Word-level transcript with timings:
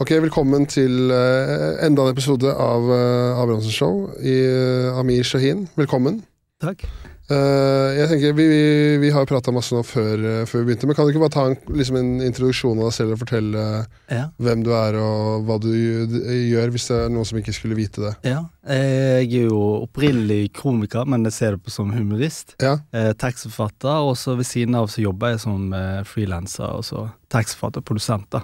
Ok, 0.00 0.14
velkommen 0.24 0.64
til 0.70 1.10
uh, 1.12 1.76
enda 1.84 2.06
en 2.08 2.14
episode 2.14 2.48
av 2.48 2.86
uh, 2.88 3.36
Abrahamsen 3.42 3.74
Show 3.74 4.06
i 4.24 4.34
uh, 4.48 4.96
Amir 5.00 5.26
Shahin. 5.28 5.66
Velkommen. 5.76 6.22
Takk. 6.60 6.86
Uh, 7.30 7.92
jeg 7.94 8.08
tenker, 8.10 8.32
Vi, 8.34 8.46
vi, 8.50 8.62
vi 9.04 9.10
har 9.14 9.28
prata 9.28 9.52
masse 9.54 9.76
nå 9.76 9.84
før, 9.86 10.22
eh, 10.26 10.38
før 10.50 10.64
vi 10.64 10.70
begynte, 10.70 10.88
men 10.88 10.96
kan 10.98 11.06
du 11.06 11.12
ikke 11.12 11.20
bare 11.22 11.34
ta 11.36 11.44
en, 11.46 11.54
liksom 11.78 11.98
en 12.00 12.08
introduksjon 12.26 12.80
av 12.80 12.88
deg 12.88 12.96
selv 12.96 13.14
og 13.14 13.20
fortelle 13.20 13.66
Ja. 14.10 14.24
hvem 14.42 14.64
du 14.66 14.72
er 14.74 14.96
og 14.98 15.44
hva 15.46 15.60
du 15.62 15.68
gjør, 15.70 16.72
hvis 16.74 16.88
det 16.90 16.96
er 17.04 17.12
noen 17.14 17.28
som 17.28 17.38
ikke 17.38 17.54
skulle 17.54 17.78
vite 17.78 18.02
det? 18.02 18.14
ja. 18.32 18.40
Jeg 18.66 19.28
er 19.44 19.46
jo 19.52 19.60
opprinnelig 19.84 20.50
komiker, 20.58 21.06
men 21.08 21.22
jeg 21.28 21.36
ser 21.36 21.54
det 21.58 21.62
på 21.68 21.72
som 21.76 21.92
humorist. 21.94 22.56
Ja, 22.62 22.78
Eh, 22.96 23.12
tekstforfatter, 23.20 24.00
og 24.10 24.16
så 24.18 24.34
ved 24.40 24.48
siden 24.48 24.74
av 24.80 24.88
så 24.90 25.04
jobber 25.04 25.36
jeg 25.36 25.44
som 25.44 25.70
eh, 25.76 26.00
frilanser, 26.08 26.72
og 26.80 26.84
så 26.88 27.06
tekstforfatter, 27.30 27.84
produsent, 27.86 28.26
da. 28.34 28.42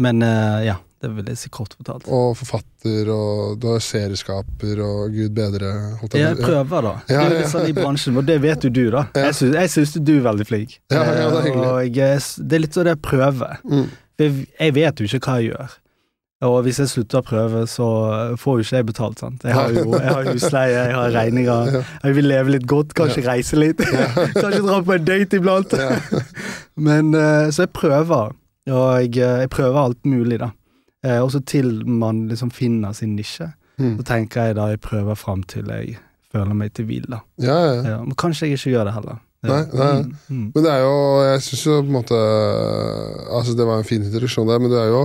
Men 0.00 0.22
uh, 0.24 0.62
ja, 0.64 0.78
det 1.02 1.32
jeg 1.32 1.38
si 1.40 1.50
kort 1.52 1.74
fortalt. 1.74 2.06
Og 2.06 2.36
forfatter, 2.38 3.10
og 3.10 3.58
du 3.60 3.68
har 3.72 3.82
serieskaper, 3.82 4.80
og 4.84 5.12
gud 5.14 5.34
bedre 5.36 5.72
holdt 6.00 6.16
Jeg 6.20 6.38
prøver, 6.38 6.86
da. 6.86 6.94
Ja, 7.10 7.26
er 7.26 7.40
ja. 7.42 7.50
sånn 7.50 7.68
i 7.68 7.74
bransjen, 7.76 8.16
og 8.20 8.26
det 8.28 8.38
vet 8.44 8.64
jo 8.64 8.70
du, 8.70 8.84
da. 8.94 9.08
Ja. 9.18 9.32
Jeg 9.32 9.72
syns, 9.74 9.96
du 9.98 10.14
er 10.20 10.24
veldig 10.28 10.46
flink. 10.48 10.78
Ja, 10.94 11.02
ja, 11.02 11.28
det 11.28 11.42
er 11.42 11.46
hyggelig. 11.48 11.68
Og 11.68 11.98
jeg, 11.98 12.16
er 12.16 12.48
det 12.48 12.58
er 12.58 12.66
litt 12.66 12.78
sånn 12.78 12.88
det 12.88 12.96
jeg 12.96 13.04
prøver. 13.04 13.62
Mm. 13.66 13.86
Jeg, 14.22 14.34
jeg 14.46 14.76
vet 14.78 15.00
jo 15.00 15.08
ikke 15.08 15.24
hva 15.26 15.38
jeg 15.40 15.52
gjør. 15.52 15.78
Og 16.42 16.56
hvis 16.66 16.80
jeg 16.82 16.90
slutter 16.90 17.20
å 17.20 17.26
prøve, 17.26 17.60
så 17.70 17.88
får 18.42 18.56
jo 18.58 18.64
ikke 18.64 18.78
jeg 18.80 18.86
betalt, 18.88 19.20
sant. 19.22 19.44
Jeg 19.46 19.54
har 19.54 19.74
jo 19.74 19.84
jeg 19.94 20.08
har 20.08 20.26
husleie, 20.26 20.74
jeg 20.74 20.96
har 20.98 21.12
regninger, 21.14 21.76
jeg 22.02 22.16
vil 22.16 22.26
leve 22.26 22.54
litt 22.56 22.66
godt, 22.70 22.94
kanskje 22.98 23.22
reise 23.28 23.58
litt. 23.60 23.82
kanskje 24.40 24.62
dra 24.64 24.80
på 24.82 24.96
en 24.96 25.06
date 25.06 25.38
iblant. 25.38 25.76
Ja. 25.78 25.98
Men 26.86 27.14
eh, 27.14 27.50
Så 27.54 27.66
jeg 27.66 27.74
prøver, 27.78 28.34
og 28.70 29.00
jeg, 29.02 29.16
eh, 29.18 29.40
jeg 29.42 29.50
prøver 29.50 29.78
alt 29.82 30.04
mulig, 30.06 30.38
da. 30.38 30.50
Eh, 31.04 31.18
og 31.22 31.30
så 31.34 31.40
til 31.44 31.82
man 31.88 32.28
liksom 32.28 32.50
finner 32.54 32.92
sin 32.94 33.16
nisje, 33.16 33.52
Mm. 33.80 33.96
så 33.98 34.04
tenker 34.04 34.44
jeg 34.44 34.54
da 34.54 34.66
jeg 34.68 34.80
prøver 34.84 35.16
fram 35.16 35.42
til 35.48 35.64
jeg 35.66 35.96
føler 36.32 36.54
meg 36.54 36.74
til 36.74 36.84
hvile, 36.84 37.08
da. 37.08 37.18
Ja, 37.40 37.56
ja. 37.64 37.82
Ja, 37.90 37.98
men 38.04 38.14
kanskje 38.14 38.46
jeg 38.46 38.58
ikke 38.58 38.70
gjør 38.76 38.84
det 38.84 38.92
heller. 38.94 39.16
Nei, 39.42 39.62
nei. 39.74 40.02
Mm, 40.02 40.12
mm. 40.28 40.52
Men 40.54 40.62
det 40.64 40.70
er 40.70 40.82
jo 40.84 40.92
Jeg 41.32 41.40
syns 41.42 41.62
jo 41.66 41.80
på 41.80 41.86
en 41.88 41.92
måte 41.96 42.18
Altså, 43.32 43.56
det 43.58 43.66
var 43.66 43.80
en 43.80 43.84
fin 43.88 44.04
introduksjon 44.04 44.46
der, 44.46 44.60
men 44.62 44.70
du 44.70 44.76
er 44.78 44.86
jo 44.92 45.00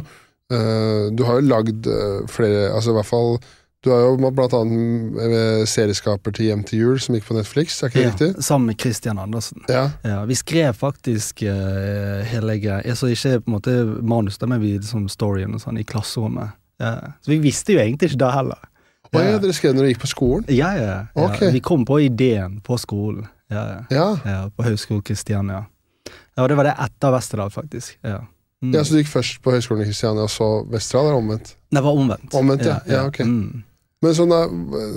eh, 0.53 1.07
Du 1.17 1.23
har 1.25 1.39
jo 1.39 1.47
lagd 1.47 1.87
eh, 1.89 2.19
flere 2.29 2.67
Altså, 2.69 2.91
i 2.91 2.97
hvert 2.99 3.09
fall 3.09 3.39
Du 3.85 3.91
har 3.93 3.99
jo 4.01 4.31
blant 4.33 4.53
annet 4.57 5.17
eh, 5.21 5.63
serieskaper 5.69 6.33
til 6.33 6.47
Hjem 6.49 6.63
til 6.65 6.79
jul, 6.81 6.99
som 6.99 7.15
gikk 7.15 7.27
på 7.29 7.35
Netflix, 7.37 7.75
er 7.83 7.91
ikke 7.91 7.99
det 7.99 8.05
Ja, 8.05 8.13
riktig? 8.13 8.43
sammen 8.43 8.71
med 8.71 8.79
Christian 8.81 9.19
Andersen. 9.21 9.61
Ja. 9.69 9.83
Ja, 10.03 10.23
vi 10.25 10.35
skrev 10.35 10.73
faktisk 10.73 11.43
uh, 11.45 12.23
hele 12.25 12.57
greia. 12.59 12.81
Altså 12.81 13.11
ikke 13.13 13.39
på 13.43 13.51
en 13.51 13.55
måte 13.59 13.75
manus, 14.01 14.39
men 14.41 14.61
vi 14.61 14.73
liksom 14.79 15.05
storyen 15.13 15.53
og 15.53 15.61
sånn 15.61 15.77
i 15.77 15.85
klasserommet. 15.87 16.57
Ja. 16.81 17.13
Så 17.21 17.31
vi 17.31 17.39
visste 17.43 17.73
jo 17.73 17.79
egentlig 17.83 18.11
ikke 18.11 18.23
det 18.25 18.31
heller. 18.33 18.65
Hva 19.13 19.23
ja, 19.23 19.37
dere 19.39 19.55
skrev 19.55 19.75
når 19.75 19.85
dere 19.85 19.93
gikk 19.93 20.01
på 20.03 20.09
skolen? 20.11 20.47
Ja, 20.51 20.71
ja. 20.75 20.87
ja. 21.15 21.27
Ok. 21.27 21.45
Vi 21.53 21.61
kom 21.63 21.85
på 21.87 21.99
ideen 22.03 22.57
på 22.65 22.77
skolen. 22.81 23.27
Ja, 23.53 23.85
ja. 23.93 24.07
Ja. 24.25 24.39
på 24.51 24.65
Høgskolen 24.65 25.05
Kristiania. 25.05 25.61
Ja, 26.09 26.43
og 26.43 26.49
det 26.49 26.57
var 26.59 26.67
det 26.67 26.73
etter 26.83 27.13
Westerdal, 27.15 27.53
faktisk. 27.53 27.95
Ja. 28.03 28.23
Mm. 28.61 28.73
ja, 28.73 28.83
Så 28.83 28.93
du 28.93 28.99
gikk 29.03 29.13
først 29.13 29.39
på 29.45 29.53
Høgskolen 29.53 29.85
i 29.85 29.87
Kristiania, 29.91 30.25
og 30.25 30.33
så 30.33 30.49
Westerdal, 30.67 31.11
eller 31.11 31.21
omvendt? 31.21 31.53
Det 31.71 31.81
var 31.83 31.97
omvendt. 31.99 32.33
Omvendt, 32.33 32.65
ja. 32.65 32.77
Ja, 32.87 33.05
ok. 33.09 33.19
Mm. 33.27 33.63
Men 34.05 34.13
sånn, 34.13 34.29
da, 34.29 34.43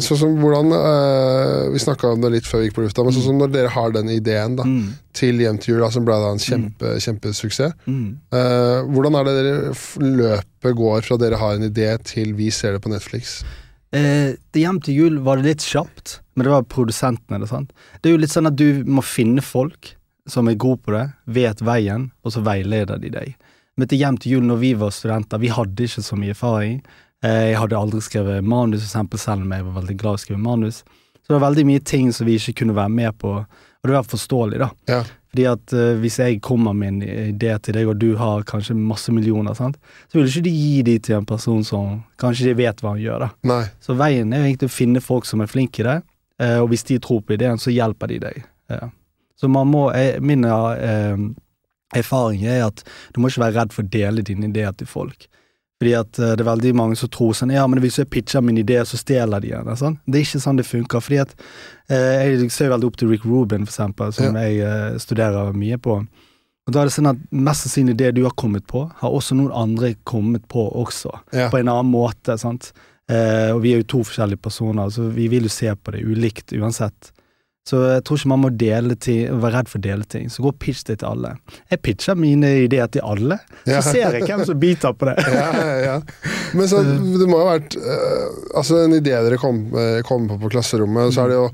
sånn 0.05 0.19
som 0.21 0.35
hvordan 0.43 0.75
eh, 0.77 1.71
Vi 1.73 1.79
snakka 1.81 2.11
om 2.12 2.21
det 2.21 2.31
litt 2.35 2.45
før 2.45 2.61
vi 2.61 2.67
gikk 2.69 2.75
på 2.77 2.83
lufta, 2.85 3.01
men 3.07 3.15
sånn 3.17 3.25
som 3.31 3.39
når 3.41 3.53
dere 3.55 3.71
har 3.73 3.95
den 3.97 4.11
ideen 4.12 4.59
da, 4.59 4.67
Mm. 4.69 4.91
til 5.17 5.41
Hjem 5.41 5.57
til 5.59 5.73
jul, 5.75 5.81
da, 5.81 5.89
som 5.95 6.05
ble 6.05 6.19
da 6.21 6.29
en 6.35 6.43
kjempe, 6.45 6.93
kjempesuksess 7.01 7.73
Mm. 7.89 8.19
Eh, 8.37 8.83
hvordan 8.93 9.17
er 9.17 9.25
det 9.25 9.35
dere 9.39 9.73
løpet 10.21 10.77
går 10.77 11.01
fra 11.09 11.17
dere 11.17 11.41
har 11.41 11.55
en 11.57 11.65
idé 11.71 11.89
til 12.05 12.35
vi 12.35 12.51
ser 12.51 12.73
det 12.77 12.83
på 12.84 12.93
Netflix? 12.93 13.41
Eh, 13.93 14.37
det 14.53 14.61
Hjem 14.67 14.83
til 14.84 14.95
jul 14.95 15.19
var 15.25 15.37
det 15.41 15.47
litt 15.49 15.65
kjapt, 15.65 16.21
men 16.37 16.45
det 16.45 16.53
var 16.53 16.62
produsentene. 16.69 17.41
Det, 17.41 17.49
sant? 17.49 17.73
det 18.03 18.11
er 18.11 18.15
jo 18.19 18.21
litt 18.21 18.31
sånn 18.37 18.47
at 18.53 18.56
du 18.61 18.84
må 18.84 19.03
finne 19.03 19.41
folk 19.43 19.94
som 20.28 20.47
er 20.47 20.55
gode 20.61 20.84
på 20.84 20.93
det, 20.93 21.06
vet 21.27 21.59
veien, 21.65 22.11
og 22.23 22.33
så 22.37 22.44
veileder 22.44 23.00
de 23.00 23.09
deg. 23.11 23.33
Men 23.78 23.91
til 23.91 24.03
Hjem 24.03 24.19
til 24.20 24.36
jul 24.36 24.48
når 24.48 24.58
vi 24.60 24.72
var 24.78 24.91
studenter, 24.94 25.41
vi 25.41 25.53
hadde 25.54 25.86
ikke 25.86 26.03
så 26.04 26.19
mye 26.19 26.34
erfaring. 26.34 26.81
Eh, 27.25 27.50
jeg 27.50 27.60
hadde 27.60 27.78
aldri 27.78 28.00
skrevet 28.04 28.44
manus, 28.44 28.84
eksempel, 28.84 29.20
selv 29.20 29.44
om 29.44 29.54
jeg 29.54 29.66
var 29.66 29.78
veldig 29.81 29.97
glad 30.00 30.16
i 30.16 30.20
å 30.20 30.25
skrive 30.25 30.42
manus. 30.42 30.82
Så 31.20 31.32
det 31.32 31.36
var 31.36 31.48
veldig 31.48 31.66
mye 31.69 31.82
ting 31.86 32.12
som 32.16 32.28
vi 32.28 32.38
ikke 32.41 32.62
kunne 32.62 32.76
være 32.76 32.92
med 32.92 33.19
på, 33.20 33.32
og 33.41 33.88
det 33.88 33.97
var 33.97 34.06
forståelig, 34.08 34.60
da. 34.60 34.70
Ja. 34.91 35.00
Fordi 35.31 35.44
at 35.47 35.75
uh, 35.78 35.92
hvis 36.03 36.16
jeg 36.19 36.41
kommer 36.42 36.75
med 36.75 36.88
en 36.88 37.03
idé 37.31 37.53
til 37.62 37.76
deg, 37.76 37.88
og 37.88 38.00
du 38.03 38.16
har 38.19 38.42
kanskje 38.48 38.75
masse 38.75 39.12
millioner, 39.14 39.54
sant? 39.54 39.76
så 40.10 40.19
vil 40.19 40.26
ikke 40.26 40.42
du 40.48 40.50
gi 40.50 40.81
de 40.88 40.97
til 40.98 41.20
en 41.20 41.28
person 41.28 41.62
som 41.64 42.00
kanskje 42.20 42.48
de 42.48 42.56
vet 42.58 42.82
hva 42.82 42.97
han 42.97 43.04
gjør, 43.04 43.26
da. 43.26 43.28
Nei. 43.47 43.60
Så 43.84 43.94
veien 44.00 44.34
er 44.34 44.48
egentlig 44.48 44.72
å 44.72 44.75
finne 44.75 45.04
folk 45.04 45.28
som 45.28 45.44
er 45.44 45.52
flinke 45.52 45.84
i 45.84 45.87
det, 45.87 46.00
uh, 46.42 46.58
og 46.64 46.72
hvis 46.72 46.88
de 46.88 46.98
tror 47.04 47.22
på 47.22 47.37
ideen, 47.37 47.62
så 47.62 47.72
hjelper 47.72 48.10
de 48.10 48.19
deg. 48.26 48.42
Uh. 48.72 48.88
Så 49.38 49.48
man 49.48 49.70
må, 49.70 49.87
jeg, 49.97 50.19
min 50.25 50.44
erfaring 51.97 52.47
er 52.47 52.67
at 52.69 52.83
du 53.15 53.21
må 53.21 53.31
ikke 53.31 53.45
være 53.47 53.56
redd 53.59 53.75
for 53.75 53.87
å 53.87 53.93
dele 53.93 54.25
dine 54.27 54.51
ideer 54.51 54.75
til 54.77 54.89
folk. 54.91 55.28
Fordi 55.81 55.95
at 55.97 56.19
eh, 56.21 56.34
det 56.37 56.45
er 56.45 56.51
veldig 56.51 56.75
mange 56.77 56.97
som 57.01 57.09
tror 57.12 57.37
sånn 57.37 57.55
Ja, 57.55 57.67
men 57.71 57.81
hvis 57.81 57.99
jeg 58.03 58.11
pitcher 58.12 58.45
min 58.45 58.61
idé, 58.61 58.78
så 58.84 59.01
stjeler 59.01 59.41
de 59.41 59.55
den. 59.55 59.77
Sånn. 59.81 59.97
Det 60.05 60.21
er 60.21 60.27
ikke 60.27 60.43
sånn 60.45 60.61
det 60.61 60.69
funker. 60.69 61.05
Fordi 61.05 61.23
at 61.23 61.33
eh, 61.89 62.27
Jeg 62.34 62.50
ser 62.53 62.73
veldig 62.75 62.91
opp 62.91 62.99
til 63.00 63.12
Rick 63.12 63.25
Rubin, 63.25 63.65
for 63.65 63.73
eksempel, 63.73 64.12
som 64.17 64.37
jeg 64.37 64.61
eh, 64.61 64.99
studerer 65.00 65.56
mye 65.56 65.81
på. 65.81 66.03
Og 66.69 66.75
da 66.77 66.83
er 66.83 66.91
det 66.91 66.95
sånn 66.95 67.11
at 67.11 67.23
Mest 67.33 67.65
sannsynlig 67.65 67.97
det 67.99 68.12
du 68.19 68.23
har 68.27 68.37
kommet 68.39 68.67
på, 68.69 68.84
har 69.00 69.17
også 69.17 69.39
noen 69.39 69.55
andre 69.56 69.95
kommet 70.05 70.45
på 70.53 70.69
også. 70.69 71.15
Ja. 71.33 71.49
På 71.50 71.59
en 71.59 71.73
annen 71.73 71.91
måte. 71.91 72.37
sant? 72.39 72.75
Eh, 73.11 73.49
og 73.55 73.65
vi 73.65 73.73
er 73.73 73.81
jo 73.81 73.89
to 73.97 74.03
forskjellige 74.06 74.45
personer, 74.45 74.93
så 74.93 75.09
vi 75.11 75.27
vil 75.33 75.49
jo 75.49 75.53
se 75.53 75.73
på 75.75 75.97
det 75.97 76.05
ulikt 76.05 76.53
uansett. 76.61 77.11
Så 77.69 77.76
jeg 77.93 78.03
tror 78.09 78.16
ikke 78.19 78.31
man 78.32 78.41
må 78.41 78.48
dele 78.56 78.94
ting, 78.97 79.28
være 79.43 79.53
redd 79.59 79.69
for 79.71 79.78
å 79.78 79.84
dele 79.84 80.06
ting. 80.09 80.31
Så 80.32 80.43
gå 80.43 80.48
og 80.50 80.56
pitch 80.59 80.81
det 80.88 80.97
til 81.03 81.10
alle. 81.10 81.34
Jeg 81.71 81.82
pitcher 81.84 82.16
mine 82.19 82.48
ideer 82.65 82.88
til 82.91 83.04
alle, 83.06 83.37
så 83.66 83.75
Ja. 83.76 83.81
ser 83.84 84.16
jeg 84.16 84.25
hvem 84.26 84.44
som 84.48 84.59
biter 84.59 84.93
på 84.97 85.06
det. 85.10 85.16
Ja, 85.37 85.76
ja. 85.84 85.99
Men 86.56 86.66
så, 86.72 86.81
det 87.20 87.28
må 87.31 87.43
ha 87.44 87.53
vært 87.59 87.76
eh, 87.76 88.25
Altså, 88.56 88.81
en 88.87 88.97
idé 88.97 89.12
dere 89.12 89.38
kom, 89.38 89.66
eh, 89.76 90.00
kom 90.09 90.26
på 90.31 90.41
på 90.41 90.50
klasserommet, 90.56 91.12
så 91.15 91.26
er 91.26 91.28
det 91.34 91.37
jo 91.37 91.50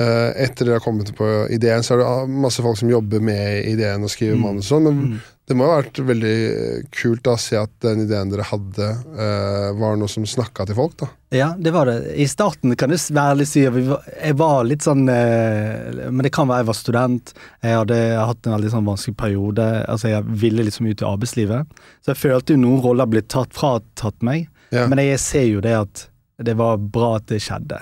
Etter 0.00 0.64
dere 0.66 0.78
har 0.78 0.84
kommet 0.84 1.10
på 1.16 1.26
ideen, 1.52 1.82
så 1.84 1.94
er 1.96 2.02
det 2.04 2.30
masse 2.32 2.62
folk 2.64 2.78
som 2.80 2.88
jobber 2.90 3.20
med 3.20 3.66
ideen 3.68 4.02
og 4.06 4.10
skriver 4.12 4.36
Mm. 4.38 4.42
manus 4.46 4.70
og 4.72 4.78
sånn, 4.78 4.84
men 4.88 4.98
Mm. 5.10 5.20
det 5.48 5.56
må 5.56 5.64
jo 5.66 5.70
ha 5.74 5.82
vært 5.82 6.00
veldig 6.06 6.90
kult 6.90 7.22
da, 7.26 7.30
å 7.34 7.38
se 7.38 7.56
at 7.56 7.70
den 7.80 8.06
ideen 8.06 8.30
dere 8.30 8.44
hadde, 8.46 8.88
eh, 9.18 9.72
var 9.78 9.96
noe 9.96 10.08
som 10.08 10.24
snakka 10.24 10.66
til 10.66 10.74
folk, 10.76 10.96
da. 10.96 11.08
Ja, 11.32 11.54
det 11.58 11.72
var 11.72 11.86
det. 11.86 12.14
I 12.16 12.24
starten 12.26 12.76
kan 12.76 12.88
du 12.90 12.96
være 12.96 13.36
litt 13.38 13.48
si 13.48 13.64
at 13.66 13.74
jeg 13.74 14.36
var 14.36 14.64
litt 14.64 14.80
sånn 14.82 15.08
eh, 15.08 16.10
Men 16.10 16.22
det 16.22 16.32
kan 16.32 16.48
være 16.48 16.58
jeg 16.64 16.66
var 16.66 16.74
student. 16.74 17.32
Jeg 17.62 17.76
hadde 17.76 18.26
hatt 18.26 18.46
en 18.46 18.52
veldig 18.60 18.70
sånn 18.72 18.84
vanskelig 18.88 19.16
periode. 19.16 19.86
Altså 19.88 20.08
Jeg 20.08 20.24
ville 20.24 20.64
liksom 20.64 20.86
ut 20.90 21.02
i 21.02 21.04
arbeidslivet. 21.06 21.66
Så 22.04 22.14
jeg 22.14 22.16
følte 22.16 22.54
jo 22.54 22.56
noen 22.56 22.82
roller 22.82 23.06
ble 23.06 23.22
tatt 23.22 23.50
fratatt 23.52 24.22
meg. 24.22 24.48
Ja. 24.72 24.86
Men 24.86 24.98
jeg 24.98 25.18
ser 25.18 25.46
jo 25.46 25.60
det 25.60 25.72
at 25.76 26.06
det 26.42 26.56
var 26.56 26.78
bra 26.78 27.16
at 27.16 27.26
det 27.26 27.40
skjedde. 27.42 27.78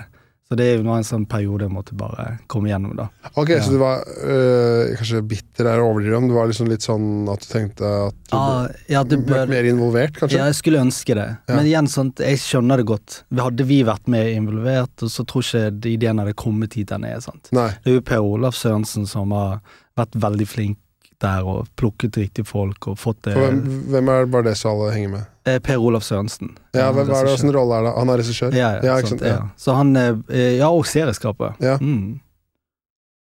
Så 0.49 0.57
det 0.57 0.65
er 0.65 0.79
jo 0.79 0.85
nå 0.87 0.95
en 0.97 1.03
sånn 1.05 1.27
periode 1.29 1.67
jeg 1.67 1.73
måtte 1.75 1.93
bare 1.93 2.23
komme 2.49 2.71
gjennom, 2.71 2.95
da. 2.97 3.03
Ok, 3.37 3.51
Ja. 3.53 3.59
så 3.61 3.69
du 3.69 3.77
var 3.77 3.99
øh, 4.01 4.95
Kanskje 4.97 5.21
bitter 5.29 5.67
er 5.69 5.77
å 5.83 5.91
overdrive, 5.91 6.21
men 6.23 6.31
du 6.31 6.33
var 6.33 6.47
liksom 6.49 6.71
litt 6.71 6.81
sånn 6.81 7.29
at 7.29 7.43
du 7.45 7.47
tenkte 7.51 7.85
at 8.07 8.17
du 8.31 8.33
Ah, 8.33 8.65
ja, 8.89 9.03
det 9.05 9.19
bør, 9.27 9.45
mer 9.47 9.63
involvert, 9.69 10.17
kanskje? 10.17 10.39
ja, 10.39 10.47
jeg 10.49 10.57
skulle 10.57 10.81
ønske 10.81 11.13
det. 11.13 11.27
Ja. 11.45 11.55
Men 11.55 11.69
igjen, 11.69 11.87
sånt, 11.93 12.17
jeg 12.25 12.41
skjønner 12.41 12.81
det 12.81 12.87
godt. 12.89 13.19
Hadde 13.37 13.63
vi 13.69 13.83
vært 13.85 14.09
mer 14.09 14.25
involvert, 14.33 15.05
så 15.05 15.21
tror 15.29 15.45
ikke 15.45 15.93
ideen 15.93 16.17
hadde 16.17 16.33
kommet 16.33 16.73
hit 16.73 16.89
den 16.95 17.05
er. 17.05 17.19
sant? 17.21 17.51
Nei. 17.53 17.69
Det 17.85 17.93
er 17.93 17.99
jo 17.99 18.01
Per 18.09 18.25
Olav 18.25 18.57
Sørensen 18.57 19.05
som 19.07 19.29
har 19.37 19.59
vært 20.01 20.17
veldig 20.17 20.47
flink 20.49 20.77
der 21.21 21.43
og 21.47 21.67
plukket 21.79 22.15
riktige 22.17 22.45
folk 22.47 22.87
og 22.87 22.97
fått 22.99 23.19
det 23.27 23.33
hvem, 23.35 23.59
hvem 23.91 24.09
er 24.13 24.29
bare 24.31 24.47
det 24.49 24.55
så 24.59 24.71
alle 24.71 24.93
henger 24.95 25.09
med? 25.17 25.25
Eh, 25.49 25.57
Per 25.59 25.77
Olav 25.81 26.01
Sørensen. 26.05 26.53
Ja, 26.77 26.91
hvem 26.95 27.09
er 27.09 27.25
det. 27.27 27.33
Åssen 27.33 27.51
rolle 27.55 27.79
er 27.79 27.87
det? 27.89 27.93
Han 27.97 28.09
er 28.13 28.21
regissør? 28.21 28.55
Ja, 28.55 28.69
ja, 28.79 28.95
Ja, 28.95 28.97
sant, 29.07 29.21
ja. 29.25 29.37
Så 29.57 29.75
han 29.75 29.95
er, 29.99 30.17
Ja, 30.59 30.69
og 30.71 30.85
serieskaper. 30.87 31.55
Ja. 31.63 31.77
Mm. 31.81 32.19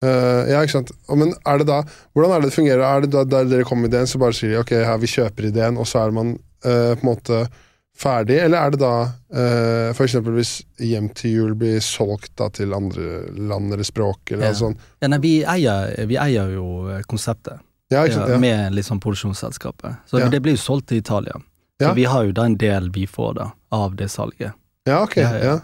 Uh, 0.05 0.45
ja, 0.51 0.61
ikke 0.61 0.75
sant. 0.77 0.91
Men 1.09 1.31
er 1.49 1.63
det 1.63 1.67
da 1.71 1.79
Hvordan 2.13 2.35
er 2.35 2.43
det 2.43 2.51
det 2.51 2.57
fungerer? 2.59 2.83
Er 2.85 3.01
det 3.07 3.13
da 3.15 3.23
der 3.25 3.47
dere 3.49 3.65
kommer 3.65 3.87
med 3.87 3.95
ideen, 3.95 4.07
så 4.11 4.21
bare 4.21 4.37
sier 4.37 4.53
de 4.53 4.59
ok, 4.61 4.75
her, 4.85 4.99
vi 5.01 5.09
kjøper 5.09 5.49
ideen, 5.49 5.79
og 5.81 5.89
så 5.89 6.03
er 6.05 6.13
man 6.15 6.35
uh, 6.67 6.93
på 6.93 7.01
en 7.01 7.09
måte 7.09 7.39
ferdig? 7.97 8.37
Eller 8.45 8.61
er 8.67 8.75
det 8.75 8.81
da 8.83 8.91
uh, 9.09 10.03
eksempel 10.05 10.37
hvis 10.37 10.59
Hjem 10.85 11.09
til 11.17 11.33
jul 11.39 11.55
blir 11.57 11.81
solgt 11.81 12.35
da 12.37 12.51
til 12.53 12.75
andre 12.77 13.23
land 13.33 13.73
eller 13.73 13.89
språk, 13.89 14.35
eller 14.37 14.51
Ja. 14.51 14.59
sånt? 14.59 14.85
Ja, 15.01 15.09
nei, 15.09 15.19
vi 15.25 15.33
eier, 15.49 15.95
vi 16.11 16.19
eier 16.21 16.53
jo 16.53 16.67
eh, 16.93 17.01
konseptet 17.09 17.63
Ja, 17.89 18.07
ja, 18.07 18.39
med 18.39 18.73
sånn 18.85 19.01
produksjonsselskapet. 19.01 19.97
Så 20.07 20.19
Ja. 20.21 20.29
det 20.29 20.41
blir 20.43 20.53
jo 20.57 20.59
solgt 20.59 20.89
til 20.89 20.99
Italia. 20.99 21.37
Så 21.81 21.95
vi 21.95 22.05
har 22.05 22.25
jo 22.25 22.33
da 22.33 22.45
en 22.45 22.57
del 22.57 22.91
vi 22.91 23.07
får 23.07 23.35
da, 23.35 23.51
av 23.71 23.97
det 23.97 24.09
salget. 24.11 24.53
ja, 24.87 25.03
ok. 25.03 25.17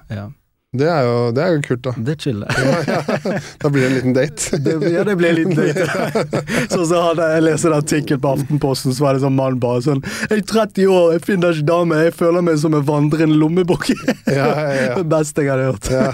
ja. 0.08 0.32
Det 0.72 0.86
er 0.88 1.02
jo, 1.04 1.16
det 1.36 1.42
er 1.44 1.50
jo 1.52 1.58
kult, 1.66 1.82
da. 1.84 1.90
Det 2.00 2.14
er 2.30 2.36
ja, 2.48 2.76
ja. 2.88 3.40
Da 3.60 3.68
blir 3.68 3.82
det 3.82 3.88
en 3.90 3.96
liten 3.98 4.14
date. 4.16 4.56
Det, 4.64 4.76
ja, 4.88 5.02
det 5.04 5.16
blir 5.20 5.28
en 5.28 5.36
liten 5.36 5.58
date. 5.58 5.84
så, 6.72 6.86
så 6.88 7.02
hadde 7.10 7.26
jeg 7.34 7.44
lest 7.44 7.68
en 7.68 7.74
artikkel 7.76 8.20
på 8.22 8.30
Aftenposten, 8.38 8.94
så 8.96 9.04
var 9.04 9.18
det 9.18 9.20
sånn 9.20 9.36
mann 9.36 9.58
bare 9.60 9.82
sånn 9.84 10.00
Jeg 10.30 10.38
er 10.38 10.42
30 10.48 10.88
år, 10.88 11.10
jeg 11.18 11.24
finner 11.26 11.52
ikke 11.52 11.68
dame, 11.68 12.00
jeg 12.06 12.16
føler 12.16 12.46
meg 12.48 12.56
som 12.64 12.78
en 12.78 12.88
vandrende 12.88 13.36
lommebok. 13.36 13.90
Ja, 13.92 14.48
ja, 14.48 14.66
ja. 14.78 14.88
Det 15.02 15.06
beste 15.12 15.44
jeg 15.44 15.52
hadde 15.52 15.68
hørt. 15.68 15.92
ja. 15.92 16.08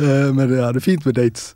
Eh, 0.00 0.32
Men 0.32 0.56
ja, 0.56 0.72
det 0.72 0.80
er 0.80 0.88
fint 0.88 1.04
med 1.04 1.20
dates. 1.20 1.50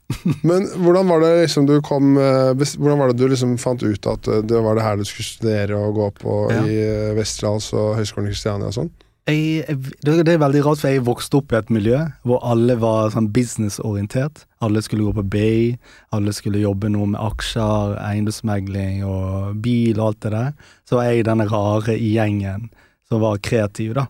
Men 0.44 0.69
hvordan 0.85 1.09
var 1.09 1.25
det 1.25 1.35
liksom 1.47 1.65
du 1.71 1.79
kom 1.87 2.17
eh, 2.21 2.53
Hvordan 2.77 3.00
var 3.00 3.15
det 3.15 3.23
du 3.23 3.31
liksom 3.32 3.56
fant 3.62 3.81
ut 3.81 4.11
at 4.11 4.29
eh, 4.29 4.44
det 4.44 4.61
var 4.69 4.77
det 4.77 4.85
her 4.85 5.00
du 5.00 5.09
skulle 5.09 5.32
studere 5.32 5.81
og 5.81 5.97
gå 5.97 6.12
på 6.21 6.41
i 6.61 6.81
Vesterålen 7.17 7.65
og 7.81 7.94
Høgskolen 8.03 8.29
i 8.29 8.37
Kristiania 8.37 8.69
og 8.69 8.82
sånn? 8.82 8.93
Jeg, 9.28 9.64
jeg, 9.69 9.78
det 10.02 10.32
er 10.32 10.40
veldig 10.40 10.62
rart, 10.64 10.81
for 10.81 10.90
jeg 10.90 11.05
vokste 11.06 11.38
opp 11.38 11.52
i 11.52 11.58
et 11.58 11.70
miljø 11.72 11.99
hvor 12.26 12.40
alle 12.46 12.75
var 12.81 13.12
sånn 13.14 13.28
businessorientert. 13.34 14.44
Alle 14.64 14.82
skulle 14.82 15.06
gå 15.06 15.12
på 15.19 15.26
BI, 15.34 15.75
alle 16.17 16.34
skulle 16.37 16.62
jobbe 16.62 16.90
noe 16.93 17.11
med 17.12 17.20
aksjer, 17.20 17.99
eiendomsmegling 18.00 19.05
og 19.06 19.61
bil 19.64 20.00
og 20.00 20.06
alt 20.08 20.22
det 20.26 20.32
der. 20.34 20.55
Så 20.88 20.99
var 20.99 21.11
jeg 21.11 21.26
denne 21.28 21.46
rare 21.50 21.96
i 21.96 22.14
gjengen 22.17 22.70
som 23.11 23.22
var 23.22 23.43
kreativ, 23.44 23.94
da. 23.99 24.06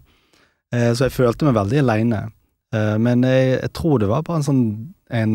Eh, 0.74 0.92
så 0.94 1.08
jeg 1.08 1.16
følte 1.16 1.48
meg 1.48 1.58
veldig 1.58 1.82
aleine. 1.82 2.22
Eh, 2.74 2.96
men 3.02 3.26
jeg, 3.26 3.56
jeg 3.58 3.74
tror 3.76 4.00
det 4.00 4.10
var 4.10 4.24
bare 4.26 4.42
en 4.42 4.46
sånn 4.46 4.64
en 5.10 5.34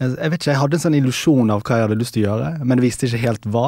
jeg 0.00 0.30
vet 0.32 0.38
ikke, 0.38 0.52
jeg 0.54 0.60
hadde 0.62 0.78
en 0.78 0.82
sånn 0.86 0.96
illusjon 0.96 1.50
av 1.52 1.60
hva 1.60 1.76
jeg 1.76 1.84
hadde 1.84 1.98
lyst 2.00 2.14
til 2.16 2.24
å 2.24 2.30
gjøre, 2.30 2.52
men 2.64 2.80
jeg 2.80 2.86
visste 2.86 3.08
ikke 3.10 3.20
helt 3.26 3.48
hva. 3.52 3.66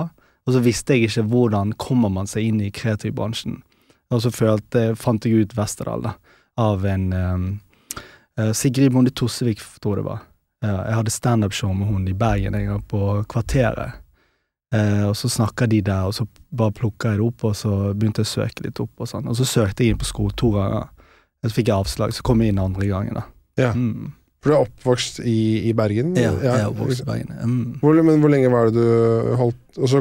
Og 0.49 0.55
så 0.57 0.63
visste 0.65 0.97
jeg 0.97 1.11
ikke 1.11 1.27
hvordan 1.29 1.75
kommer 1.79 2.11
man 2.11 2.31
seg 2.31 2.49
inn 2.49 2.63
i 2.65 2.71
kreativbransjen. 2.73 3.61
Og 4.13 4.23
så 4.25 4.33
følte, 4.35 4.93
fant 4.99 5.25
jeg 5.25 5.47
ut 5.47 5.57
Westerdal, 5.57 6.05
da, 6.05 6.13
av 6.61 6.85
en 6.89 7.09
um, 7.13 7.47
eh, 8.39 8.53
Sigrid 8.57 8.93
Bonde 8.93 9.13
Tossevik, 9.17 9.63
tror 9.81 9.97
jeg 9.97 10.03
det 10.03 10.09
var. 10.11 10.23
Ja, 10.63 10.77
jeg 10.77 10.99
hadde 11.01 11.15
standup-show 11.15 11.73
med 11.75 11.89
hun 11.91 12.07
i 12.07 12.15
Bergen 12.15 12.55
en 12.55 12.69
gang 12.69 12.87
på 12.89 13.03
Kvarteret. 13.31 13.99
Uh, 14.73 15.11
og 15.11 15.17
så 15.19 15.29
snakka 15.29 15.67
de 15.69 15.83
der, 15.85 16.07
og 16.09 16.15
så 16.17 16.25
bare 16.49 16.73
plukka 16.73 17.11
jeg 17.13 17.21
det 17.21 17.27
opp, 17.27 17.45
og 17.45 17.57
så 17.57 17.73
begynte 17.93 18.23
jeg 18.23 18.31
å 18.31 18.33
søke 18.33 18.65
litt 18.65 18.81
opp, 18.81 18.93
og 19.01 19.11
sånn. 19.11 19.29
Og 19.29 19.37
så 19.37 19.49
søkte 19.49 19.85
jeg 19.85 19.93
inn 19.93 20.01
på 20.01 20.09
skole 20.09 20.33
to 20.39 20.53
ganger. 20.55 20.89
Og 21.43 21.51
så 21.51 21.57
fikk 21.57 21.73
jeg 21.73 21.77
avslag, 21.77 22.15
så 22.17 22.25
kom 22.25 22.41
jeg 22.41 22.55
inn 22.55 22.61
andre 22.63 22.89
gangen, 22.89 23.19
da. 23.19 23.25
Ja. 23.61 23.73
Mm. 23.77 24.13
For 24.43 24.51
du 24.51 24.57
er 24.57 24.65
oppvokst 24.65 25.21
i, 25.23 25.69
i 25.69 25.73
Bergen? 25.79 26.17
Ja, 26.19 26.33
jeg 26.43 26.51
er 26.51 26.71
oppvokst 26.71 27.05
i 27.05 27.07
Bergen. 27.07 27.35
Mm. 27.47 27.75
Hvor, 27.83 27.99
men 28.03 28.23
hvor 28.23 28.33
lenge 28.33 28.49
var 28.51 28.71
det 28.71 28.81
du 28.81 29.37
holdt 29.39 29.79
Og 29.79 29.91
så 29.93 30.01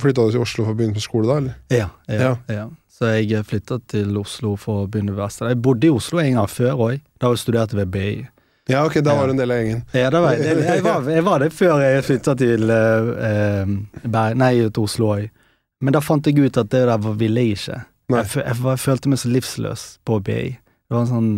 flytta 0.00 0.24
du 0.24 0.32
til 0.32 0.44
Oslo 0.44 0.64
for 0.64 0.72
å 0.72 0.78
begynne 0.78 0.96
på 0.96 1.04
skole, 1.04 1.28
da? 1.28 1.36
eller? 1.42 1.58
Ja, 1.72 1.90
ja, 2.08 2.30
ja. 2.48 2.64
Så 2.92 3.08
jeg 3.16 3.44
flytta 3.48 3.78
til 3.88 4.16
Oslo 4.20 4.52
for 4.60 4.82
å 4.84 4.88
begynne 4.90 5.14
ved 5.14 5.22
Vesterdal. 5.24 5.54
Jeg 5.54 5.62
bodde 5.64 5.88
i 5.88 5.92
Oslo 5.96 6.20
en 6.20 6.34
gang 6.36 6.50
før 6.52 6.82
òg. 6.86 6.98
Da 7.22 7.30
jeg 7.32 7.40
studerte 7.40 7.78
ved 7.78 7.88
BI. 7.94 8.10
Ja, 8.70 8.84
ok, 8.86 9.00
da 9.02 9.14
var 9.18 9.26
du 9.26 9.32
en 9.34 9.40
del 9.40 9.50
av 9.50 9.58
gjengen. 9.58 9.80
Ja, 9.96 10.10
det 10.12 10.20
var, 10.22 10.36
jeg, 10.38 10.58
jeg, 10.68 10.82
var, 10.84 11.08
jeg 11.10 11.24
var 11.26 11.42
det 11.42 11.48
før 11.56 11.80
jeg 11.82 12.04
flytta 12.06 12.34
til 12.38 12.70
eh, 12.70 13.08
eh, 13.28 13.72
Ber- 14.04 14.36
Nei, 14.38 14.52
til 14.68 14.84
Oslo 14.84 15.08
òg. 15.16 15.24
Men 15.82 15.96
da 15.96 16.02
fant 16.04 16.28
jeg 16.30 16.38
ut 16.38 16.60
at 16.60 16.68
det 16.70 16.84
der 16.86 17.00
var- 17.02 17.16
ville 17.18 17.42
jeg 17.42 17.56
ikke. 17.56 17.80
Jeg, 18.12 18.28
jeg, 18.44 18.78
følte 18.84 19.08
meg 19.10 19.18
så 19.22 19.32
livsløs 19.32 19.82
på 20.06 20.20
BI. 20.22 20.52
Det 20.52 20.94
var 20.98 21.06
sånn 21.08 21.32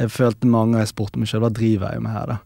Jeg 0.00 0.10
følte 0.12 0.48
mange 0.48 0.72
ganger 0.72 0.84
jeg 0.86 0.90
spurte 0.94 1.20
meg 1.20 1.28
sjøl 1.30 1.40
hva 1.44 1.52
driver 1.52 1.92
jeg 1.94 2.02
med 2.04 2.12
her, 2.12 2.26
da. 2.32 2.36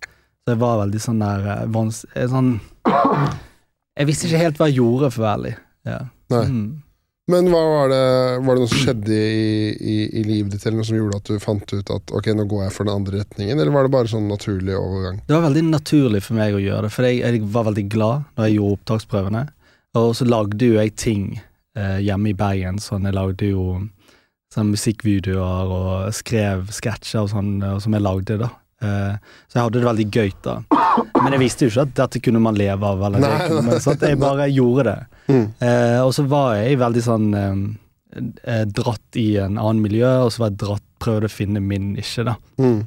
Så 0.45 0.53
jeg 0.53 0.59
var 0.61 0.77
veldig 0.83 1.01
sånn 1.07 1.23
der 1.23 1.49
eh, 1.55 1.65
vans, 1.75 2.03
sånn 2.35 2.53
Jeg 2.91 4.07
visste 4.11 4.27
ikke 4.29 4.43
helt 4.45 4.61
hva 4.61 4.69
jeg 4.71 4.79
gjorde, 4.83 5.11
for 5.15 5.23
å 5.23 5.27
være 5.29 5.39
ærlig. 5.39 5.55
Ja. 5.89 5.99
Nei. 6.35 6.45
Mm. 6.51 6.69
Men 7.31 7.51
var 7.53 7.91
det 7.93 8.05
Var 8.47 8.57
det 8.57 8.63
noe 8.65 8.71
som 8.71 8.83
skjedde 8.83 9.17
i, 9.17 9.69
i, 9.71 9.97
i 10.21 10.25
livet 10.27 10.55
ditt, 10.55 10.65
eller 10.67 10.81
noe 10.81 10.89
som 10.89 10.99
gjorde 10.99 11.21
at 11.21 11.31
du 11.31 11.43
fant 11.43 11.75
ut 11.75 11.93
at 11.95 12.15
ok, 12.17 12.33
nå 12.37 12.47
går 12.51 12.65
jeg 12.67 12.75
for 12.75 12.89
den 12.89 13.01
andre 13.03 13.23
retningen, 13.23 13.59
eller 13.59 13.75
var 13.75 13.87
det 13.87 13.95
bare 13.95 14.11
sånn 14.11 14.29
naturlig 14.31 14.75
overgang? 14.79 15.23
Det 15.29 15.37
var 15.37 15.47
veldig 15.47 15.65
naturlig 15.69 16.25
for 16.27 16.41
meg 16.41 16.57
å 16.57 16.63
gjøre 16.63 16.89
det, 16.89 16.93
for 16.95 17.09
jeg, 17.09 17.23
jeg 17.23 17.53
var 17.55 17.69
veldig 17.71 17.87
glad 17.93 18.27
når 18.35 18.49
jeg 18.49 18.59
gjorde 18.59 18.81
opptaksprøvene. 18.81 19.45
Og 20.01 20.11
så 20.19 20.27
lagde 20.29 20.69
jo 20.71 20.79
jeg 20.79 20.95
ting 20.99 21.25
eh, 21.79 21.99
hjemme 22.07 22.31
i 22.31 22.37
Bergen, 22.39 22.79
sånn 22.83 23.09
jeg 23.09 23.17
lagde 23.17 23.51
jo 23.51 23.65
sånn 24.51 24.73
musikkvideoer 24.73 25.75
og 25.75 26.15
skrev 26.15 26.71
sketsjer 26.75 27.25
og 27.25 27.33
sånn 27.33 27.53
eh, 27.63 27.79
som 27.83 27.95
jeg 27.95 28.07
lagde, 28.07 28.39
da. 28.43 28.51
Eh, 28.83 29.15
så 29.49 29.59
jeg 29.59 29.63
hadde 29.67 29.79
det 29.81 29.89
veldig 29.89 30.07
gøy 30.15 30.31
da. 30.43 30.55
Men 31.21 31.33
jeg 31.37 31.41
visste 31.43 31.67
jo 31.67 31.71
ikke 31.73 31.83
at 31.89 31.95
dette 31.99 32.21
kunne 32.25 32.41
man 32.41 32.57
leve 32.57 32.87
av, 32.89 33.03
eller 33.09 33.21
Nei, 33.21 33.33
nei, 33.51 33.63
nei, 33.69 33.79
sånn 33.85 34.01
jeg 34.01 34.19
bare 34.21 34.47
gjorde 34.51 34.85
det. 34.89 34.99
Mm. 35.29 35.45
Eh, 35.61 35.99
og 36.05 36.15
så 36.17 36.25
var 36.31 36.55
jeg 36.57 36.79
veldig 36.81 37.03
sånn 37.05 37.27
eh, 37.35 37.61
eh, 38.55 38.65
dratt 38.67 39.21
i 39.21 39.27
en 39.43 39.59
annen 39.61 39.83
miljø, 39.85 40.09
og 40.25 40.33
så 40.33 40.45
var 40.47 40.51
jeg 40.55 40.59
dratt, 40.65 40.87
prøvde 41.01 41.29
å 41.31 41.33
finne 41.33 41.61
min 41.65 41.93
nisje, 41.95 42.25
da. 42.27 42.35
Mm. 42.61 42.81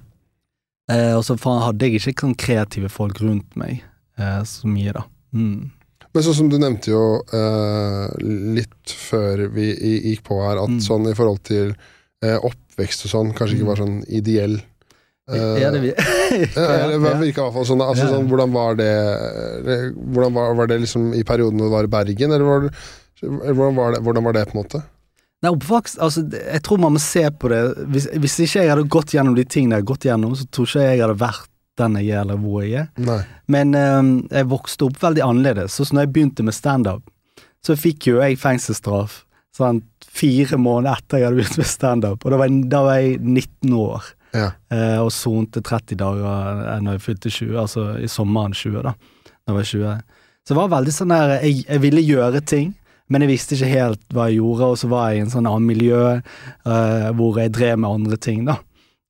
Eh, 0.92 1.14
og 1.16 1.24
så 1.26 1.38
hadde 1.40 1.88
jeg 1.88 2.02
ikke 2.02 2.26
sånn 2.26 2.36
kreative 2.38 2.90
folk 2.92 3.22
rundt 3.24 3.56
meg 3.58 3.80
eh, 4.20 4.42
så 4.50 4.68
mye, 4.70 4.92
da. 4.98 5.06
Mm. 5.34 5.72
Men 6.14 6.22
sånn 6.28 6.36
som 6.38 6.50
du 6.52 6.60
nevnte 6.62 6.92
jo 6.92 7.04
eh, 7.34 8.10
litt 8.58 8.92
før 9.08 9.48
vi 9.56 9.72
gikk 10.12 10.26
på 10.28 10.42
her, 10.44 10.60
at 10.62 10.70
Mm. 10.74 10.82
sånn 10.86 11.08
i 11.10 11.16
forhold 11.18 11.42
til 11.48 11.76
oppvekst 12.24 13.04
og 13.08 13.12
sånn, 13.12 13.32
kanskje 13.36 13.58
ikke 13.58 13.66
Mm. 13.66 13.72
var 13.72 13.80
sånn 13.82 13.98
ideell. 14.08 14.54
Eh, 15.32 15.62
ja, 15.62 15.70
det 15.72 15.80
vi 15.80 15.94
ja, 16.56 16.88
det 16.88 16.98
virka 17.00 17.42
i 17.42 17.46
hvert 17.46 17.56
fall 17.56 17.68
sånn. 17.68 17.84
Altså, 17.86 18.10
sånn 18.12 18.28
hvordan 18.28 18.52
var 18.52 18.76
det 18.76 18.90
eh, 18.92 19.86
Hvordan 19.96 20.34
var, 20.36 20.58
var 20.60 20.68
det 20.68 20.82
liksom 20.84 21.14
i 21.16 21.24
perioden 21.28 21.62
du 21.62 21.70
var 21.72 21.88
i 21.88 21.92
Bergen, 21.92 22.34
eller 22.34 22.44
var 22.44 22.66
det, 22.66 22.74
hvordan, 23.24 23.78
var 23.78 23.96
det, 23.96 24.02
hvordan 24.04 24.28
var 24.28 24.36
det 24.36 24.44
på 24.50 24.58
en 24.58 24.62
måte? 24.66 24.84
Nei, 25.44 25.52
oppvokst 25.54 26.02
Altså, 26.04 26.26
jeg 26.28 26.64
tror 26.66 26.84
man 26.84 26.96
må 26.98 27.02
se 27.04 27.24
på 27.40 27.52
det 27.52 27.62
Hvis, 27.92 28.10
hvis 28.20 28.38
ikke 28.46 28.66
jeg 28.66 28.72
hadde 28.74 28.92
gått 28.92 29.16
gjennom 29.16 29.38
de 29.40 29.48
tingene 29.48 29.80
jeg 29.80 29.86
har 29.86 29.92
gått 29.94 30.08
gjennom, 30.10 30.36
så 30.36 30.48
tror 30.52 30.68
ikke 30.68 30.88
jeg 30.90 31.04
hadde 31.06 31.20
vært 31.24 31.50
den 31.80 31.96
jeg 31.98 32.12
er, 32.14 32.22
eller 32.22 32.38
hvor 32.38 32.62
jeg 32.62 32.84
er. 32.84 32.90
Nei. 33.02 33.22
Men 33.50 33.72
um, 33.74 34.10
jeg 34.30 34.46
vokste 34.52 34.86
opp 34.86 35.00
veldig 35.02 35.24
annerledes. 35.26 35.74
Så 35.74 35.88
når 35.90 36.06
jeg 36.06 36.12
begynte 36.14 36.46
med 36.46 36.54
standup, 36.54 37.08
så 37.66 37.74
fikk 37.80 38.12
jo 38.12 38.20
jeg 38.22 38.38
fengselsstraff 38.38 39.24
sånn 39.58 39.82
fire 40.14 40.60
måneder 40.62 41.00
etter 41.00 41.22
jeg 41.22 41.28
hadde 41.30 41.40
begynt 41.40 41.60
med 41.62 41.70
standup, 41.70 42.26
og 42.26 42.34
da 42.34 42.40
var, 42.42 42.52
jeg, 42.52 42.68
da 42.70 42.84
var 42.86 43.00
jeg 43.02 43.18
19 43.22 43.74
år. 43.80 44.12
Ja. 44.34 44.50
Eh, 44.74 45.00
og 45.02 45.12
sonte 45.14 45.62
30 45.62 46.00
dager 46.02 46.64
eh, 46.66 46.80
når 46.84 46.98
jeg 46.98 47.06
fylte 47.08 47.32
20, 47.34 47.58
altså 47.62 47.88
i 48.02 48.10
sommeren 48.10 48.56
20, 48.58 48.82
da. 48.86 48.96
Når 49.44 49.54
jeg 49.54 49.60
var 49.60 49.70
20. 49.72 50.22
Så 50.44 50.54
det 50.54 50.60
var 50.60 50.72
veldig 50.74 50.94
sånn 50.96 51.14
der 51.14 51.36
jeg, 51.38 51.64
jeg 51.68 51.84
ville 51.84 52.04
gjøre 52.04 52.42
ting, 52.50 52.74
men 53.12 53.24
jeg 53.24 53.34
visste 53.34 53.56
ikke 53.56 53.72
helt 53.72 54.04
hva 54.16 54.28
jeg 54.30 54.40
gjorde, 54.40 54.70
og 54.74 54.80
så 54.80 54.90
var 54.92 55.12
jeg 55.12 55.22
i 55.22 55.26
en 55.28 55.34
sånn 55.34 55.48
annen 55.50 55.70
miljø 55.70 56.02
eh, 56.18 57.10
hvor 57.18 57.40
jeg 57.40 57.54
drev 57.56 57.84
med 57.84 58.00
andre 58.02 58.20
ting, 58.20 58.44
da. 58.50 58.58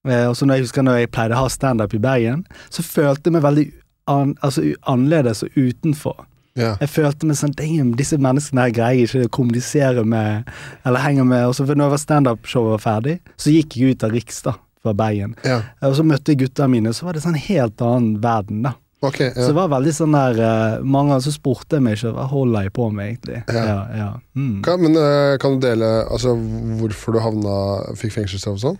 Eh, 0.08 0.25
og 0.28 0.36
så 0.36 0.46
når 0.46 0.60
jeg 0.60 0.68
husker 0.68 0.86
når 0.86 1.00
jeg 1.00 1.14
pleide 1.16 1.38
å 1.38 1.46
ha 1.46 1.52
standup 1.52 1.96
i 1.96 2.02
Bergen, 2.04 2.44
så 2.74 2.84
følte 2.86 3.30
jeg 3.30 3.38
meg 3.38 3.46
veldig 3.46 3.66
an, 4.12 4.36
altså, 4.44 4.66
annerledes 4.90 5.46
og 5.46 5.56
utenfor. 5.56 6.26
Ja. 6.60 6.76
Jeg 6.84 6.92
følte 6.94 7.26
meg 7.26 7.38
sånn 7.40 7.56
Damn, 7.58 7.96
disse 7.98 8.19
menneskene 8.22 8.68
her 8.68 8.74
greier 8.76 9.08
ikke 9.08 9.26
å 9.26 9.30
kommunisere 9.34 10.04
med 10.06 10.52
Eller 10.86 11.02
henge 11.02 11.24
med. 11.26 11.48
Og 11.50 11.56
så 11.58 11.66
når 11.66 11.96
standup-showet 11.98 12.76
var 12.76 12.84
ferdig, 12.84 13.16
så 13.42 13.50
gikk 13.50 13.80
jeg 13.80 13.95
ut 13.95 14.06
av 14.06 14.14
Riks, 14.14 14.44
da, 14.45 14.54
fra 14.83 14.94
Bergen. 14.94 15.35
ja. 15.47 15.61
Og 15.81 15.95
så 15.97 16.04
møtte 16.06 16.33
jeg 16.33 16.44
gutta 16.45 16.68
mine, 16.68 16.92
så 16.94 17.06
var 17.07 17.13
det 17.18 17.23
sånn 17.23 17.40
helt 17.40 17.81
annen 17.81 18.18
verden, 18.23 18.63
da. 18.68 18.73
Ok. 19.04 19.18
Så 19.35 19.49
det 19.49 19.56
var 19.57 19.68
veldig 19.68 19.92
sånn 19.92 20.13
der 20.16 20.37
uh, 20.40 20.83
Mange 20.87 21.09
ganger 21.11 21.23
så 21.25 21.31
spurte 21.35 21.75
jeg 21.75 21.83
meg 21.83 21.97
ikke 21.97 22.13
hva 22.16 22.23
holder 22.31 22.63
jeg 22.69 22.71
på 22.78 22.85
med, 22.95 23.09
egentlig. 23.09 23.42
Ja. 23.52 23.63
Ja, 23.68 23.80
ja. 23.99 24.06
Mm. 24.40 24.61
Kan, 24.63 24.80
men 24.85 24.95
uh, 24.95 25.33
kan 25.44 25.57
du 25.57 25.66
dele 25.68 25.90
altså, 26.07 26.37
hvorfor 26.80 27.18
du 27.18 27.19
havna 27.19 27.56
fikk 27.99 28.13
fengselsstraff 28.16 28.56
og 28.56 28.63
sånn? 28.63 28.80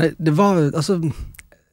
Det, 0.00 0.14
det 0.20 0.32
var 0.36 0.56
altså 0.70 0.96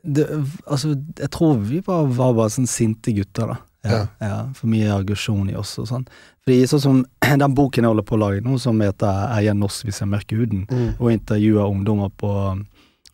det, 0.03 0.25
Altså, 0.67 0.91
jeg 1.19 1.31
tror 1.31 1.55
vi 1.63 1.79
bare 1.87 2.05
var 2.19 2.35
bare 2.37 2.51
sånn 2.53 2.67
sinte 2.67 3.15
gutter, 3.15 3.53
da. 3.55 3.57
Ja, 3.85 3.97
ja. 4.19 4.37
For 4.57 4.67
mye 4.67 4.91
aggresjon 4.91 5.47
i 5.51 5.55
oss 5.55 5.75
og 5.79 5.87
sånn. 5.87 6.05
Fordi 6.43 6.63
sånn 6.67 6.81
som 6.83 7.01
den 7.45 7.55
boken 7.57 7.85
jeg 7.85 7.91
holder 7.93 8.05
på 8.11 8.17
å 8.17 8.21
lage 8.25 8.43
nå, 8.43 8.57
som 8.59 8.79
heter 8.81 9.07
'Er 9.31 9.41
jeg 9.47 9.55
norsk 9.61 9.85
hvis 9.87 9.99
jeg 10.03 10.09
mørker 10.11 10.35
huden', 10.43 10.65
Mm. 10.67 10.95
og 10.99 11.11
intervjuer 11.15 11.69
ungdommer 11.69 12.09
på 12.17 12.31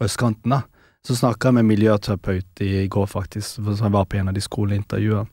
østkanten, 0.05 0.55
da. 0.55 0.63
Så 1.07 1.15
snakka 1.17 1.49
jeg 1.49 1.57
med 1.57 1.69
miljøterapeut 1.71 2.61
i 2.61 2.87
går, 2.91 3.07
faktisk, 3.09 3.61
jeg 3.65 3.93
var 3.93 4.05
på 4.05 4.19
en 4.19 4.29
av 4.29 4.35
de 4.37 4.43
skoleintervjuene. 4.43 5.29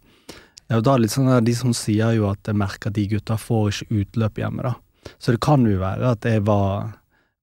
Ja, 0.69 0.81
da 0.85 0.93
er 0.93 0.99
det 0.99 1.07
litt 1.07 1.15
sånn 1.15 1.31
at 1.33 1.47
De 1.47 1.55
som 1.57 1.73
sier 1.77 2.13
jo 2.13 2.27
at 2.29 2.49
jeg 2.49 2.59
merker 2.61 2.91
at 2.91 2.97
de 2.99 3.07
gutta 3.09 3.39
får 3.41 3.71
ikke 3.71 4.03
utløp 4.03 4.41
hjemme, 4.43 4.65
da. 4.67 4.75
Så 5.17 5.33
det 5.33 5.41
kan 5.45 5.65
jo 5.65 5.79
være 5.81 6.11
at 6.13 6.27
jeg 6.29 6.43
var 6.45 6.91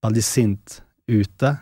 veldig 0.06 0.22
sint 0.22 0.80
ute, 1.10 1.56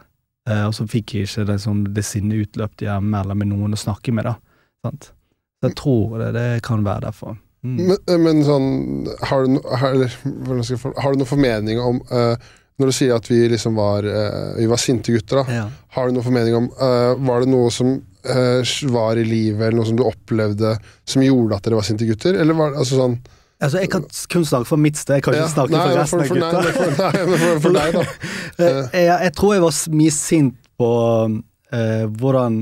eh, 0.49 0.64
og 0.66 0.75
så 0.76 0.87
fikk 0.88 1.14
jeg 1.16 1.28
ikke 1.28 1.47
det, 1.49 1.59
som 1.64 1.85
det 1.97 2.04
sinnet 2.04 2.49
utløpt 2.49 2.85
hjemme 2.85 3.23
eller 3.23 3.38
med 3.38 3.52
noen 3.52 3.76
å 3.76 3.80
snakke 3.80 4.12
med, 4.12 4.28
da. 4.28 4.37
Sant? 4.85 5.11
Så 5.61 5.71
jeg 5.71 5.78
tror 5.80 6.18
det, 6.21 6.30
det 6.37 6.49
kan 6.66 6.85
være 6.85 7.06
derfor. 7.06 7.38
Mm. 7.64 7.78
Men, 7.80 7.97
eh, 7.97 8.18
men 8.21 8.42
sånn 8.44 8.66
Har 9.25 9.47
du, 9.47 9.54
no, 9.54 9.62
har, 9.73 9.94
har 9.97 11.14
du 11.14 11.23
noen 11.23 11.30
formening 11.30 11.80
om 11.80 12.02
eh, 12.12 12.50
Når 12.81 12.90
du 12.90 12.95
sier 12.97 13.14
at 13.14 13.28
vi 13.31 13.37
liksom 13.52 13.76
var 13.78 14.02
uh, 14.02 14.57
Vi 14.59 14.66
var 14.66 14.81
sinte 14.83 15.12
gutter, 15.14 15.45
da. 15.45 15.59
Ja. 15.61 15.66
Har 15.95 16.09
du 16.09 16.16
noen 16.16 16.26
formening 16.26 16.57
om 16.59 16.66
uh, 16.75 17.14
Var 17.23 17.45
det 17.45 17.52
noe 17.52 17.71
som 17.71 17.93
eh, 18.25 18.75
var 18.90 19.21
i 19.21 19.25
livet, 19.25 19.61
eller 19.69 19.78
noe 19.78 19.87
som 19.87 19.97
du 19.99 20.04
opplevde 20.07 20.75
som 21.04 21.23
gjorde 21.23 21.59
at 21.59 21.66
dere 21.66 21.78
var 21.78 21.87
sinte 21.87 22.09
gutter? 22.09 22.35
Eller 22.40 22.57
var 22.59 22.73
det 22.75 22.83
altså 22.83 23.00
sånn 23.02 23.19
Altså, 23.62 23.78
jeg 23.81 23.90
kan 23.93 24.02
kun 24.33 24.45
snakke 24.45 24.66
for 24.69 24.81
mitt 24.83 24.99
sted, 24.99 25.21
jeg 25.21 25.25
kan 25.25 25.37
ikke 25.37 25.45
Ja, 25.45 25.50
snakke 25.52 25.73
nei, 25.73 25.85
for 25.85 26.00
resten 26.00 26.21
av 26.21 26.26
for, 26.26 26.40
nei, 26.43 26.49
gutta. 26.50 27.11
nei, 27.14 27.26
men 27.28 27.38
for, 27.40 27.61
for 27.64 27.76
deg, 27.78 27.95
da. 27.95 28.02
Jeg, 28.99 29.04
jeg 29.09 29.35
tror 29.38 29.52
jeg 29.54 29.62
var 29.62 29.76
mye 29.95 30.14
sint 30.14 30.66
på 30.83 30.90
uh, 31.31 32.04
hvordan 32.19 32.59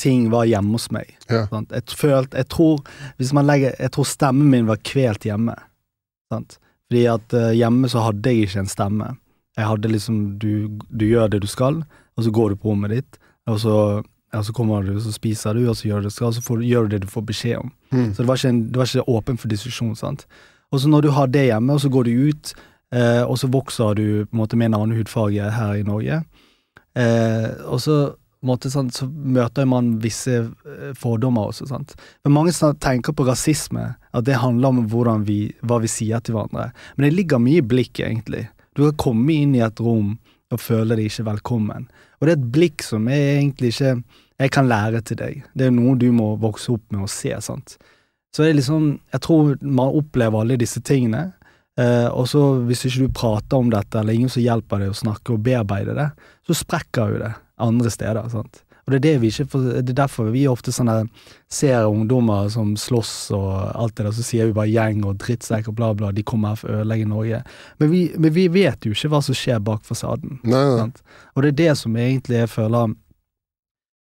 ting 0.00 0.26
var 0.32 0.48
hjemme 0.48 0.74
hos 0.74 0.88
meg. 0.96 1.12
Ja. 1.28 1.44
Jeg 1.70 1.94
følte, 1.94 2.40
jeg 2.40 2.48
tror, 2.50 2.80
legger, 3.20 3.76
jeg 3.78 3.92
tror 3.94 4.08
stemmen 4.08 4.50
min 4.50 4.66
var 4.66 4.80
kvelt 4.82 5.28
hjemme. 5.28 5.54
Sant? 6.32 6.58
Fordi 6.88 7.04
at 7.12 7.36
uh, 7.36 7.52
hjemme 7.54 7.92
så 7.92 8.02
hadde 8.08 8.32
jeg 8.32 8.48
ikke 8.48 8.64
en 8.64 8.72
stemme. 8.72 9.12
Jeg 9.56 9.68
hadde 9.70 9.92
liksom, 9.92 10.16
du, 10.42 10.80
du 10.90 11.06
gjør 11.06 11.30
det 11.30 11.44
du 11.44 11.46
skal, 11.50 11.82
og 12.16 12.26
så 12.26 12.32
går 12.34 12.52
du 12.52 12.56
på 12.58 12.72
rommet 12.72 12.94
ditt, 12.94 13.18
og 13.50 13.60
så, 13.62 13.76
og 14.34 14.44
så 14.46 14.54
kommer 14.56 14.82
du, 14.82 14.96
så 15.00 15.12
spiser 15.14 15.54
du, 15.54 15.68
og 15.68 15.76
så 15.78 15.88
gjør 15.88 16.02
du 16.02 16.08
det 16.08 16.14
du 16.14 16.16
skal, 16.16 16.32
og 16.32 16.38
så 16.38 16.42
får, 16.42 16.64
gjør 16.66 16.88
du 16.88 16.94
det 16.94 17.04
du 17.04 17.10
får 17.10 17.26
beskjed 17.28 17.60
om. 17.60 17.70
Mm. 17.92 18.08
Så 18.14 18.22
det 18.22 18.28
var 18.30 18.40
ikke, 18.40 18.52
en, 18.54 18.62
det 18.72 18.80
var 18.80 18.90
ikke 18.90 19.16
åpen 19.16 19.38
for 19.40 19.52
diskusjon, 19.52 19.94
sant. 19.98 20.26
Og 20.74 20.82
så 20.82 20.90
når 20.90 21.06
du 21.06 21.12
har 21.14 21.30
det 21.30 21.46
hjemme, 21.46 21.76
og 21.76 21.84
så 21.84 21.90
går 21.92 22.08
du 22.08 22.30
ut, 22.30 22.54
eh, 22.94 23.22
og 23.22 23.38
så 23.38 23.50
vokser 23.52 23.94
du 23.98 24.04
på 24.26 24.34
en 24.34 24.42
måte 24.42 24.58
med 24.58 24.72
en 24.72 24.80
annen 24.80 24.98
hudfarge 24.98 25.54
her 25.58 25.78
i 25.78 25.86
Norge, 25.86 26.22
eh, 26.98 27.48
og 27.68 27.78
så, 27.84 27.98
måte, 28.44 28.72
sant, 28.72 28.96
så 28.96 29.06
møter 29.06 29.68
man 29.70 29.94
visse 30.02 30.40
eh, 30.40 30.90
fordommer 30.98 31.52
også, 31.52 31.68
sant. 31.70 31.94
Men 32.26 32.34
mange 32.40 32.74
tenker 32.82 33.14
på 33.14 33.28
rasisme, 33.28 33.92
at 34.14 34.26
det 34.26 34.42
handler 34.42 34.82
om 34.82 35.28
vi, 35.28 35.54
hva 35.62 35.78
vi 35.84 35.90
sier 35.90 36.18
til 36.24 36.34
hverandre. 36.34 36.72
Men 36.96 37.08
det 37.08 37.14
ligger 37.14 37.42
mye 37.42 37.62
i 37.62 37.68
blikket, 37.74 38.08
egentlig. 38.08 38.48
Du 38.74 38.84
kan 38.88 39.00
komme 39.06 39.32
inn 39.32 39.54
i 39.56 39.62
et 39.64 39.80
rom 39.82 40.16
og 40.52 40.60
føle 40.60 40.98
deg 40.98 41.08
ikke 41.08 41.28
velkommen. 41.30 41.88
Og 42.18 42.26
det 42.26 42.34
er 42.34 42.38
et 42.38 42.52
blikk 42.54 42.84
som 42.84 43.08
jeg 43.10 43.38
egentlig 43.38 43.74
ikke 43.74 43.96
jeg 44.42 44.50
kan 44.50 44.66
lære 44.66 45.02
til 45.06 45.18
deg. 45.20 45.44
Det 45.54 45.68
er 45.68 45.74
noe 45.74 45.94
du 45.98 46.08
må 46.14 46.32
vokse 46.42 46.72
opp 46.74 46.84
med 46.90 47.06
å 47.06 47.10
se, 47.10 47.30
sant. 47.44 47.76
Så 48.34 48.42
det 48.42 48.50
er 48.50 48.58
liksom, 48.58 48.88
jeg 49.14 49.22
tror 49.22 49.52
man 49.62 49.94
opplever 49.94 50.42
alle 50.42 50.58
disse 50.58 50.82
tingene, 50.82 51.28
eh, 51.78 52.08
og 52.10 52.26
så 52.30 52.42
hvis 52.66 52.82
ikke 52.88 53.06
du 53.06 53.14
prater 53.14 53.62
om 53.62 53.70
dette, 53.70 54.00
eller 54.00 54.16
ingen 54.16 54.32
som 54.32 54.42
hjelper 54.42 54.82
deg 54.82 54.90
å 54.90 54.98
snakke 55.04 55.36
og 55.36 55.44
bearbeide 55.46 55.94
det, 55.94 56.08
så 56.48 56.58
sprekker 56.64 57.14
jo 57.14 57.22
det 57.22 57.30
andre 57.62 57.94
steder, 57.94 58.26
sant. 58.32 58.63
Og 58.84 58.92
det 58.92 58.98
er, 58.98 59.04
det 59.04 59.14
vi 59.22 59.30
ikke 59.32 59.60
det 59.80 59.94
er 59.94 59.96
derfor 59.96 60.28
vi 60.34 60.44
ofte 60.48 60.72
sånne 60.74 61.06
ser 61.52 61.86
ungdommer 61.88 62.50
som 62.52 62.74
slåss 62.76 63.14
og 63.36 63.48
alt 63.72 63.94
det 63.96 64.04
der, 64.04 64.16
så 64.16 64.24
sier 64.26 64.50
vi 64.50 64.56
bare 64.56 64.68
gjeng 64.68 65.04
og 65.08 65.16
drittsekk 65.22 65.70
og 65.70 65.78
bla 65.78 65.92
bla, 65.96 66.12
de 66.12 66.24
kommer 66.26 66.52
her 66.52 66.60
for 66.60 66.72
å 66.72 66.82
ødelegge 66.82 67.08
Norge. 67.08 67.40
Men 67.80 67.92
vi, 67.94 68.02
men 68.18 68.34
vi 68.36 68.48
vet 68.52 68.84
jo 68.84 68.92
ikke 68.92 69.12
hva 69.14 69.22
som 69.24 69.38
skjer 69.38 69.62
bak 69.64 69.86
fasaden. 69.88 70.38
Nei, 70.44 70.66
nei. 70.76 71.16
Og 71.34 71.44
det 71.44 71.54
er 71.54 71.58
det 71.62 71.72
som 71.80 71.96
egentlig 71.96 72.42
jeg 72.42 72.52
føler 72.52 72.92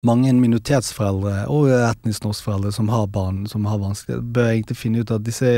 mange 0.08 0.32
minoritetsforeldre 0.40 1.50
og 1.52 1.74
etnisk 1.76 2.24
norskforeldre 2.24 2.72
som 2.72 2.92
har 2.92 3.10
barn 3.12 3.44
som 3.52 3.66
har 3.68 3.82
vanskelig, 3.82 4.22
bør 4.32 4.54
egentlig 4.54 4.80
finne 4.80 5.04
ut 5.04 5.12
at 5.12 5.26
disse 5.26 5.52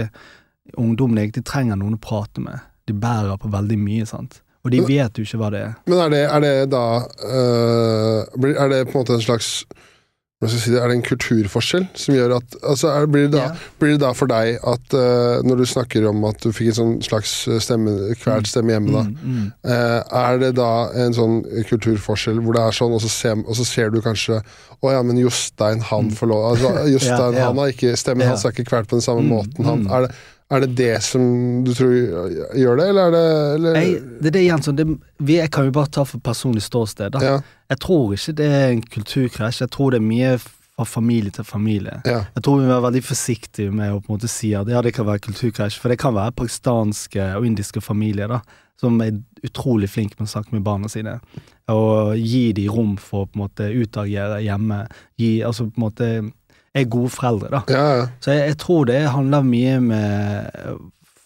ungdommene 0.80 1.28
egentlig 1.28 1.46
trenger 1.46 1.78
noen 1.78 2.00
å 2.00 2.02
prate 2.02 2.42
med. 2.42 2.64
De 2.90 2.96
bærer 2.98 3.38
på 3.38 3.52
veldig 3.54 3.78
mye, 3.78 4.08
sant. 4.10 4.42
Og 4.64 4.72
de 4.72 4.78
Men- 4.82 4.88
vet 4.88 5.18
jo 5.18 5.24
ikke 5.26 5.38
hva 5.42 5.52
det 5.52 5.62
er. 5.66 5.72
Men 5.90 5.98
er 6.06 6.10
det, 6.14 6.24
er 6.30 6.40
det 6.46 6.56
da 6.72 6.86
øh, 7.52 8.26
Er 8.56 8.68
det 8.70 8.88
på 8.92 8.98
en 8.98 9.02
måte 9.06 9.14
en 9.18 9.22
slags 9.22 9.64
si 10.50 10.72
det, 10.74 10.80
Er 10.82 10.88
det 10.90 10.96
en 10.98 11.04
kulturforskjell 11.06 11.84
som 11.94 12.16
gjør 12.16 12.32
at 12.40 12.56
altså 12.66 12.90
er, 12.90 13.06
blir, 13.14 13.28
det 13.28 13.36
da, 13.36 13.44
yeah. 13.52 13.58
blir 13.78 13.92
det 13.94 14.00
da 14.02 14.10
for 14.18 14.26
deg 14.32 14.56
at 14.72 14.96
øh, 14.98 15.44
når 15.46 15.60
du 15.60 15.66
snakker 15.70 16.08
om 16.10 16.24
at 16.26 16.40
du 16.42 16.50
fikk 16.50 16.72
en 16.72 16.78
sånn 16.80 16.96
slags 17.06 17.34
stemme, 17.62 17.94
kvalt 18.24 18.50
stemme 18.50 18.74
hjemme, 18.74 18.90
da, 18.96 19.04
Mm, 19.06 19.36
mm. 19.36 19.52
eh, 19.70 20.00
er 20.24 20.40
det 20.42 20.50
da 20.58 20.72
en 20.98 21.14
sånn 21.14 21.36
kulturforskjell 21.70 22.42
hvor 22.42 22.58
det 22.58 22.64
er 22.66 22.74
sånn, 22.74 22.96
og 22.98 23.04
så 23.06 23.12
ser, 23.14 23.38
og 23.46 23.54
så 23.60 23.66
ser 23.70 23.94
du 23.94 24.02
kanskje 24.02 24.42
Å 24.82 24.90
ja, 24.96 25.04
men 25.06 25.20
Jostein, 25.22 25.78
han 25.92 26.10
får 26.10 26.28
lov 26.34 26.46
altså, 26.56 26.72
Jostein, 26.96 27.36
yeah, 27.36 27.44
ja. 27.44 27.48
han 27.52 27.62
har 27.62 27.70
ikke 27.76 27.94
Stemmen 28.02 28.26
hans 28.32 28.42
er 28.50 28.56
ikke 28.56 28.66
kvalt 28.72 28.90
på 28.90 28.98
den 28.98 29.06
samme 29.06 29.22
Mm, 29.22 29.30
måten. 29.30 29.66
Han, 29.70 29.84
mm. 29.86 29.92
er, 29.94 30.08
det, 30.08 30.16
er 30.52 30.66
det 30.66 30.72
det 30.78 30.96
som 31.06 31.22
du 31.64 31.72
tror 31.78 31.92
gjør 31.96 32.80
det, 32.80 32.88
eller 32.92 33.04
er 33.08 33.12
det 33.16 33.26
eller, 33.56 33.76
Jeg, 33.80 34.00
det 34.22 34.32
er 34.32 34.36
det 34.36 34.42
igjen 34.46 34.64
sånn, 34.66 34.80
det, 34.80 34.86
vi, 35.20 35.38
jeg 35.40 35.52
kan 35.52 35.68
jo 35.70 35.76
bare 35.76 35.92
ta 35.96 36.04
for 36.08 36.20
personlig 36.24 36.64
ståsted. 36.66 37.16
Ja, 37.24 37.38
Jeg 37.72 37.80
tror 37.84 38.16
ikke 38.18 38.34
det 38.42 38.50
er 38.52 38.66
en 38.74 38.82
kulturkrasj, 38.84 39.62
jeg 39.64 39.72
tror 39.72 39.94
det 39.96 40.02
er 40.02 40.08
mye 40.10 40.34
fra 40.42 40.86
familie 40.88 41.32
til 41.36 41.46
familie. 41.46 42.02
ja. 42.06 42.24
Jeg 42.36 42.44
tror 42.44 42.60
vi 42.60 42.66
må 42.66 42.74
være 42.74 42.88
veldig 42.90 43.04
forsiktige 43.06 43.72
med 43.72 43.94
å 43.94 44.02
på 44.02 44.12
en 44.12 44.18
måte 44.18 44.32
si 44.32 44.54
at 44.58 44.68
ja, 44.72 44.82
det 44.82 44.94
kan 44.96 45.08
være 45.08 45.24
kulturkrasj, 45.28 45.80
for 45.80 45.94
det 45.94 46.00
kan 46.02 46.16
være 46.18 46.36
pakistanske 46.40 47.32
og 47.38 47.46
indiske 47.46 47.82
familier 47.82 48.28
da, 48.32 48.42
som 48.82 49.00
er 49.04 49.20
utrolig 49.46 49.90
flinke 49.94 50.18
med 50.18 50.28
å 50.28 50.32
snakke 50.32 50.56
med 50.56 50.64
barna 50.66 50.90
sine, 50.90 51.20
og 51.72 52.16
gi 52.18 52.52
dem 52.58 52.72
rom 52.74 52.96
for 52.98 53.24
å 53.24 53.30
på 53.30 53.38
en 53.38 53.44
måte 53.44 53.68
utagere 53.72 54.42
hjemme, 54.42 54.84
gi, 55.22 55.44
altså 55.46 55.68
på 55.70 55.78
en 55.78 55.86
måte, 55.86 56.08
er 56.76 56.86
gode 56.90 57.10
foreldre 57.10 57.48
da. 57.52 57.62
ja, 57.70 57.86
ja. 58.00 58.06
Så 58.22 58.32
jeg, 58.32 58.48
jeg 58.48 58.58
tror 58.58 58.84
det 58.86 59.02
handler 59.10 59.42
mye 59.44 59.80
med 59.82 60.46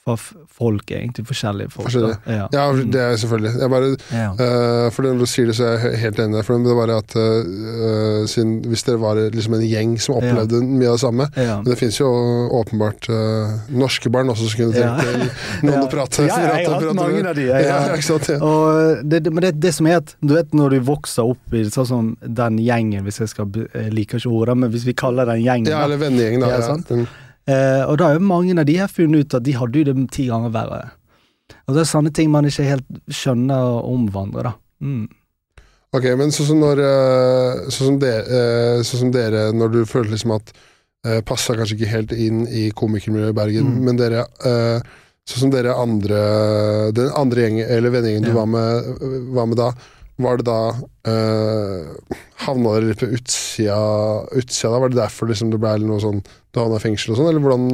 fra 0.06 0.16
f- 0.16 0.45
folk, 0.56 0.92
egentlig, 0.92 1.26
forskjellige 1.28 1.72
folk. 1.74 1.92
Ja. 2.26 2.46
Ja, 2.54 2.66
det 2.74 3.02
er 3.02 3.18
selvfølgelig. 3.20 3.52
Jeg 3.60 3.70
bare, 3.74 3.90
Ja. 4.16 4.30
uh, 4.32 4.90
for 4.96 5.04
når 5.04 5.20
du 5.20 5.26
sier 5.28 5.50
det, 5.52 5.56
så 5.58 5.66
er 5.68 5.84
jeg 5.90 6.00
helt 6.06 6.20
enig. 6.24 6.44
For 6.48 6.58
det 6.64 6.76
bare 6.78 6.98
at 7.02 7.16
uh, 7.20 8.26
sin, 8.32 8.62
Hvis 8.64 8.84
dere 8.88 9.00
var 9.02 9.20
liksom 9.34 9.58
en 9.58 9.66
gjeng 9.68 9.98
som 10.00 10.16
opplevde 10.20 10.62
mye 10.64 10.88
av 10.94 10.96
det 10.96 11.04
samme 11.04 11.28
Ja. 11.36 11.58
Men 11.62 11.70
det 11.74 11.78
fins 11.80 12.00
jo 12.00 12.08
åpenbart 12.56 13.10
uh, 13.12 13.56
norske 13.76 14.10
barn 14.14 14.32
også 14.32 14.48
som 14.50 14.62
kunne 14.62 14.74
tenkt 14.78 15.64
noen 15.66 15.76
Ja. 15.76 15.84
å 15.84 15.92
prate 15.92 16.26
Ja, 16.28 16.40
jeg 16.40 16.70
har 16.70 16.80
hatt 16.80 16.96
mange 16.96 17.28
av 17.30 17.36
de. 17.36 17.50
Ja? 17.52 17.60
Ja. 17.60 19.02
Det, 19.04 19.22
men 19.32 19.42
det, 19.44 19.54
det 19.60 19.74
som 19.76 19.88
er 19.92 20.00
at 20.02 20.16
Du 20.22 20.34
vet 20.36 20.54
når 20.56 20.78
du 20.78 20.80
vokser 20.88 21.28
opp 21.36 21.54
i 21.56 21.66
sånn 21.70 21.90
som 21.90 22.10
den 22.24 22.60
gjengen, 22.64 23.04
hvis 23.06 23.20
jeg 23.24 23.34
skal 23.34 23.52
Jeg 23.74 23.92
liker 23.94 24.22
ikke 24.22 24.32
ordet, 24.32 24.58
men 24.64 24.72
hvis 24.74 24.88
vi 24.88 24.96
kaller 24.98 25.28
den 25.30 25.44
gjengen 25.44 25.72
ja, 25.72 25.84
eller 25.86 26.00
vennegjengen, 26.02 26.44
da. 26.46 26.56
Ja, 26.56 26.64
Ja, 26.64 26.74
sant. 26.76 26.92
Eh, 27.48 27.84
Og 27.86 27.98
da 27.98 28.10
er 28.10 28.14
jo 28.20 28.26
mange 28.26 28.58
av 28.60 28.66
de 28.66 28.78
her 28.80 28.88
funnet 28.88 29.26
ut 29.26 29.34
at 29.38 29.44
de 29.44 29.52
hadde 29.54 29.78
jo 29.82 29.84
det 29.94 30.12
ti 30.12 30.28
ganger 30.28 30.50
verre. 30.54 30.92
Og 31.68 31.76
det 31.76 31.82
er 31.84 31.92
sånne 31.92 32.14
ting 32.14 32.32
man 32.34 32.46
ikke 32.50 32.66
helt 32.66 32.88
skjønner 33.14 33.62
og 33.70 33.92
omvandrer 33.94 34.44
da. 34.50 34.54
Mm. 34.82 35.08
Ok, 35.96 36.04
men 36.18 36.32
sånn 36.34 36.48
som 36.50 36.60
når 36.60 36.82
Sånn 37.72 37.88
som 37.94 38.00
dere, 38.02 38.26
eh, 38.26 38.82
sånn 38.84 39.00
som 39.06 39.12
dere 39.14 39.52
når 39.54 39.72
du 39.72 39.86
følte 39.86 40.12
liksom 40.16 40.34
at 40.36 40.52
uh, 41.06 41.22
Passa 41.22 41.54
kanskje 41.56 41.78
ikke 41.78 41.92
helt 41.94 42.12
inn 42.12 42.48
i 42.50 42.72
komikermiljøet 42.76 43.30
i 43.32 43.38
Bergen, 43.38 43.70
Mm. 43.76 43.84
men 43.86 43.96
dere 44.02 44.26
Sånn 45.26 45.40
som 45.46 45.50
dere 45.54 45.74
andre 45.74 46.20
Den 46.94 47.10
andre 47.16 47.42
gjengen, 47.46 47.70
eller 47.70 47.90
vennegjengen 47.94 48.24
du 48.26 48.30
Ja. 48.34 48.36
var 48.42 48.46
med, 48.46 49.32
var 49.34 49.46
med 49.48 49.58
da, 49.58 49.72
var 50.22 50.40
det 50.40 50.46
da 50.48 50.60
uh, 51.10 52.18
Havna 52.46 52.76
dere 52.78 52.90
litt 52.92 53.02
på 53.02 53.10
utsida, 53.18 53.80
utsida 54.38 54.72
da? 54.72 54.82
Var 54.84 54.94
det 54.94 55.00
derfor 55.02 55.32
liksom 55.32 55.52
det 55.52 55.60
ble 55.60 55.76
noe 55.84 56.02
sånn 56.04 56.22
Du 56.24 56.62
havna 56.62 56.80
i 56.80 56.84
fengsel 56.84 57.14
og 57.14 57.20
sånn, 57.20 57.32
eller 57.32 57.44
hvordan 57.44 57.66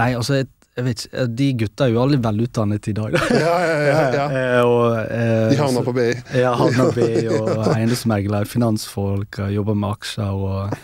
Nei, 0.00 0.08
altså, 0.18 0.40
jeg, 0.40 0.48
jeg 0.78 0.86
vet 0.88 1.04
ikke 1.04 1.26
De 1.38 1.48
gutta 1.62 1.86
er 1.86 1.94
jo 1.94 2.02
alle 2.02 2.20
velutdannet 2.24 2.90
i 2.90 2.96
dag, 2.98 3.14
da. 3.14 3.22
Ja, 3.44 3.54
ja, 3.62 3.78
ja. 3.86 4.02
ja. 4.16 4.26
Eh, 4.40 4.60
og, 4.66 4.98
eh, 5.04 5.46
De 5.52 5.60
havna 5.62 5.84
på 5.86 5.94
BI. 5.96 6.10
Ja, 6.44 6.52
havna 6.58 6.90
B 6.96 7.08
og 7.36 7.64
eiendomsmegler, 7.76 8.50
finansfolk, 8.50 9.40
jobber 9.54 9.78
med 9.78 9.94
aksjer 9.98 10.44
og 10.48 10.76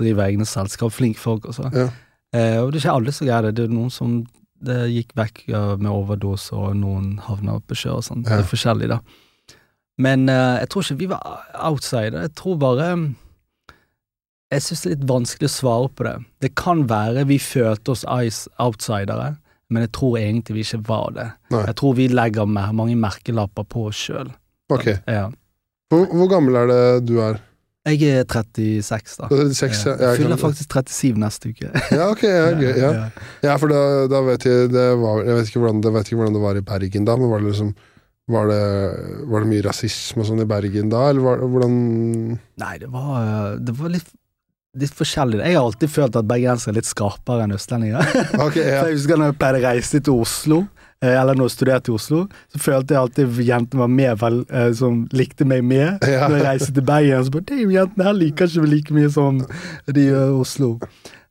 driver 0.00 0.26
egne 0.26 0.46
selskap. 0.48 0.92
Flinke 0.96 1.20
folk, 1.20 1.46
også. 1.50 1.70
Ja. 1.76 1.88
Eh, 2.34 2.58
og 2.62 2.70
det 2.70 2.80
er 2.80 2.84
ikke 2.84 2.98
alle 2.98 3.14
som 3.14 3.28
greier 3.28 3.48
det. 3.48 3.56
Det 3.58 3.66
er 3.68 3.74
noen 3.74 3.90
som 3.92 4.20
det 4.60 4.82
gikk 4.92 5.14
vekk 5.16 5.42
med 5.80 5.88
overdose, 5.88 6.52
og 6.56 6.74
noen 6.76 7.14
havna 7.24 7.58
på 7.64 7.78
sjø 7.78 7.96
og 7.96 8.06
sånn. 8.06 8.26
Det 8.26 8.42
er 8.42 8.48
forskjellig, 8.48 8.90
da. 8.92 9.00
Men 10.00 10.28
eh, 10.32 10.60
jeg 10.62 10.70
tror 10.72 10.86
ikke 10.86 11.00
vi 11.02 11.10
var 11.10 11.42
outsider. 11.68 12.22
Jeg 12.24 12.34
tror 12.38 12.56
bare 12.60 12.88
Jeg 14.50 14.64
syns 14.64 14.82
det 14.82 14.88
er 14.88 14.96
litt 14.96 15.10
vanskelig 15.10 15.46
å 15.50 15.54
svare 15.54 15.90
på 15.94 16.06
det. 16.08 16.16
Det 16.42 16.54
kan 16.58 16.86
være 16.90 17.26
vi 17.28 17.38
følte 17.38 17.92
oss 17.94 18.06
outsidere, 18.08 19.36
men 19.70 19.84
jeg 19.86 19.92
tror 19.94 20.16
egentlig 20.18 20.56
vi 20.56 20.64
ikke 20.66 20.80
var 20.88 21.12
det. 21.14 21.28
Nei. 21.54 21.60
Jeg 21.68 21.76
tror 21.78 21.94
vi 22.00 22.08
legger 22.10 22.48
mer, 22.50 22.72
mange 22.74 22.96
merkelapper 22.98 23.68
på 23.70 23.84
oss 23.92 24.00
sjøl. 24.08 24.32
Ok. 24.74 24.88
Ja. 25.06 25.28
Hvor, 25.90 26.10
hvor 26.10 26.32
gammel 26.32 26.58
er 26.58 26.70
det 26.70 26.82
du 27.06 27.20
er? 27.22 27.38
Jeg 27.88 28.02
er 28.12 28.26
36, 28.28 29.14
da. 29.22 29.28
Er 29.32 29.52
36, 29.56 29.86
ja. 29.88 30.10
Jeg 30.10 30.18
fyller 30.20 30.40
faktisk 30.40 30.74
37 30.74 31.22
neste 31.22 31.52
uke. 31.54 31.70
Ja, 31.96 32.10
ok, 32.10 32.24
ja, 32.26 32.74
ja. 32.76 32.90
Ja, 33.46 33.54
for 33.56 33.72
da, 33.72 33.80
da 34.10 34.20
vet 34.26 34.44
jeg 34.44 34.68
det 34.74 34.84
var, 35.00 35.22
Jeg 35.24 35.38
vet 35.38 35.48
ikke 35.48 35.62
hvordan 35.62 35.80
det, 35.86 35.94
vet 35.94 36.10
ikke 36.10 36.20
hvordan 36.20 36.36
det 36.36 36.42
var 36.44 36.58
i 36.60 36.66
Bergen 36.66 37.08
da, 37.08 37.16
men 37.16 37.32
var 37.32 37.40
det 37.40 37.54
liksom 37.54 37.72
Var 38.30 38.46
det, 38.50 38.64
var 39.26 39.42
det 39.42 39.50
mye 39.50 39.66
rasisme 39.66 40.22
og 40.22 40.28
sånn 40.28 40.42
i 40.44 40.48
Bergen 40.48 40.90
da, 40.92 41.08
eller 41.10 41.24
var, 41.24 41.44
hvordan 41.50 41.76
Nei, 42.62 42.74
det 42.78 42.90
var, 42.92 43.14
eh, 43.20 43.54
det 43.66 43.74
var 43.78 43.90
litt, 43.94 44.10
litt 44.78 44.94
forskjellig. 44.94 45.40
Jeg 45.42 45.56
har 45.56 45.64
alltid 45.66 45.90
følt 45.90 46.18
at 46.20 46.28
bergensere 46.30 46.74
er 46.74 46.78
litt 46.78 46.90
skarpere 46.90 47.46
enn 47.46 47.56
østlendinger. 47.56 48.12
Okay, 48.46 48.68
ja. 48.68 48.84
Jeg 48.86 49.00
husker 49.00 49.18
når 49.18 49.32
jeg 49.32 49.40
pleide 49.40 49.62
å 49.62 49.64
reise 49.66 50.02
til 50.06 50.22
Oslo, 50.22 50.60
eh, 51.02 51.16
eller 51.16 51.38
når 51.40 51.50
jeg 51.50 51.56
studerte 51.56 51.90
i 51.90 51.96
Oslo, 51.96 52.22
så 52.52 52.62
følte 52.62 52.94
jeg 52.94 53.02
alltid 53.02 53.42
jentene 53.48 53.82
var 53.82 53.92
med, 53.96 54.12
vel, 54.22 54.40
eh, 54.46 54.70
som 54.78 55.02
likte 55.16 55.48
meg 55.48 55.66
mer. 55.66 55.96
Ja. 56.14 56.28
Når 56.28 56.38
jeg 56.38 56.46
reiste 56.46 56.76
til 56.76 56.86
Bergen, 56.92 57.26
så 57.26 57.34
bare 57.34 57.48
De 57.50 57.60
jentene 57.74 58.10
her 58.10 58.18
liker 58.20 58.50
ikke 58.50 58.70
like 58.76 59.00
mye 59.00 59.10
som 59.16 59.42
de 59.90 60.06
i 60.06 60.14
Oslo. 60.44 60.76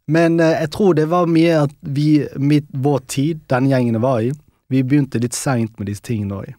Men 0.10 0.40
jeg 0.42 0.72
tror 0.74 0.96
det 0.98 1.06
var 1.12 1.30
mye 1.30 1.66
at 1.68 1.74
vi, 1.86 2.24
mitt, 2.42 2.66
vår 2.74 3.04
tid, 3.08 3.44
den 3.52 3.68
gjengen 3.70 4.00
jeg 4.00 4.04
var 4.04 4.24
i, 4.26 4.32
vi 4.74 4.82
begynte 4.86 5.22
litt 5.22 5.38
seint 5.38 5.78
med 5.78 5.88
disse 5.90 6.04
tingene 6.06 6.42
òg. 6.42 6.56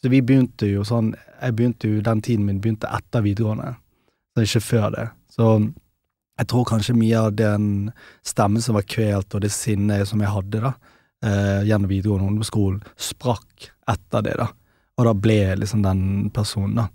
Så 0.00 0.08
vi 0.08 0.22
begynte 0.24 0.68
jo 0.70 0.84
sånn 0.86 1.12
Jeg 1.12 1.56
begynte 1.56 1.88
jo 1.88 2.00
den 2.04 2.22
tiden 2.24 2.46
min 2.46 2.60
begynte 2.60 2.88
etter 2.92 3.24
videregående, 3.24 3.74
så 4.34 4.44
ikke 4.44 4.60
før 4.60 4.90
det. 4.92 5.06
Så 5.32 5.46
jeg 6.40 6.48
tror 6.48 6.66
kanskje 6.68 6.96
mye 6.96 7.20
av 7.20 7.34
den 7.36 7.64
stemmen 8.24 8.60
som 8.64 8.76
var 8.76 8.84
kvelt, 8.88 9.34
og 9.34 9.40
det 9.44 9.52
sinnet 9.52 10.08
som 10.08 10.20
jeg 10.20 10.32
hadde 10.32 10.60
da, 10.64 10.72
eh, 11.24 11.62
gjennom 11.68 11.88
videregående 11.88 12.28
ungdomsskolen, 12.28 12.82
sprakk 12.96 13.70
etter 13.88 14.24
det, 14.24 14.36
da. 14.36 14.50
Og 14.98 15.08
da 15.08 15.14
ble 15.16 15.36
jeg 15.38 15.60
liksom 15.62 15.82
den 15.84 16.30
personen, 16.36 16.82
da. 16.82 16.86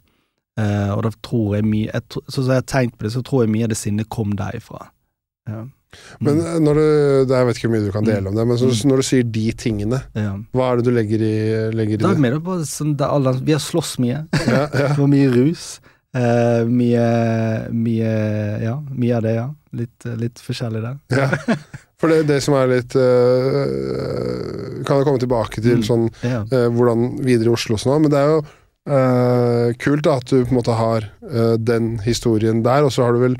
Eh, 0.61 0.91
og 0.93 1.03
da 1.03 1.11
tror 1.25 1.57
jeg 1.57 1.67
mye 1.67 1.89
jeg, 1.91 2.03
Så 2.29 2.43
som 2.43 2.53
jeg 2.53 2.61
har 2.61 2.69
tenkt 2.69 2.97
på 2.97 3.05
det, 3.05 3.13
så 3.13 3.23
tror 3.25 3.43
jeg 3.43 3.53
mye 3.53 3.65
av 3.65 3.73
det 3.73 3.77
sinnet 3.77 4.09
kom 4.09 4.37
derifra. 4.37 4.89
Ja. 5.49 5.65
Men 6.19 6.35
Mm. 6.39 6.45
eh, 6.45 6.59
når 6.59 6.73
du 6.79 6.85
det, 7.27 7.35
Jeg 7.37 7.45
vet 7.47 7.55
ikke 7.57 7.67
hvor 7.69 7.75
mye 7.77 7.85
du 7.85 7.91
kan 7.91 8.03
dele 8.05 8.27
om 8.29 8.35
det, 8.35 8.47
men 8.47 8.57
så, 8.57 8.65
Mm. 8.71 8.89
når 8.91 8.95
du 8.97 9.03
sier 9.03 9.23
de 9.23 9.51
tingene, 9.53 10.01
ja. 10.15 10.35
hva 10.53 10.71
er 10.71 10.75
det 10.77 10.85
du 10.85 10.91
legger 10.91 11.19
i, 11.21 11.35
legger 11.75 11.93
i 11.93 11.97
det? 11.97 12.05
er 12.11 12.33
det? 12.37 12.43
på 12.43 12.59
sånn 12.65 12.95
der 12.97 13.07
alle, 13.07 13.33
Vi 13.43 13.51
har 13.51 13.59
slåss 13.59 13.97
mye. 13.99 14.27
Ja, 14.47 14.67
ja. 14.73 14.87
Det 14.93 14.97
var 14.97 15.07
mye 15.07 15.29
rus. 15.33 15.79
Uh, 16.15 16.63
mye, 16.71 17.05
mye 17.75 18.11
Ja, 18.63 18.77
mye 18.89 19.15
av 19.17 19.23
det, 19.23 19.33
ja. 19.35 19.49
Litt, 19.75 20.05
litt 20.15 20.39
forskjellig 20.39 20.81
der. 20.81 20.95
Ja. 21.11 21.27
For 21.99 22.07
det, 22.11 22.25
det 22.27 22.37
som 22.43 22.53
er 22.55 22.67
litt 22.71 22.95
uh, 22.95 24.83
Kan 24.87 24.99
jeg 25.01 25.05
komme 25.07 25.19
tilbake 25.19 25.61
til 25.63 25.81
Mm. 25.81 25.83
sånn 25.87 26.05
øh, 26.23 26.69
hvordan 26.71 27.19
videre 27.23 27.49
i 27.51 27.55
Oslo 27.55 27.75
og 27.75 27.79
sånn, 27.83 28.01
men 28.05 28.11
det 28.11 28.19
er 28.21 28.31
jo 28.35 28.41
kult 29.81 30.03
da 30.05 30.17
at 30.19 30.25
du 30.29 30.43
på 30.45 30.51
en 30.53 30.57
måte 30.59 30.75
har 30.77 31.07
den 31.57 31.97
historien 32.05 32.59
der, 32.63 32.83
og 32.85 32.91
så 32.93 33.01
har 33.07 33.13
du 33.15 33.19
vel 33.23 33.37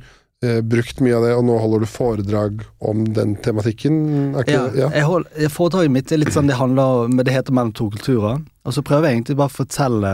brukt 0.65 0.99
mye 1.03 1.15
av 1.17 1.25
det, 1.25 1.31
og 1.37 1.45
nå 1.47 1.55
holder 1.61 1.83
du 1.83 1.89
foredrag 1.89 2.63
om 2.79 3.05
den 3.15 3.35
tematikken? 3.45 3.97
Ikke 4.41 4.55
Ja? 4.55 4.89
Ja. 4.93 5.05
hold, 5.07 5.27
Foredraget 5.53 5.93
mitt 5.93 6.11
er 6.11 6.21
litt 6.21 6.33
sånn 6.35 6.47
det 6.49 6.59
handler 6.59 7.05
om, 7.05 7.17
Det 7.17 7.33
heter 7.33 7.53
Mellom 7.55 7.73
to 7.73 7.89
kulturer. 7.93 8.41
Og 8.65 8.73
så 8.73 8.81
prøver 8.81 9.09
jeg 9.09 9.19
egentlig 9.19 9.37
bare 9.37 9.51
å 9.53 9.57
fortelle 9.59 10.13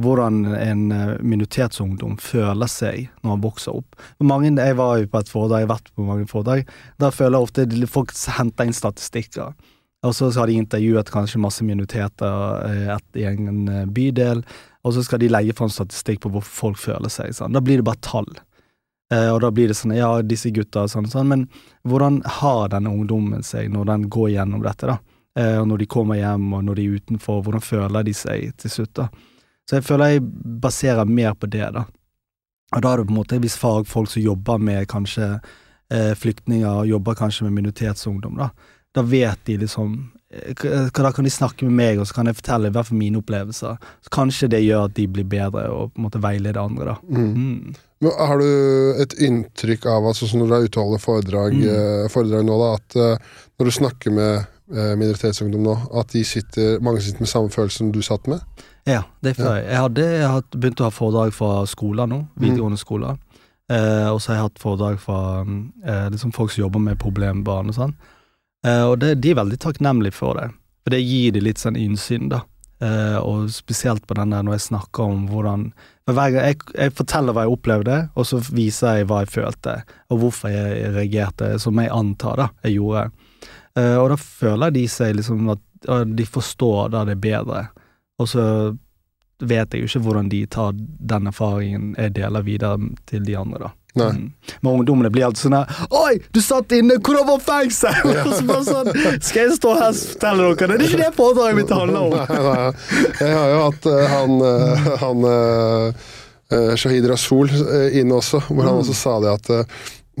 hvordan 0.00 0.38
en 0.56 0.84
eh, 0.92 1.16
minoritetsungdom 1.20 2.16
føler 2.22 2.70
seg 2.70 3.10
når 3.20 3.34
han 3.34 3.42
vokser 3.44 3.76
opp. 3.76 3.98
Mange, 4.24 4.54
Jeg 4.56 4.76
var 4.76 4.98
jo 4.98 5.10
på 5.10 5.20
et 5.20 5.28
foredrag, 5.28 5.60
jeg 5.60 5.68
har 5.68 5.74
vært 5.76 5.92
på 5.94 6.06
mange 6.06 6.26
foredrag. 6.30 6.72
Da 6.98 7.10
føler 7.10 7.38
jeg 7.38 7.48
ofte 7.50 7.90
folk 7.90 8.14
henter 8.38 8.64
inn 8.64 8.72
statistikker. 8.76 9.52
Og 10.02 10.14
så 10.16 10.30
har 10.32 10.48
de 10.48 10.56
intervjuet 10.56 11.12
kanskje 11.12 11.42
masse 11.42 11.64
minoriteter 11.64 12.64
eh, 12.64 12.98
i 13.20 13.26
en 13.28 13.68
eh, 13.68 13.84
bydel, 13.84 14.40
og 14.80 14.94
så 14.96 15.04
skal 15.04 15.20
de 15.20 15.28
legge 15.28 15.52
fram 15.56 15.68
statistikk 15.68 16.22
på 16.24 16.30
hvor 16.32 16.44
folk 16.46 16.80
føler 16.80 17.12
seg 17.12 17.34
sånn. 17.36 17.52
Da 17.52 17.60
blir 17.60 17.82
det 17.82 17.88
bare 17.88 18.00
tall. 18.00 18.30
Eh, 19.14 19.28
og 19.32 19.40
da 19.42 19.50
blir 19.50 19.70
det 19.70 19.76
sånn, 19.78 19.96
ja, 19.98 20.10
disse 20.22 20.52
gutta 20.54 20.84
og 20.86 20.92
sånn, 20.92 21.08
og 21.08 21.14
sånn, 21.14 21.30
men 21.32 21.46
hvordan 21.88 22.20
har 22.38 22.68
denne 22.70 22.92
ungdommen 22.94 23.42
seg 23.46 23.72
når 23.74 23.88
den 23.90 24.10
går 24.12 24.34
gjennom 24.36 24.62
dette, 24.62 24.86
da? 24.92 24.98
Eh, 25.38 25.56
og 25.58 25.66
når 25.70 25.82
de 25.82 25.88
kommer 25.90 26.20
hjem, 26.20 26.46
og 26.54 26.66
når 26.66 26.78
de 26.78 26.84
er 26.84 27.00
utenfor, 27.00 27.42
hvordan 27.46 27.64
føler 27.64 28.06
de 28.06 28.14
seg 28.14 28.52
til 28.60 28.74
slutt, 28.76 28.94
da? 29.00 29.08
Så 29.66 29.78
jeg 29.78 29.86
føler 29.86 30.14
jeg 30.14 30.28
baserer 30.62 31.10
mer 31.10 31.34
på 31.38 31.50
det, 31.50 31.66
da. 31.74 31.86
Og 32.70 32.84
da 32.84 32.92
er 32.92 33.00
det 33.00 33.08
på 33.08 33.14
en 33.14 33.18
måte 33.18 33.40
hvis 33.42 33.58
fagfolk 33.58 34.10
som 34.12 34.22
jobber 34.22 34.62
med 34.62 34.86
kanskje 34.90 35.26
eh, 35.90 36.14
flyktninger, 36.18 36.86
jobber 36.90 37.18
kanskje 37.18 37.48
med 37.48 37.58
minoritetsungdom, 37.58 38.38
da. 38.38 38.50
Da 38.94 39.04
vet 39.06 39.38
de 39.46 39.54
liksom 39.60 40.00
Da 40.30 41.10
kan 41.14 41.26
de 41.26 41.30
snakke 41.30 41.66
med 41.66 41.74
meg, 41.74 41.98
og 41.98 42.06
så 42.06 42.14
kan 42.14 42.28
jeg 42.30 42.36
fortelle 42.38 42.68
i 42.70 42.74
hvert 42.74 42.86
fall 42.86 42.98
mine 42.98 43.18
opplevelser. 43.18 43.78
Så 44.06 44.10
kanskje 44.14 44.48
det 44.52 44.60
gjør 44.62 44.84
at 44.86 44.94
de 44.94 45.08
blir 45.10 45.26
bedre, 45.26 45.64
og 45.74 45.90
på 45.90 45.98
en 45.98 46.04
måte 46.06 46.20
veileder 46.22 46.60
andre, 46.62 46.92
da. 46.92 46.96
Mm. 47.10 47.72
Mm. 48.00 48.08
Men 48.08 48.26
har 48.28 48.38
du 48.38 49.02
et 49.02 49.12
inntrykk 49.20 49.84
av 49.86 50.06
at 50.08 50.16
sånn 50.16 50.40
når 50.40 50.48
du 50.48 50.54
er 50.56 50.64
ute 50.68 50.80
og 50.80 50.86
holder 50.88 51.02
foredrag, 51.04 51.52
Mm. 51.52 51.66
øh, 51.68 52.08
foredrag 52.10 52.44
nå, 52.46 52.56
da, 52.58 52.74
at 52.74 52.96
øh, 52.96 53.16
når 53.58 53.64
du 53.66 53.70
snakker 53.70 54.10
med 54.10 54.44
øh, 54.72 54.94
minoritetsungdom 54.98 55.62
nå, 55.62 55.74
at 56.00 56.08
de 56.12 56.24
sitter, 56.24 56.80
mange 56.80 57.00
sitter 57.00 57.20
med 57.20 57.28
samme 57.28 57.50
følelse 57.50 57.76
som 57.78 57.92
du 57.92 58.00
satt 58.02 58.26
med? 58.26 58.40
Ja, 58.86 59.02
det 59.22 59.38
er 59.38 59.56
jeg. 59.60 59.66
Jeg 59.68 59.76
hadde 59.80 60.00
jeg 60.06 60.28
har 60.28 60.42
begynt 60.56 60.80
å 60.80 60.84
ha 60.88 60.90
foredrag 60.90 61.32
fra 61.36 61.66
skoler 61.68 62.06
nå, 62.08 62.22
videregående 62.40 62.78
skoler. 62.80 63.18
Eh, 63.70 64.08
og 64.10 64.18
så 64.20 64.32
har 64.32 64.36
jeg 64.40 64.46
hatt 64.48 64.58
foredrag 64.62 64.96
fra 64.98 65.44
mm, 65.44 65.72
eh, 65.86 66.06
liksom 66.10 66.32
folk 66.32 66.50
som 66.50 66.62
jobber 66.64 66.80
med 66.80 66.98
problembarn 66.98 67.68
og 67.68 67.74
sånn. 67.76 67.92
Eh, 68.66 68.82
og 68.88 68.96
det, 68.98 69.20
de 69.20 69.30
er 69.30 69.38
veldig 69.38 69.58
takknemlige 69.62 70.16
for 70.16 70.34
det, 70.40 70.48
for 70.82 70.90
det 70.96 71.04
gir 71.04 71.32
de 71.36 71.40
litt 71.44 71.58
sånn 71.60 71.76
innsyn, 71.76 72.30
da. 72.32 72.40
Eh, 72.80 73.18
og 73.20 73.50
spesielt 73.52 74.06
på 74.08 74.16
den 74.16 74.30
der 74.32 74.42
når 74.42 74.56
jeg 74.56 74.70
snakker 74.70 75.04
om 75.04 75.26
hvordan 75.28 75.72
for 76.10 76.18
hver 76.18 76.34
gang 76.34 76.50
jeg, 76.50 76.60
jeg 76.74 76.94
forteller 76.98 77.36
hva 77.36 77.46
jeg 77.46 77.54
opplevde, 77.54 77.96
og 78.18 78.26
så 78.26 78.40
viser 78.50 79.00
jeg 79.00 79.08
hva 79.10 79.22
jeg 79.22 79.30
følte, 79.30 79.76
og 80.10 80.22
hvorfor 80.24 80.52
jeg 80.52 80.92
reagerte, 80.96 81.54
som 81.62 81.78
jeg 81.78 81.92
antar 81.94 82.40
da 82.40 82.48
jeg 82.66 82.80
gjorde. 82.80 83.08
Uh, 83.78 83.96
og 84.02 84.10
da 84.10 84.16
føler 84.18 84.74
de 84.74 84.84
seg 84.90 85.14
liksom 85.20 85.52
at 85.54 85.66
de 86.12 86.26
forstår 86.28 86.90
da 86.92 87.06
det 87.08 87.16
bedre. 87.22 87.70
Og 88.20 88.28
så 88.28 88.44
vet 89.40 89.72
jeg 89.72 89.80
jo 89.80 89.88
ikke 89.88 90.02
hvordan 90.04 90.28
de 90.28 90.42
tar 90.52 90.74
den 90.76 91.30
erfaringen 91.30 91.94
jeg 91.96 92.12
deler 92.18 92.44
videre 92.44 92.90
til 93.08 93.24
de 93.24 93.38
andre, 93.40 93.62
da. 93.62 93.70
Nei. 93.98 94.06
Mm. 94.14 94.26
Men 94.62 94.72
ungdommene 94.78 95.10
blir 95.10 95.24
alltid 95.26 95.42
sånn 95.48 95.56
her 95.58 95.80
Oi, 95.98 96.20
du 96.30 96.38
satt 96.44 96.70
inne! 96.76 97.00
Hvordan 97.02 97.26
var 97.26 97.40
fengsel? 97.42 97.96
Ja. 98.14 98.22
så 98.38 98.44
bare 98.46 98.64
sånn 98.68 98.90
Skal 99.18 99.48
jeg 99.48 99.56
stå 99.58 99.72
her 99.80 99.88
og 99.90 99.98
fortelle 100.12 100.46
dere 100.54 100.68
det? 100.70 100.76
Er 100.76 100.86
ikke 100.86 101.00
det 101.02 101.10
foredraget 101.18 101.58
mitt 101.58 101.74
handler 101.74 102.00
om! 102.06 102.14
Nei, 102.14 102.40
nei. 102.46 103.10
Jeg 103.20 103.34
har 103.34 103.50
jo 103.54 103.60
hatt 103.66 103.88
uh, 103.90 104.00
han, 104.14 104.36
uh, 104.46 104.90
han 105.02 105.26
uh, 105.26 106.74
Shahid 106.78 107.06
Rasul 107.10 107.50
inne 107.94 108.16
også, 108.22 108.40
hvor 108.48 108.64
han 108.66 108.74
Mm. 108.74 108.82
også 108.84 108.94
sa 108.98 109.16
det 109.22 109.34
at 109.36 109.50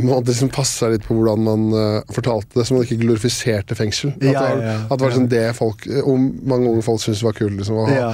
man 0.00 0.22
liksom 0.24 0.48
passe 0.54 0.78
seg 0.80 0.92
litt 0.94 1.02
på 1.04 1.12
hvordan 1.16 1.42
man 1.44 1.64
uh, 1.74 2.12
fortalte 2.14 2.54
det, 2.56 2.62
så 2.64 2.72
man 2.76 2.84
ikke 2.86 2.96
glorifiserte 3.02 3.74
fengsel. 3.76 4.12
At, 4.14 4.22
Ja, 4.24 4.40
var, 4.40 4.60
ja, 4.64 4.74
at 4.86 4.92
det 4.94 5.00
var 5.02 5.10
liksom 5.10 5.26
det 5.28 5.42
folk 5.58 5.86
eh, 5.90 6.06
om 6.08 6.28
mange 6.48 6.70
unge 6.70 6.84
folk 6.86 7.02
syntes 7.02 7.20
var 7.26 7.34
kult. 7.36 7.58
Liksom, 7.58 7.76
Ja. 7.90 8.06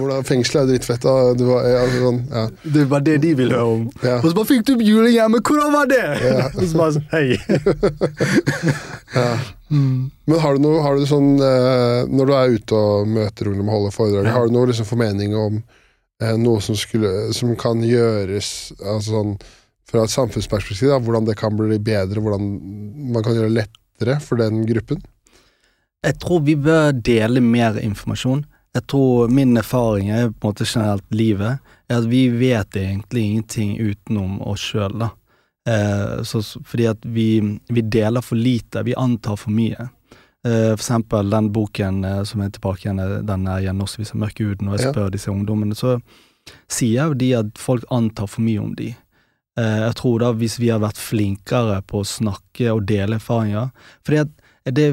Hvordan, 0.00 0.24
fengsel 0.26 0.58
er 0.58 0.64
jo 0.64 0.70
drittfett. 0.72 1.04
Da. 1.04 1.14
Du 1.38 1.44
var, 1.52 1.68
ja, 1.68 1.84
sånn, 2.00 2.18
ja, 2.32 2.46
Det 2.64 2.86
var 2.90 3.04
det 3.06 3.18
de 3.22 3.34
ville 3.38 3.54
høre 3.54 3.76
om. 3.76 3.84
ja, 4.02 4.16
Og 4.18 4.26
så 4.32 4.34
bare 4.40 4.50
fikk 4.50 4.64
du 4.66 4.72
juling 4.82 5.14
hjemme, 5.14 5.38
hvordan 5.46 5.76
var 5.76 5.86
det? 5.92 6.02
Ja. 6.24 6.48
Og 6.56 6.64
så 6.64 6.80
bare 6.80 6.96
sånn 6.96 7.06
Hei. 7.12 7.38
ja. 9.14 9.28
Mm. 9.70 10.10
Men 10.26 10.38
har 10.42 10.54
du 10.56 10.62
noe, 10.62 10.82
har 10.82 10.94
du 10.98 11.06
sånn 11.10 11.32
uh, 11.42 12.06
Når 12.06 12.28
du 12.28 12.32
er 12.38 12.52
ute 12.54 12.78
og 12.78 13.08
møter 13.10 13.48
ungdom 13.50 13.66
og 13.70 13.74
holder 13.80 13.94
foredrag, 13.96 14.28
Ja. 14.28 14.34
har 14.36 14.46
du 14.46 14.54
noe 14.54 14.68
liksom 14.70 14.86
formening 14.86 15.34
om 15.38 15.60
uh, 16.22 16.34
noe 16.38 16.60
som, 16.62 16.76
skulle, 16.78 17.32
som 17.34 17.54
kan 17.58 17.82
gjøres 17.86 18.72
altså 18.82 19.10
sånn, 19.16 19.32
fra 19.90 20.04
et 20.04 20.10
samfunnsperspektiv? 20.14 20.90
Da, 20.92 20.98
hvordan 21.02 21.26
det 21.28 21.36
kan 21.40 21.56
bli 21.58 21.78
bedre, 21.78 22.20
hvordan 22.22 22.48
man 23.12 23.22
kan 23.24 23.36
gjøre 23.36 23.50
det 23.52 23.60
lettere 23.62 24.18
for 24.24 24.40
den 24.40 24.64
gruppen? 24.68 25.02
Jeg 26.06 26.18
tror 26.22 26.42
vi 26.46 26.54
bør 26.54 26.92
dele 26.92 27.40
mer 27.42 27.78
informasjon. 27.82 28.44
Jeg 28.76 28.84
tror 28.92 29.30
min 29.32 29.56
erfaring 29.56 30.10
er 30.12 30.28
på 30.28 30.44
en 30.44 30.50
måte 30.50 30.66
generelt 30.68 31.06
livet, 31.10 31.62
er 31.88 31.96
at 32.02 32.08
vi 32.10 32.26
vet 32.28 32.76
egentlig 32.76 33.22
ingenting 33.30 33.76
utenom 33.80 34.40
oss 34.44 34.60
sjøl. 34.72 35.06
Eh, 35.66 36.22
så, 36.28 36.42
fordi 36.62 36.86
at 36.90 37.00
vi, 37.02 37.40
vi 37.72 37.82
deler 37.82 38.22
for 38.22 38.36
lite, 38.38 38.84
vi 38.86 38.94
antar 39.00 39.38
for 39.40 39.50
mye. 39.54 39.88
Eh, 40.46 40.74
for 40.76 40.82
eksempel 40.82 41.32
den 41.32 41.48
boken 41.56 42.04
eh, 42.06 42.20
som 42.28 42.44
er 42.44 42.52
tilbake 42.54 42.84
igjen, 42.86 43.00
eh, 43.02 43.16
den 43.26 43.48
er 43.50 43.64
igjen 43.64 43.80
også 43.82 44.02
viser 44.04 44.20
mørke 44.20 44.44
huden, 44.46 44.68
og 44.68 44.76
jeg 44.78 44.86
Ja. 44.86 44.92
spør 44.92 45.10
disse 45.16 45.32
ungdommene, 45.32 45.74
så 45.74 45.96
sier 46.70 47.08
jo 47.08 47.14
de 47.18 47.32
at 47.40 47.58
folk 47.58 47.82
antar 47.90 48.28
for 48.30 48.44
mye 48.46 48.60
om 48.62 48.74
de. 48.78 48.92
Eh, 49.56 49.78
jeg 49.86 49.96
tror 49.96 50.20
da 50.20 50.32
hvis 50.36 50.58
vi 50.60 50.68
har 50.68 50.82
vært 50.82 51.00
flinkere 51.00 51.80
på 51.88 52.02
å 52.02 52.08
snakke 52.08 52.74
og 52.74 52.82
dele 52.90 53.16
erfaringer 53.16 53.70
Fordi 54.04 54.26
at 54.26 54.34
det, 54.74 54.86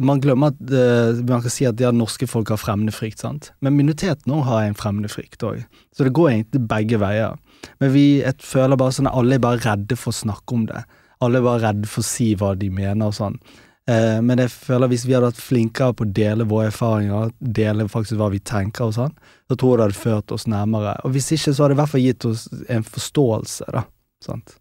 man 0.00 0.22
glemmer 0.24 0.54
at 0.54 0.70
uh, 0.72 1.18
man 1.28 1.42
kan 1.44 1.52
si 1.52 1.66
at 1.68 1.76
ja, 1.82 1.90
norske 1.92 2.24
folk 2.24 2.48
har 2.48 2.56
fremmedfrykt, 2.56 3.20
sant. 3.20 3.50
Men 3.60 3.76
minoriteten 3.76 4.32
òg 4.32 4.46
har 4.46 4.62
en 4.64 4.78
fremmedfrykt 4.78 5.44
òg. 5.44 5.58
Så 5.92 6.06
det 6.06 6.14
går 6.16 6.30
egentlig 6.30 6.62
begge 6.70 6.96
veier. 7.02 7.36
Men 7.76 7.92
vi 7.92 8.06
jeg 8.22 8.40
føler 8.40 8.80
bare 8.80 8.94
sånn 8.96 9.10
at 9.10 9.18
alle 9.20 9.36
er 9.36 9.42
bare 9.44 9.60
redde 9.66 9.98
for 10.00 10.14
å 10.14 10.20
snakke 10.22 10.56
om 10.56 10.64
det. 10.70 10.80
Alle 11.20 11.42
er 11.42 11.44
bare 11.44 11.60
redde 11.66 11.90
for 11.92 12.00
å 12.00 12.08
si 12.08 12.30
hva 12.40 12.54
de 12.56 12.70
mener 12.72 13.10
og 13.10 13.18
sånn. 13.18 13.36
Uh, 13.84 14.16
men 14.24 14.40
jeg 14.40 14.54
føler 14.54 14.94
hvis 14.94 15.04
vi 15.04 15.12
hadde 15.18 15.28
vært 15.28 15.44
flinkere 15.44 15.98
på 15.98 16.08
å 16.08 16.12
dele 16.22 16.48
våre 16.48 16.72
erfaringer, 16.72 17.36
dele 17.36 17.84
faktisk 17.92 18.16
hva 18.22 18.30
vi 18.32 18.40
tenker 18.40 18.88
og 18.88 18.96
sånn, 18.96 19.14
så 19.44 19.60
tror 19.60 19.74
jeg 19.74 19.82
det 19.82 19.88
hadde 19.90 20.02
ført 20.06 20.36
oss 20.38 20.48
nærmere. 20.48 20.96
Og 21.04 21.12
hvis 21.12 21.28
ikke, 21.36 21.52
så 21.52 21.66
hadde 21.66 21.74
det 21.74 21.78
i 21.78 21.82
hvert 21.82 21.92
fall 21.98 22.06
gitt 22.06 22.28
oss 22.32 22.48
en 22.64 22.90
forståelse, 22.96 23.70
da. 23.76 23.84
Sant? 24.24 24.56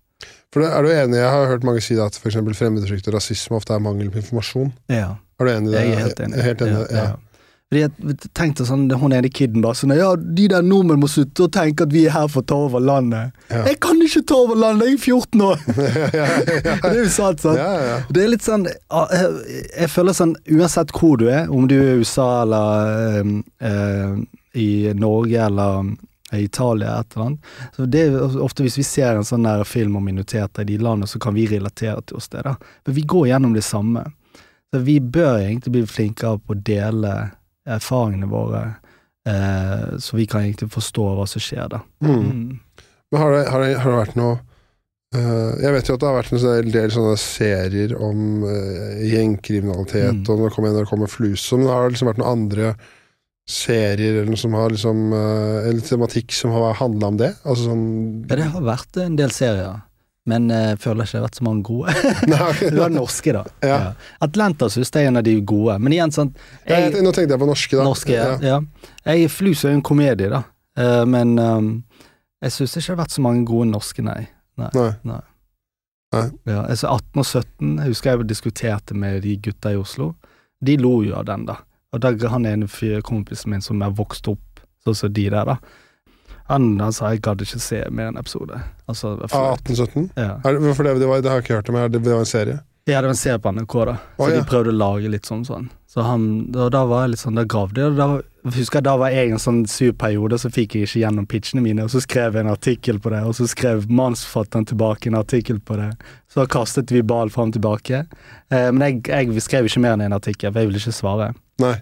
For 0.54 0.64
det, 0.64 0.72
Er 0.74 0.84
du 0.84 0.90
enig? 0.90 1.20
Jeg 1.20 1.30
har 1.30 1.48
hørt 1.52 1.64
mange 1.68 1.82
si 1.84 1.98
at 2.02 2.18
eksempel 2.26 2.56
fremmedfrykt 2.58 3.08
og 3.10 3.18
rasisme 3.20 3.60
ofte 3.60 3.76
er 3.76 3.84
mangel 3.84 4.10
på 4.14 4.22
informasjon. 4.24 4.74
Ja. 4.90 5.16
Er 5.38 5.46
du 5.46 5.52
enig 5.54 5.70
i 5.70 5.76
det? 5.76 5.82
Jeg 5.86 5.94
er 5.94 6.04
helt 6.08 6.20
enig. 6.26 6.44
Helt 6.50 6.62
enig. 6.66 6.84
Ja, 6.92 7.06
Ja. 7.06 7.16
Fordi 7.68 7.82
jeg 7.82 8.16
tenkte 8.32 8.64
sånn, 8.64 8.86
Hun 8.96 9.12
ene 9.12 9.28
kiden 9.28 9.60
bare 9.60 9.76
sånn 9.76 9.92
Ja, 9.92 10.14
de 10.16 10.46
der 10.48 10.64
nordmenn 10.64 11.02
må 11.02 11.10
slutte 11.12 11.50
å 11.50 11.52
tenke 11.52 11.84
at 11.84 11.92
vi 11.92 12.06
er 12.08 12.14
her 12.16 12.30
for 12.32 12.40
å 12.40 12.48
ta 12.48 12.56
over 12.64 12.80
landet. 12.80 13.34
Ja. 13.52 13.66
Jeg 13.68 13.82
kan 13.84 14.00
ikke 14.06 14.22
ta 14.24 14.38
over 14.46 14.56
landet, 14.56 14.88
jeg 14.88 14.96
er 14.96 15.04
14 15.04 15.42
år! 15.44 15.58
det 16.88 16.94
er 16.94 17.02
jo 17.02 17.10
sant, 17.12 17.44
sant? 17.44 17.60
ja. 17.60 17.98
Det 18.08 18.24
er 18.24 18.32
litt 18.32 18.48
sånn 18.48 18.64
ah, 18.88 19.12
Jeg, 19.12 19.68
jeg 19.74 19.92
føler 19.92 20.16
sånn 20.16 20.36
Uansett 20.48 20.96
hvor 20.96 21.20
du 21.20 21.28
er, 21.28 21.52
om 21.52 21.68
du 21.68 21.76
er 21.76 21.98
i 21.98 22.00
USA 22.00 22.30
eller 22.46 22.94
øh, 23.20 23.34
eh, 23.60 24.16
i 24.64 24.70
Norge 24.96 25.44
eller 25.50 25.82
eh, 25.84 25.92
Italia 26.34 27.00
et 27.00 27.16
eller 27.16 27.26
annet 27.26 27.52
så 27.76 27.86
det 27.88 28.02
er 28.04 28.42
Ofte 28.44 28.66
hvis 28.66 28.78
vi 28.78 28.84
ser 28.84 29.16
en 29.16 29.28
sånn 29.28 29.48
der 29.48 29.64
film 29.64 29.96
om 29.96 30.04
minoriteter 30.04 30.66
i 30.66 30.72
de 30.74 30.78
landene, 30.82 31.08
så 31.08 31.20
kan 31.24 31.36
vi 31.38 31.48
relatere 31.48 32.02
til 32.04 32.18
oss 32.20 32.28
det. 32.34 32.44
da 32.44 32.56
For 32.86 32.92
vi 32.98 33.06
går 33.08 33.30
gjennom 33.30 33.54
det 33.56 33.64
samme. 33.64 34.04
Så 34.74 34.82
vi 34.84 35.00
bør 35.00 35.40
egentlig 35.40 35.72
bli 35.72 35.86
flinkere 35.88 36.42
på 36.44 36.52
å 36.56 36.60
dele 36.60 37.14
erfaringene 37.68 38.28
våre, 38.32 38.64
eh, 39.28 39.96
så 40.00 40.18
vi 40.20 40.28
kan 40.28 40.44
egentlig 40.44 40.70
forstå 40.74 41.08
hva 41.16 41.28
som 41.28 41.44
skjer 41.44 41.72
da. 41.72 41.80
Mm. 42.04 42.20
Mm. 42.20 42.60
Men 43.12 43.22
har 43.22 43.32
det, 43.32 43.48
har 43.48 43.64
det, 43.64 43.72
har 43.80 43.92
det 43.92 44.00
vært 44.02 44.20
noe 44.20 44.34
uh, 45.16 45.54
Jeg 45.64 45.72
vet 45.72 45.88
jo 45.88 45.96
at 45.96 46.02
det 46.02 46.08
har 46.10 46.18
vært 46.18 46.34
en 46.36 46.42
sånn 46.44 46.72
del 46.74 46.92
sånne 46.92 47.18
serier 47.22 47.96
om 47.96 48.44
uh, 48.44 49.00
gjengkriminalitet, 49.08 50.18
Mm. 50.18 50.26
og 50.28 50.34
når 50.34 50.50
det 50.50 50.56
kommer, 50.56 50.74
når 50.76 50.84
det 50.84 50.92
kommer 50.92 51.12
Fluso, 51.12 51.58
men 51.58 51.72
har 51.72 51.86
det 51.86 51.96
liksom 51.96 52.12
vært 52.12 52.20
noen 52.20 52.34
andre 52.36 52.74
serier 53.48 54.18
eller 54.20 54.32
noe 54.32 54.40
som 54.40 54.56
har 54.58 54.74
liksom 54.74 55.14
eh, 55.16 55.70
En 55.70 55.78
tematikk 55.82 56.34
som 56.36 56.52
har 56.52 56.74
handla 56.82 57.12
om 57.14 57.20
det? 57.22 57.30
Altså 57.46 57.70
sånn 57.70 57.86
Ja, 58.28 58.36
det 58.36 58.50
har 58.52 58.66
vært 58.66 59.00
en 59.00 59.16
del 59.20 59.32
serier, 59.32 59.80
men 60.28 60.50
eh, 60.52 60.74
jeg 60.74 60.82
føler 60.84 61.08
ikke 61.08 61.16
det 61.16 61.22
har 61.22 61.28
vært 61.30 61.40
så 61.40 61.48
mange 61.48 61.64
gode. 61.70 61.96
Det 62.74 62.82
var 62.82 62.92
norske, 62.92 63.38
da. 63.38 63.46
Ja. 63.64 63.80
Atlanta 64.28 64.68
synes 64.74 64.92
jeg 64.92 65.08
er 65.08 65.14
en 65.14 65.22
av 65.22 65.26
de 65.28 65.38
gode, 65.48 65.80
men 65.80 65.96
igjen, 65.96 66.12
sånn 66.12 66.36
jeg, 66.68 66.92
Nå 67.00 67.16
tenkte 67.16 67.38
jeg 67.38 67.44
på 67.46 67.50
norske, 67.50 67.80
da. 67.80 67.88
Norske, 67.88 68.20
ja. 68.20 68.38
ja. 68.44 68.92
Jeg 69.08 69.32
Flus 69.32 69.64
er 69.64 69.76
jo 69.76 69.80
en 69.80 69.90
komedie, 69.92 70.30
da, 70.34 70.44
Eh, 70.78 71.06
men 71.06 71.40
um, 71.40 71.72
jeg 72.42 72.54
synes 72.54 72.76
ikke 72.76 72.86
det 72.86 72.94
har 72.94 73.02
vært 73.02 73.16
så 73.16 73.24
mange 73.26 73.46
gode 73.50 73.70
norske, 73.72 74.04
nei. 74.06 74.22
Nei. 74.62 74.70
Nei. 74.76 74.92
nei. 75.10 75.24
Nei. 76.16 76.28
Ja, 76.48 76.62
altså 76.64 76.94
18 76.94 77.22
og 77.22 77.26
17, 77.26 77.72
jeg 77.82 77.92
husker 77.92 78.14
jeg 78.14 78.30
diskuterte 78.30 78.96
med 78.98 79.22
de 79.26 79.36
gutta 79.44 79.74
i 79.74 79.80
Oslo. 79.80 80.14
De 80.64 80.78
lo 80.80 81.02
jo 81.06 81.18
av 81.18 81.26
den, 81.28 81.48
da. 81.50 81.58
Og 81.98 82.06
da 82.06 82.32
han 82.34 82.46
ene 82.46 82.70
fyr- 82.72 83.04
kompisen 83.06 83.52
min 83.54 83.66
som 83.66 83.82
er 83.84 83.94
vokst 83.98 84.30
opp 84.32 84.64
sånn 84.86 84.96
som 85.02 85.14
de 85.14 85.28
der, 85.34 85.50
da. 85.50 85.58
Han, 86.48 86.78
han 86.80 86.94
sa 86.96 87.10
jeg 87.12 87.26
gadd 87.26 87.42
ikke 87.44 87.60
se 87.60 87.82
mer 87.92 88.14
enn 88.14 88.20
episode. 88.22 88.56
Altså, 88.88 89.18
det 89.20 89.34
flaut. 89.34 89.60
1817? 89.68 90.10
ja. 90.16 90.38
Er 90.40 90.56
det, 90.56 90.64
hvorfor 90.64 90.88
det, 90.88 90.96
det, 91.02 91.10
var, 91.10 91.20
det 91.26 91.32
har 91.34 91.42
jeg 91.42 91.48
ikke 91.50 91.60
hørt 91.60 91.72
om, 91.74 91.80
er 91.82 91.92
det, 91.92 92.04
det 92.06 92.14
var 92.14 92.24
en 92.24 92.30
serie? 92.38 92.60
ja, 92.88 93.02
det 93.02 93.10
var 93.10 93.12
en 93.18 93.20
serie 93.20 93.40
på 93.44 93.52
NRK, 93.52 93.74
da. 93.90 93.94
Så 94.16 94.24
Å, 94.24 94.28
ja. 94.32 94.36
de 94.38 94.48
prøvde 94.48 94.72
å 94.72 94.78
lage 94.80 95.10
litt 95.12 95.26
sånn 95.28 95.42
sånn. 95.44 95.66
Så 95.92 96.06
han, 96.08 96.22
da, 96.56 96.70
da 96.72 96.86
var 96.88 97.02
jeg 97.04 97.18
litt 97.18 97.20
sånn, 97.20 97.36
da 97.36 97.44
gravde 97.44 97.82
jeg, 97.84 97.92
og 97.92 97.98
da 98.00 98.52
husker 98.56 98.80
jeg 98.80 98.86
da 98.88 98.94
var 99.02 99.12
jeg 99.12 99.28
i 99.28 99.34
en 99.36 99.42
sånn 99.44 99.60
sur 99.68 99.92
periode, 100.00 100.40
så 100.40 100.48
fikk 100.56 100.78
jeg 100.78 100.88
ikke 100.88 101.02
gjennom 101.02 101.26
pitchene 101.28 101.64
mine, 101.66 101.84
og 101.84 101.92
så 101.92 102.00
skrev 102.06 102.38
jeg 102.40 102.46
en 102.46 102.54
artikkel 102.54 103.02
på 103.04 103.12
det, 103.12 103.20
og 103.28 103.36
så 103.36 103.50
skrev 103.52 103.90
mannsforfatteren 103.92 104.70
tilbake 104.72 105.12
en 105.12 105.20
artikkel 105.20 105.60
på 105.60 105.76
det. 105.82 105.90
Så 106.32 106.48
kastet 106.54 106.94
vi 106.96 107.04
ball 107.04 107.28
fram 107.34 107.52
tilbake. 107.52 108.06
Eh, 108.48 108.70
men 108.72 108.86
jeg, 108.88 109.04
jeg 109.36 109.44
skrev 109.44 109.68
ikke 109.68 109.84
mer 109.84 109.98
enn 109.98 110.06
en 110.08 110.16
artikkel, 110.22 110.54
for 110.54 110.64
jeg 110.64 110.72
ville 110.72 110.80
ikke 110.86 110.96
svare. 110.96 111.34
Nei. 111.60 111.76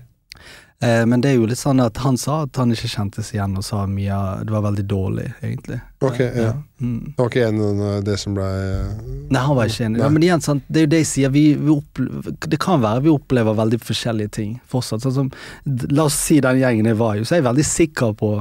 Eh, 0.83 1.05
men 1.05 1.21
det 1.23 1.31
er 1.31 1.37
jo 1.37 1.47
litt 1.47 1.59
sånn 1.59 1.79
at 1.79 1.97
han 2.03 2.17
sa 2.19 2.41
at 2.43 2.57
han 2.59 2.73
ikke 2.75 2.89
kjentes 2.91 3.31
igjen, 3.31 3.53
og 3.55 3.63
sa 3.63 3.85
mye 3.87 4.17
Det 4.43 4.51
var 4.51 4.65
veldig 4.67 4.83
dårlig, 4.91 5.29
egentlig. 5.39 5.79
Ok, 6.03 6.19
ja. 6.19 6.51
Mm. 6.83 7.13
Det 7.15 7.21
var 7.21 7.31
ikke 7.31 7.47
en 7.47 7.61
av 7.63 8.03
det 8.03 8.17
som 8.19 8.35
ble 8.35 8.49
Nei, 9.31 9.41
han 9.41 9.55
var 9.55 9.71
ikke 9.71 9.87
enig. 9.87 10.03
Ja, 10.03 10.11
men 10.11 10.27
igjen, 10.27 10.43
sant? 10.43 10.67
det 10.67 10.81
er 10.81 10.87
jo 10.87 10.91
det 10.91 11.01
jeg 11.05 11.11
sier. 11.13 11.33
Vi, 11.33 11.45
vi 11.57 11.73
opplever, 11.73 12.35
det 12.51 12.59
kan 12.61 12.83
være 12.83 13.05
vi 13.07 13.13
opplever 13.13 13.57
veldig 13.57 13.79
forskjellige 13.83 14.35
ting 14.41 14.55
fortsatt. 14.71 15.05
Sånn 15.07 15.15
som, 15.15 15.33
la 15.95 16.09
oss 16.09 16.19
si 16.27 16.41
den 16.43 16.59
gjengen 16.61 16.91
jeg 16.91 16.99
var 16.99 17.15
i, 17.17 17.25
så 17.25 17.37
er 17.37 17.43
jeg 17.43 17.49
veldig 17.49 17.69
sikker 17.71 18.17
på 18.19 18.33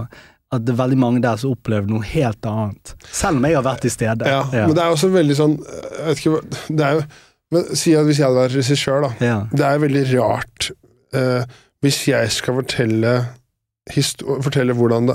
at 0.54 0.62
det 0.62 0.74
er 0.74 0.83
veldig 0.83 0.98
mange 1.00 1.22
der 1.22 1.38
som 1.40 1.54
opplever 1.54 1.88
noe 1.90 2.04
helt 2.07 2.46
annet. 2.46 2.94
Selv 3.11 3.40
om 3.40 3.46
jeg 3.46 3.57
har 3.57 3.64
vært 3.66 3.87
til 3.87 3.94
stede. 3.94 4.28
Ja, 4.28 4.42
men 4.52 4.74
det 4.76 4.83
er 4.83 4.92
også 4.94 5.11
veldig 5.11 5.35
sånn 5.38 5.57
Jeg 5.64 6.04
vet 6.07 6.20
ikke 6.20 6.42
Det 6.68 6.85
er 6.87 6.98
jo 6.98 7.07
men 7.54 7.76
Si 7.78 7.92
at 7.94 8.07
hvis 8.09 8.18
jeg 8.18 8.26
hadde 8.26 8.40
vært 8.40 8.57
regissør, 8.57 9.04
da. 9.04 9.11
ja. 9.22 9.35
Det 9.52 9.66
er 9.68 9.83
veldig 9.83 10.04
rart 10.16 10.70
eh, 11.14 11.44
hvis 11.85 12.03
jeg 12.09 12.33
skal 12.33 12.57
fortelle 12.62 13.14
Fortelle 14.40 14.73
hvordan 14.73 15.11
det 15.11 15.14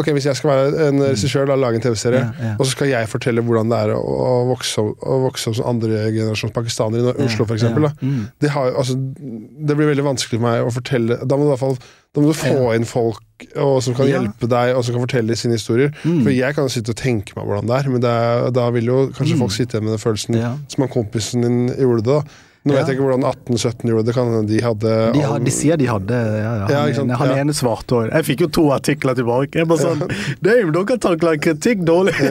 Ok, 0.00 0.08
hvis 0.16 0.24
jeg 0.26 0.34
skal 0.34 0.50
være 0.50 0.88
en 0.88 1.02
regissør, 1.04 1.52
og 1.54 1.60
lage 1.62 1.78
en 1.78 1.84
TV-serie, 1.84 2.22
Ja, 2.24 2.46
ja. 2.48 2.54
og 2.58 2.66
så 2.66 2.72
skal 2.74 2.88
jeg 2.90 3.06
fortelle 3.12 3.44
hvordan 3.46 3.68
det 3.70 3.78
er 3.78 3.92
å, 3.94 4.00
å, 4.02 4.30
vokse, 4.48 4.82
opp, 4.82 5.04
å 5.06 5.18
vokse 5.28 5.52
opp 5.52 5.58
som 5.60 5.68
andregenerasjons 5.70 6.50
pakistanere 6.56 7.12
i 7.14 7.22
Oslo, 7.28 7.46
for 7.46 7.54
eksempel. 7.54 7.86
Ja, 7.86 7.92
Da. 7.94 8.08
mm. 8.10 8.24
Det, 8.42 8.50
har, 8.56 8.72
altså, 8.74 8.96
det 8.98 9.76
blir 9.78 9.86
veldig 9.92 10.02
vanskelig 10.08 10.40
for 10.40 10.46
meg 10.48 10.66
å 10.66 10.72
fortelle 10.74 11.18
Da 11.22 11.38
må 11.38 11.44
du 11.46 11.52
i 11.52 11.52
hvert 11.52 11.62
fall 11.62 11.78
da 12.14 12.22
må 12.24 12.32
du 12.32 12.36
få 12.38 12.74
inn 12.74 12.84
folk 12.86 13.46
og, 13.58 13.76
som 13.86 13.94
kan 13.98 14.06
hjelpe 14.10 14.46
deg, 14.50 14.72
og 14.78 14.82
som 14.86 14.94
kan 14.94 15.02
fortelle 15.02 15.34
sine 15.38 15.54
historier. 15.58 15.90
Mm. 16.02 16.20
For 16.26 16.30
jeg 16.34 16.54
kan 16.54 16.68
sitte 16.70 16.90
og 16.94 16.98
tenke 16.98 17.34
meg 17.38 17.46
hvordan 17.48 17.66
det 17.70 17.76
er, 17.78 17.88
men 17.90 18.02
det 18.04 18.16
da 18.54 18.66
vil 18.74 18.86
jo 18.90 18.98
kanskje 19.14 19.34
Mm. 19.38 19.40
folk 19.46 19.54
sitte 19.54 19.74
igjen 19.78 19.86
med 19.86 19.94
den 19.94 20.02
følelsen 20.02 20.38
Ja. 20.42 20.52
som 20.70 20.82
han 20.86 20.90
kompisen 20.94 21.42
din 21.46 21.62
gjorde 21.74 22.02
det. 22.02 22.18
da 22.18 22.20
Nå 22.64 22.72
vet 22.72 22.88
jeg 22.88 22.96
ikke 22.96 23.04
hvordan 23.04 23.24
1817 23.28 23.90
gjorde 23.90 24.04
det, 24.08 24.14
kan 24.16 24.28
hende 24.32 24.48
de 24.48 24.60
hadde 24.64 24.92
De, 25.12 25.20
har, 25.28 25.42
de 25.44 25.52
sier 25.52 25.76
de 25.76 25.88
hadde 25.90 26.16
ja, 26.16 26.36
ja, 26.40 26.52
Han, 26.64 26.70
ja, 26.72 26.94
sant? 26.96 27.12
han 27.20 27.28
Ja. 27.28 27.36
ene 27.42 27.52
svarte 27.56 27.98
òg. 27.98 28.06
Jeg 28.08 28.24
fikk 28.30 28.44
jo 28.46 28.48
to 28.56 28.64
artikler 28.72 29.18
tilbake. 29.18 29.58
Jeg 29.60 29.68
bare 29.68 29.82
sånn 29.84 30.00
Dame, 30.40 30.72
dere 30.72 30.96
takler 31.04 31.36
kritikk 31.44 31.84
dårlig. 31.84 32.14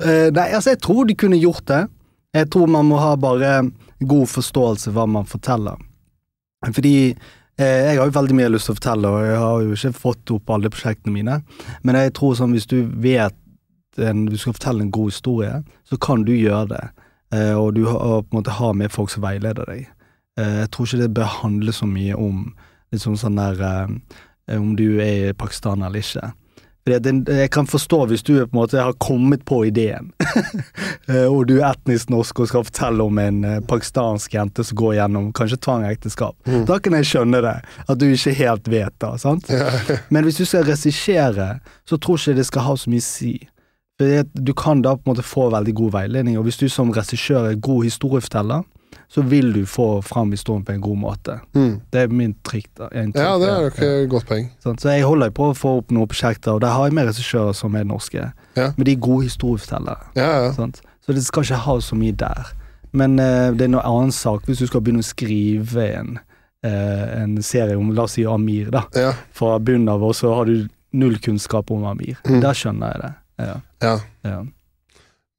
Eh, 0.00 0.30
nei, 0.32 0.46
altså, 0.56 0.70
jeg 0.72 0.80
tror 0.80 1.04
de 1.04 1.14
kunne 1.20 1.36
gjort 1.36 1.66
det. 1.68 1.82
Jeg 2.32 2.48
tror 2.54 2.70
man 2.72 2.86
må 2.88 2.96
ha 3.02 3.10
bare 3.20 3.58
god 4.00 4.30
forståelse 4.32 4.92
hva 4.96 5.04
man 5.10 5.26
forteller. 5.28 5.76
Fordi 6.64 6.94
eh, 7.10 7.90
jeg 7.90 7.98
har 7.98 8.08
jo 8.08 8.14
veldig 8.16 8.36
mye 8.38 8.48
lyst 8.54 8.70
til 8.70 8.74
å 8.76 8.78
fortelle, 8.78 9.10
og 9.12 9.26
jeg 9.28 9.36
har 9.42 9.66
jo 9.66 9.76
ikke 9.76 9.92
fått 10.00 10.32
opp 10.38 10.54
alle 10.56 10.72
prosjektene 10.72 11.12
mine. 11.12 11.36
Men 11.84 12.00
jeg 12.00 12.14
tror 12.16 12.38
sånn 12.40 12.56
hvis 12.56 12.68
du 12.70 12.78
vet 13.04 13.36
en, 14.00 14.24
du 14.30 14.36
skal 14.40 14.56
fortelle 14.56 14.86
en 14.86 14.92
god 14.94 15.12
historie, 15.12 15.60
så 15.84 16.00
kan 16.00 16.24
du 16.24 16.32
gjøre 16.32 16.70
det. 16.72 16.82
Eh, 17.34 17.54
og 17.54 17.74
du 17.74 17.84
har, 17.84 18.22
på 18.22 18.28
en 18.32 18.40
måte 18.40 18.50
har 18.58 18.74
med 18.74 18.92
folk 18.92 19.12
som 19.12 19.24
veileder 19.24 19.68
deg. 19.70 19.86
Eh, 20.40 20.58
jeg 20.64 20.72
tror 20.74 20.88
ikke 20.88 21.02
det 21.04 21.14
bør 21.20 21.38
handle 21.40 21.74
så 21.74 21.86
mye 21.86 22.18
om 22.18 22.50
liksom 22.94 23.16
sånn 23.18 23.38
der 23.38 23.64
eh, 23.66 24.58
om 24.58 24.74
du 24.78 24.98
er 24.98 25.32
pakistaner 25.38 25.38
Pakistan 25.38 25.86
eller 25.86 26.06
ikke. 26.06 26.32
Jeg 26.90 27.50
kan 27.54 27.68
forstå 27.68 27.98
hvis 28.08 28.24
du 28.26 28.32
på 28.32 28.48
en 28.48 28.56
måte 28.56 28.80
har 28.80 28.96
kommet 28.98 29.44
på 29.46 29.60
ideen, 29.68 30.08
og 31.34 31.44
du 31.46 31.60
er 31.60 31.68
etnisk 31.68 32.08
norsk 32.10 32.40
og 32.40 32.48
skal 32.50 32.64
fortelle 32.66 33.04
om 33.04 33.20
en 33.20 33.44
pakistansk 33.68 34.34
jente 34.34 34.64
som 34.66 34.78
går 34.80 34.96
gjennom 34.96 35.28
kanskje 35.36 35.60
tvangekteskap. 35.60 36.34
Mm. 36.48 36.64
Da 36.66 36.80
kan 36.82 36.96
jeg 36.98 37.10
skjønne 37.12 37.42
det, 37.44 37.54
at 37.84 38.00
du 38.00 38.08
ikke 38.08 38.34
helt 38.40 38.72
vet 38.72 38.96
det. 39.04 39.12
sant? 39.22 39.52
Men 40.08 40.26
hvis 40.26 40.40
du 40.40 40.48
skal 40.48 40.66
regissere, 40.66 41.50
så 41.86 42.00
tror 42.00 42.18
ikke 42.18 42.40
det 42.40 42.48
skal 42.48 42.66
ha 42.66 42.74
så 42.80 42.90
mye 42.90 43.04
å 43.04 43.10
si. 43.12 43.34
Du 44.00 44.52
kan 44.56 44.82
da 44.82 44.96
på 44.96 45.04
en 45.04 45.12
måte 45.12 45.26
få 45.26 45.50
veldig 45.52 45.74
god 45.76 45.96
veiledning, 45.98 46.38
og 46.40 46.46
hvis 46.48 46.60
du 46.60 46.68
som 46.72 46.92
regissør 46.94 47.50
er 47.50 47.58
god 47.60 47.84
historieforteller, 47.84 48.64
så 49.10 49.22
vil 49.26 49.52
du 49.52 49.64
få 49.66 50.02
fram 50.06 50.30
historien 50.30 50.64
på 50.64 50.72
en 50.72 50.80
god 50.80 50.96
måte. 50.96 51.38
Mm. 51.52 51.80
Det 51.90 52.00
er 52.00 52.12
min 52.14 52.34
trikk. 52.46 52.68
Ja, 52.78 53.32
det 53.42 53.48
er 53.48 53.66
ikke 53.66 53.88
et 54.04 54.10
godt 54.10 54.28
poeng. 54.28 54.46
Sant? 54.62 54.82
Så 54.82 54.92
jeg 54.94 55.04
holder 55.04 55.32
på 55.34 55.48
å 55.50 55.56
få 55.58 55.76
opp 55.80 55.90
noen 55.94 56.08
prosjekter, 56.10 56.54
og 56.54 56.62
der 56.62 56.76
har 56.76 56.86
jeg 56.86 56.94
med 56.94 57.10
regissører 57.10 57.56
som 57.58 57.74
er 57.74 57.88
norske. 57.88 58.28
Ja. 58.54 58.70
Men 58.76 58.86
de 58.86 58.94
er 58.94 59.02
gode 59.02 59.26
historiefortellere. 59.26 60.12
Ja, 60.14 60.30
ja. 60.46 60.52
Så 60.54 61.16
det 61.16 61.24
skal 61.26 61.46
ikke 61.46 61.62
ha 61.66 61.76
så 61.82 61.98
mye 61.98 62.14
der. 62.14 62.52
Men 62.92 63.18
uh, 63.18 63.50
det 63.54 63.66
er 63.66 63.72
noe 63.74 63.86
annen 63.86 64.14
sak 64.14 64.46
hvis 64.46 64.62
du 64.62 64.68
skal 64.70 64.82
begynne 64.84 65.02
å 65.02 65.10
skrive 65.10 65.86
en, 65.98 66.18
uh, 66.66 67.06
en 67.18 67.38
serie 67.42 67.78
om, 67.78 67.90
la 67.94 68.06
oss 68.06 68.14
si 68.18 68.26
Amir, 68.26 68.70
da. 68.74 68.84
ja. 68.94 69.14
Fra 69.34 69.58
bunnen 69.58 69.90
av, 69.90 70.06
og 70.06 70.14
så 70.18 70.34
har 70.38 70.50
du 70.50 70.68
null 70.94 71.18
kunnskap 71.22 71.70
om 71.74 71.86
Amir. 71.86 72.18
Mm. 72.26 72.38
Da 72.42 72.54
skjønner 72.54 72.94
jeg 72.94 73.02
det. 73.04 73.12
Ja. 73.40 73.94
ja. 74.26 74.38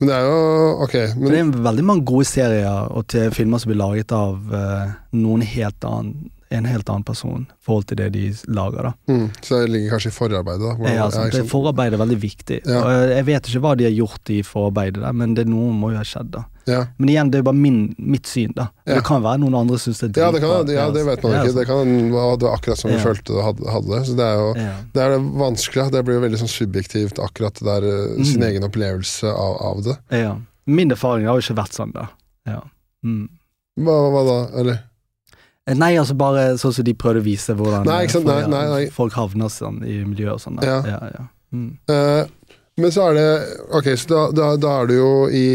Men 0.02 0.10
det 0.10 0.18
er 0.18 0.26
jo 0.26 0.38
Ok. 0.82 0.96
Men 1.16 1.28
det 1.30 1.40
er 1.40 1.64
veldig 1.70 1.86
mange 1.86 2.06
gode 2.10 2.26
serier 2.26 2.90
og 2.90 3.06
til 3.14 3.34
filmer 3.36 3.62
som 3.62 3.70
blir 3.72 3.82
laget 3.82 4.14
av 4.16 4.38
uh, 4.50 4.94
noen 5.14 5.46
helt 5.46 5.86
annen 5.86 6.32
en 6.52 6.66
helt 6.66 6.90
annen 6.90 7.04
person 7.08 7.46
i 7.50 7.54
forhold 7.66 7.86
til 7.88 7.98
det 7.98 8.10
de 8.14 8.24
lager, 8.52 8.84
da. 8.84 8.94
mm, 9.08 9.28
så 9.42 9.62
det 9.62 9.70
ligger 9.72 9.94
kanskje 9.96 10.12
i 10.12 10.16
forarbeidet, 10.16 10.62
da. 10.62 10.76
Hvordan- 10.76 10.96
Ja, 10.96 11.04
altså, 11.06 11.26
det? 11.32 11.46
Forarbeidet 11.50 11.94
er 12.00 12.04
veldig 12.06 12.20
viktig. 12.22 12.60
Ja. 12.68 12.82
Og 12.84 13.10
jeg- 13.10 13.26
vet 13.26 13.48
ikke 13.48 13.62
hva 13.62 13.76
de 13.78 13.84
har 13.86 13.92
gjort 13.96 14.30
i 14.30 14.42
forarbeidet 14.44 15.02
der, 15.02 15.14
men 15.14 15.34
det 15.34 15.48
noe 15.48 15.72
må 15.74 15.92
jo 15.92 15.98
ha 15.98 16.04
skjedd, 16.04 16.32
da. 16.32 16.44
ja. 16.68 16.86
Men 16.98 17.10
igjen, 17.10 17.32
det 17.32 17.40
er 17.40 17.44
bare 17.44 17.56
min, 17.56 17.96
mitt 17.98 18.28
syn, 18.28 18.52
da. 18.56 18.70
Ja. 18.86 18.96
Det 18.96 19.04
kan 19.06 19.24
være 19.24 19.40
noen 19.40 19.56
andre 19.56 19.78
syns 19.78 20.00
det 20.00 20.18
er 20.18 20.22
Ja, 20.26 20.32
det, 20.32 20.42
kan, 20.42 20.68
ja, 20.68 20.90
det 20.92 21.06
vet 21.06 21.24
man 21.24 21.32
ikke. 21.40 21.56
Det 21.56 21.66
kan 21.68 21.78
være 22.12 22.38
det 22.40 22.48
var 22.48 22.58
akkurat 22.58 22.78
som 22.78 22.92
vi 22.92 22.98
følte 22.98 23.34
det 23.34 23.44
hadde, 23.44 23.72
hadde 23.72 23.88
det. 23.96 24.02
Så 24.08 24.16
det 24.16 24.26
er 24.28 24.38
jo 24.38 24.54
det 24.94 25.02
er 25.02 25.10
det 25.18 25.22
vanskelig. 25.40 25.92
Det 25.92 26.06
blir 26.06 26.16
jo 26.20 26.22
veldig 26.28 26.40
sånn 26.44 26.56
subjektivt, 26.60 27.18
akkurat 27.20 27.54
det 27.56 27.66
der 27.66 27.84
eh, 28.18 28.24
sin 28.24 28.42
Mm. 28.42 28.48
egen 28.50 28.64
opplevelse 28.64 29.24
av, 29.32 29.56
av 29.62 29.84
det. 29.84 29.98
ja. 30.12 30.36
Min 30.68 30.92
erfaring 30.92 31.26
har 31.26 31.40
jo 31.40 31.42
ikke 31.42 31.58
vært 31.64 31.74
sånn, 31.74 31.92
da. 31.94 32.08
Ja. 32.46 32.62
Mm. 33.04 33.28
Hva, 33.80 34.12
hva 34.12 34.22
da? 34.28 34.60
Eller? 34.60 34.80
Eh, 35.70 35.78
Nei, 35.78 35.94
altså 36.00 36.16
bare 36.18 36.56
sånn 36.62 36.74
som 36.74 36.86
de 36.88 36.96
prøvde 36.98 37.22
å 37.22 37.26
vise 37.26 37.54
hvordan 37.58 37.86
Nei, 37.86 38.06
folk, 38.10 38.26
Nei, 38.26 38.66
nei, 38.72 38.84
folk 38.94 39.18
havner 39.18 39.52
sånn 39.54 39.82
i 39.86 40.02
miljøet 40.08 40.40
og 40.40 40.44
sånn. 40.44 40.62
Ja. 40.66 40.80
Ja, 40.88 41.02
ja. 41.14 41.26
Mm. 41.54 41.74
Uh, 41.92 42.56
men 42.80 42.94
så 42.96 43.10
er 43.10 43.18
det 43.18 43.26
Ok, 43.76 43.90
så 44.00 44.08
da, 44.08 44.22
da, 44.32 44.46
da 44.56 44.70
er 44.80 44.88
du 44.88 44.94
jo 44.96 45.10
i 45.36 45.48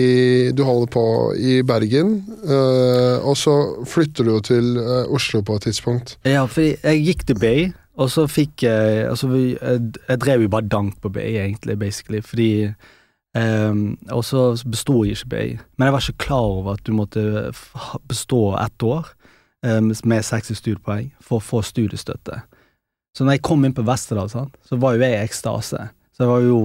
Du 0.53 0.61
holder 0.69 0.91
på 0.93 1.05
i 1.41 1.55
Bergen, 1.67 2.19
uh, 2.45 3.25
og 3.25 3.39
så 3.41 3.57
flytter 3.89 4.29
du 4.29 4.35
jo 4.35 4.43
til 4.45 4.77
uh, 4.77 5.09
Oslo 5.17 5.41
på 5.47 5.57
et 5.57 5.67
tidspunkt. 5.71 6.19
Ja, 6.29 6.45
fordi 6.45 6.77
jeg 6.77 7.07
gikk 7.09 7.25
til 7.31 7.41
Bay, 7.41 7.65
og 7.97 8.13
så 8.13 8.27
fikk 8.31 8.67
jeg 8.69 9.09
Altså, 9.09 9.33
vi, 9.33 9.47
jeg, 9.57 9.89
jeg 10.05 10.23
drev 10.23 10.45
jo 10.47 10.53
bare 10.53 10.71
dank 10.71 11.01
på 11.03 11.11
Bay, 11.17 11.41
egentlig, 11.47 11.81
basically, 11.83 12.23
fordi 12.25 12.53
Um, 13.37 13.99
Og 14.09 14.23
så 14.25 14.55
besto 14.65 15.03
jeg 15.05 15.13
ikke 15.13 15.29
BI, 15.29 15.49
Men 15.77 15.85
jeg 15.85 15.93
var 15.93 16.01
ikke 16.01 16.25
klar 16.25 16.47
over 16.57 16.73
at 16.73 16.87
du 16.87 16.95
måtte 16.97 17.51
bestå 18.09 18.55
ett 18.57 18.83
år 18.83 19.11
med 19.65 20.25
60 20.25 20.59
studiepoeng 20.59 21.09
for 21.25 21.41
å 21.41 21.45
få 21.45 21.63
studiestøtte. 21.65 22.43
Så 23.17 23.25
når 23.25 23.39
jeg 23.39 23.47
kom 23.49 23.65
inn 23.65 23.75
på 23.77 23.85
Westerdal, 23.87 24.29
så 24.29 24.77
var 24.77 24.97
jo 24.97 25.07
jeg 25.07 25.17
i 25.17 25.25
ekstase. 25.25 25.89
Så 26.17 26.25
jeg 26.25 26.31
var 26.31 26.45
jo 26.45 26.59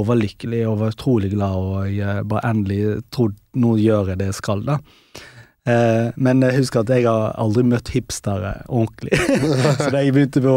overlykkelig 0.00 0.62
og 0.68 0.78
var 0.80 0.94
utrolig 0.94 1.30
glad, 1.32 1.56
og 1.56 1.92
jeg 1.92 2.24
bare 2.28 2.50
endelig 2.52 2.80
trodde 3.12 3.36
nå 3.60 3.74
gjør 3.80 4.12
jeg 4.12 4.20
det 4.20 4.30
jeg 4.30 4.38
skal, 4.40 4.64
da. 4.66 4.78
Eh, 5.68 6.08
men 6.16 6.40
husker 6.56 6.80
at 6.80 6.90
jeg 6.94 7.04
har 7.04 7.34
aldri 7.40 7.62
møtt 7.68 7.90
hipstere 7.92 8.54
ordentlig. 8.64 9.18
så 9.80 9.90
da 9.92 10.00
jeg 10.00 10.14
begynte 10.16 10.40
på 10.44 10.54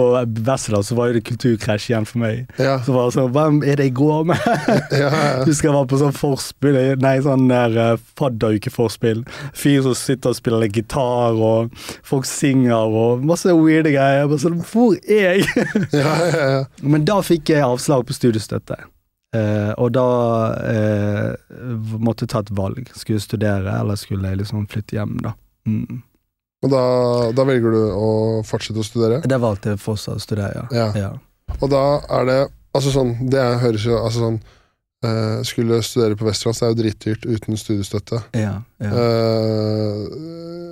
Westerdal, 0.48 0.86
så 0.88 0.96
var 0.96 1.10
jo 1.10 1.18
det 1.18 1.24
kulturkrasj 1.28 1.90
igjen 1.92 2.08
for 2.08 2.24
meg. 2.24 2.46
Ja, 2.62 2.78
Så 2.86 2.96
var 2.96 3.10
det 3.10 3.18
sånn, 3.18 3.34
hvem 3.36 3.60
er 3.68 3.80
det 3.82 3.90
jeg 3.90 3.96
går 4.00 4.30
med? 4.32 4.48
ja, 5.04 5.10
ja. 5.12 5.44
Husker 5.44 5.70
jeg 5.70 5.76
var 5.76 5.90
på 5.92 6.00
sånn 6.00 6.16
forspill, 6.16 6.80
nei 7.04 7.18
sånn 7.26 7.50
der 7.52 7.76
uh, 7.76 8.06
fadderukeforspill. 8.20 9.26
Fyr 9.52 9.84
som 9.90 9.98
sitter 9.98 10.32
og 10.32 10.40
spiller 10.40 10.72
gitar, 10.72 11.36
og 11.36 11.76
folk 12.08 12.28
synger, 12.30 12.96
og 13.04 13.28
masse 13.28 13.52
weirde 13.52 13.92
greier. 13.94 14.24
Jeg 14.24 14.32
bare 14.32 14.46
sånn, 14.46 14.64
hvor 14.72 14.96
er 15.04 15.42
jeg? 15.44 15.68
ja, 15.92 16.16
ja, 16.32 16.50
ja. 16.56 16.64
Men 16.96 17.04
da 17.10 17.20
fikk 17.26 17.52
jeg 17.52 17.66
avslag 17.68 18.08
på 18.08 18.16
studiestøtte. 18.16 18.80
Eh, 19.34 19.72
og 19.82 19.90
da 19.96 20.08
uh, 20.54 21.34
måtte 21.98 22.28
jeg 22.28 22.34
ta 22.34 22.44
et 22.44 22.52
valg. 22.54 22.90
Skulle 22.94 23.18
jeg 23.18 23.26
studere, 23.26 23.78
eller 23.80 23.98
skulle 23.98 24.30
jeg 24.30 24.44
liksom 24.44 24.68
flytte 24.70 25.00
hjem, 25.00 25.16
da. 25.26 25.34
Mm. 25.66 26.02
Og 26.64 26.72
da, 26.72 26.82
da 27.36 27.46
velger 27.48 27.74
du 27.74 27.82
å 27.92 28.10
fortsette 28.48 28.80
å 28.80 28.88
studere? 28.88 29.22
Det 29.28 29.40
valgte 29.42 29.74
jeg 29.74 29.82
fortsatt 29.84 30.22
å 30.22 30.24
studere, 30.24 30.52
ja. 30.62 30.68
Ja. 30.78 30.90
ja. 30.96 31.56
Og 31.60 31.72
da 31.72 31.86
er 32.20 32.30
det 32.30 32.42
Altså 32.74 32.90
sånn, 32.90 33.12
det 33.30 33.42
høres 33.62 33.84
jo 33.86 34.00
altså 34.00 34.24
sånn 34.24 34.44
Uh, 35.04 35.42
Skulle 35.44 35.82
studere 35.84 36.16
på 36.16 36.24
Westerdals, 36.24 36.62
det 36.62 36.64
er 36.64 36.70
jo 36.72 36.76
dritdyrt 36.78 37.26
uten 37.28 37.58
studiestøtte. 37.60 38.22
ja, 38.40 38.54
ja. 38.80 38.92
Uh, 38.96 40.06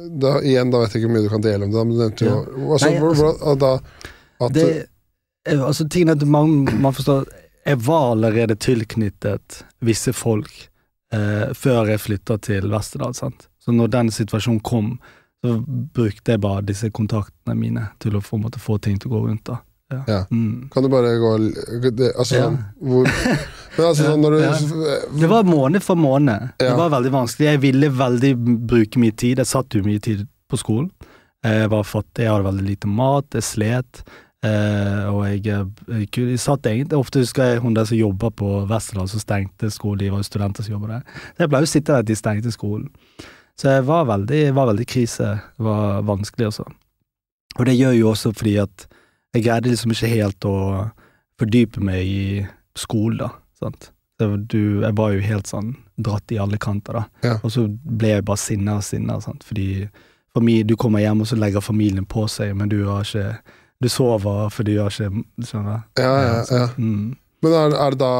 da, 0.08 0.38
igjen, 0.40 0.72
da 0.72 0.80
vet 0.80 0.96
jeg 0.96 1.02
ikke 1.02 1.10
hvor 1.10 1.18
mye 1.18 1.26
du 1.26 1.30
kan 1.34 1.44
dele 1.44 1.68
om 1.68 1.74
det, 1.74 1.84
men 1.84 1.92
du 1.92 2.00
nevnte 2.00 2.30
jo 2.30 2.38
altså, 2.72 2.88
Nei, 2.88 2.96
altså- 2.96 3.26
hvordan- 3.28 3.60
da, 3.60 3.72
at, 4.46 4.54
Det, 4.54 4.88
altså 5.58 5.88
tingen 5.90 6.10
er 6.10 6.16
at 6.16 6.24
man, 6.28 6.64
man 6.80 6.96
forstår 6.96 7.28
Jeg 7.66 7.78
var 7.86 8.12
allerede 8.12 8.56
tilknyttet 8.56 9.64
visse 9.86 10.14
folk 10.14 10.52
eh, 11.14 11.52
før 11.54 11.92
jeg 11.94 12.02
flytta 12.02 12.38
til 12.42 12.70
Vesterdal. 12.72 13.14
sant? 13.14 13.48
Så 13.62 13.74
når 13.76 13.92
den 13.94 14.12
situasjonen 14.12 14.62
kom, 14.66 14.96
så 15.46 15.58
brukte 15.94 16.34
jeg 16.36 16.42
bare 16.42 16.64
disse 16.66 16.90
kontaktene 16.94 17.56
mine 17.58 17.88
til 18.02 18.18
å 18.18 18.22
få, 18.22 18.40
måtte 18.42 18.62
få 18.62 18.78
ting 18.82 18.98
til 19.02 19.12
å 19.12 19.16
gå 19.16 19.28
rundt. 19.28 19.46
da. 19.46 19.60
Ja. 20.08 20.26
Mm. 20.32 20.70
Kan 20.72 20.84
du 20.84 20.90
bare 20.90 21.18
gå 21.20 21.32
Altså 22.16 22.36
Ja. 22.36 22.50
hvor 22.80 23.08
altså 23.78 24.06
sånn 24.06 24.22
du 24.22 24.40
Ja. 24.40 24.54
Det 25.20 25.28
var 25.30 25.44
måned 25.44 25.84
for 25.84 25.96
måned. 25.96 26.54
Det 26.58 26.76
var 26.78 26.90
veldig 26.90 27.12
vanskelig. 27.12 27.46
Jeg 27.52 27.62
ville 27.62 27.90
veldig 27.90 28.36
bruke 28.68 29.00
mye 29.00 29.12
tid. 29.12 29.38
Jeg 29.38 29.48
satt 29.48 29.70
jo 29.76 29.84
mye 29.84 30.00
tid 30.00 30.28
på 30.50 30.58
skolen. 30.58 30.92
Jeg 31.44 31.70
var 31.70 31.84
fattig, 31.84 32.24
jeg 32.24 32.30
hadde 32.32 32.46
veldig 32.46 32.68
lite 32.68 32.88
mat, 32.88 33.26
jeg 33.34 33.42
slet. 33.44 34.04
Eh, 34.42 35.04
og 35.12 35.20
jeg, 35.28 35.44
jeg, 35.46 36.08
jeg 36.18 36.40
satt 36.42 36.66
egentlig 36.66 36.98
Ofte 36.98 37.22
husker 37.22 37.46
jeg 37.46 37.60
hun 37.62 37.76
der 37.78 37.86
som 37.86 38.00
jobba 38.00 38.32
på 38.34 38.64
Westerdal, 38.72 39.10
som 39.12 39.22
stengte 39.22 39.70
skolen. 39.74 40.00
De 40.02 40.10
var 40.14 40.24
jo 40.24 40.30
studenter 40.30 40.66
som 40.66 40.76
jobba 40.76 40.96
der. 40.96 41.20
Så 41.36 41.44
jeg 41.44 41.52
pleide 41.52 41.70
å 41.70 41.74
sitte 41.76 41.98
der 41.98 42.08
de 42.08 42.18
stengte 42.18 42.54
skolen. 42.54 42.90
Så 43.60 43.70
jeg 43.76 43.86
var 43.86 44.08
veldig, 44.10 44.42
var 44.58 44.72
veldig 44.72 44.88
krise. 44.90 45.36
Det 45.58 45.68
var 45.68 46.02
vanskelig, 46.08 46.50
altså. 46.50 46.66
Og 47.60 47.68
det 47.68 47.78
gjør 47.78 47.94
jo 48.00 48.10
også 48.14 48.32
fordi 48.34 48.56
at 48.64 48.88
jeg 49.36 49.46
greide 49.46 49.72
liksom 49.72 49.94
ikke 49.94 50.12
helt 50.12 50.48
å 50.48 50.58
fordype 51.40 51.84
meg 51.84 52.08
i 52.08 52.46
skolen, 52.80 53.22
da. 53.22 53.32
Sant? 53.62 53.92
Du, 54.22 54.84
jeg 54.84 54.94
var 54.98 55.14
jo 55.16 55.22
helt 55.26 55.50
sånn 55.50 55.74
dratt 56.02 56.34
i 56.34 56.40
alle 56.42 56.60
kanter, 56.62 57.00
da. 57.00 57.04
Ja. 57.26 57.38
Og 57.42 57.54
så 57.54 57.66
ble 57.70 58.16
jeg 58.16 58.26
bare 58.26 58.42
sinna 58.42 58.78
og 58.80 58.86
sinna, 58.86 59.20
sant. 59.22 59.46
Fordi 59.46 59.86
familie, 60.34 60.66
du 60.68 60.76
kommer 60.80 61.04
hjem, 61.04 61.24
og 61.24 61.30
så 61.30 61.38
legger 61.38 61.64
familien 61.64 62.08
på 62.10 62.28
seg, 62.32 62.54
men 62.58 62.70
du 62.72 62.80
har 62.88 63.06
ikke 63.06 63.60
Du 63.82 63.90
sover, 63.90 64.48
for 64.54 64.68
du 64.68 64.76
har 64.78 64.94
ikke 64.94 65.24
Skjønner 65.42 65.82
du? 65.82 66.02
Ja, 66.04 66.14
ja, 66.22 66.40
ja. 66.54 66.70
Mm. 66.78 67.18
Men 67.42 67.56
er, 67.58 67.74
er, 67.74 67.96
det 67.96 67.98
da, 68.04 68.16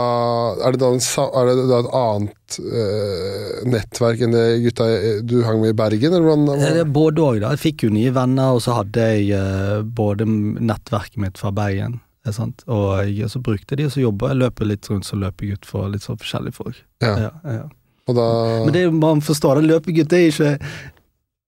er, 0.66 0.74
det 0.74 0.82
da 0.82 0.88
en, 0.96 1.02
er 1.38 1.50
det 1.52 1.66
da 1.70 1.80
et 1.84 1.90
annet 2.00 2.56
eh, 2.82 3.58
nettverk 3.70 4.24
enn 4.26 4.34
det 4.34 4.46
gutta 4.64 4.88
du 5.30 5.36
hang 5.46 5.60
med 5.62 5.76
i 5.76 5.78
Bergen, 5.78 6.16
eller 6.16 6.26
hvordan? 6.26 6.64
Det 6.64 6.72
er 6.82 6.90
både 6.90 7.22
òg, 7.22 7.38
da. 7.44 7.52
Jeg 7.54 7.62
fikk 7.62 7.86
jo 7.86 7.92
nye 7.94 8.14
venner, 8.16 8.56
og 8.56 8.64
så 8.66 8.80
hadde 8.80 9.06
jeg 9.12 9.28
eh, 9.38 9.84
både 9.86 10.26
nettverket 10.26 11.22
mitt 11.22 11.38
fra 11.38 11.54
Bergen. 11.54 12.00
er? 12.26 12.66
Og 12.66 12.88
jeg, 13.12 13.30
så 13.30 13.44
brukte 13.46 13.78
de, 13.78 13.86
og 13.86 13.94
så 13.94 14.02
jobba 14.02 14.32
jeg, 14.34 14.42
løper 14.42 14.72
litt 14.72 14.90
rundt 14.90 15.06
som 15.06 15.22
løpegutt 15.22 15.70
for 15.70 15.94
litt 15.94 16.08
sånn 16.08 16.18
forskjellige 16.22 16.58
folk. 16.58 16.82
Ja. 17.06 17.14
Ja, 17.28 17.32
ja. 17.60 17.70
Og 18.10 18.18
da 18.18 18.28
Men 18.66 18.74
det 18.74 18.88
man 18.98 19.22
forstår 19.22 19.62
det, 19.62 19.70
løpegutt 19.70 20.18
er 20.18 20.28
ikke 20.32 20.52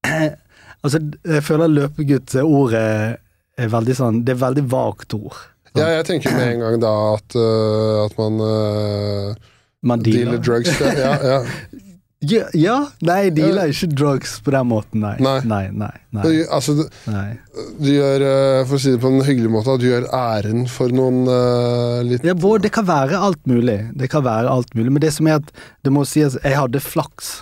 Altså, 0.84 1.00
jeg 1.26 1.44
føler 1.48 1.72
løpegutt, 1.72 2.36
ordet 2.44 3.18
er 3.60 3.72
veldig 3.74 3.96
sånn 3.98 4.22
Det 4.26 4.36
er 4.36 4.42
veldig 4.42 4.64
vagt 4.72 5.14
ord. 5.18 5.40
Ja, 5.74 5.88
jeg 5.90 6.06
tenker 6.10 6.36
med 6.36 6.52
en 6.52 6.62
gang 6.62 6.82
da 6.84 6.94
at, 7.16 7.38
uh, 7.38 8.04
at 8.06 8.18
man 8.20 8.42
uh, 8.42 9.34
Man 9.82 10.04
dealer 10.06 10.38
dealer. 10.38 10.44
drugs. 10.46 10.78
Ja, 10.80 10.94
ja, 10.94 11.16
ja. 11.34 11.40
Ja, 12.24 12.46
ja, 12.56 12.76
nei, 13.04 13.18
jeg 13.26 13.34
dealer 13.36 13.72
ikke 13.74 13.90
drugs 14.00 14.38
på 14.46 14.54
den 14.54 14.70
måten, 14.70 15.02
nei. 15.04 15.18
Nei. 15.20 15.42
Nei, 15.44 15.66
nei, 15.76 15.92
nei. 16.16 16.30
Altså, 16.56 16.76
du, 16.78 16.84
nei. 17.12 17.34
du 17.76 17.90
gjør, 17.90 18.24
øh, 18.24 18.60
for 18.70 18.78
å 18.78 18.80
si 18.80 18.94
det 18.94 19.02
på 19.04 19.12
en 19.12 19.26
hyggelig 19.28 19.52
måte, 19.52 19.74
at 19.76 19.84
du 19.84 19.90
gjør 19.90 20.08
æren 20.16 20.64
for 20.72 20.94
noen 20.96 21.26
uh, 21.28 22.00
litt 22.08 22.24
Ja, 22.24 22.36
både, 22.38 22.70
det 22.70 22.72
kan 22.78 22.88
være 22.88 23.20
alt 23.28 23.44
mulig. 23.50 23.76
Det 24.00 24.08
kan 24.14 24.24
være 24.24 24.48
alt 24.54 24.72
mulig, 24.72 24.94
men 24.94 25.04
det 25.04 25.12
som 25.18 25.28
er 25.28 25.42
at 25.42 25.52
det 25.84 25.92
må 25.92 26.06
sies 26.08 26.40
jeg 26.40 26.56
hadde 26.56 26.80
flaks. 26.84 27.42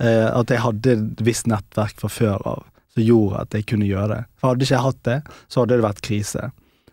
Uh, 0.00 0.32
at 0.32 0.48
jeg 0.48 0.64
hadde 0.64 0.96
et 0.96 1.24
visst 1.26 1.50
nettverk 1.50 2.00
fra 2.00 2.08
før 2.08 2.48
av 2.54 2.64
som 3.00 3.08
gjorde 3.08 3.44
at 3.44 3.56
jeg 3.56 3.66
kunne 3.72 3.88
gjøre 3.88 4.10
det. 4.12 4.20
For 4.38 4.52
hadde 4.52 4.66
ikke 4.66 4.76
jeg 4.76 4.86
hatt 4.86 5.00
det, 5.08 5.20
så 5.48 5.62
hadde 5.62 5.78
det 5.78 5.86
vært 5.86 6.04
krise. 6.04 6.50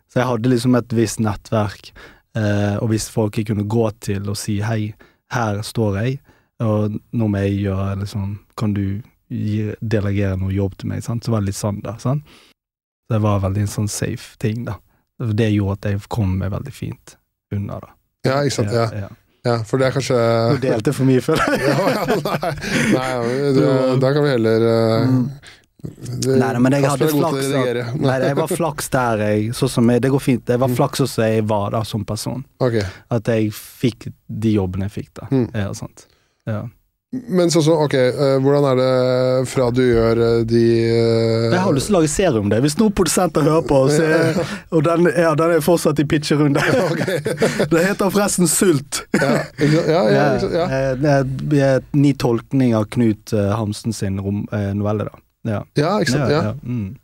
Så 0.07 0.21
jeg 0.21 0.29
hadde 0.29 0.51
liksom 0.53 0.77
et 0.79 0.95
visst 0.95 1.19
nettverk, 1.23 1.91
eh, 2.39 2.75
og 2.79 2.89
hvis 2.93 3.09
folk 3.11 3.37
jeg 3.37 3.49
kunne 3.49 3.67
gå 3.67 3.85
til 4.03 4.31
og 4.31 4.39
si 4.39 4.59
hei, 4.63 4.95
her 5.35 5.61
står 5.65 5.99
jeg, 6.01 6.17
og 6.63 6.95
nå 7.13 7.27
må 7.29 7.43
jeg 7.43 7.67
gjøre 7.67 7.99
liksom 7.99 8.31
Kan 8.57 8.71
du 8.73 9.03
gi, 9.29 9.73
delegere 9.77 10.39
noe 10.39 10.55
jobb 10.55 10.77
til 10.79 10.89
meg? 10.89 11.03
Sant? 11.05 11.25
Så 11.25 11.33
var 11.33 11.43
det 11.43 11.51
litt 11.51 11.59
sånn, 11.59 11.83
da. 11.83 11.97
Sant? 12.01 12.25
Så 13.05 13.13
det 13.13 13.21
var 13.21 13.43
veldig 13.43 13.67
en 13.67 13.69
sånn 13.69 13.91
safe 13.91 14.39
ting, 14.41 14.63
da. 14.65 14.79
Det 15.17 15.51
gjorde 15.51 15.77
at 15.77 15.87
jeg 15.91 16.09
kom 16.13 16.33
meg 16.39 16.53
veldig 16.55 16.73
fint 16.73 17.17
unna, 17.53 17.77
da. 17.83 17.93
Ja, 18.25 18.39
ikke 18.41 18.55
sant. 18.55 18.73
Ja, 18.73 18.87
ja. 19.05 19.11
ja 19.45 19.59
for 19.67 19.77
det 19.79 19.89
er 19.89 19.95
kanskje 19.95 20.17
Du 20.55 20.65
delte 20.65 20.95
for 20.95 21.09
mye, 21.09 21.21
føler 21.23 21.53
jeg. 21.53 21.61
ja, 21.69 21.77
nei, 22.95 23.11
nei 23.21 23.53
du, 23.55 23.61
da 24.01 24.11
kan 24.15 24.25
vi 24.25 24.33
heller 24.33 24.67
øh, 24.71 25.13
det- 25.95 26.37
Nei, 26.37 26.51
nei, 26.53 26.59
men 26.59 26.71
jeg 26.77 26.83
hadde 26.89 27.07
flaks. 27.09 27.51
At, 27.53 27.99
nei, 28.01 28.19
jeg 28.27 28.35
var 28.35 28.47
flaks 28.47 28.89
der 28.89 29.17
jeg 29.25 29.49
sånn 29.57 29.69
som 29.69 29.89
jeg, 29.89 30.01
Det 30.01 30.11
går 30.11 30.19
fint. 30.21 30.47
Jeg 30.47 30.59
var 30.59 30.67
Mm. 30.69 30.75
flaks 30.75 30.97
som 31.07 31.23
jeg 31.23 31.43
var 31.47 31.71
da, 31.71 31.83
som 31.83 32.03
person. 32.05 32.45
Okay. 32.59 32.83
At 33.11 33.23
jeg 33.27 33.51
fikk 33.51 34.11
de 34.29 34.53
jobbene 34.57 34.89
jeg 34.89 35.03
fikk, 35.03 35.13
da. 35.21 35.27
Mm. 35.31 35.49
Ja, 35.55 35.71
sant. 35.73 36.05
Ja. 36.45 36.65
Men 37.13 37.47
sånn 37.47 37.63
så, 37.63 37.71
ok, 37.85 37.93
øh, 37.95 38.39
hvordan 38.43 38.65
er 38.67 38.75
det 38.75 39.47
fra 39.47 39.69
du 39.71 39.79
gjør 39.81 40.17
øh, 40.19 40.41
de 40.45 40.63
øh, 40.91 41.51
Jeg 41.53 41.59
har 41.63 41.71
lyst 41.71 41.87
til 41.87 41.95
å 41.95 41.99
lage 42.01 42.09
serie 42.11 42.39
om 42.41 42.49
det. 42.49 42.59
Hvis 42.61 42.75
noen 42.77 42.91
produsenter 42.93 43.41
hører 43.47 43.63
på, 43.65 43.77
er, 43.95 44.41
og 44.75 44.83
den, 44.83 45.07
ja, 45.15 45.33
den 45.39 45.51
er 45.55 45.63
fortsatt 45.63 45.99
i 46.03 46.03
pitcherunde. 46.03 46.59
Ok. 46.91 47.05
det 47.71 47.85
heter 47.85 48.11
forresten 48.11 48.45
Sult. 48.51 49.05
Ja, 49.15 49.39
ja, 49.57 50.03
ja, 50.11 50.25
ja. 50.51 50.67
Eh, 50.67 51.79
ny 51.95 52.11
tolkning 52.13 52.75
av 52.75 52.89
Knut 52.91 53.31
eh, 53.33 53.55
Hamsen 53.55 53.93
sin 53.95 54.19
rom, 54.19 54.43
eh, 54.51 54.73
novelle, 54.75 55.07
da. 55.07 55.15
Ja. 55.45 55.63
ja, 55.77 55.91
ikke 56.01 56.11
sant? 56.15 56.31
Ja. 56.31 56.53
Mm. 56.63 56.95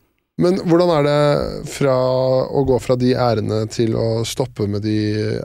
Men 0.42 0.56
hvordan 0.66 0.90
er 0.90 1.04
det 1.06 1.68
fra 1.70 1.94
å 2.50 2.64
gå 2.66 2.80
fra 2.82 2.96
de 2.98 3.12
ærene 3.14 3.60
til 3.70 3.94
å 3.94 4.24
stoppe 4.26 4.66
med 4.68 4.82
de 4.82 4.96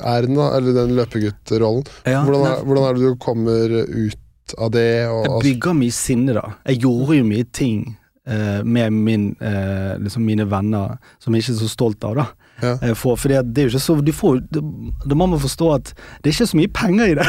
ærene, 0.01 0.47
eller 0.57 0.73
den 0.73 0.95
løpeguttrollen? 0.97 1.85
Ja, 2.09 2.23
Hvordan, 2.25 2.47
er- 2.47 2.65
hvordan 2.65 2.89
er 2.89 2.95
det 2.95 3.03
du 3.05 3.17
kommer 3.21 3.75
ut 3.85 4.55
av 4.59 4.71
det? 4.73 5.07
Og, 5.13 5.27
Jeg 5.45 5.61
bygger 5.61 5.75
mye 5.77 5.93
sinne, 5.93 6.33
da. 6.35 6.55
Jeg 6.67 6.81
gjorde 6.81 7.19
jo 7.19 7.25
mye 7.29 7.45
ting 7.53 7.97
eh, 8.27 8.63
med 8.65 8.93
min, 8.93 9.37
eh, 9.41 9.99
liksom 10.01 10.25
mine 10.25 10.49
venner 10.49 10.97
som 11.21 11.35
jeg 11.35 11.43
ikke 11.45 11.55
er 11.59 11.61
så 11.67 11.69
stolt 11.69 12.05
av, 12.05 12.15
da. 12.17 12.27
Ja. 12.63 12.75
Eh, 12.83 12.95
for, 12.99 13.19
fordi 13.21 13.39
det 13.47 13.63
er 13.63 13.69
jo 13.69 13.75
ikke 13.75 13.83
så 13.85 13.95
du 14.03 14.13
får, 14.15 14.41
det, 14.51 14.63
Da 15.07 15.19
må 15.19 15.29
man 15.31 15.41
forstå 15.41 15.69
at 15.77 15.93
det 16.23 16.31
er 16.31 16.35
ikke 16.37 16.49
så 16.51 16.59
mye 16.59 16.73
penger 16.75 17.13
i 17.13 17.19
det. 17.19 17.27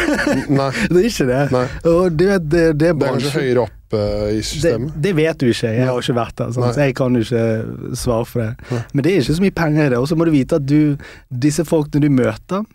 nei, 0.50 0.70
det 0.92 1.04
er 1.04 1.10
ikke 1.12 1.28
det. 1.30 1.44
nei. 1.54 1.66
Og 1.92 2.18
det, 2.18 2.30
det, 2.50 2.64
det 2.80 2.90
er 2.90 2.98
Det 2.98 3.08
er 3.08 3.14
kanskje 3.20 3.36
høyere 3.36 3.66
opp 3.68 3.96
uh, 3.98 4.26
i 4.34 4.42
systemet? 4.46 4.98
det 5.06 5.16
vet 5.18 5.40
du 5.42 5.48
ikke, 5.50 5.74
jeg 5.76 5.88
har 5.90 6.02
ikke 6.04 6.18
vært 6.18 6.36
der, 6.42 6.52
sånn, 6.56 6.68
så 6.74 6.88
jeg 6.88 6.98
kan 6.98 7.16
jo 7.16 7.24
ikke 7.26 7.96
svare 8.00 8.30
for 8.30 8.46
det. 8.46 8.52
Nei. 8.74 8.84
Men 8.94 9.06
det 9.06 9.14
er 9.14 9.24
ikke 9.24 9.40
så 9.40 9.46
mye 9.46 9.58
penger 9.62 9.86
i 9.86 9.94
det. 9.94 10.02
Og 10.02 10.10
så 10.10 10.18
må 10.20 10.28
du 10.28 10.34
vite 10.34 10.60
at 10.60 10.68
du, 10.70 11.10
disse 11.48 11.66
folkene 11.68 12.06
du 12.06 12.14
møter, 12.14 12.66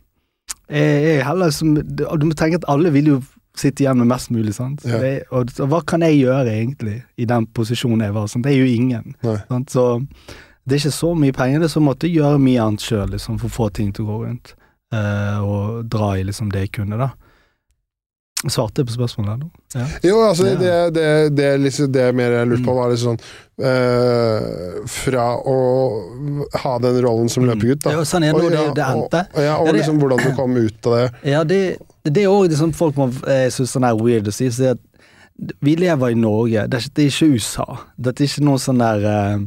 er, 0.69 1.19
er 1.19 1.25
heller 1.27 1.51
som 1.53 1.75
Du 1.77 2.25
må 2.25 2.33
tenke 2.39 2.57
at 2.57 2.65
alle 2.73 2.93
vil 2.95 3.11
jo 3.11 3.23
sitte 3.59 3.85
igjen 3.85 4.01
med 4.01 4.09
mest 4.11 4.33
mulig, 4.35 4.55
sant. 4.57 4.83
Ja. 4.89 4.99
Det, 5.03 5.13
og, 5.31 5.53
og 5.63 5.71
hva 5.71 5.81
kan 5.87 6.03
jeg 6.03 6.25
gjøre 6.25 6.51
egentlig 6.51 6.97
i 7.21 7.27
den 7.31 7.47
posisjonen 7.55 8.03
jeg 8.03 8.15
var? 8.17 8.27
Sant? 8.31 8.47
Det 8.47 8.55
er 8.55 8.65
jo 8.65 8.71
ingen. 8.71 9.15
Så 9.71 9.85
det 10.65 10.77
er 10.77 10.81
ikke 10.85 10.97
så 10.97 11.11
mye 11.19 11.33
penger, 11.37 11.61
det 11.61 11.69
er 11.69 11.75
så 11.75 11.81
måtte 11.85 12.09
jeg 12.09 12.19
gjøre 12.23 12.39
mye 12.41 12.63
annet 12.65 12.81
sjøl 12.85 13.11
liksom, 13.13 13.39
for 13.43 13.51
å 13.51 13.57
få 13.59 13.67
ting 13.77 13.93
til 13.93 14.05
å 14.07 14.09
gå 14.15 14.21
rundt. 14.27 14.55
Uh, 14.95 15.39
og 15.45 15.85
dra 15.91 16.13
i 16.17 16.25
liksom 16.25 16.51
det 16.55 16.67
jeg 16.69 16.73
kunne, 16.79 16.97
da. 17.01 17.11
Svarte 18.45 18.83
jeg 18.83 18.89
på 18.91 18.93
spørsmålet 18.99 19.39
nå? 19.41 19.47
Ja. 19.73 19.85
Jo, 20.05 20.17
altså, 20.29 20.47
Ja. 20.51 20.57
det, 20.61 20.73
det, 20.95 21.05
det, 21.37 21.45
er 21.55 21.59
liksom, 21.63 21.89
det 21.93 22.05
mer 22.15 22.31
jeg 22.37 22.49
lurte 22.51 22.65
på, 22.67 22.75
var 22.77 22.91
liksom 22.93 23.15
sånn 23.17 23.65
øh, 23.65 24.83
Fra 24.91 25.25
å 25.41 25.55
ha 26.61 26.73
den 26.85 26.99
rollen 27.07 27.31
som 27.33 27.47
løpegutt, 27.49 27.81
da. 27.87 27.95
Ja, 27.97 28.03
sånn 28.05 28.27
er 28.29 28.37
det 28.37 28.43
Og 28.45 28.53
det, 28.53 28.65
det 28.77 28.85
endte. 28.85 29.23
Og, 29.33 29.39
og 29.39 29.47
Ja, 29.47 29.55
det- 29.65 29.75
liksom 29.79 30.01
hvordan 30.03 30.21
du 30.27 30.35
kom 30.37 30.57
ut 30.61 30.87
av 30.91 30.97
det. 30.99 31.07
Ja, 31.35 31.45
det, 31.49 31.61
det 32.05 32.27
er 32.27 32.35
òg 32.35 32.53
som 32.59 32.75
folk 32.77 32.99
må 33.01 33.09
Jeg 33.25 33.55
syns 33.57 33.73
sånn 33.79 33.89
er 33.89 33.97
weird 33.97 34.29
å 34.29 34.35
si, 34.37 34.51
så 34.53 34.67
det, 34.67 34.75
at 34.77 35.57
Vi 35.65 35.77
lever 35.81 36.13
i 36.13 36.21
Norge, 36.21 36.67
det 36.69 36.77
er, 36.79 36.85
ikke- 36.85 36.95
det 37.01 37.07
er 37.07 37.15
ikke 37.15 37.33
USA. 37.39 37.67
Dette 37.97 38.23
er 38.23 38.29
ikke 38.29 38.45
noe 38.45 38.61
sånn 38.61 38.79
der 38.85 39.09
eh, 39.09 39.39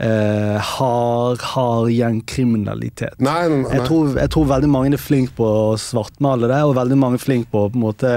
eh, 0.00 0.56
hard, 0.74 1.42
hard 1.52 1.92
gjengkriminalitet. 1.92 3.18
Nei, 3.20 3.48
nei, 3.48 3.62
nei. 3.62 3.76
Jeg 3.76 3.86
tror, 3.88 4.12
jeg 4.18 4.32
tror 4.34 4.50
veldig 4.54 4.70
mange 4.72 4.92
er 4.94 5.02
flinke 5.02 5.34
på 5.38 5.46
å 5.46 5.78
svartmale 5.80 6.50
det, 6.50 6.60
og 6.66 6.76
veldig 6.78 6.98
mange 7.00 7.20
er 7.20 7.24
flinke 7.24 7.50
på 7.52 7.66
å 7.66 7.72
på 7.72 7.80
en 7.80 7.86
måte 7.86 8.12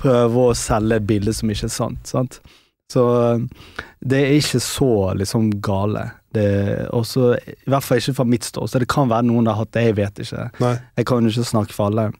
prøve 0.00 0.48
å 0.50 0.56
selge 0.58 1.00
et 1.00 1.08
bilde 1.08 1.34
som 1.36 1.52
ikke 1.52 1.68
er 1.70 1.76
sant. 1.76 2.02
sant? 2.08 2.40
Så 2.92 3.04
det 4.04 4.18
er 4.20 4.34
ikke 4.36 4.60
så 4.60 4.92
liksom 5.16 5.48
gale. 5.64 6.10
Det 6.32 6.88
også, 6.96 7.34
I 7.36 7.70
hvert 7.70 7.84
fall 7.84 8.00
ikke 8.00 8.16
fra 8.18 8.26
mitt 8.28 8.44
ståsted. 8.44 8.84
Det 8.84 8.92
kan 8.92 9.08
være 9.08 9.28
noen 9.28 9.46
der 9.48 9.56
har 9.56 9.64
hatt 9.64 9.72
det, 9.76 9.84
jeg 9.88 9.96
vet 10.00 10.22
ikke. 10.24 10.48
nei. 10.60 10.74
Jeg 11.00 11.08
kan 11.08 11.24
jo 11.24 11.32
ikke 11.32 11.48
snakke 11.48 11.76
for 11.76 11.88
alle. 11.92 12.10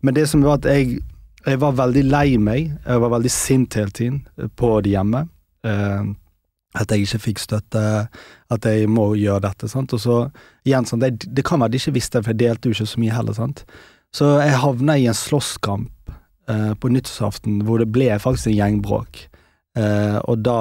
Men 0.00 0.16
det 0.16 0.26
som 0.30 0.44
var 0.44 0.60
at 0.60 0.68
jeg, 0.72 1.00
jeg 1.44 1.60
var 1.60 1.76
veldig 1.76 2.04
lei 2.08 2.26
meg. 2.40 2.72
Jeg 2.86 3.04
var 3.04 3.14
veldig 3.16 3.32
sint 3.32 3.76
hele 3.76 3.92
tiden 3.92 4.48
på 4.56 4.74
det 4.84 4.94
hjemme. 4.94 5.26
Eh, 5.68 6.12
at 6.74 6.88
jeg 6.90 7.04
ikke 7.04 7.18
fikk 7.26 7.38
støtte, 7.42 8.08
at 8.50 8.64
jeg 8.64 8.88
må 8.88 9.10
gjøre 9.18 9.42
dette. 9.44 9.68
sant? 9.68 9.92
Og 9.92 10.00
så 10.00 10.30
igjen, 10.64 10.86
sånn, 10.88 11.00
det, 11.04 11.26
det 11.28 11.44
kan 11.44 11.60
være 11.60 11.74
de 11.74 11.80
ikke 11.82 11.92
visste, 11.98 12.22
for 12.22 12.32
jeg 12.32 12.40
delte 12.46 12.68
jo 12.70 12.76
ikke 12.78 12.86
så 12.94 13.00
mye 13.02 13.12
heller. 13.16 13.36
sant? 13.36 13.64
Så 14.12 14.30
jeg 14.40 14.56
havna 14.60 14.96
i 15.00 15.06
en 15.08 15.14
slåsskamp 15.16 16.12
eh, 16.48 16.72
på 16.80 16.88
nyttårsaften 16.92 17.60
hvor 17.68 17.78
det 17.82 17.90
ble 17.92 18.08
faktisk 18.20 18.48
en 18.52 18.56
gjengbråk. 18.56 19.26
Eh, 19.76 20.18
og 20.28 20.42
da 20.44 20.56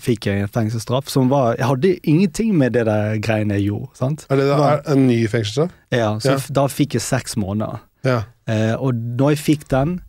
fikk 0.00 0.24
jeg 0.30 0.40
en 0.46 0.48
fengselsstraff 0.48 1.10
som 1.12 1.26
var 1.28 1.50
Jeg 1.58 1.66
hadde 1.68 1.90
ingenting 2.08 2.54
med 2.56 2.72
det 2.72 2.86
der 2.88 3.18
greiene 3.20 3.58
jeg 3.58 3.66
gjorde. 3.68 3.90
sant? 3.98 4.26
Er 4.32 4.36
det 4.40 4.46
da, 4.48 4.70
en 4.94 5.06
ny 5.08 5.18
fengselsstraff? 5.28 5.74
Ja, 5.92 6.14
så 6.18 6.30
Ja. 6.38 6.38
da 6.60 6.64
fikk 6.72 6.94
jeg 6.96 7.02
seks 7.04 7.36
måneder. 7.36 7.80
Ja. 8.04 8.22
Eh, 8.48 8.72
og 8.74 8.94
når 8.94 9.34
jeg 9.36 9.38
fikk 9.44 9.68
den, 9.68 10.00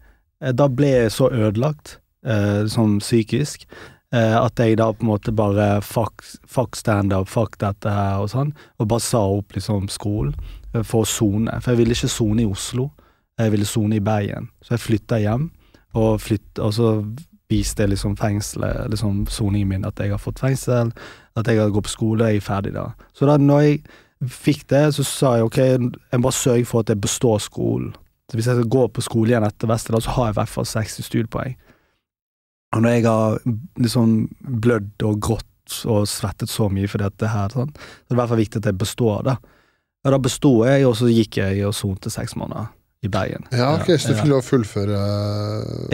eh, 0.41 0.51
da 0.55 0.67
ble 0.67 0.87
jeg 0.87 1.11
så 1.11 1.27
ødelagt, 1.31 1.97
eh, 2.25 2.65
som 2.67 2.99
psykisk, 2.99 3.65
at 4.21 4.59
jeg 4.61 4.77
da 4.77 4.91
på 4.93 5.05
en 5.05 5.09
måte 5.09 5.33
bare 5.33 5.81
fuck, 5.81 6.21
fuck 6.45 6.77
standup, 6.77 7.29
fuck 7.31 7.57
dette 7.61 7.89
her 7.89 8.21
og 8.21 8.29
sånn, 8.33 8.51
og 8.77 8.89
bare 8.91 9.01
sa 9.01 9.23
opp 9.25 9.55
liksom 9.55 9.89
skolen 9.89 10.35
eh, 10.73 10.83
for 10.83 11.01
å 11.01 11.09
sone. 11.09 11.55
For 11.61 11.73
jeg 11.73 11.81
ville 11.81 11.97
ikke 11.97 12.11
sone 12.13 12.43
i 12.43 12.49
Oslo, 12.49 12.91
jeg 13.41 13.53
ville 13.55 13.65
sone 13.65 13.97
i 13.97 14.03
Bergen. 14.03 14.51
Så 14.61 14.75
jeg 14.75 14.83
flytta 14.85 15.21
hjem, 15.23 15.49
og, 15.97 16.21
flytt, 16.21 16.61
og 16.61 16.75
så 16.77 16.93
viste 17.49 17.87
liksom 17.89 18.15
fengselet, 18.17 18.87
liksom 18.93 19.25
soningen 19.29 19.73
min, 19.73 19.89
at 19.89 19.99
jeg 20.01 20.13
har 20.13 20.21
fått 20.21 20.41
fengsel, 20.41 20.93
at 21.37 21.49
jeg 21.49 21.61
har 21.61 21.73
gått 21.73 21.89
på 21.89 21.95
skole, 21.95 22.23
og 22.23 22.33
jeg 22.33 22.41
er 22.41 22.45
ferdig 22.45 22.73
da. 22.77 22.91
Så 23.17 23.29
da 23.29 23.39
når 23.41 23.65
jeg 23.65 23.81
fikk 24.29 24.67
det, 24.71 24.85
så 24.95 25.05
sa 25.05 25.35
jeg 25.37 25.49
ok, 25.49 25.59
jeg 25.59 26.23
bare 26.23 26.37
sørge 26.37 26.69
for 26.69 26.85
at 26.85 26.93
jeg 26.93 27.01
består 27.01 27.41
skolen. 27.43 27.93
Så 28.29 28.37
hvis 28.37 28.47
jeg 28.47 28.57
skal 28.57 28.71
gå 28.71 28.87
på 28.87 29.03
skole 29.03 29.33
igjen 29.33 29.45
etter 29.45 29.69
Vesterdal, 29.69 30.01
så 30.05 30.13
har 30.15 30.29
jeg 30.29 30.37
i 30.37 30.39
hvert 30.39 30.53
fall 30.53 30.69
60 30.69 31.09
studiepoeng. 31.09 31.57
Og 32.73 32.81
når 32.81 32.95
jeg 32.97 33.05
har 33.05 33.39
liksom 33.77 34.13
blødd 34.63 35.03
og 35.07 35.19
grått 35.21 35.75
og 35.89 36.07
svettet 36.09 36.49
så 36.51 36.67
mye 36.73 36.89
for 36.91 36.97
dette 37.03 37.29
her, 37.31 37.49
sånn, 37.53 37.69
så 37.73 38.09
er 38.09 38.11
det 38.11 38.17
i 38.17 38.19
hvert 38.19 38.31
fall 38.33 38.41
viktig 38.41 38.59
at 38.61 38.65
jeg 38.71 38.77
består, 38.81 39.21
det. 39.29 39.35
Og 40.03 40.11
da 40.11 40.17
besto 40.19 40.51
jeg, 40.67 40.85
og 40.89 40.95
så 40.99 41.07
gikk 41.07 41.37
jeg 41.39 41.61
og 41.67 41.75
sonte 41.77 42.11
seks 42.11 42.35
måneder 42.35 42.67
i 43.03 43.09
Bergen. 43.11 43.45
ja, 43.51 43.69
ok, 43.77 43.89
så 43.99 44.09
du 44.09 44.13
ja. 44.13 44.17
fikk 44.21 44.29
lov 44.31 44.41
å 44.41 44.47
fullføre 44.47 44.97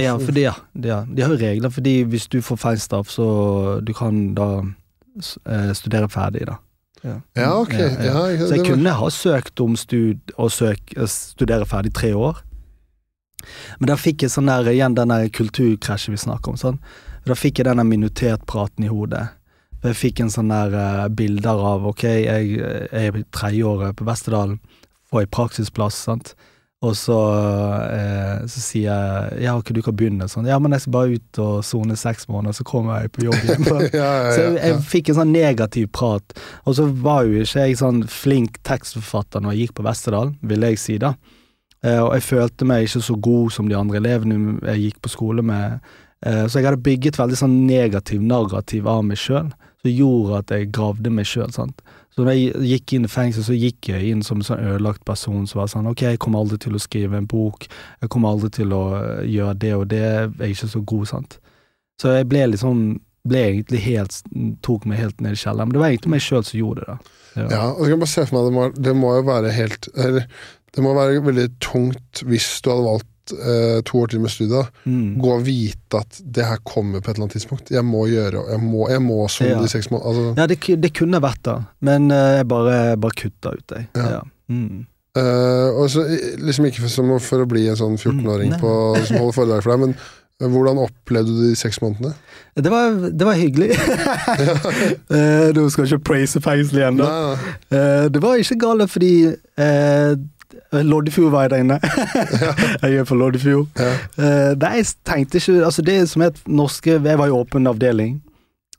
Ja, 0.01 0.15
for 0.17 0.31
det, 0.35 0.43
ja. 0.47 0.55
det, 0.73 0.89
ja. 0.91 0.99
De 1.05 1.23
har 1.25 1.33
jo 1.33 1.39
regler, 1.41 1.69
fordi 1.73 1.93
hvis 2.09 2.27
du 2.29 2.39
får 2.45 2.59
feilstraff, 2.63 3.09
så 3.13 3.27
du 3.85 3.93
kan 3.97 4.33
da 4.37 4.49
eh, 4.61 5.71
studere 5.77 6.09
ferdig, 6.09 6.45
da. 6.49 6.57
Ja, 7.03 7.53
ok. 7.55 7.73
Ja, 7.79 8.25
ikke- 8.33 8.47
Så 8.49 8.55
jeg 8.57 8.65
kunne 8.67 8.91
ha 8.93 9.09
søkt 9.09 9.59
om 9.63 9.75
stud, 9.79 10.19
å 10.37 10.49
søk, 10.51 10.81
å 10.97 11.07
studere 11.07 11.65
ferdig 11.65 11.93
tre 11.93 12.11
år. 12.13 12.41
Men 13.79 13.91
da 13.91 13.97
fikk 13.99 14.25
jeg 14.25 14.33
sånn 14.33 14.51
der, 14.51 14.69
igjen 14.71 14.97
den 14.97 15.13
der 15.13 15.29
kulturkrasjet 15.33 16.15
vi 16.15 16.21
snakker 16.21 16.53
om. 16.53 16.59
Sånn. 16.59 16.79
Da 17.27 17.37
fikk 17.37 17.61
jeg 17.61 17.69
denne 17.69 17.85
minoritetpraten 17.87 18.87
i 18.87 18.91
hodet. 18.91 19.27
Jeg 19.83 19.95
fikk 19.95 20.19
en 20.23 20.31
sånn 20.33 20.51
der 20.51 20.75
uh, 20.75 21.07
bilder 21.07 21.61
av 21.71 21.87
ok, 21.87 22.03
jeg, 22.03 22.53
jeg 22.59 23.11
er 23.11 23.19
i 23.19 23.25
tredjeåret 23.31 23.95
på 23.95 24.07
Vesterdalen, 24.07 24.57
får 25.09 25.23
jeg 25.23 25.35
praksisplass, 25.35 26.01
sant. 26.09 26.33
Og 26.79 26.93
så, 26.95 27.15
eh, 27.91 28.45
så 28.47 28.61
sier 28.63 28.85
jeg 28.87 29.41
ja, 29.43 29.57
ok, 29.59 29.73
du 29.75 29.81
kan 29.83 29.97
begynne 29.99 30.29
sånn. 30.31 30.47
Ja, 30.47 30.61
men 30.63 30.71
jeg 30.71 30.85
skal 30.85 30.93
bare 30.95 31.17
ut 31.17 31.39
og 31.43 31.57
sone 31.67 31.97
seks 31.99 32.29
måneder, 32.31 32.55
så 32.55 32.63
kommer 32.67 33.01
jeg 33.03 33.11
på 33.17 33.25
jobb 33.25 33.35
igjen. 33.41 33.65
ja, 33.99 34.05
ja, 34.05 34.29
Så 34.31 34.45
jeg, 34.45 34.53
jeg 34.55 34.75
ja. 34.77 34.77
fikk 34.93 35.11
en 35.11 35.17
sånn 35.17 35.33
negativ 35.35 35.89
prat. 35.95 36.37
Og 36.63 36.77
så 36.79 36.87
var 37.03 37.27
jo 37.27 37.43
ikke 37.43 37.65
jeg 37.67 37.81
sånn 37.81 38.05
flink 38.07 38.61
tekstforfatter 38.67 39.43
når 39.43 39.57
jeg 39.57 39.67
gikk 39.67 39.75
på 39.81 39.85
Vesterdal, 39.89 40.31
vil 40.39 40.67
jeg 40.69 40.79
si 40.79 40.95
da. 41.03 41.17
Eh, 41.85 42.01
og 42.01 42.13
jeg 42.17 42.27
følte 42.27 42.67
meg 42.67 42.85
ikke 42.85 43.01
så 43.05 43.15
god 43.15 43.55
som 43.55 43.69
de 43.69 43.77
andre 43.77 44.01
elevene 44.01 44.57
jeg 44.73 44.85
gikk 44.85 45.01
på 45.05 45.13
skole 45.13 45.45
med. 45.45 45.79
Eh, 46.25 46.45
så 46.47 46.59
jeg 46.59 46.67
hadde 46.67 46.83
bygget 46.83 47.19
veldig 47.19 47.39
sånn 47.39 47.57
negativ 47.69 48.23
narrativ 48.25 48.87
av 48.91 49.05
meg 49.07 49.19
sjøl, 49.21 49.51
som 49.79 49.91
gjorde 49.93 50.43
at 50.43 50.55
jeg 50.55 50.71
gravde 50.75 51.11
meg 51.13 51.27
sjøl. 51.29 51.53
Så 51.55 52.25
når 52.25 52.33
jeg 52.35 52.69
gikk 52.73 52.95
inn 52.97 53.07
i 53.07 53.11
fengsel, 53.11 53.45
så 53.47 53.55
gikk 53.55 53.91
jeg 53.93 54.11
inn 54.11 54.23
som 54.25 54.41
en 54.41 54.47
sånn 54.47 54.63
ødelagt 54.73 55.05
person 55.07 55.45
som 55.47 55.61
var 55.61 55.69
sånn 55.71 55.87
ok, 55.87 56.03
jeg 56.09 56.19
kommer 56.19 56.43
aldri 56.43 56.59
til 56.59 56.75
å 56.75 56.81
skrive 56.83 57.19
en 57.19 57.29
bok, 57.29 57.69
jeg 58.01 58.11
kommer 58.11 58.33
aldri 58.33 58.51
til 58.59 58.75
å 58.75 58.83
eh, 58.97 59.27
gjøre 59.31 59.59
det 59.63 59.75
og 59.77 59.85
det, 59.93 60.03
jeg 60.03 60.33
er 60.35 60.51
ikke 60.51 60.73
så 60.73 60.83
god, 60.83 61.05
sant. 61.13 61.39
Så 61.99 62.11
jeg 62.15 62.27
ble 62.31 62.49
liksom 62.51 62.99
ble 63.29 63.41
egentlig 63.45 63.81
helt 63.83 64.19
tok 64.65 64.85
meg 64.87 65.01
helt 65.01 65.23
ned 65.23 65.35
i 65.35 65.39
kjelleren. 65.39 65.69
Men 65.69 65.75
det 65.75 65.81
var 65.81 65.91
egentlig 65.91 66.13
meg 66.15 66.23
sjøl 66.23 66.45
som 66.47 66.59
gjorde 66.59 66.85
det. 66.85 66.93
da. 66.95 67.15
Ja, 67.39 67.63
og 67.71 67.83
jeg 67.83 67.93
kan 67.93 68.03
bare 68.03 68.11
se 68.11 68.25
for 68.25 68.35
meg 68.35 68.47
det 68.47 68.53
må, 68.55 68.63
det 68.87 68.93
må 68.97 69.11
jo 69.13 69.25
være 69.27 69.51
helt 69.53 69.87
Eller 69.93 70.23
det 70.75 70.83
må 70.85 70.91
være 70.97 71.21
veldig 71.25 71.47
tungt 71.63 72.21
hvis 72.29 72.49
du 72.65 72.69
hadde 72.71 72.85
valgt 72.85 73.33
eh, 73.33 73.79
to 73.85 74.01
år 74.03 74.11
til 74.13 74.21
med 74.23 74.29
studiet. 74.33 74.69
Mm. 74.85 75.15
Gå 75.21 75.31
og 75.37 75.43
vite 75.47 75.99
at 76.03 76.19
det 76.25 76.45
her 76.45 76.61
kommer 76.65 77.01
på 77.01 77.09
et 77.11 77.15
eller 77.17 77.27
annet 77.27 77.35
tidspunkt. 77.39 77.71
Jeg 77.73 77.85
må 77.85 78.05
gjøre 78.09 78.43
Jeg 78.51 78.61
må, 78.63 78.85
jeg 78.89 79.01
må 79.05 79.17
sone 79.29 79.49
Ja. 79.55 79.59
de 79.61 79.69
seks 79.71 79.89
månedene. 79.91 80.09
Altså, 80.09 80.41
Ja, 80.41 80.47
det, 80.53 80.81
det 80.85 80.93
kunne 80.97 81.21
vært 81.25 81.43
det, 81.45 81.57
men 81.81 82.11
eh, 82.11 82.37
jeg 82.39 82.47
bare, 82.53 82.77
bare 82.97 83.17
kutta 83.23 83.53
ut 83.57 83.67
det. 83.73 83.83
Ja. 83.97 84.07
Ja. 84.19 84.21
Mm. 84.49 84.85
eh, 85.17 85.67
og 85.77 85.89
så 85.93 86.05
eh, 86.09 86.37
liksom 86.41 86.65
ikke 86.69 86.85
for, 86.85 86.93
som 86.93 87.11
for 87.21 87.43
å 87.45 87.49
bli 87.49 87.67
en 87.69 87.77
sånn 87.77 87.97
14-åring 87.99 88.55
Mm, 88.59 89.05
som 89.05 89.19
holder 89.21 89.35
foredrag 89.35 89.61
for 89.65 89.73
deg, 89.75 89.83
men 89.83 89.93
eh, 90.41 90.47
hvordan 90.49 90.79
opplevde 90.85 91.33
du 91.35 91.43
de 91.49 91.55
seks 91.59 91.81
månedene? 91.83 92.13
Det, 92.57 92.71
var, 92.73 92.97
det 93.13 93.25
var 93.27 93.37
hyggelig. 93.37 93.73
Eh, 95.13 95.49
Du 95.53 95.61
skal 95.69 95.85
ikke 95.87 96.03
praise 96.13 96.41
fengsel 96.43 96.81
igjen, 96.81 96.97
da. 97.01 97.09
Nei, 97.09 97.37
nei. 97.37 97.53
Eh, 97.77 98.09
det 98.13 98.21
var 98.23 98.37
ikke 98.41 98.57
galt, 98.61 98.89
fordi 98.91 99.13
uh, 99.29 100.11
Loddefjord 100.73 101.31
var 101.31 101.41
jeg 101.45 101.49
der 101.51 101.57
inne. 101.63 101.79
jeg 102.81 102.95
er 103.01 103.03
fra 103.05 103.15
Loddefjord. 103.15 103.67
Ja. 103.79 103.91
Uh, 104.17 104.53
nei, 104.59 104.71
jeg 104.79 104.85
tenkte 105.05 105.37
ikke 105.41 105.59
Altså, 105.65 105.81
det 105.85 105.97
som 106.09 106.21
het 106.25 106.39
norske 106.47 106.95
Jeg 106.97 107.17
var 107.19 107.27
i 107.27 107.35
åpen 107.35 107.67
avdeling, 107.69 108.21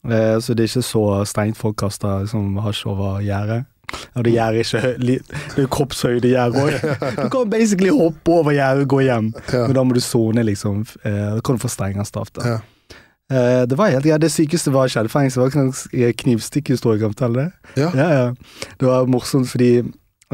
uh, 0.06 0.38
så 0.42 0.54
det 0.54 0.64
er 0.66 0.72
ikke 0.72 0.83
så 0.88 1.04
strengt 1.30 1.56
folk 1.61 1.76
kaster 1.83 2.24
liksom, 2.24 2.56
hasj 2.64 2.87
over 2.90 3.20
gjerdet. 3.22 3.64
Og 4.14 4.22
det 4.24 4.37
er 4.38 4.54
ikke 4.54 4.80
Det 5.02 5.14
er 5.56 5.62
jo 5.64 5.66
kroppshøyde 5.74 6.28
gjerde 6.30 6.61
òg. 6.62 6.76
Du 7.24 7.28
kan 7.33 7.50
basically 7.50 7.90
hoppe 7.90 8.30
over 8.30 8.54
gjerdet 8.54 8.85
og 8.87 8.92
gå 8.92 9.00
hjem, 9.09 9.33
Ja. 9.52 9.64
men 9.66 9.74
da 9.74 9.83
må 9.83 9.94
du 9.94 10.00
sone, 10.00 10.44
liksom. 10.46 10.85
Eh, 11.04 11.35
Da 11.35 11.40
kan 11.42 11.56
du 11.59 11.62
få 11.64 11.68
strengere 11.68 12.04
straff, 12.06 12.30
da. 12.38 12.44
Ja. 12.46 12.59
Eh, 13.30 13.66
Det 13.66 13.78
var 13.78 13.90
helt 13.90 14.04
greit. 14.06 14.20
Det 14.22 14.30
sykeste 14.30 14.70
var 14.72 14.87
skjellfengsel. 14.88 15.42
Det 15.50 16.02
var 16.06 16.12
knivstikkhistorie, 16.22 17.00
kan 17.00 17.11
jeg 17.11 17.16
fortelle 17.18 17.35
det? 17.42 17.50
Ja. 17.83 17.90
Ja, 17.94 18.09
ja. 18.20 18.30
Det 18.78 18.87
var 18.88 19.06
morsomt 19.11 19.48
fordi 19.50 19.83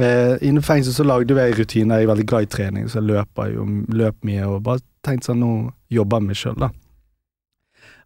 eh, 0.01 0.37
innen 0.41 0.65
fengsel 0.65 0.95
så 0.95 1.05
lagde 1.07 1.37
jeg 1.37 1.59
rutiner. 1.59 2.01
Jeg 2.01 2.09
er 2.09 2.13
veldig 2.13 2.27
glad 2.29 2.47
i 2.47 2.51
trening, 2.53 2.89
så 2.89 3.01
jeg 3.01 3.11
løper 3.13 3.53
jo 3.55 3.67
løp 3.93 4.19
mye 4.27 4.49
og 4.49 4.63
bare 4.67 4.85
tenkte 5.07 5.31
sånn, 5.31 5.43
nå 5.43 5.53
jobber 5.93 6.21
jeg 6.21 6.29
meg 6.29 6.41
sjøl, 6.41 6.59
da. 6.67 6.71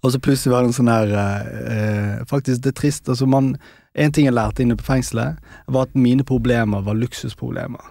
Og 0.00 0.12
så 0.14 0.20
plutselig 0.22 0.54
var 0.54 0.64
det 0.64 0.70
en 0.70 0.76
sånn 0.78 0.88
her 0.88 1.10
eh, 1.12 2.20
Faktisk, 2.28 2.62
det 2.64 2.70
er 2.72 2.76
trist. 2.78 3.08
Altså, 3.12 3.26
man 3.28 3.54
En 3.92 4.12
ting 4.14 4.24
jeg 4.24 4.36
lærte 4.36 4.62
inne 4.62 4.78
på 4.78 4.86
fengselet, 4.86 5.40
var 5.66 5.88
at 5.88 5.96
mine 5.98 6.24
problemer 6.24 6.84
var 6.86 6.94
luksusproblemer. 6.94 7.82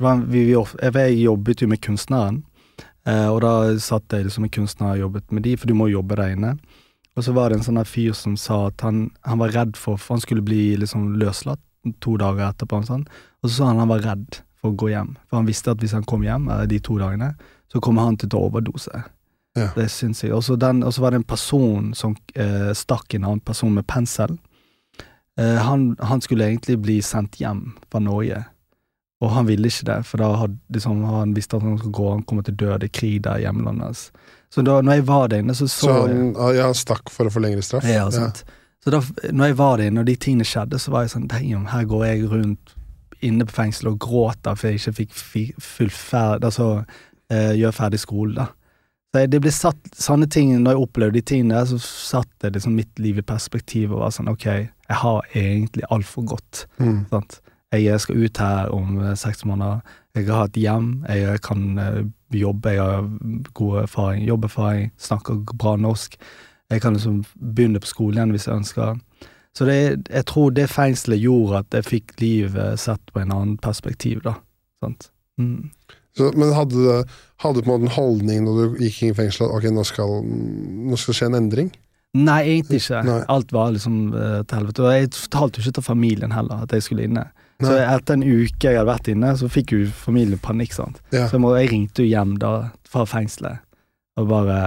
Vi, 0.00 0.46
vi, 0.48 0.54
jeg 0.56 1.18
jobbet 1.20 1.60
jo 1.62 1.68
med 1.68 1.82
kunstneren, 1.84 2.38
eh, 3.06 3.28
og 3.28 3.42
da 3.44 3.52
satt 3.76 4.16
jeg 4.16 4.24
liksom 4.24 4.46
med 4.46 4.54
kunstner 4.56 4.94
og 4.94 5.02
jobbet 5.02 5.36
med 5.36 5.44
de, 5.44 5.52
for 5.60 5.68
du 5.68 5.76
må 5.76 5.90
jobbe 5.92 6.16
der 6.16 6.32
inne. 6.32 6.54
Og 7.12 7.26
så 7.26 7.34
var 7.36 7.52
det 7.52 7.60
en 7.60 7.66
sånn 7.66 7.82
fyr 7.84 8.16
som 8.16 8.38
sa 8.40 8.70
at 8.70 8.80
han, 8.80 9.10
han 9.28 9.42
var 9.44 9.52
redd 9.52 9.76
for 9.76 10.00
For 10.00 10.16
han 10.16 10.24
skulle 10.24 10.44
bli 10.46 10.72
liksom 10.80 11.18
løslatt 11.20 11.60
to 12.04 12.16
dager 12.20 12.48
etterpå. 12.48 12.82
Og, 12.82 12.88
sånn. 12.88 13.06
og 13.42 13.50
så 13.50 13.54
sa 13.56 13.70
han 13.72 13.82
han 13.82 13.90
var 13.90 14.04
redd 14.06 14.42
for 14.60 14.70
å 14.70 14.78
gå 14.78 14.92
hjem, 14.92 15.16
for 15.26 15.40
han 15.40 15.48
visste 15.48 15.74
at 15.74 15.82
hvis 15.82 15.96
han 15.96 16.06
kom 16.08 16.22
hjem 16.26 16.48
eh, 16.52 16.64
de 16.70 16.78
to 16.84 16.98
dagene, 17.00 17.32
så 17.72 17.80
kommer 17.82 18.06
han 18.06 18.18
til 18.20 18.30
å 18.30 18.34
ta 18.34 18.44
overdose. 18.46 19.02
Ja. 19.58 19.68
Det 19.76 19.88
syns 19.92 20.22
jeg. 20.24 20.32
Og 20.32 20.44
så 20.46 20.56
var 20.56 21.12
det 21.12 21.20
en 21.20 21.28
person 21.28 21.90
som 21.96 22.14
eh, 22.34 22.72
stakk 22.76 23.14
en 23.16 23.26
annen 23.26 23.44
person 23.44 23.72
med 23.74 23.86
pensel. 23.90 24.38
Eh, 25.40 25.58
han, 25.60 25.92
han 26.00 26.22
skulle 26.24 26.48
egentlig 26.48 26.78
bli 26.84 26.98
sendt 27.04 27.40
hjem 27.40 27.72
fra 27.90 28.00
Norge, 28.04 28.44
og 29.22 29.30
han 29.30 29.46
ville 29.46 29.70
ikke 29.70 29.86
det, 29.86 29.98
for 30.08 30.18
da 30.18 30.32
hadde 30.40 30.58
liksom, 30.74 31.04
han 31.06 31.34
visste 31.36 31.58
at 31.58 31.62
han 31.62 31.76
skulle 31.78 31.94
gå, 31.94 32.08
han 32.10 32.24
kommer 32.26 32.46
til 32.46 32.56
å 32.56 32.60
dø, 32.64 32.70
det 32.82 32.88
er 32.90 32.96
krig 32.96 33.20
der 33.26 33.38
i 33.38 33.44
hjemlandet 33.44 33.86
hans. 33.86 34.06
Så 34.52 34.64
da 34.66 34.80
når 34.84 34.98
jeg 34.98 35.06
var 35.08 35.28
der 35.30 35.44
inne, 35.44 35.54
så 35.56 35.68
så, 35.68 35.86
Så 35.86 35.92
jeg 36.10 36.16
han, 36.16 36.56
ja, 36.56 36.66
han 36.66 36.76
stakk 36.76 37.12
for 37.12 37.28
å 37.28 37.32
få 37.32 37.42
lengre 37.44 37.62
straff? 37.64 37.86
ja, 37.88 38.08
sant. 38.12 38.42
Så 38.84 38.90
da 38.90 39.00
når 39.32 39.46
jeg 39.52 39.58
var 39.58 39.76
der 39.78 39.90
inne, 39.92 40.00
og 40.02 40.06
de 40.08 40.16
tingene 40.16 40.44
skjedde, 40.48 40.78
så 40.82 40.90
var 40.90 41.04
jeg 41.04 41.12
sånn 41.14 41.28
Damn, 41.30 41.66
her 41.70 41.84
går 41.86 42.04
jeg 42.08 42.24
rundt 42.32 42.72
inne 43.22 43.44
på 43.46 43.54
fengselet 43.54 43.92
og 43.92 44.00
gråter 44.02 44.56
for 44.58 44.68
jeg 44.72 44.80
ikke 44.80 44.96
fikk 44.98 45.52
fullferd... 45.62 46.42
Altså 46.48 46.84
eh, 47.30 47.52
gjøre 47.56 47.72
ferdig 47.76 48.00
skolen, 48.02 48.34
da. 48.40 48.48
Så 49.14 49.20
jeg- 49.22 49.30
det 49.30 49.40
ble 49.44 49.50
satt 49.54 49.92
sånne 49.94 50.26
ting, 50.28 50.50
når 50.64 50.72
jeg 50.74 50.82
opplevde 50.82 51.14
de 51.14 51.20
tingene, 51.30 51.62
så 51.68 51.78
satte 51.78 52.48
det 52.48 52.54
liksom 52.56 52.74
mitt 52.76 52.98
liv 52.98 53.18
i 53.18 53.22
perspektiv 53.22 53.92
og 53.92 54.00
var 54.02 54.10
sånn 54.16 54.28
ok, 54.32 54.44
jeg 54.48 54.98
har 55.04 55.22
egentlig 55.36 55.84
altfor 55.90 56.26
godt. 56.34 56.66
Mm. 56.80 57.06
Sant? 57.10 57.40
Jeg 57.72 58.00
skal 58.00 58.16
ut 58.26 58.36
her 58.42 58.72
om 58.74 58.98
eh, 59.00 59.14
seks 59.16 59.44
måneder. 59.48 59.80
Jeg 60.18 60.26
har 60.28 60.44
et 60.50 60.58
hjem. 60.60 60.90
Jeg 61.08 61.40
kan 61.46 61.78
eh, 61.78 62.02
jobbe. 62.36 62.74
Jeg 62.74 62.82
har 62.82 63.06
god 63.54 63.78
erfaring, 63.86 64.26
jobberfaring, 64.28 64.90
snakker 65.00 65.38
bra 65.56 65.76
norsk. 65.80 66.18
Jeg 66.72 66.82
kan 66.84 66.96
liksom 66.96 67.22
begynne 67.36 67.82
på 67.82 67.90
skolen 67.90 68.18
igjen 68.18 68.34
hvis 68.34 68.48
jeg 68.48 68.62
ønsker. 68.62 69.00
Så 69.52 69.68
det, 69.68 69.78
jeg 70.08 70.24
tror 70.30 70.52
det 70.56 70.70
fengselet 70.72 71.20
gjorde 71.20 71.60
at 71.60 71.76
jeg 71.76 71.88
fikk 71.88 72.14
livet 72.22 72.80
sett 72.80 73.12
på 73.12 73.20
en 73.20 73.34
annen 73.34 73.58
perspektiv, 73.60 74.22
da. 74.24 74.38
Sant? 74.80 75.10
Mm. 75.40 75.68
Så, 76.16 76.30
men 76.36 76.52
hadde 76.56 77.02
hadde 77.42 77.60
du 77.60 77.64
på 77.64 77.68
en 77.68 77.72
måte 77.72 77.88
en 77.88 77.96
holdning 77.96 78.44
når 78.46 78.58
du 78.58 78.82
gikk 78.84 79.02
inn 79.02 79.14
i 79.14 79.18
fengselet 79.18 79.48
at 79.48 79.56
ok, 79.58 79.68
nå 79.72 79.84
skal, 79.88 80.18
nå 80.24 80.98
skal 81.00 81.12
det 81.12 81.18
skje 81.20 81.28
en 81.30 81.38
endring? 81.38 81.70
Nei, 82.12 82.40
egentlig 82.44 82.82
ikke. 82.82 83.00
Nei. 83.08 83.20
Alt 83.32 83.54
var 83.56 83.72
liksom 83.72 84.00
uh, 84.12 84.42
til 84.44 84.58
helvete. 84.58 84.84
Og 84.84 84.92
jeg 84.92 85.12
fortalte 85.16 85.60
jo 85.60 85.64
ikke 85.64 85.78
til 85.78 85.86
familien 85.86 86.34
heller 86.36 86.66
at 86.66 86.74
jeg 86.76 86.84
skulle 86.84 87.06
inne. 87.08 87.24
Så 87.62 87.76
etter 87.78 88.16
en 88.16 88.24
uke 88.26 88.66
jeg 88.66 88.74
hadde 88.74 88.88
vært 88.88 89.08
inne, 89.12 89.30
så 89.38 89.48
fikk 89.52 89.72
jo 89.76 89.84
familien 89.94 90.40
panikk, 90.42 90.74
sant. 90.74 90.98
Ja. 91.14 91.28
Så 91.28 91.38
jeg, 91.38 91.44
må, 91.44 91.52
jeg 91.54 91.70
ringte 91.70 92.02
jo 92.02 92.10
hjem 92.10 92.34
da, 92.42 92.52
fra 92.90 93.06
fengselet, 93.08 93.62
og 94.18 94.28
bare 94.32 94.58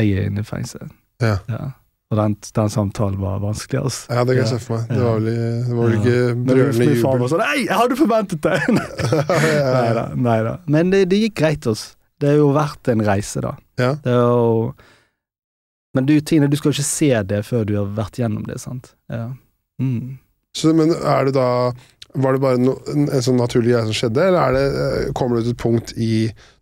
Jeg 0.00 0.16
er 0.16 0.30
inne 0.30 0.40
i 0.40 0.48
fengsel. 0.48 0.88
Ja. 1.22 1.62
Og 2.12 2.18
den, 2.18 2.34
den 2.58 2.68
samtalen 2.68 3.16
var 3.22 3.38
vanskelig, 3.40 3.80
altså. 3.86 4.12
ja, 4.12 4.24
det 4.28 4.34
kan 4.36 4.42
jeg 4.42 4.50
se 4.50 4.58
for 4.60 4.76
meg. 4.76 4.90
Det 4.90 5.00
var 5.00 5.14
vel, 5.16 5.28
det 5.32 5.76
var 5.76 5.86
vel 5.86 5.94
ikke 5.96 6.16
ja. 6.16 6.32
brølende 6.48 6.88
jubel. 6.90 6.98
far 7.00 7.20
var 7.22 7.30
sånn 7.32 7.40
Nei, 7.40 7.58
jeg 7.62 7.78
hadde 7.80 7.96
forventet 7.96 8.42
det! 8.44 8.58
Neida, 8.76 10.02
Nei. 10.12 10.24
Nei 10.26 10.38
da. 10.44 10.52
Men 10.76 10.92
det, 10.92 11.06
det 11.08 11.22
gikk 11.22 11.38
greit, 11.40 11.68
altså. 11.70 11.94
Det 12.20 12.28
har 12.28 12.36
jo 12.38 12.50
vært 12.54 12.90
en 12.92 13.04
reise, 13.06 13.40
da. 13.42 13.54
Ja. 13.80 13.94
Det 14.04 14.12
er 14.12 14.20
jo 14.20 14.74
Men 15.96 16.06
du, 16.08 16.12
Tine, 16.20 16.50
du 16.52 16.58
skal 16.60 16.70
jo 16.70 16.76
ikke 16.76 16.90
se 16.90 17.08
det 17.32 17.40
før 17.48 17.64
du 17.68 17.72
har 17.80 17.88
vært 17.96 18.20
gjennom 18.20 18.44
det, 18.46 18.60
sant? 18.60 18.92
Ja. 19.12 19.30
Mm. 19.80 20.20
Så, 20.56 20.74
men 20.76 20.92
er 20.92 21.26
det 21.26 21.34
da 21.38 21.48
Var 22.14 22.32
det 22.36 22.40
bare 22.42 22.58
no, 22.60 22.74
en, 22.92 23.06
en 23.08 23.22
sånn 23.24 23.38
naturlig 23.40 23.72
greie 23.72 23.86
som 23.88 23.96
skjedde, 23.96 24.26
eller 24.28 24.42
er 24.42 24.52
det, 24.58 24.64
eh, 25.06 25.12
kommer 25.16 25.38
du 25.40 25.46
til 25.46 25.54
et 25.54 25.62
punkt 25.62 25.94
i 25.96 26.10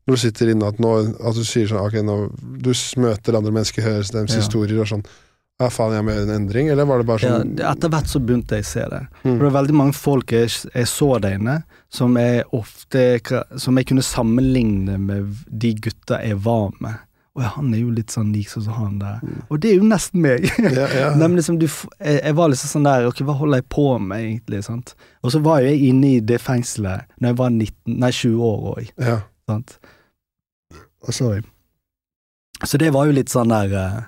når 0.07 0.17
du 0.17 0.21
sitter 0.23 0.51
inne 0.51 0.67
at, 0.71 0.79
nå, 0.83 0.91
at 1.23 1.37
du 1.39 1.43
sier 1.47 1.69
sånn 1.71 1.83
Ok, 1.85 1.99
nå 2.03 2.15
du 2.65 2.71
møter 3.03 3.37
andre 3.39 3.53
mennesker, 3.55 3.85
hører 3.85 4.07
deres 4.11 4.35
Ja. 4.35 4.41
historier 4.43 4.81
og 4.83 4.89
sånn 4.91 5.05
Ja, 5.61 5.69
faen, 5.69 5.93
jeg 5.93 6.05
må 6.07 6.15
gjøre 6.15 6.25
en 6.31 6.37
endring, 6.39 6.71
eller 6.73 6.87
var 6.89 7.03
det 7.03 7.07
bare 7.11 7.21
sånn 7.21 7.59
ja, 7.61 7.75
etter 7.75 7.91
hvert 7.93 8.09
så 8.09 8.23
begynte 8.25 8.57
jeg 8.57 8.65
å 8.65 8.71
se 8.71 8.87
det. 8.95 9.01
Mm. 9.25 9.35
For 9.35 9.43
det 9.43 9.51
er 9.51 9.59
veldig 9.59 9.77
mange 9.77 9.93
folk 9.99 10.33
jeg, 10.33 10.49
jeg 10.73 10.89
så 10.89 11.11
der 11.21 11.37
inne, 11.37 11.57
som 11.93 12.17
jeg 12.17 12.47
ofte 12.57 13.05
Som 13.61 13.77
jeg 13.77 13.87
kunne 13.91 14.03
sammenligne 14.07 14.97
med 14.99 15.35
de 15.51 15.75
gutta 15.75 16.23
jeg 16.25 16.39
var 16.47 16.71
med. 16.81 16.97
Og 17.41 17.47
han 17.55 17.71
er 17.73 17.79
jo 17.81 17.91
litt 17.97 18.13
sånn 18.13 18.35
lik 18.35 18.51
sånn 18.53 18.67
som 18.67 18.75
han 18.77 18.99
der. 19.01 19.21
Og 19.49 19.61
det 19.65 19.71
er 19.71 19.79
jo 19.79 19.87
nesten 19.89 20.21
meg. 20.21 20.45
ja, 20.77 20.87
ja. 20.93 21.07
Men 21.21 21.39
liksom, 21.39 21.57
du, 21.63 21.65
jeg, 21.67 22.19
jeg 22.21 22.37
var 22.37 22.51
liksom 22.53 22.73
sånn 22.75 22.89
der 22.89 23.07
Ok, 23.09 23.23
hva 23.25 23.37
holder 23.39 23.63
jeg 23.63 23.69
på 23.73 23.87
med, 24.03 24.27
egentlig? 24.27 24.61
sant? 24.67 24.93
Og 25.25 25.33
så 25.33 25.41
var 25.45 25.63
jeg 25.65 25.81
inne 25.89 26.11
i 26.19 26.21
det 26.21 26.37
fengselet 26.45 27.09
Når 27.19 27.33
jeg 27.33 27.39
var 27.41 27.55
19, 27.57 27.97
nei 28.05 28.13
20 28.13 28.45
år 28.51 28.69
òg, 28.75 28.93
ja. 29.01 29.17
sant. 29.49 29.79
Sorry. 31.11 31.41
Så 32.65 32.77
det 32.79 32.91
var 32.93 33.09
jo 33.09 33.15
litt 33.17 33.33
sånn 33.33 33.49
der 33.55 33.73
eh, 33.73 34.01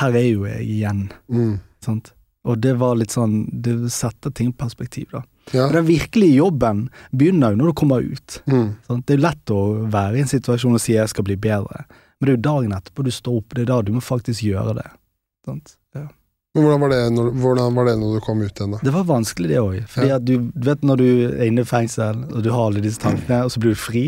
Her 0.00 0.16
er 0.16 0.28
jo 0.30 0.46
jeg 0.48 0.64
igjen, 0.78 1.08
Mm. 1.28 1.58
sant. 1.84 2.12
Og 2.46 2.60
det 2.62 2.76
var 2.78 2.94
litt 2.96 3.10
sånn 3.12 3.40
Det 3.50 3.74
setter 3.92 4.30
ting 4.30 4.48
i 4.52 4.56
perspektiv, 4.56 5.08
da. 5.12 5.20
ja. 5.52 5.66
Og 5.66 5.74
den 5.76 5.86
virkelige 5.88 6.38
jobben 6.40 6.86
begynner 7.12 7.52
jo 7.52 7.60
når 7.60 7.72
du 7.72 7.76
kommer 7.82 8.02
ut. 8.06 8.40
Mm. 8.48 8.68
Sant? 8.86 9.04
Det 9.06 9.16
er 9.18 9.24
lett 9.28 9.52
å 9.54 9.60
være 9.92 10.16
i 10.16 10.24
en 10.24 10.30
situasjon 10.30 10.78
og 10.78 10.82
si 10.82 10.94
jeg 10.96 11.10
skal 11.12 11.26
bli 11.28 11.36
bedre, 11.36 11.84
men 12.20 12.26
det 12.26 12.32
er 12.32 12.36
jo 12.38 12.44
dagen 12.46 12.72
etterpå 12.76 13.04
du 13.04 13.10
står 13.12 13.40
opp, 13.42 13.54
det 13.56 13.64
er 13.66 13.72
da 13.72 13.80
du 13.84 13.92
må 13.96 14.00
faktisk 14.04 14.42
gjøre 14.46 14.76
det. 14.78 14.86
Sant? 15.46 15.76
Ja. 15.94 16.06
Men 16.56 16.64
hvordan 16.64 16.80
var, 16.80 16.92
det 16.94 17.00
når, 17.12 17.26
hvordan 17.42 17.74
var 17.76 17.84
det 17.90 17.94
når 18.00 18.14
du 18.16 18.20
kom 18.24 18.38
ut 18.40 18.48
igjen, 18.60 18.70
da? 18.72 18.78
Det 18.82 18.92
var 18.94 19.04
vanskelig 19.10 19.50
det 19.50 19.58
òg, 19.60 19.74
fordi 19.92 20.08
Ja. 20.08 20.16
at 20.16 20.24
du, 20.24 20.36
du 20.54 20.64
vet 20.70 20.86
når 20.88 20.96
du 21.02 21.08
er 21.28 21.42
inne 21.50 21.66
i 21.66 21.68
fengsel, 21.68 22.22
og 22.32 22.40
du 22.46 22.48
har 22.54 22.70
alle 22.70 22.80
disse 22.80 23.02
tankene, 23.02 23.42
og 23.44 23.52
så 23.52 23.60
blir 23.60 23.76
du 23.76 23.80
fri. 23.80 24.06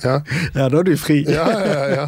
Ja, 0.00 0.22
Ja, 0.56 0.68
da 0.72 0.80
er 0.80 0.86
du 0.88 0.94
fri. 0.96 1.18
ja, 1.28 1.44
ja. 1.50 1.84
ja. 1.92 2.06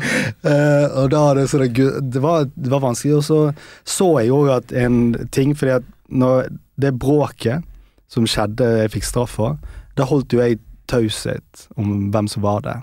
uh, 0.49 0.87
og 1.03 1.11
da 1.13 1.23
det 1.37 1.45
at 1.53 2.09
det 2.15 2.23
var, 2.25 2.49
det 2.49 2.73
var 2.73 2.85
vanskelig, 2.87 3.19
og 3.21 3.25
så 3.29 3.41
så 3.85 4.09
jeg 4.23 4.33
jo 4.33 4.41
at 4.55 4.73
en 4.73 5.29
ting, 5.29 5.53
fordi 5.53 5.77
at 5.77 5.89
når 6.09 6.49
det 6.81 6.97
bråket 6.99 7.65
som 8.09 8.25
skjedde 8.25 8.65
jeg 8.81 8.95
fikk 8.97 9.05
straff 9.05 9.37
for, 9.37 9.59
da 9.99 10.09
holdt 10.09 10.33
jo 10.33 10.41
jeg 10.41 10.59
taushet 10.89 11.67
om 11.77 12.11
hvem 12.15 12.29
som 12.29 12.43
var 12.45 12.65
det. 12.65 12.79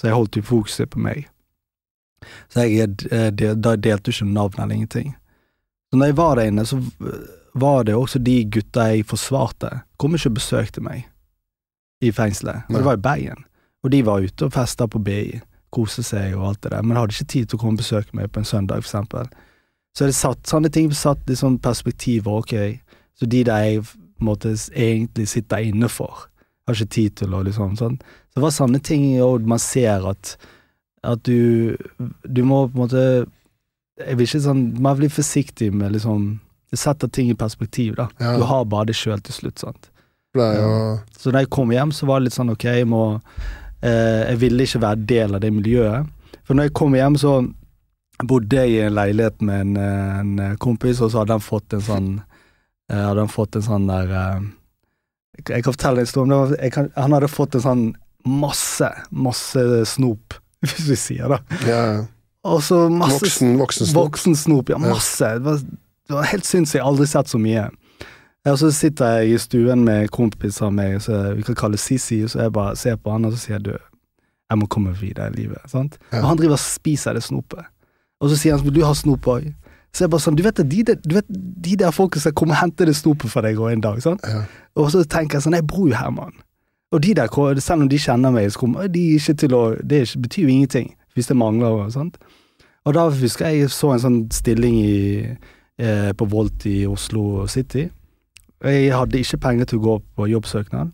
Så 0.00 0.08
jeg 0.08 0.16
holdt 0.16 0.36
jo 0.38 0.42
fokuset 0.42 0.90
på 0.90 0.98
meg. 1.02 1.26
Så 2.52 2.66
jeg 2.66 2.96
eh, 3.10 3.30
da 3.32 3.76
delte 3.76 4.12
ikke 4.12 4.28
navn 4.28 4.58
eller 4.58 4.74
ingenting. 4.74 5.14
Så 5.90 5.98
når 5.98 6.12
jeg 6.12 6.16
var 6.20 6.38
der 6.38 6.50
inne, 6.50 6.66
så 6.66 6.78
var 7.54 7.84
det 7.84 7.96
også 7.98 8.20
de 8.22 8.44
gutta 8.44 8.90
jeg 8.92 9.06
forsvarte, 9.10 9.70
kom 9.98 10.14
ikke 10.14 10.30
og 10.30 10.36
besøkte 10.38 10.82
meg 10.84 11.06
i 12.00 12.12
fengselet. 12.14 12.68
Og 12.68 12.78
det 12.78 12.86
var 12.86 12.98
i 12.98 13.04
Bergen. 13.04 13.44
Og 13.82 13.92
de 13.92 14.02
var 14.06 14.22
ute 14.22 14.46
og 14.46 14.54
festa 14.54 14.86
på 14.86 15.00
BI, 15.02 15.40
kose 15.74 16.02
seg 16.06 16.34
og 16.36 16.46
alt 16.48 16.62
det 16.64 16.72
der, 16.74 16.84
men 16.84 16.98
hadde 16.98 17.14
ikke 17.14 17.32
tid 17.32 17.48
til 17.48 17.58
å 17.58 17.62
komme 17.62 17.78
og 17.78 17.82
besøke 17.82 18.16
meg 18.16 18.30
på 18.32 18.42
en 18.42 18.48
søndag, 18.48 18.82
for 18.84 18.90
eksempel. 18.90 19.30
Så 19.96 20.06
det 20.06 20.14
satt, 20.18 20.46
sånne 20.46 20.70
ting 20.72 20.90
satt 20.94 21.30
i 21.30 21.38
sånn 21.38 21.58
perspektiv, 21.62 22.28
ok, 22.30 22.54
så 23.18 23.26
de 23.26 23.42
der 23.46 23.66
jeg 23.66 23.84
måte 24.22 24.52
egentlig 24.54 25.28
sitter 25.32 25.64
inne 25.66 25.88
for, 25.90 26.26
har 26.68 26.76
ikke 26.76 26.94
tid 26.94 27.16
til 27.22 27.34
å 27.34 27.42
liksom 27.46 27.76
sånn. 27.80 27.98
Så 28.30 28.38
det 28.38 28.44
var 28.44 28.54
sånne 28.54 28.80
ting 28.84 29.06
og 29.24 29.46
man 29.48 29.62
ser 29.62 30.06
at, 30.10 30.36
at 31.02 31.22
du, 31.24 31.76
du 32.28 32.42
må 32.44 32.66
på 32.68 32.76
en 32.76 32.82
måte, 32.84 33.04
jeg 34.00 34.16
vil 34.18 34.26
ikke 34.26 34.42
sånn, 34.44 34.62
man 34.84 34.98
blir 34.98 35.12
forsiktig 35.12 35.70
med 35.72 35.92
liksom, 35.96 36.38
setter 36.76 37.08
ting 37.08 37.30
i 37.32 37.36
perspektiv 37.38 37.96
da. 37.98 38.08
Ja. 38.20 38.36
Du 38.38 38.44
har 38.48 38.64
bare 38.68 38.90
det 38.90 38.96
selv 38.96 39.22
til 39.26 39.34
slutt, 39.34 39.58
sant. 39.62 39.88
For 40.34 40.42
det 40.44 40.60
er 40.62 40.98
Så 41.18 41.32
da 41.34 41.40
jeg 41.42 41.50
kom 41.50 41.72
hjem, 41.74 41.90
så 41.92 42.06
var 42.06 42.20
det 42.20 42.28
litt 42.28 42.36
sånn 42.36 42.52
ok, 42.52 42.64
jeg 42.70 42.86
må 42.86 43.00
eh, 43.82 44.28
Jeg 44.30 44.38
ville 44.44 44.62
ikke 44.68 44.82
være 44.84 45.06
del 45.10 45.34
av 45.34 45.40
det 45.42 45.50
miljøet. 45.52 46.06
For 46.46 46.54
når 46.54 46.68
jeg 46.68 46.76
kom 46.78 46.94
hjem, 46.94 47.16
så 47.18 47.32
bodde 48.22 48.60
jeg 48.60 48.76
i 48.76 48.80
en 48.84 48.94
leilighet 48.94 49.40
med 49.42 49.60
en, 49.64 49.76
eh, 49.80 50.20
en 50.52 50.56
kompis, 50.62 51.00
og 51.02 51.10
så 51.10 51.22
hadde 51.24 51.34
han 51.38 51.42
fått 51.42 51.74
en 51.74 51.82
sånn 51.82 52.08
eh, 52.20 53.00
Hadde 53.00 53.24
han 53.24 53.32
fått 53.32 53.56
en 53.58 53.66
sånn 53.66 53.88
der 53.90 54.12
eh, 54.20 54.46
Jeg 55.48 55.64
kan 55.64 55.72
fortelle 55.74 56.04
deg 56.04 56.04
fortelle 56.04 56.04
en 56.04 56.06
historie 56.06 56.24
om 56.28 56.30
det. 56.30 56.40
var- 56.60 56.70
kan, 56.76 56.90
han 56.96 57.12
hadde 57.16 57.32
fått 57.32 57.54
en 57.58 57.66
sånn 57.66 57.84
masse, 58.28 58.90
masse 59.10 59.62
snop, 59.96 60.34
hvis 60.68 60.88
vi 60.88 60.96
sier 60.98 61.36
det. 61.36 61.42
ja, 61.68 61.82
ja. 61.92 62.00
Og 62.48 62.62
så 62.64 62.86
masse 62.88 63.18
Voksen, 63.20 63.58
voksen 63.60 63.86
snop. 63.86 64.04
Voksen 64.06 64.36
snop, 64.36 64.70
ja. 64.72 64.78
Masse. 64.80 65.26
Det 65.36 65.44
var, 65.44 65.58
det 66.08 66.14
var 66.16 66.28
helt 66.30 66.46
sinnssykt. 66.48 66.78
Jeg 66.78 66.84
har 66.86 66.88
aldri 66.88 67.08
sett 67.10 67.28
så 67.28 67.40
mye. 67.40 67.66
Og 68.48 68.56
så 68.62 68.70
sitter 68.72 69.18
jeg 69.18 69.34
i 69.34 69.40
stuen 69.42 69.84
med 69.84 70.08
kompiser 70.14 70.70
av 70.70 70.72
meg, 70.72 70.96
så 71.04 71.34
vi 71.36 71.44
kan 71.44 71.58
kalle 71.60 71.80
Sisi, 71.80 72.22
så 72.28 72.46
jeg 72.46 72.54
bare 72.56 72.76
ser 72.80 72.96
på 72.96 73.12
han 73.12 73.28
og 73.28 73.34
så 73.34 73.42
sier 73.42 73.58
jeg, 73.58 73.66
du, 73.66 73.74
jeg 74.48 74.60
må 74.62 74.68
komme 74.72 74.94
videre 74.96 75.28
i 75.28 75.36
livet. 75.42 75.60
Sant? 75.68 75.98
Ja. 76.08 76.22
Og 76.22 76.30
han 76.30 76.40
driver 76.40 76.56
og 76.56 76.62
spiser 76.64 77.18
det 77.18 77.26
snopet. 77.26 77.68
Og 78.20 78.32
så 78.32 78.40
sier 78.40 78.56
han 78.56 78.72
du 78.72 78.80
ha 78.84 78.94
snop 78.96 79.28
òg? 79.28 79.50
Så 79.92 80.04
jeg 80.06 80.12
bare 80.12 80.22
sånn, 80.22 80.38
du 80.38 80.44
vet, 80.46 80.60
de, 80.70 80.82
du 81.02 81.14
vet 81.16 81.28
de 81.28 81.76
der 81.76 81.92
folka 81.92 82.20
som 82.22 82.32
kommer 82.38 82.54
og 82.56 82.62
henter 82.62 82.88
det 82.88 82.94
snopet 82.96 83.32
for 83.32 83.44
deg 83.44 83.58
også 83.58 83.74
en 83.74 83.84
dag, 83.84 84.00
sant? 84.04 84.24
Ja. 84.24 84.44
Og 84.78 84.92
så 84.94 85.02
tenker 85.04 85.36
jeg 85.36 85.44
sånn, 85.44 85.58
jeg 85.58 85.66
bor 85.68 85.88
jo 85.90 85.98
her, 85.98 86.12
mann. 86.14 86.32
Og 86.90 87.02
de 87.02 87.14
der, 87.14 87.60
selv 87.60 87.82
om 87.82 87.88
de 87.88 87.98
kjenner 87.98 88.34
meg, 88.34 88.50
så 88.52 88.58
kommer 88.58 88.88
de 88.90 89.02
ikke 89.14 89.34
til 89.34 89.54
å 89.54 89.76
Det 89.78 90.02
betyr 90.18 90.42
jo 90.42 90.48
ingenting 90.48 90.94
hvis 91.14 91.26
det 91.26 91.36
mangler 91.36 91.66
og 91.66 91.92
sånt. 91.92 92.16
Og 92.86 92.94
da 92.94 93.08
husker 93.10 93.46
jeg 93.46 93.60
jeg 93.60 93.70
så 93.70 93.92
en 93.92 94.02
sånn 94.02 94.20
stilling 94.32 94.76
i, 94.78 95.36
eh, 95.78 96.12
på 96.12 96.28
Volt 96.30 96.66
i 96.66 96.86
Oslo 96.86 97.46
City. 97.46 97.88
Jeg 98.62 98.92
hadde 98.92 99.18
ikke 99.18 99.40
penger 99.40 99.64
til 99.64 99.78
å 99.78 99.82
gå 99.82 100.02
på 100.16 100.28
jobbsøknad. 100.30 100.92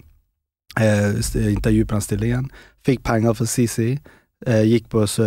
Eh, 0.80 1.14
intervju 1.52 1.84
på 1.84 1.94
den 1.94 2.00
stillingen. 2.00 2.50
Fikk 2.84 3.02
penger 3.02 3.32
fra 3.34 3.46
CC. 3.46 3.98
Eh, 4.46 4.64
gikk 4.64 4.88
på 4.88 5.06
så, 5.06 5.24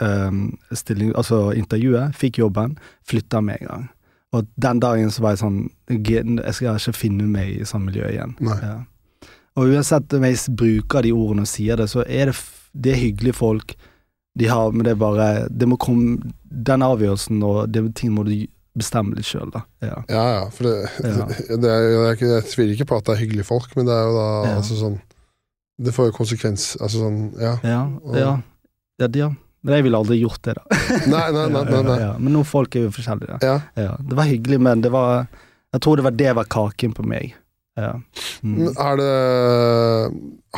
eh, 0.00 0.30
stilling, 0.72 1.12
altså 1.16 1.52
intervjuet, 1.52 2.14
fikk 2.14 2.38
jobben, 2.38 2.78
flytta 3.08 3.40
med 3.40 3.58
en 3.60 3.66
gang. 3.66 3.88
Og 4.32 4.46
den 4.60 4.80
dagen 4.80 5.10
så 5.10 5.20
var 5.20 5.30
jeg 5.30 5.38
sånn 5.38 5.70
jeg 5.88 6.54
skal 6.54 6.76
ikke 6.76 6.94
finne 6.94 7.26
meg 7.26 7.60
i 7.60 7.64
sånt 7.64 7.84
miljø 7.86 8.06
igjen. 8.10 8.36
Nei. 8.40 8.58
Ja. 8.62 8.84
Og 9.56 9.72
uansett 9.72 10.12
om 10.16 10.24
jeg 10.28 10.36
bruker 10.56 11.02
de 11.06 11.12
ordene 11.16 11.46
og 11.46 11.50
sier 11.50 11.78
det, 11.80 11.88
så 11.92 12.02
er 12.04 12.30
det, 12.30 12.36
det 12.76 12.92
er 12.92 13.00
hyggelige 13.00 13.36
folk. 13.38 13.76
De 14.36 14.50
har, 14.52 14.68
men 14.74 14.84
det 14.84 14.92
er 14.92 14.98
bare 15.00 15.26
Det 15.48 15.64
må 15.64 15.78
komme 15.80 16.18
Den 16.44 16.82
avgjørelsen 16.84 17.38
og 17.46 17.70
det 17.72 17.80
ting 17.96 18.10
må 18.12 18.20
du 18.26 18.34
bestemme 18.76 19.16
litt 19.16 19.24
sjøl, 19.24 19.48
da. 19.54 19.62
Ja. 19.80 20.02
Ja, 20.12 20.24
ja, 20.34 20.42
for 20.52 20.68
det, 20.68 20.74
Ja. 21.08 21.24
det 21.56 21.70
er, 21.72 22.10
ikke, 22.12 22.28
jeg 22.34 22.44
tviler 22.50 22.74
ikke 22.74 22.88
på 22.90 22.98
at 23.00 23.06
det 23.08 23.14
er 23.14 23.22
hyggelige 23.22 23.46
folk, 23.48 23.70
men 23.78 23.88
det 23.88 23.94
er 23.96 24.02
jo 24.10 24.12
da 24.18 24.26
Ja. 24.50 24.50
altså 24.58 24.76
sånn 24.76 24.98
Det 25.80 25.94
får 25.96 26.10
jo 26.10 26.16
konsekvens 26.18 26.66
Altså 26.76 27.00
sånn, 27.06 27.16
ja. 27.40 27.54
Ja, 27.64 27.80
ja. 28.12 28.34
ja, 29.00 29.08
ja. 29.22 29.30
Men 29.64 29.78
jeg 29.78 29.86
ville 29.88 29.98
aldri 29.98 30.20
gjort 30.20 30.42
det, 30.44 30.58
da. 30.60 30.82
Nei, 31.14 31.24
nei, 31.32 31.46
nei. 31.56 31.64
nei, 31.72 31.80
nei. 31.88 31.96
Men 32.20 32.36
noen 32.36 32.46
folk 32.46 32.76
er 32.76 32.84
jo 32.84 32.92
forskjellige. 32.94 33.40
Ja. 33.42 33.56
Ja. 33.80 33.96
Det 33.98 34.14
var 34.20 34.28
hyggelig, 34.28 34.60
men 34.62 34.84
det 34.84 34.92
var 34.94 35.24
Jeg 35.72 35.80
tror 35.82 35.96
det 35.98 36.04
var 36.06 36.14
det 36.20 36.34
var 36.38 36.44
kaken 36.52 36.92
på 36.94 37.02
meg. 37.08 37.32
Ja. 37.76 37.92
Mm. 38.42 38.70
er 38.72 38.96
det 38.96 39.10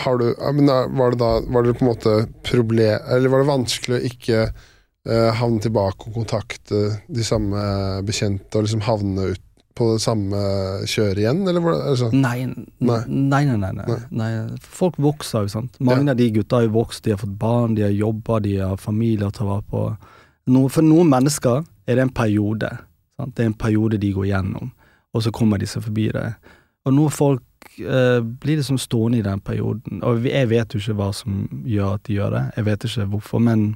har 0.04 0.18
du 0.20 0.26
Var 0.38 1.10
det 1.10 1.18
da 1.18 1.30
Var 1.50 1.62
det 1.66 1.72
på 1.78 1.82
en 1.84 1.90
måte 1.90 2.12
problem 2.46 3.00
Eller 3.10 3.32
var 3.32 3.42
det 3.42 3.48
vanskelig 3.48 3.96
å 3.96 4.06
ikke 4.06 4.38
eh, 4.44 5.30
havne 5.40 5.58
tilbake 5.64 6.06
og 6.06 6.14
kontakte 6.20 6.82
de 7.08 7.24
samme 7.26 7.58
bekjente 8.06 8.54
og 8.58 8.66
liksom 8.68 8.84
havne 8.86 9.32
ut 9.34 9.42
på 9.78 9.92
det 9.94 10.00
samme 10.02 10.38
kjøret 10.90 11.20
igjen, 11.22 11.44
eller 11.46 11.62
var 11.62 11.76
det 11.76 11.82
altså, 11.92 12.08
Nei, 12.10 12.48
Nei. 12.82 12.96
nei, 13.06 13.42
nei, 13.46 13.70
nei, 13.78 13.98
nei. 14.10 14.30
Folk 14.58 14.96
vokser 14.98 15.44
jo, 15.46 15.52
sant. 15.52 15.76
Mange 15.78 16.02
Ja. 16.08 16.16
av 16.16 16.18
de 16.18 16.26
gutta 16.34 16.56
har 16.58 16.64
jo 16.66 16.72
vokst, 16.74 17.04
de 17.04 17.12
har 17.14 17.20
fått 17.20 17.36
barn, 17.38 17.76
de 17.78 17.84
har 17.86 17.94
jobba, 17.94 18.40
de 18.42 18.56
har 18.58 18.74
familie 18.76 19.28
å 19.28 19.30
ta 19.30 19.46
vare 19.46 19.62
på. 19.70 19.84
No, 20.50 20.64
for 20.68 20.82
noen 20.82 21.06
mennesker 21.08 21.62
er 21.86 21.94
det 21.94 22.02
en 22.08 22.10
periode. 22.10 22.72
Sant? 23.20 23.36
Det 23.36 23.44
er 23.44 23.52
en 23.52 23.54
periode 23.54 24.00
de 24.02 24.10
går 24.18 24.26
gjennom, 24.32 24.72
og 25.14 25.22
så 25.22 25.30
kommer 25.30 25.62
de 25.62 25.70
seg 25.70 25.86
forbi 25.86 26.08
det. 26.10 26.26
Og 26.88 26.94
noen 26.96 27.12
folk 27.12 27.68
eh, 27.82 28.18
blir 28.24 28.60
liksom 28.60 28.78
stående 28.80 29.20
i 29.20 29.26
den 29.26 29.42
perioden, 29.44 30.00
og 30.06 30.24
jeg 30.26 30.48
vet 30.50 30.72
jo 30.74 30.80
ikke 30.80 30.96
hva 31.02 31.10
som 31.16 31.42
gjør 31.68 31.98
at 31.98 32.06
de 32.08 32.16
gjør 32.16 32.34
det, 32.36 32.42
jeg 32.56 32.68
vet 32.70 32.88
ikke 32.88 33.06
hvorfor, 33.12 33.44
men 33.44 33.68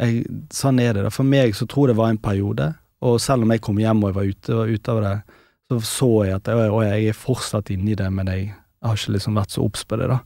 jeg, 0.00 0.22
sånn 0.54 0.80
er 0.80 0.94
det. 0.96 1.04
da. 1.08 1.12
For 1.12 1.26
meg 1.28 1.56
så 1.58 1.66
tror 1.68 1.88
jeg 1.88 1.94
det 1.96 2.00
var 2.00 2.14
en 2.14 2.22
periode, 2.22 2.70
og 3.04 3.18
selv 3.20 3.44
om 3.44 3.52
jeg 3.54 3.62
kom 3.64 3.78
hjem 3.80 4.02
og 4.04 4.10
jeg 4.10 4.18
var 4.20 4.30
ute, 4.30 4.56
var 4.60 4.72
ute 4.74 4.94
av 4.94 5.02
det, 5.04 5.14
så 5.70 5.78
så 5.86 6.10
jeg 6.26 6.34
at 6.34 6.48
jeg, 6.50 6.70
jeg 6.86 7.10
er 7.12 7.18
fortsatt 7.18 7.70
inni 7.74 7.94
det, 7.98 8.08
men 8.12 8.30
jeg 8.32 8.48
har 8.82 8.96
ikke 8.96 9.14
liksom 9.16 9.36
vært 9.38 9.54
så 9.54 9.62
obs 9.66 9.84
på 9.86 9.98
det, 10.00 10.08
da. 10.10 10.18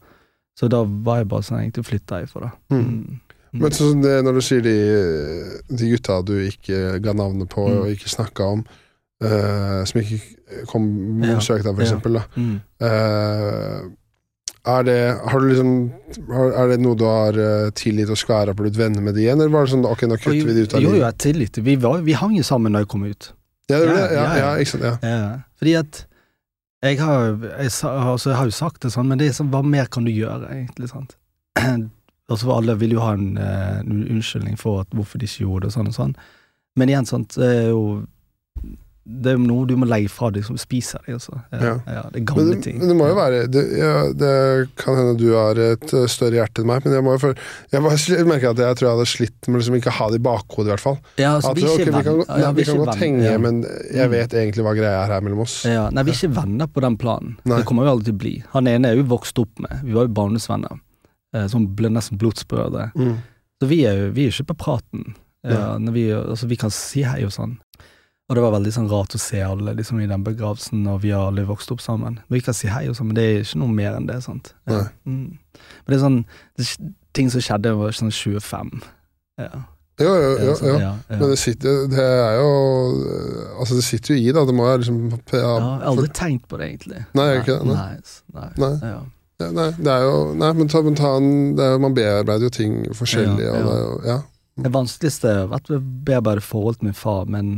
Så 0.59 0.69
da 0.71 0.85
var 0.87 1.19
jeg 1.21 1.29
bare 1.33 1.43
sånn, 1.47 1.61
egentlig 1.65 1.85
flytta 1.89 2.23
jeg 2.23 2.31
for 2.31 2.47
det. 2.47 2.53
Mm. 2.71 2.85
Mm. 2.87 3.21
Men 3.63 3.75
sånn 3.75 4.01
det, 4.03 4.15
når 4.27 4.39
du 4.39 4.43
sier 4.43 4.63
de, 4.65 4.77
de 5.79 5.91
gutta 5.93 6.21
du 6.27 6.35
ikke 6.43 6.99
ga 7.03 7.13
navnet 7.15 7.51
på 7.53 7.67
Mm. 7.69 7.77
og 7.83 7.91
ikke 7.93 8.11
snakka 8.11 8.47
om, 8.57 8.65
eh, 9.23 9.83
som 9.89 10.01
ikke 10.01 10.65
kom 10.71 10.89
besøkte 11.23 11.69
deg, 11.69 11.75
for 11.75 11.85
ja. 11.85 11.87
eksempel, 11.89 12.19
da. 12.19 12.25
Mm. 12.39 12.57
Uh, 12.85 13.93
er 14.65 14.85
det, 14.87 14.99
har 15.29 15.43
du 15.43 15.49
liksom, 15.51 15.73
har, 16.31 16.55
er 16.63 16.71
det 16.73 16.79
noe 16.81 16.97
du 16.97 17.05
har 17.05 17.37
uh, 17.37 17.69
tilgitt 17.77 18.13
og 18.13 18.17
skværa 18.17 18.55
på 18.57 18.65
blitt 18.65 18.79
venner 18.81 19.05
med 19.05 19.17
de 19.17 19.27
igjen, 19.27 19.41
eller 19.41 19.53
var 19.53 19.67
det 19.67 19.75
sånn 19.75 19.85
ok, 19.89 20.07
nå 20.09 20.19
kutter 20.21 20.49
vi 20.49 20.57
de 20.57 20.65
ut 20.65 20.77
av 20.77 20.85
Jo, 20.85 20.95
jo, 20.95 21.03
jeg 21.03 21.19
tillit. 21.27 21.61
Vi, 21.67 21.77
var, 21.83 22.05
vi 22.07 22.17
hang 22.17 22.37
jo 22.39 22.45
sammen 22.47 22.77
da 22.77 22.85
jeg 22.85 22.91
kom 22.95 23.05
ut. 23.05 23.33
Ja, 23.69 23.81
det, 23.81 23.91
ja, 23.93 24.07
Ja, 24.13 24.25
ja, 24.41 24.53
ikke 24.61 24.77
sant, 24.77 24.87
ja. 24.89 25.19
Fordi 25.61 25.77
at 25.81 26.05
jeg 26.85 26.99
har, 27.01 27.29
jeg, 27.41 27.71
altså 27.89 28.31
jeg 28.31 28.39
har 28.39 28.49
jo 28.49 28.57
sagt 28.57 28.83
det 28.85 28.93
sånn, 28.93 29.09
men 29.09 29.21
det 29.21 29.31
er 29.31 29.37
sånn, 29.37 29.53
hva 29.53 29.63
mer 29.65 29.87
kan 29.93 30.05
du 30.05 30.13
gjøre, 30.13 30.51
egentlig, 30.53 30.91
sant? 30.93 31.15
altså, 32.31 32.51
alle 32.53 32.77
vil 32.81 32.97
jo 32.97 33.05
ha 33.05 33.15
en, 33.17 33.39
en 33.41 34.03
unnskyldning 34.03 34.59
for 34.61 34.83
at 34.85 34.97
hvorfor 34.97 35.21
de 35.21 35.29
ikke 35.29 35.47
gjorde 35.47 35.65
det, 35.65 35.73
og 35.73 35.77
sånn 35.79 35.93
og 35.93 35.97
sånn. 35.97 36.17
Men 36.77 36.91
igjen, 36.93 37.09
sant, 37.09 37.37
det 37.41 37.49
er 37.63 37.71
jo 37.71 37.85
det 39.07 39.35
er 39.35 39.37
noe 39.39 39.67
du 39.69 39.75
må 39.77 39.85
leie 39.85 40.09
fra 40.09 40.31
deg 40.33 40.47
som 40.47 40.57
spiser 40.57 40.99
deg, 41.05 41.17
altså. 41.19 41.35
Ja, 41.53 41.59
Ja. 41.87 42.03
det 42.09 42.17
er 42.17 42.21
Men, 42.21 42.25
gamle 42.25 42.55
det- 42.55 42.63
ting. 42.65 42.79
men 42.79 42.89
det 42.89 42.97
må 42.97 43.09
jo 43.11 43.15
være 43.19 43.41
det, 43.53 43.65
ja, 43.77 44.13
det 44.17 44.71
kan 44.81 44.97
hende 44.97 45.19
du 45.21 45.35
har 45.37 45.59
et 45.61 45.93
uh, 45.93 46.07
større 46.09 46.39
hjerte 46.41 46.63
enn 46.63 46.67
meg, 46.71 46.85
men 46.87 46.95
jeg 46.95 47.03
må 47.05 47.13
jo 47.19 47.35
jeg 48.15 48.27
merker 48.27 48.51
at 48.55 48.57
jeg 48.65 48.77
tror 48.81 48.89
jeg 48.89 48.97
hadde 48.97 49.07
slitt 49.13 49.49
med 49.49 49.61
liksom 49.61 49.77
ikke 49.77 49.93
ha 49.93 50.09
det 50.09 50.21
i 50.21 50.25
bakhodet, 50.25 50.67
i 50.67 50.73
hvert 50.73 50.81
fall. 50.81 50.99
Ja, 51.21 51.35
altså, 51.37 51.51
At, 51.51 51.57
vi 51.57 51.65
okay, 51.69 51.85
vi 51.85 52.03
kan, 52.03 52.17
nei, 52.29 52.53
vi 52.53 52.63
vi 52.63 52.65
kan 52.65 52.81
godt 52.81 52.97
henge, 53.03 53.39
men 53.41 53.63
jeg 53.93 54.09
Mm. 54.09 54.11
vet 54.17 54.31
egentlig 54.33 54.65
hva 54.65 54.75
greia 54.75 55.03
er 55.05 55.13
her 55.13 55.21
mellom 55.21 55.41
oss. 55.41 55.65
Ja, 55.65 55.91
nei, 55.91 56.03
vi 56.03 56.11
er 56.11 56.15
ikke 56.15 56.35
venner 56.41 56.67
på 56.67 56.81
den 56.81 56.97
planen. 56.97 57.37
Nei. 57.45 57.59
Det 57.59 57.67
kommer 57.67 57.85
vi 57.85 57.91
aldri 57.91 58.05
til 58.07 58.15
å 58.15 58.19
bli. 58.25 58.35
Han 58.55 58.67
ene 58.67 58.87
er 58.89 58.97
jo 58.97 59.05
vokst 59.05 59.39
opp 59.39 59.61
med, 59.61 59.83
vi 59.85 59.93
var 59.93 60.07
jo 60.09 60.15
barndomsvenner, 60.17 60.81
eh, 61.35 61.47
som 61.47 61.67
ble 61.67 61.89
nesten 61.91 62.17
blodsbrødre. 62.17 62.93
Mm. 62.97 63.19
Så 63.61 63.69
vi 63.69 63.85
er 63.85 63.97
jo 64.07 64.11
vi 64.13 64.27
er 64.27 64.31
ikke 64.33 64.49
på 64.55 64.57
praten. 64.65 65.15
Ja, 65.45 65.77
vi, 65.77 66.09
altså, 66.11 66.47
vi 66.49 66.57
kan 66.57 66.71
si 66.71 67.03
hei 67.03 67.23
og 67.23 67.31
sånn. 67.31 67.59
Og 68.29 68.37
det 68.39 68.43
var 68.43 68.55
veldig 68.55 68.73
sånn 68.73 68.87
rart 68.89 69.13
å 69.15 69.21
se 69.21 69.43
alle 69.45 69.75
liksom, 69.77 69.99
i 70.01 70.07
den 70.09 70.23
begravelsen, 70.25 70.87
og 70.89 71.03
vi 71.03 71.11
har 71.13 71.27
alle 71.29 71.43
vokst 71.45 71.71
opp 71.75 71.83
sammen. 71.85 72.19
Vi 72.33 72.41
kan 72.41 72.55
si 72.57 72.71
hei 72.73 72.87
og 72.89 72.97
sånn, 72.97 73.11
men 73.11 73.19
det 73.19 73.25
er 73.29 73.43
ikke 73.45 73.59
noe 73.61 73.69
mer 73.77 73.99
enn 73.99 74.07
det. 74.09 74.23
sant? 74.25 74.55
Ja. 74.71 74.87
Mm. 75.05 75.37
Men 75.61 75.93
det 75.93 75.99
er 75.99 76.05
sånn 76.07 76.25
det, 76.57 76.65
er 76.65 76.93
ting 77.13 77.29
som 77.31 77.45
skjedde, 77.45 77.75
var 77.77 77.93
sånn 77.93 78.11
25. 78.15 78.71
Ja. 79.45 79.51
Jo, 80.01 80.09
jo, 80.19 80.31
Ja, 80.41 80.55
sånn, 80.59 80.69
jo. 80.73 80.79
ja, 80.81 80.93
ja. 81.11 81.17
Men 81.21 81.29
det 81.31 81.37
sitter 81.39 81.85
Det 81.87 82.03
er 82.03 82.33
jo 82.41 82.49
Altså, 83.61 83.77
det 83.79 83.85
sitter 83.87 84.15
jo 84.17 84.23
i, 84.25 84.33
da. 84.35 84.43
Det 84.49 84.55
må 84.59 84.65
jo 84.67 84.79
liksom 84.83 84.97
ja, 85.13 85.19
Ja, 85.39 85.43
jeg 85.45 85.61
har 85.69 85.85
aldri 85.93 86.09
tenkt 86.19 86.49
på 86.51 86.59
det, 86.59 86.67
egentlig. 86.73 87.03
Nei, 87.15 87.27
ikke 87.39 87.59
det, 87.61 87.69
nei. 87.69 87.77
Nei, 87.77 88.01
s- 88.03 88.23
nei. 88.35 88.49
Nei. 88.59 88.73
Ja. 88.91 88.97
ja, 89.45 89.51
nei, 89.55 89.69
det 89.79 89.93
er 89.95 90.03
jo 90.09 90.17
Nei, 90.41 90.49
men 90.59 90.69
ta, 90.73 90.83
men 90.83 90.97
ta 90.99 91.13
en 91.21 91.31
er, 91.63 91.79
Man 91.79 91.95
bearbeider 91.95 92.49
jo 92.49 92.51
ting 92.57 92.81
forskjellig, 92.91 93.45
Ja, 93.47 93.55
ja. 93.55 93.63
det 93.69 93.77
er 93.77 93.85
jo 93.85 94.01
Ja. 94.11 94.19
Det 94.67 94.73
vanskeligste 94.75 95.37
har 95.43 95.47
vært 95.55 95.71
å 95.71 95.79
bearbeide 95.79 96.43
forholdet 96.43 96.81
til 96.83 96.91
min 96.91 96.95
far, 96.99 97.25
men 97.31 97.55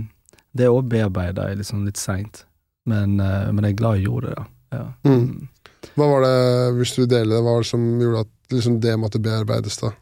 det 0.58 0.70
òg 0.72 0.86
bearbeida 0.90 1.48
liksom 1.54 1.84
litt 1.86 2.00
seint. 2.00 2.44
Men, 2.86 3.20
eh, 3.20 3.52
men 3.52 3.66
jeg 3.66 3.76
er 3.76 3.82
glad 3.82 3.98
jeg 3.98 4.08
gjorde 4.08 4.32
det. 4.34 4.48
Ja. 4.76 4.86
Mm. 5.06 5.48
Hva 5.96 6.08
var 6.10 6.26
det, 6.26 6.34
hvis 6.78 6.96
du 6.96 7.04
deler 7.04 7.36
det, 7.36 7.44
hva 7.44 7.56
var 7.56 7.64
det 7.64 7.70
som 7.70 7.86
gjorde 8.00 8.26
at 8.26 8.56
liksom, 8.56 8.80
det 8.82 8.98
måtte 9.00 9.22
bearbeides, 9.22 9.78
da? 9.82 9.92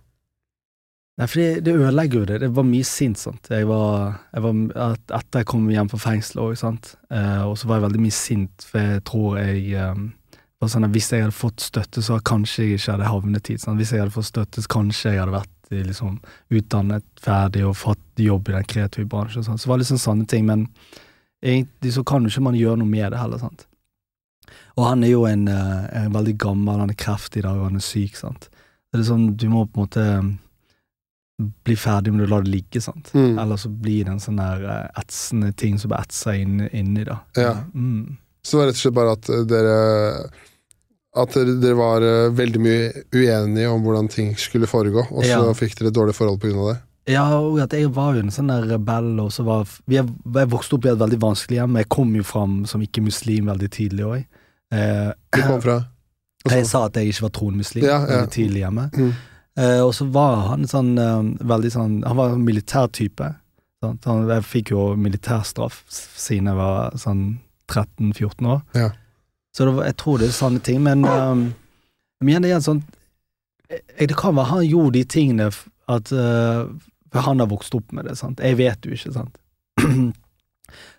Nei, 1.14 1.28
for 1.30 1.38
det, 1.38 1.62
det 1.68 1.76
ødelegger 1.78 2.18
jo 2.18 2.26
det. 2.26 2.40
Det 2.42 2.50
var 2.56 2.66
mye 2.66 2.86
sint, 2.88 3.20
sant. 3.20 3.50
Jeg 3.52 3.68
var, 3.70 4.16
jeg 4.34 4.42
var 4.42 4.88
Etter 5.14 5.44
jeg 5.44 5.48
kom 5.52 5.68
hjem 5.70 5.90
fra 5.92 6.00
fengselet 6.08 6.42
òg, 6.42 6.56
sant, 6.58 6.94
eh, 7.14 7.42
og 7.46 7.54
så 7.60 7.70
var 7.70 7.78
jeg 7.78 7.86
veldig 7.86 8.02
mye 8.02 8.16
sint, 8.16 8.66
for 8.66 8.82
jeg 8.82 9.04
tror 9.06 9.38
jeg 9.38 9.62
eh, 9.78 10.04
var 10.64 10.72
sånn 10.72 10.88
at 10.88 10.94
Hvis 10.96 11.12
jeg 11.12 11.26
hadde 11.26 11.36
fått 11.36 11.62
støtte, 11.62 12.02
så 12.02 12.18
kanskje 12.18 12.66
jeg 12.66 12.80
ikke 12.80 12.96
hadde 12.96 13.12
havnet 13.12 13.52
hit. 13.52 13.62
Sant? 13.62 13.78
Hvis 13.78 13.94
jeg 13.94 14.02
hadde 14.02 14.16
fått 14.16 14.32
støtte, 14.32 14.64
så 14.64 14.74
kanskje 14.74 15.14
jeg 15.14 15.22
hadde 15.22 15.36
vært 15.36 15.52
eh, 15.74 15.86
liksom, 15.86 16.18
utdannet, 16.54 17.06
ferdig 17.20 17.64
og 17.66 17.76
fått 17.80 18.22
jobb 18.22 18.48
i 18.50 18.56
den 18.56 18.68
kreative 18.70 19.08
bransjen. 19.10 19.44
Sant? 19.46 19.60
Så 19.60 19.68
det 19.68 19.74
var 19.74 19.82
liksom 19.82 20.00
sånne 20.02 20.26
ting, 20.30 20.46
men 20.48 20.68
egentlig 21.44 21.94
så 21.96 22.04
kan 22.06 22.24
jo 22.24 22.32
ikke 22.32 22.46
man 22.48 22.58
gjøre 22.58 22.80
noe 22.80 22.90
med 22.90 23.12
det 23.12 23.20
heller. 23.20 23.42
sant? 23.42 23.66
Og 24.76 24.86
han 24.88 25.04
er 25.04 25.12
jo 25.14 25.26
en, 25.28 25.46
eh, 25.48 25.84
en 26.04 26.14
veldig 26.14 26.38
gammel, 26.38 26.80
han 26.80 26.90
er 26.90 26.98
kreftig 26.98 27.42
i 27.42 27.46
dag, 27.46 27.58
og 27.58 27.70
han 27.70 27.76
er 27.76 27.84
syk. 27.84 28.16
sant? 28.16 28.48
Det 28.92 29.00
er 29.00 29.10
sånn, 29.10 29.36
Du 29.36 29.48
må 29.48 29.66
på 29.66 29.80
en 29.80 29.86
måte 29.86 30.38
bli 31.64 31.74
ferdig 31.74 32.12
med 32.14 32.26
å 32.26 32.30
la 32.30 32.40
det 32.44 32.52
ligge, 32.52 32.80
sant. 32.80 33.10
Mm. 33.14 33.38
Eller 33.42 33.56
så 33.56 33.68
blir 33.68 34.04
det 34.04 34.12
en 34.14 34.22
sånn 34.22 34.38
der 34.38 34.64
eh, 34.70 35.00
etsende 35.02 35.52
ting 35.56 35.78
som 35.78 35.90
bare 35.90 36.06
etser 36.06 36.38
inn, 36.38 36.68
inni, 36.70 37.04
da. 37.04 37.18
Ja. 37.36 37.54
Mm. 37.74 38.16
Så 38.44 38.58
det 38.58 38.62
er 38.62 38.68
rett 38.70 38.78
og 38.78 38.82
slett 38.84 38.98
bare 38.98 39.14
at 39.16 39.30
eh, 39.32 39.46
dere 39.50 39.78
At 41.14 41.34
dere, 41.36 41.74
var 41.78 42.02
eh, 42.02 42.30
veldig 42.34 42.60
mye 42.60 42.88
uenige 43.14 43.70
om 43.70 43.84
hvordan 43.84 44.08
ting 44.10 44.32
skulle 44.40 44.66
foregå, 44.66 45.04
og 45.10 45.22
så 45.22 45.30
Ja. 45.46 45.52
fikk 45.54 45.76
dere 45.78 45.88
et 45.92 45.94
dårlig 45.94 46.14
forhold 46.14 46.42
av 46.42 46.72
det. 46.72 46.80
Ja, 47.06 47.24
og 47.38 47.58
at 47.60 47.72
jeg 47.76 47.90
var 47.92 48.14
jo 48.14 48.20
en 48.24 48.30
sånn 48.32 48.48
der 48.48 48.64
rebell, 48.66 49.20
og 49.20 49.30
så 49.30 49.44
var 49.44 49.66
vi 49.86 49.98
er, 50.00 50.04
Jeg 50.34 50.48
vokste 50.50 50.74
opp 50.74 50.86
i 50.86 50.88
et 50.88 50.98
veldig 50.98 51.20
vanskelig 51.20 51.58
hjem, 51.60 51.76
jeg 51.76 51.88
kom 51.88 52.14
jo 52.16 52.22
fram 52.22 52.64
som 52.66 52.80
ikke-muslim 52.80 53.46
veldig 53.46 53.70
tidlig 53.70 54.04
òg. 54.08 54.24
Eh, 54.72 55.12
Du 55.32 55.42
kom 55.42 55.60
fra 55.60 55.84
jeg 56.50 56.66
sa 56.66 56.86
at 56.86 56.94
jeg 56.94 57.08
ikke 57.12 57.22
var 57.28 57.30
tronmuslim 57.30 57.84
muslim 57.84 57.84
Ja, 57.84 58.00
ja. 58.00 58.06
veldig 58.18 58.30
tidlig 58.32 58.60
hjemme. 58.64 58.90
Mm. 58.96 59.12
Eh, 59.56 59.80
og 59.84 59.92
så 59.94 60.10
var 60.10 60.48
han 60.48 60.66
sånn 60.66 60.98
eh, 60.98 61.46
veldig 61.46 61.70
sånn 61.70 62.02
Han 62.04 62.16
var 62.18 62.32
en 62.34 62.44
militærtype. 62.44 63.28
Sant? 63.84 64.04
Han, 64.04 64.26
jeg 64.28 64.42
fikk 64.48 64.72
jo 64.74 64.96
militærstraff 64.96 65.84
siden 65.88 66.50
jeg 66.50 66.56
var 66.58 66.90
sånn 66.98 67.38
13-14 67.70 68.46
år. 68.50 68.62
Ja. 68.74 68.90
Så 69.54 69.66
det 69.66 69.74
var, 69.76 69.86
jeg 69.86 69.96
tror 70.00 70.18
det 70.18 70.28
er 70.28 70.34
sånne 70.34 70.62
ting, 70.66 70.82
men 70.82 71.04
um, 71.06 71.46
men 72.20 72.32
igjen, 72.32 72.46
det 72.46 72.56
en 72.56 72.64
sånn 72.64 72.82
eh, 73.70 74.06
Det 74.08 74.16
kan 74.18 74.34
være 74.34 74.50
han 74.50 74.66
gjorde 74.66 74.96
de 74.98 75.04
tingene 75.06 75.48
at 75.50 76.12
uh, 76.16 76.66
For 77.12 77.26
han 77.26 77.42
har 77.42 77.50
vokst 77.50 77.74
opp 77.76 77.92
med 77.94 78.08
det, 78.08 78.16
sant. 78.18 78.42
Jeg 78.42 78.58
vet 78.58 78.86
jo 78.86 78.94
ikke, 78.96 79.14
sant. 79.14 79.40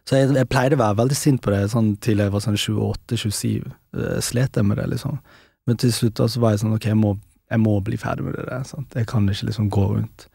Så 0.07 0.19
jeg, 0.19 0.29
jeg 0.37 0.47
pleide 0.47 0.77
å 0.77 0.83
være 0.83 0.99
veldig 1.01 1.17
sint 1.17 1.41
på 1.43 1.51
det 1.51 1.65
sånn 1.73 1.95
til 2.03 2.21
jeg 2.21 2.31
var 2.31 2.43
sånn 2.43 2.59
28-27. 2.59 3.65
Uh, 3.97 4.19
slet 4.23 4.55
jeg 4.55 4.67
med 4.67 4.79
det, 4.79 4.85
liksom. 4.93 5.17
Men 5.65 5.81
til 5.81 5.91
slutt 5.95 6.19
da 6.19 6.29
så 6.29 6.43
var 6.43 6.53
jeg 6.53 6.61
sånn 6.61 6.75
ok, 6.77 6.87
jeg 6.91 6.99
må, 6.99 7.15
jeg 7.51 7.61
må 7.63 7.73
bli 7.83 7.97
ferdig 7.99 8.27
med 8.27 8.37
det 8.37 8.45
der. 8.47 8.63
Sant? 8.69 8.95
Jeg 8.95 9.09
kan 9.09 9.27
ikke 9.27 9.49
liksom 9.49 9.71
gå 9.73 9.87
rundt. 9.89 10.27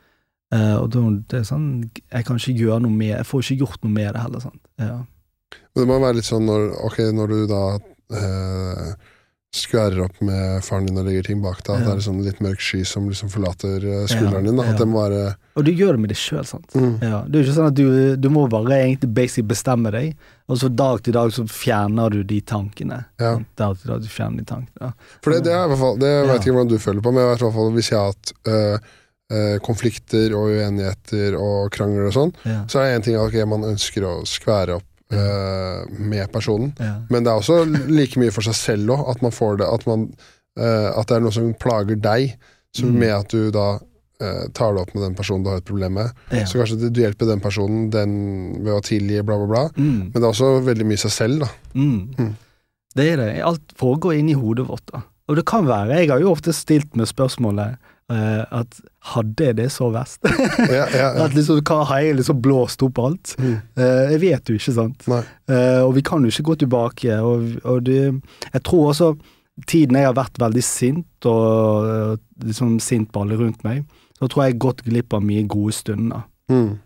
Uh, 0.51 0.83
og 0.83 0.91
da, 0.91 1.05
det 1.31 1.39
er 1.41 1.47
sånn, 1.47 1.69
jeg 2.11 2.27
kan 2.27 2.41
ikke 2.41 2.57
gjøre 2.59 2.83
noe 2.83 2.91
med 2.91 3.13
Jeg 3.13 3.27
får 3.29 3.45
ikke 3.45 3.61
gjort 3.63 3.85
noe 3.87 3.95
med 3.95 4.11
det 4.17 4.25
heller. 4.25 4.43
Sant? 4.43 4.63
Ja. 4.83 4.99
Men 5.71 5.85
det 5.85 5.89
må 5.89 6.01
være 6.03 6.19
litt 6.19 6.29
sånn 6.29 6.49
når, 6.51 6.67
ok, 6.91 6.99
når 7.15 7.33
du 7.33 7.39
da 7.51 7.63
eh, 8.17 8.93
skværer 9.51 10.05
opp 10.05 10.21
med 10.23 10.61
faren 10.63 10.85
din 10.87 10.99
og 11.01 11.09
legger 11.09 11.25
ting 11.27 11.41
bak 11.43 11.59
deg, 11.67 11.81
at 11.81 11.87
det 11.89 11.95
er 11.97 12.03
sånn 12.05 12.21
litt 12.23 12.39
mørk 12.45 12.61
sky 12.63 12.85
som 12.87 13.09
liksom 13.11 13.33
forlater 13.33 13.83
eh, 13.83 14.05
skulderen 14.07 14.47
din. 14.47 14.61
Da. 14.61 14.67
At 14.71 14.79
den 14.79 14.93
bare... 14.95 15.23
Og 15.59 15.65
du 15.67 15.73
gjør 15.75 15.97
det 15.99 16.03
med 16.05 16.13
deg 16.13 16.21
sjøl, 16.21 16.45
sant. 16.47 16.71
mm. 16.79 17.01
Ja, 17.03 17.25
det 17.27 17.41
er 17.41 17.43
ikke 17.49 17.57
sånn 17.57 17.67
at 17.73 17.75
du, 17.81 17.89
du 18.15 18.29
må 18.31 18.45
bare 18.53 18.79
egentlig 18.85 19.11
basic 19.17 19.49
bestemme 19.51 19.91
deg, 19.91 20.15
og 20.47 20.61
så 20.63 20.71
dag 20.71 21.03
til 21.03 21.17
dag 21.19 21.35
så 21.35 21.43
fjerner 21.51 22.15
du 22.15 22.21
de 22.23 22.39
tankene. 22.47 23.01
Ja. 23.19 23.33
Dag 23.59 23.75
til 23.83 23.91
dag 23.91 24.07
du 24.07 24.09
fjerner 24.11 24.39
de 24.45 24.47
tankene. 24.53 24.93
For 25.25 25.35
det, 25.35 25.43
det 25.49 25.53
er 25.57 25.67
i 25.67 25.73
hvert 25.75 25.83
fall 25.83 25.99
Det 25.99 26.15
Ja. 26.15 26.23
vet 26.31 26.41
ikke 26.47 26.55
hvordan 26.55 26.71
du 26.71 26.79
føler 26.87 27.03
på, 27.03 27.13
men 27.13 27.23
jeg 27.27 27.33
vet 27.35 27.43
i 27.43 27.47
hvert 27.49 27.59
fall 27.59 27.75
hvis 27.75 27.91
jeg 27.91 27.99
har 27.99 28.15
hatt 28.15 28.33
øh, 28.55 29.59
konflikter 29.67 30.33
og 30.39 30.51
uenigheter 30.55 31.37
og 31.39 31.71
krangler 31.75 32.09
og 32.09 32.15
sånn, 32.17 32.33
Ja. 32.47 32.63
så 32.71 32.81
er 32.83 32.87
det 32.91 32.97
én 33.01 33.05
ting 33.11 33.19
at 33.19 33.27
okay, 33.29 33.45
man 33.47 33.67
ønsker 33.67 34.07
å 34.07 34.15
skvære 34.27 34.79
opp 34.79 34.87
øh, 35.13 35.85
med 35.99 36.31
personen, 36.33 36.73
Ja. 36.79 36.95
men 37.11 37.25
det 37.25 37.31
er 37.33 37.39
også 37.41 37.65
like 37.91 38.19
mye 38.21 38.31
for 38.31 38.43
seg 38.43 38.55
selv 38.55 38.91
òg, 38.95 39.11
at 39.11 39.23
man 39.23 39.33
får 39.33 39.59
det 39.59 39.67
at, 39.73 39.87
man, 39.87 40.09
uh, 40.59 40.99
at 40.99 41.07
det 41.09 41.17
er 41.17 41.21
noe 41.21 41.33
som 41.33 41.55
plager 41.55 41.97
deg, 42.01 42.37
som 42.77 42.89
Mm. 42.93 42.99
med 42.99 43.09
at 43.17 43.29
du 43.29 43.51
da 43.51 43.79
uh, 44.23 44.49
tar 44.55 44.75
det 44.75 44.81
opp 44.83 44.95
med 44.95 45.03
den 45.03 45.15
personen 45.15 45.43
du 45.45 45.51
har 45.51 45.57
et 45.59 45.65
problem 45.65 45.93
med. 45.95 46.11
Ja. 46.31 46.45
Så 46.47 46.59
kanskje 46.61 46.91
du 46.93 47.01
hjelper 47.01 47.27
den 47.27 47.41
personen 47.41 47.91
den 47.91 48.63
ved 48.65 48.73
å 48.75 48.81
tilgi, 48.85 49.23
bla, 49.23 49.37
bla, 49.39 49.47
bla. 49.47 49.69
Mm. 49.77 50.11
Men 50.13 50.13
det 50.13 50.23
er 50.23 50.31
også 50.33 50.65
veldig 50.65 50.87
mye 50.87 50.97
seg 51.01 51.11
selv, 51.11 51.41
da. 51.41 51.49
Mm. 51.75 52.15
Mm. 52.19 52.35
Det 52.97 53.13
er 53.13 53.17
det. 53.17 53.43
Alt 53.43 53.73
foregår 53.79 54.19
inni 54.19 54.35
hodet 54.35 54.67
vårt. 54.69 54.85
da. 54.93 55.03
Og 55.29 55.37
det 55.37 55.45
kan 55.47 55.65
være, 55.67 56.01
jeg 56.03 56.11
har 56.11 56.19
jo 56.21 56.33
ofte 56.33 56.53
stilt 56.53 56.97
med 56.97 57.07
spørsmålet 57.07 57.77
eh, 57.77 57.77
at 58.11 58.81
hadde 59.15 59.47
jeg 59.47 59.57
det 59.61 59.69
så 59.73 59.89
verst? 59.95 60.19
Ja, 60.27 60.85
ja, 60.85 60.87
ja. 60.93 61.11
At 61.25 61.35
liksom, 61.37 61.61
hva, 61.63 61.85
Har 61.89 62.03
jeg 62.05 62.17
liksom 62.19 62.41
blåst 62.43 62.83
opp 62.83 62.99
alt? 62.99 63.35
Mm. 63.39 63.59
Uh, 63.79 64.07
jeg 64.13 64.21
vet 64.25 64.51
jo 64.51 64.57
ikke, 64.59 64.75
sant. 64.77 65.07
Eh, 65.11 65.81
og 65.85 65.95
vi 65.97 66.03
kan 66.07 66.25
jo 66.25 66.33
ikke 66.33 66.49
gå 66.51 66.57
tilbake. 66.65 67.21
Og, 67.23 67.61
og 67.65 67.85
det, 67.87 68.01
jeg 68.53 68.65
tror 68.67 68.91
også 68.91 69.15
tiden 69.69 69.99
jeg 69.99 70.09
har 70.09 70.17
vært 70.17 70.41
veldig 70.41 70.65
sint, 70.65 71.29
og 71.29 71.89
eh, 71.89 72.13
liksom 72.47 72.79
sint 72.83 73.11
på 73.13 73.25
alle 73.25 73.39
rundt 73.41 73.65
meg, 73.67 73.85
så 74.19 74.29
tror 74.29 74.45
jeg 74.45 74.53
jeg 74.53 74.59
har 74.59 74.67
gått 74.67 74.85
glipp 74.87 75.17
av 75.17 75.25
mye 75.25 75.47
gode 75.49 75.77
stunder. 75.77 76.27
Mm. 76.53 76.77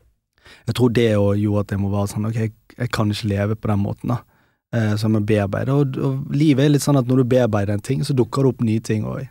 Jeg 0.68 0.76
tror 0.76 0.94
det 0.94 1.10
òg 1.16 1.40
gjorde 1.40 1.64
at 1.64 1.72
jeg 1.72 1.80
må 1.80 1.90
være 1.92 2.10
sånn 2.12 2.28
Ok, 2.28 2.36
jeg, 2.36 2.52
jeg 2.76 2.90
kan 2.92 3.10
ikke 3.10 3.30
leve 3.30 3.56
på 3.56 3.70
den 3.70 3.80
måten, 3.82 4.14
da. 4.14 4.20
Uh, 4.74 4.94
så 4.98 5.06
jeg 5.06 5.14
må 5.14 5.20
bearbeide. 5.26 5.74
Og, 5.74 5.98
og 6.02 6.32
livet 6.34 6.66
er 6.66 6.72
litt 6.74 6.84
sånn 6.84 6.98
at 6.98 7.10
når 7.10 7.22
du 7.22 7.30
bearbeider 7.34 7.76
en 7.76 7.84
ting, 7.84 8.02
så 8.06 8.16
dukker 8.16 8.42
det 8.42 8.54
opp 8.54 8.64
nye 8.66 8.82
ting 8.84 9.06
òg. 9.08 9.26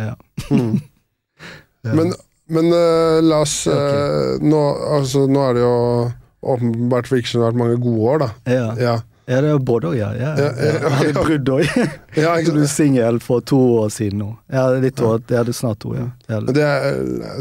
Ja. 0.00 0.14
Mm. 0.50 0.78
Men, 1.94 2.14
men 2.48 2.70
uh, 2.72 3.18
la 3.22 3.42
oss 3.44 3.66
Ok. 3.66 3.74
eh, 3.76 4.46
nå, 4.46 4.62
altså, 4.98 5.26
nå 5.30 5.42
er 5.48 5.58
det 5.58 5.66
jo 5.66 5.74
åpenbart 6.46 7.08
for 7.10 7.18
det 7.18 7.34
har 7.34 7.48
vært 7.48 7.58
mange 7.58 7.76
gode 7.82 8.08
år, 8.12 8.18
da. 8.22 8.30
ja. 8.52 8.66
Ja, 8.78 8.96
ja 9.26 9.40
det 9.42 9.50
er 9.50 9.62
både 9.66 9.88
òg, 9.90 9.96
ja. 9.98 10.12
ja, 10.14 10.32
Ja, 10.38 10.50
ja. 10.54 10.90
hadde 10.94 11.10
ja. 11.10 11.22
brudd 11.26 11.50
òg. 11.56 11.80
ja 12.22 12.36
du 12.46 12.60
er 12.62 12.70
singel 12.70 13.18
for 13.24 13.42
to 13.42 13.58
år 13.80 13.90
siden 13.90 14.22
nå. 14.22 14.30
Ja, 14.52 14.68
litt 14.78 15.02
år, 15.02 15.18
ja, 15.26 15.42
det 15.42 15.54
er 15.54 15.58
snart 15.58 15.80
to, 15.82 15.96
ja. 15.98 16.06
det, 16.46 16.68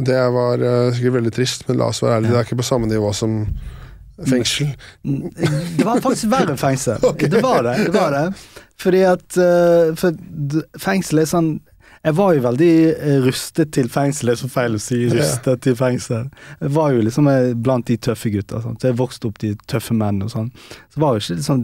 det 0.09 0.19
var 0.33 0.65
eh, 0.65 0.89
sikkert 0.97 1.19
veldig 1.19 1.33
trist, 1.35 1.67
men 1.69 1.81
la 1.83 1.91
oss 1.93 2.01
være 2.01 2.17
ærlige, 2.21 2.33
det 2.33 2.41
er 2.41 2.49
ikke 2.49 2.61
på 2.63 2.69
samme 2.71 2.89
nivå 2.89 3.13
som 3.13 3.43
fengsel. 4.25 4.71
Det 5.03 5.85
var 5.85 6.01
faktisk 6.01 6.31
verre 6.31 6.57
fengsel. 6.57 7.03
okay. 7.11 7.29
Det 7.29 7.43
var 7.43 7.61
det. 7.67 7.77
det 7.91 7.93
var 7.93 8.15
det. 8.15 8.25
Fordi 8.81 9.01
at 9.07 9.37
For 9.99 10.17
fengsel 10.83 11.21
er 11.21 11.27
sånn 11.29 11.49
Jeg 12.05 12.13
var 12.19 12.35
jo 12.37 12.41
veldig 12.43 12.73
eh, 12.93 13.15
rustet 13.25 13.71
til 13.73 13.87
fengsel, 13.89 14.29
det 14.29 14.35
er 14.35 14.39
så 14.43 14.49
feil 14.53 14.75
å 14.77 14.81
si. 14.81 14.97
Rustet 15.09 15.63
til 15.65 15.77
fengsel. 15.79 16.27
Jeg 16.61 16.73
var 16.75 16.91
jo 16.93 17.05
liksom 17.07 17.29
eh, 17.31 17.53
blant 17.57 17.87
de 17.89 17.95
tøffe 17.97 18.29
gutta. 18.29 18.59
Så 18.61 18.91
jeg 18.91 18.97
vokste 18.99 19.31
opp 19.31 19.39
de 19.41 19.55
tøffe 19.65 19.95
menn 19.97 20.21
og 20.21 20.29
sånn. 20.29 20.51
Så 20.93 21.01
var 21.01 21.15
jo 21.15 21.23
ikke 21.23 21.45
sånn 21.45 21.63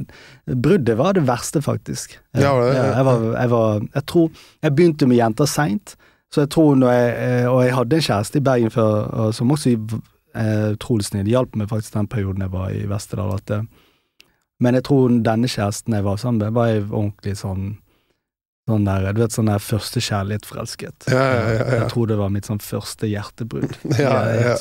Bruddet 0.49 0.97
var 0.97 1.13
det 1.13 1.27
verste, 1.27 1.61
faktisk. 1.61 2.15
Ja, 2.33 2.55
det, 2.57 2.71
det? 2.73 2.87
jeg, 2.87 3.05
var, 3.05 3.27
jeg 3.35 3.51
var 3.51 3.83
Jeg 3.83 4.05
tror 4.09 4.41
Jeg 4.63 4.75
begynte 4.79 5.09
med 5.11 5.19
jenter 5.19 5.51
seint. 5.51 5.93
Så 6.33 6.45
jeg 6.45 6.51
tror 6.55 6.73
når 6.79 6.95
jeg, 6.95 7.13
eh, 7.27 7.45
Og 7.51 7.61
jeg 7.67 7.77
hadde 7.77 7.99
en 7.99 8.07
kjæreste 8.07 8.41
i 8.41 8.45
Bergen 8.49 8.73
før, 8.73 8.97
og 9.11 9.37
som 9.37 9.53
også 9.53 9.75
utrolig 10.31 11.03
snill. 11.03 11.27
Hjalp 11.27 11.57
meg 11.59 11.67
faktisk 11.67 11.97
den 11.97 12.07
perioden 12.07 12.45
jeg 12.45 12.53
var 12.53 12.71
i 12.71 12.85
Vesterdal. 12.87 13.35
At, 13.35 13.65
men 14.63 14.77
jeg 14.79 14.85
tror 14.87 15.11
denne 15.21 15.49
kjæresten 15.51 15.97
jeg 15.97 16.05
var 16.07 16.21
sammen 16.21 16.39
med, 16.39 16.53
var 16.55 16.69
jeg 16.71 16.85
ordentlig 16.87 17.33
sånn 17.35 17.65
Sånn 18.71 18.85
der, 18.87 19.07
du 19.11 19.19
vet 19.19 19.33
sånn 19.35 19.49
der 19.51 19.59
første 19.63 19.99
kjærlighet-forelsket. 20.03 21.09
Ja, 21.11 21.23
ja, 21.35 21.47
ja. 21.57 21.65
Jeg 21.81 21.89
tror 21.91 22.07
det 22.07 22.15
var 22.21 22.31
mitt 22.31 22.47
sånn 22.47 22.61
første 22.63 23.09
hjertebrudd. 23.09 23.73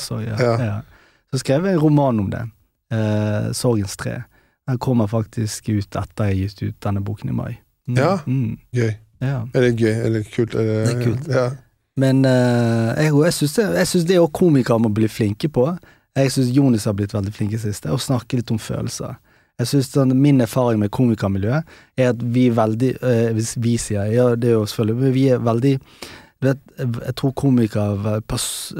Så, 0.01 0.19
ja, 0.25 0.35
ja. 0.35 0.55
ja. 0.59 0.75
så 1.31 1.39
skrev 1.39 1.69
jeg 1.69 1.77
en 1.77 1.83
roman 1.85 2.19
om 2.25 2.27
det. 2.33 2.41
Eh, 2.91 3.51
'Sorgens 3.55 3.95
tre'. 3.95 4.23
Den 4.67 4.77
kommer 4.83 5.07
faktisk 5.07 5.69
ut 5.69 5.95
etter 5.95 6.29
jeg 6.29 6.35
har 6.35 6.41
gitt 6.41 6.61
ut 6.61 6.77
denne 6.83 7.01
boken 7.03 7.31
i 7.31 7.35
mai. 7.35 7.53
Mm, 7.87 7.97
Ja. 7.97 8.11
Mm, 8.27 8.57
Gøy. 8.75 8.91
ja. 9.21 9.39
det 9.53 9.71
gøy, 9.79 9.95
eller 10.05 10.23
kult. 10.23 10.55
Er 10.55 10.63
Det 10.67 10.91
er 10.91 11.03
kult. 11.03 11.27
Ja. 11.27 11.49
Men 11.97 12.25
eh, 12.25 13.03
jeg, 13.05 13.13
jeg 13.13 13.33
syns 13.33 13.55
det, 13.55 13.65
jeg 13.79 14.07
det 14.07 14.19
også 14.19 14.31
komikere 14.43 14.79
må 14.79 14.91
bli 14.93 15.07
flinke 15.07 15.49
på. 15.49 15.65
Jeg 16.15 16.31
syns 16.31 16.51
Jonis 16.55 16.85
har 16.85 16.93
blitt 16.93 17.13
veldig 17.13 17.33
flink 17.33 17.53
i 17.55 17.59
siste, 17.61 17.91
å 17.91 17.99
snakke 17.99 18.39
litt 18.39 18.51
om 18.51 18.59
følelser. 18.59 19.15
Jeg 19.61 19.69
synes 19.69 19.91
sånn, 19.93 20.15
Min 20.17 20.41
erfaring 20.41 20.79
med 20.81 20.89
komikermiljøet 20.95 21.63
er 22.01 22.11
at 22.15 22.21
vi 22.33 22.47
er 22.49 22.57
veldig 22.57 22.91
øh, 23.01 23.27
Hvis 23.37 23.53
vi 23.61 23.75
sier 23.81 24.09
ja, 24.11 24.31
det 24.35 24.49
er 24.51 24.57
jo 24.57 24.65
selvfølgelig, 24.65 25.01
men 25.03 25.13
vi 25.15 25.27
er 25.35 25.43
veldig 25.45 25.75
vet, 26.41 26.61
jeg, 26.79 27.13
tror 27.19 27.35
komikere, 27.37 28.15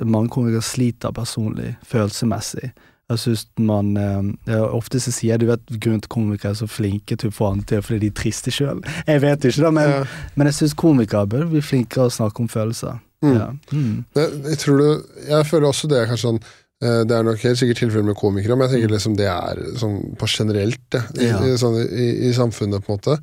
mange 0.09 0.31
komikere 0.33 0.65
sliter 0.65 1.11
personlig, 1.13 1.75
følelsesmessig. 1.85 2.71
Jeg 3.11 3.19
synes 3.19 3.43
man 3.59 3.91
øh, 3.97 4.61
Ofte 4.73 4.99
så 5.03 5.11
sier 5.13 5.37
du 5.37 5.45
vet 5.49 5.61
grunnen 5.83 6.01
til 6.01 6.09
komikere 6.09 6.55
er 6.55 6.57
så 6.57 6.67
flinke 6.71 7.17
til 7.19 7.29
å 7.29 7.35
få 7.35 7.51
andre 7.51 7.67
til 7.75 7.83
fordi 7.85 7.99
de 8.07 8.09
er 8.13 8.17
triste 8.17 8.53
sjøl. 8.55 8.81
Jeg 9.11 9.21
vet 9.21 9.45
ikke, 9.51 9.61
da, 9.67 9.71
men, 9.77 9.89
Ja. 9.93 10.01
men 10.35 10.47
jeg 10.49 10.57
syns 10.57 10.73
komikere 10.79 11.27
bør 11.29 11.45
bli 11.51 11.61
flinkere 11.61 12.07
å 12.09 12.13
snakke 12.17 12.41
om 12.41 12.49
følelser. 12.49 12.97
Mm. 13.21 13.35
Ja. 13.37 13.47
Mm. 13.71 13.97
Jeg, 14.17 14.29
jeg 14.49 14.57
tror 14.63 14.77
du 14.81 15.03
Jeg 15.29 15.45
føler 15.45 15.67
også 15.67 15.87
det 15.91 15.99
er 15.99 16.07
kanskje 16.09 16.31
sånn 16.31 16.39
det 16.81 17.13
er 17.13 17.23
nok 17.27 17.37
helt 17.45 17.59
sikkert 17.59 17.77
tilfeller 17.77 18.07
med 18.09 18.15
komikere, 18.17 18.55
men 18.57 18.65
jeg 18.67 18.73
tenker 18.81 18.95
liksom 18.95 19.13
det 19.19 19.27
er 19.29 19.59
sånn 19.77 19.99
på 20.17 20.25
generelt 20.27 20.79
det, 20.89 21.03
i, 21.21 21.27
Ja. 21.29 21.37
sånn, 21.61 21.77
i, 21.85 22.07
i 22.29 22.33
samfunnet, 22.33 22.81
på 22.83 22.95
en 22.95 22.97
måte. 22.97 23.17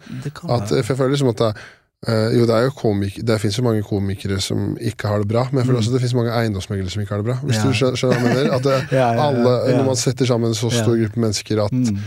At, 0.47 0.69
for 0.71 0.93
jeg 0.95 0.99
føler 1.01 1.11
liksom 1.17 1.33
at 1.33 1.43
det, 1.43 1.49
er, 1.49 1.65
eh, 2.07 2.37
jo, 2.39 2.45
det 2.47 2.55
er 2.55 2.69
jo 2.69 2.75
komik 2.79 3.17
Det 3.27 3.41
finnes 3.43 3.59
jo 3.59 3.65
mange 3.67 3.83
komikere 3.83 4.39
som 4.41 4.77
ikke 4.79 5.11
har 5.11 5.19
det 5.25 5.29
bra, 5.33 5.43
men 5.51 5.59
jeg 5.65 5.67
føler 5.67 5.81
Mm. 5.81 5.83
også 5.83 5.93
det 5.97 6.01
finnes 6.05 6.15
mange 6.21 6.37
eiendomsmeglere 6.39 6.91
som 6.95 7.03
ikke 7.03 7.15
har 7.17 7.23
det 7.25 7.29
bra. 7.33 7.39
Hvis 7.43 7.59
Ja. 7.59 7.65
du 7.67 7.75
skjønner, 7.75 7.99
hva 7.99 8.15
jeg 8.15 8.23
mener? 8.29 8.55
At 8.55 8.63
det, 8.63 8.79
Ja, 9.01 9.09
ja, 9.19 9.27
alle. 9.27 9.57
Når 9.77 9.85
man 9.91 9.97
setter 9.97 10.25
sammen 10.31 10.49
en 10.55 10.55
så 10.55 10.71
stor 10.71 10.95
gruppe 10.95 11.19
mennesker 11.27 11.65
at 11.67 11.73
Mm. 11.73 11.99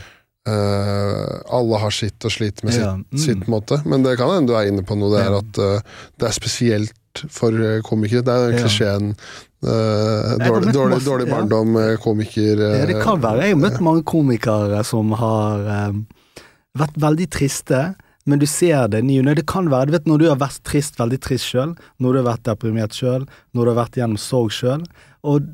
eh, 0.48 1.42
alle 1.52 1.78
har 1.84 1.92
sitt 1.94 2.26
og 2.26 2.32
sliter 2.34 2.66
med 2.66 2.74
sitt, 2.74 2.88
mm. 3.12 3.20
sitt 3.28 3.48
måte. 3.52 3.82
Men 3.86 4.04
det 4.08 4.18
kan 4.18 4.32
hende 4.34 4.48
du 4.52 4.56
er 4.58 4.72
inne 4.72 4.84
på 4.88 4.96
noe, 4.98 5.12
det 5.14 5.26
er 5.28 5.38
at 5.38 5.62
eh, 5.62 5.82
det 6.18 6.28
er 6.32 6.36
spesielt 6.40 7.26
for 7.30 7.52
eh, 7.52 7.82
komikere. 7.86 8.24
Det 8.24 8.32
er 8.34 8.48
den 8.52 8.62
klisjeen 8.64 9.10
eh, 9.12 9.51
dårlig, 9.62 10.74
dårlig, 10.74 11.02
dårlig 11.06 11.28
barndom, 11.30 11.76
ja. 11.78 11.98
komiker 12.02 12.62
Ja, 12.62 12.86
det 12.90 13.02
kan 13.04 13.22
være. 13.22 13.46
Jeg 13.46 13.56
har 13.56 13.62
møtt 13.62 13.78
eh, 13.78 13.84
mange 13.86 14.06
komikere 14.08 14.82
som 14.88 15.14
har 15.20 15.68
eh, 15.70 16.00
vært 16.82 16.98
veldig 17.02 17.28
triste, 17.34 17.82
men 18.26 18.42
du 18.42 18.48
ser 18.50 18.88
det 18.94 19.04
nye. 19.06 19.36
Det 19.38 19.46
kan 19.50 19.70
være, 19.70 19.92
du 19.92 19.98
vet 19.98 20.10
når 20.10 20.24
du 20.24 20.28
har 20.32 20.40
vært 20.42 20.64
trist, 20.68 20.98
veldig 21.02 21.20
trist 21.22 21.52
sjøl, 21.52 21.76
når 22.02 22.14
du 22.14 22.22
har 22.22 22.30
vært 22.32 22.48
deprimert 22.50 22.98
sjøl, 22.98 23.28
når 23.54 23.62
du 23.62 23.74
har 23.74 23.80
vært 23.84 24.02
gjennom 24.02 24.22
sorg 24.22 24.54
sjøl, 24.56 24.88
og 25.22 25.54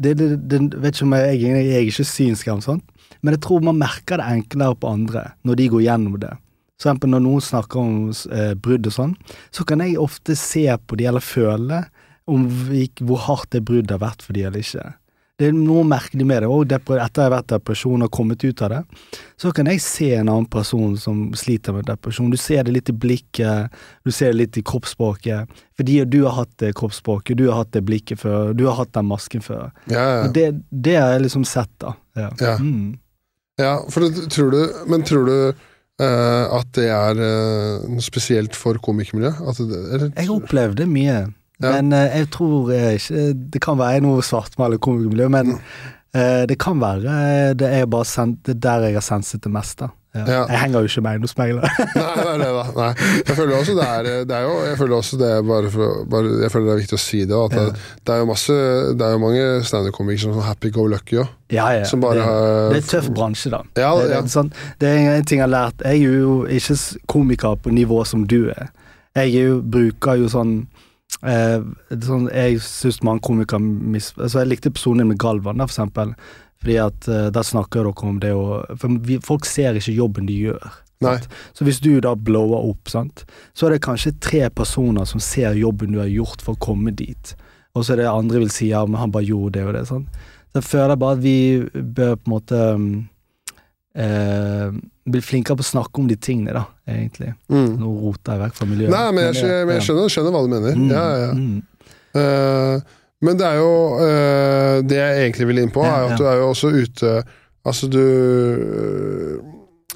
det, 0.00 0.14
det, 0.16 0.30
det, 0.48 0.62
vet 0.80 0.96
ikke 0.96 1.08
om 1.10 1.16
jeg, 1.18 1.40
jeg, 1.42 1.58
jeg 1.66 1.76
er 1.76 1.90
ikke 1.90 2.08
synsk 2.08 2.48
eller 2.48 2.64
sånt, 2.64 2.86
men 3.20 3.36
jeg 3.36 3.42
tror 3.44 3.64
man 3.64 3.78
merker 3.78 4.18
det 4.18 4.30
enklere 4.38 4.78
på 4.80 4.88
andre 4.90 5.26
når 5.46 5.60
de 5.60 5.68
går 5.74 5.84
gjennom 5.84 6.16
det. 6.22 6.32
For 6.80 6.88
eksempel 6.88 7.12
når 7.12 7.22
noen 7.22 7.44
snakker 7.44 7.78
om 7.78 7.98
eh, 8.10 8.54
brudd 8.58 8.88
og 8.88 8.94
sånn, 8.96 9.12
så 9.54 9.66
kan 9.68 9.84
jeg 9.84 10.00
ofte 10.02 10.34
se 10.38 10.64
på 10.74 10.98
de 10.98 11.06
eller 11.06 11.22
føle 11.22 11.84
om 12.30 12.48
hvor 13.02 13.24
hardt 13.26 13.54
det 13.54 13.64
bruddet 13.66 13.96
har 13.96 14.02
vært 14.02 14.22
for 14.24 14.36
de 14.36 14.46
eller 14.46 14.62
ikke. 14.62 14.90
Det 15.40 15.48
er 15.48 15.54
noe 15.56 15.82
merkelig 15.88 16.24
med 16.28 16.44
det. 16.44 16.48
Og 16.52 16.70
etter 16.70 17.00
etter 17.02 17.24
jeg 17.24 17.26
har 17.26 17.32
vært 17.32 17.50
depresjon 17.50 18.04
og 18.04 18.10
kommet 18.14 18.44
ut 18.44 18.60
av 18.62 18.74
det, 18.74 18.80
så 19.40 19.50
kan 19.56 19.70
jeg 19.70 19.82
se 19.82 20.10
en 20.14 20.28
annen 20.30 20.46
person 20.50 20.92
som 21.00 21.24
sliter 21.38 21.74
med 21.74 21.88
depresjon. 21.88 22.30
Du 22.30 22.38
ser 22.38 22.66
det 22.68 22.76
litt 22.76 22.92
i 22.92 22.94
blikket, 22.94 23.72
du 24.04 24.12
ser 24.14 24.30
det 24.30 24.38
litt 24.42 24.60
i 24.60 24.64
kroppsspråket. 24.68 25.50
Fordi 25.80 25.98
du 26.12 26.20
har 26.26 26.36
hatt 26.36 26.54
det 26.62 26.74
kroppsspråket, 26.78 27.40
du 27.40 27.48
har 27.48 27.64
hatt 27.64 27.72
det 27.74 27.82
blikket 27.88 28.22
før, 28.22 28.52
du 28.54 28.68
har 28.68 28.78
hatt 28.78 28.94
den 28.94 29.08
masken 29.10 29.42
før. 29.42 29.72
Ja, 29.90 30.04
ja. 30.20 30.30
Det, 30.36 30.46
det 30.70 30.96
har 31.00 31.16
jeg 31.16 31.26
liksom 31.26 31.48
sett, 31.48 31.74
da. 31.82 31.96
Ja. 32.18 32.30
Ja. 32.38 32.54
Mm. 32.60 32.98
ja, 33.58 33.76
for 33.90 34.04
det, 34.04 34.26
tror 34.28 34.50
du 34.52 34.58
Men 34.84 35.00
tror 35.08 35.24
du 35.24 35.36
uh, 35.48 36.58
at 36.58 36.74
det 36.76 36.90
er 36.92 37.18
uh, 37.18 38.00
spesielt 38.04 38.54
for 38.58 38.76
komikermiljøet? 38.84 39.40
At? 39.48 39.62
Jeg 40.12 40.30
opplevde 40.30 40.86
mye, 40.86 41.22
Ja. 41.60 41.76
men 41.76 41.92
uh, 41.92 42.08
jeg 42.10 42.30
tror 42.34 42.70
eh, 42.74 42.94
ikke 42.98 43.24
Det 43.52 43.60
kan 43.62 43.78
være 43.78 44.02
noe 44.02 44.22
svartmale 44.24 44.80
komikermiljø, 44.82 45.28
men 45.30 45.54
uh, 45.54 46.44
det 46.48 46.58
kan 46.58 46.80
være 46.82 47.16
eh, 47.22 47.50
det 47.58 47.68
er 47.68 47.90
bare 47.90 48.08
sen, 48.08 48.38
det 48.42 48.56
er 48.56 48.62
der 48.66 48.88
jeg 48.88 48.98
har 48.98 49.04
senset 49.06 49.44
det 49.44 49.52
meste. 49.52 49.90
Ja. 50.12 50.24
Ja. 50.28 50.40
Jeg 50.44 50.60
henger 50.60 50.82
jo 50.84 50.88
ikke 50.90 51.00
med 51.00 51.10
eiendomsmegler. 51.14 51.62
Nei, 51.96 52.24
er. 52.44 52.72
Nei. 52.76 52.88
Jeg 53.28 53.36
føler 53.36 53.54
også 53.56 53.76
det 53.78 53.86
er, 53.86 54.08
det 54.28 54.36
er 54.36 54.42
jo 54.44 54.58
Jeg 54.66 54.76
føler 54.76 54.96
også 54.98 55.16
det 55.22 55.30
er 55.32 55.46
bare 55.48 55.70
for 55.72 56.02
bare, 56.12 56.34
Jeg 56.42 56.52
føler 56.52 56.66
det 56.66 56.74
er 56.74 56.82
viktig 56.82 56.98
å 56.98 57.00
si 57.00 57.20
det. 57.30 57.38
At 57.38 57.54
det, 57.56 57.64
det 58.04 58.12
er 58.12 58.20
jo 58.20 58.26
masse 58.28 58.56
Det 58.92 59.06
er 59.06 59.14
jo 59.16 59.22
mange 59.22 59.46
standup-komikere 59.70 60.20
som 60.20 60.34
er 60.34 60.36
sånn 60.36 60.48
happy 60.50 60.72
go 60.74 60.84
lucky 60.92 61.16
òg. 61.22 61.32
Ja, 61.54 61.70
ja. 61.78 61.86
Som 61.88 62.04
bare 62.04 62.20
det, 62.20 62.74
det 62.74 62.82
er 62.82 62.90
tøff 62.90 63.08
bransje, 63.16 63.54
da. 63.54 63.62
Ja, 63.80 63.94
det, 64.02 64.10
det, 64.12 64.34
sånn, 64.34 64.52
det 64.84 64.92
er 64.92 65.14
en 65.14 65.30
ting 65.30 65.40
jeg 65.40 65.46
har 65.46 65.54
lært. 65.54 65.80
Jeg 65.80 66.04
er 66.04 66.20
jo 66.20 66.36
ikke 66.60 66.78
komiker 67.14 67.56
på 67.64 67.72
nivå 67.72 68.04
som 68.08 68.28
du 68.28 68.42
er. 68.52 68.68
Jeg 69.16 69.32
er 69.32 69.48
jo, 69.48 69.58
bruker 69.64 70.20
jo 70.20 70.28
sånn 70.32 70.54
eh, 71.20 71.64
sånn, 72.02 72.28
Jeg 72.32 72.62
syns 72.64 73.02
mange 73.06 73.24
komikere 73.26 73.62
mis... 73.62 74.12
Altså, 74.18 74.42
jeg 74.42 74.52
likte 74.52 74.72
episoden 74.72 75.08
med 75.08 75.20
Galvan, 75.22 75.60
da, 75.60 75.68
for 75.68 75.76
eksempel. 75.76 76.14
Fordi 76.62 76.78
at 76.78 77.08
eh, 77.10 77.28
der 77.34 77.46
snakker 77.46 77.86
dere 77.86 78.08
om 78.08 78.18
det 78.22 78.32
å 78.36 78.62
For 78.78 78.98
vi, 79.06 79.18
folk 79.24 79.46
ser 79.48 79.78
ikke 79.78 79.96
jobben 79.98 80.30
de 80.30 80.38
gjør. 80.46 80.72
Så 81.52 81.66
hvis 81.66 81.80
du 81.82 81.96
da 81.98 82.14
blower 82.14 82.68
opp, 82.70 82.90
sant, 82.92 83.24
så 83.58 83.66
er 83.66 83.74
det 83.74 83.84
kanskje 83.86 84.14
tre 84.22 84.44
personer 84.54 85.08
som 85.08 85.22
ser 85.22 85.58
jobben 85.58 85.94
du 85.94 85.98
har 85.98 86.10
gjort 86.10 86.44
for 86.44 86.54
å 86.54 86.62
komme 86.62 86.94
dit. 86.94 87.34
Og 87.74 87.82
så 87.82 87.94
er 87.94 88.02
det 88.02 88.12
andre 88.12 88.44
vil 88.44 88.52
si 88.52 88.70
ja, 88.70 88.84
men 88.86 89.00
han 89.00 89.10
bare 89.14 89.26
gjorde 89.26 89.56
det 89.56 89.64
og 89.66 89.74
det. 89.74 89.86
Sant? 89.88 90.22
Så 90.52 90.60
jeg 90.60 90.68
føler 90.68 91.00
bare 91.00 91.16
at 91.16 91.24
vi 91.24 91.36
bør 91.72 92.14
på 92.20 92.28
en 92.28 92.34
måte 92.34 92.60
um, 92.76 92.88
eh, 93.94 94.72
blir 95.04 95.24
flinkere 95.24 95.58
på 95.58 95.64
å 95.64 95.70
snakke 95.72 96.00
om 96.02 96.08
de 96.08 96.16
tingene, 96.16 96.54
da, 96.56 96.64
egentlig. 96.88 97.32
Mm. 97.52 97.76
Nå 97.80 97.92
roter 98.06 98.36
jeg 98.36 98.42
vekk 98.46 98.58
fra 98.58 98.68
miljøet. 98.70 98.94
Nei, 98.94 99.04
men 99.12 99.28
jeg, 99.28 99.38
skjønner, 99.40 99.62
men 99.68 99.78
jeg 99.78 99.86
skjønner, 99.88 100.12
skjønner 100.16 100.34
hva 100.36 100.42
du 100.42 100.50
mener. 100.52 100.76
Mm, 100.78 100.90
Ja, 100.92 101.06
ja, 101.26 101.30
mm. 101.36 101.62
Uh, 102.12 102.98
men 103.24 103.38
det 103.40 103.46
er 103.48 103.54
jo 103.56 103.68
uh, 103.96 104.82
Det 104.84 104.98
jeg 104.98 105.20
egentlig 105.22 105.46
vil 105.48 105.60
inn 105.62 105.70
på, 105.72 105.80
Ja, 105.80 105.94
er 105.94 106.02
jo 106.02 106.10
at 106.10 106.20
du 106.20 106.26
er 106.28 106.34
jo 106.42 106.48
også 106.50 106.68
ute 106.76 107.12
Altså, 107.64 107.88
du 107.88 108.02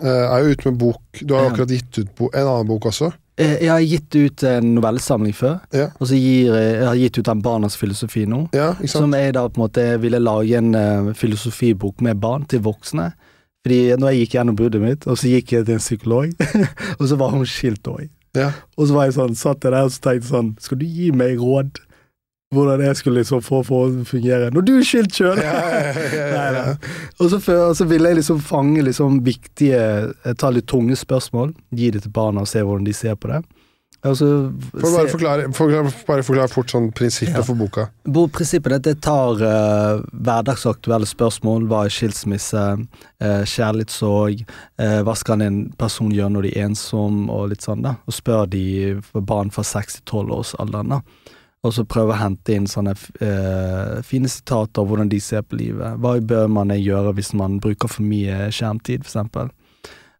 uh, 0.00 0.30
er 0.30 0.38
jo 0.40 0.54
ute 0.54 0.70
med 0.70 0.78
bok 0.80 1.20
Du 1.20 1.34
har 1.36 1.50
akkurat 1.50 1.74
gitt 1.76 1.98
ut 1.98 2.14
bo, 2.16 2.30
en 2.32 2.46
annen 2.48 2.70
bok 2.70 2.88
også. 2.88 3.10
Jeg 3.36 3.68
har 3.68 3.82
gitt 3.84 4.16
ut 4.16 4.44
en 4.48 4.70
novellesamling 4.78 5.34
før, 5.36 5.58
Ja. 5.76 5.90
og 6.00 6.08
så 6.08 6.16
gir 6.16 6.54
jeg, 6.54 6.70
jeg 6.78 6.86
har 6.88 6.96
gitt 7.02 7.18
ut 7.18 7.28
en 7.28 7.42
Barnas 7.44 7.76
filosofi 7.76 8.24
nå. 8.24 8.46
Ja? 8.56 8.70
Som 8.88 9.12
jeg 9.12 9.34
da 9.36 9.42
på 9.44 9.60
en 9.60 9.64
måte 9.66 9.84
ville 10.00 10.20
lage 10.22 10.56
en 10.56 10.72
uh, 10.72 11.10
filosofibok 11.12 12.00
med 12.00 12.16
barn 12.22 12.46
til 12.48 12.64
voksne. 12.64 13.10
Fordi 13.66 13.96
når 13.98 14.12
jeg 14.12 14.20
gikk 14.20 14.34
gjennom 14.36 14.54
bruddet 14.54 14.78
mitt, 14.78 15.06
og 15.10 15.16
så 15.18 15.26
gikk 15.26 15.56
jeg 15.56 15.66
til 15.66 15.74
en 15.74 15.82
psykolog, 15.82 16.44
og 17.00 17.08
så 17.10 17.16
var 17.18 17.32
hun 17.34 17.48
skilt 17.50 17.88
òg. 17.90 18.04
Ja. 18.38 18.52
Og 18.78 18.86
så 18.86 18.94
var 18.94 19.08
jeg 19.08 19.16
sånn, 19.16 19.34
satt 19.34 19.66
jeg 19.66 19.74
der 19.74 19.88
og 19.88 19.90
så 19.90 20.02
tenkte 20.04 20.28
sånn 20.28 20.50
Skal 20.60 20.78
du 20.78 20.84
gi 20.84 21.08
meg 21.10 21.40
råd? 21.40 21.80
Hvordan 22.54 22.84
jeg 22.84 22.98
skulle 23.00 23.24
liksom 23.24 23.40
få 23.42 23.64
forholdet 23.66 23.96
til 23.96 24.04
å 24.04 24.10
fungere? 24.12 24.50
Når 24.54 24.66
du 24.68 24.70
er 24.76 24.84
skilt 24.86 25.16
sjøl! 25.18 25.40
Ja, 25.42 26.44
ja, 26.54 26.76
og 27.24 27.32
så 27.34 27.88
ville 27.90 28.12
jeg 28.12 28.20
liksom 28.20 28.38
fange 28.44 28.84
liksom 28.86 29.18
viktige 29.26 29.80
eh, 30.12 30.36
Ta 30.38 30.52
litt 30.54 30.68
tunge 30.70 30.94
spørsmål, 31.00 31.56
gi 31.74 31.90
det 31.96 32.04
til 32.04 32.14
barna 32.14 32.44
og 32.46 32.50
se 32.52 32.62
hvordan 32.62 32.86
de 32.86 32.94
ser 32.94 33.18
på 33.18 33.32
det. 33.32 33.42
Og 34.04 34.16
så 34.18 34.26
For 34.76 34.92
bare 34.92 35.08
forklare, 35.10 35.46
for, 35.56 35.72
bare 36.06 36.22
forklare 36.22 36.48
fort 36.52 36.70
sånn 36.70 36.90
prinsippet 36.94 37.34
Ja. 37.40 37.42
for 37.42 37.54
boka. 37.58 37.88
Bo- 38.04 38.28
Prinsippet 38.28 38.72
er 38.72 38.76
at 38.76 38.82
det 38.86 39.00
tar 39.02 39.40
uh, 39.42 40.02
hverdagsaktuelle 40.12 41.06
spørsmål. 41.08 41.64
Hva 41.66 41.84
er 41.86 41.94
skilsmisse? 41.94 42.64
Uh, 43.22 43.42
kjærlighetssorg? 43.48 44.44
Uh, 44.78 45.00
hva 45.02 45.14
skal 45.16 45.42
en 45.42 45.70
person 45.80 46.12
gjøre 46.12 46.30
når 46.36 46.42
de 46.48 46.52
er 46.58 46.68
ensom? 46.68 47.24
Og 47.32 47.48
litt 47.50 47.62
sånn 47.66 47.82
da. 47.82 47.96
Og 48.06 48.14
spør 48.14 48.46
de 48.52 48.64
barn 49.14 49.50
fra 49.50 49.64
6 49.66 49.98
til 50.00 50.04
12 50.04 50.36
års 50.38 50.54
alderen. 50.62 50.88
da. 50.96 51.00
Og 51.66 51.72
så 51.74 51.82
prøve 51.88 52.14
å 52.14 52.20
hente 52.20 52.54
inn 52.54 52.66
sånne 52.70 52.92
uh, 52.94 54.02
fine 54.06 54.28
sitater 54.30 54.82
av 54.84 54.86
hvordan 54.86 55.08
de 55.10 55.18
ser 55.24 55.42
på 55.42 55.58
livet. 55.58 55.96
Hva 55.98 56.18
bør 56.22 56.46
man 56.52 56.70
gjøre 56.76 57.16
hvis 57.16 57.32
man 57.34 57.58
bruker 57.64 57.90
for 57.90 58.06
mye 58.06 58.52
skjermtid, 58.54 59.02
eksempel. 59.02 59.50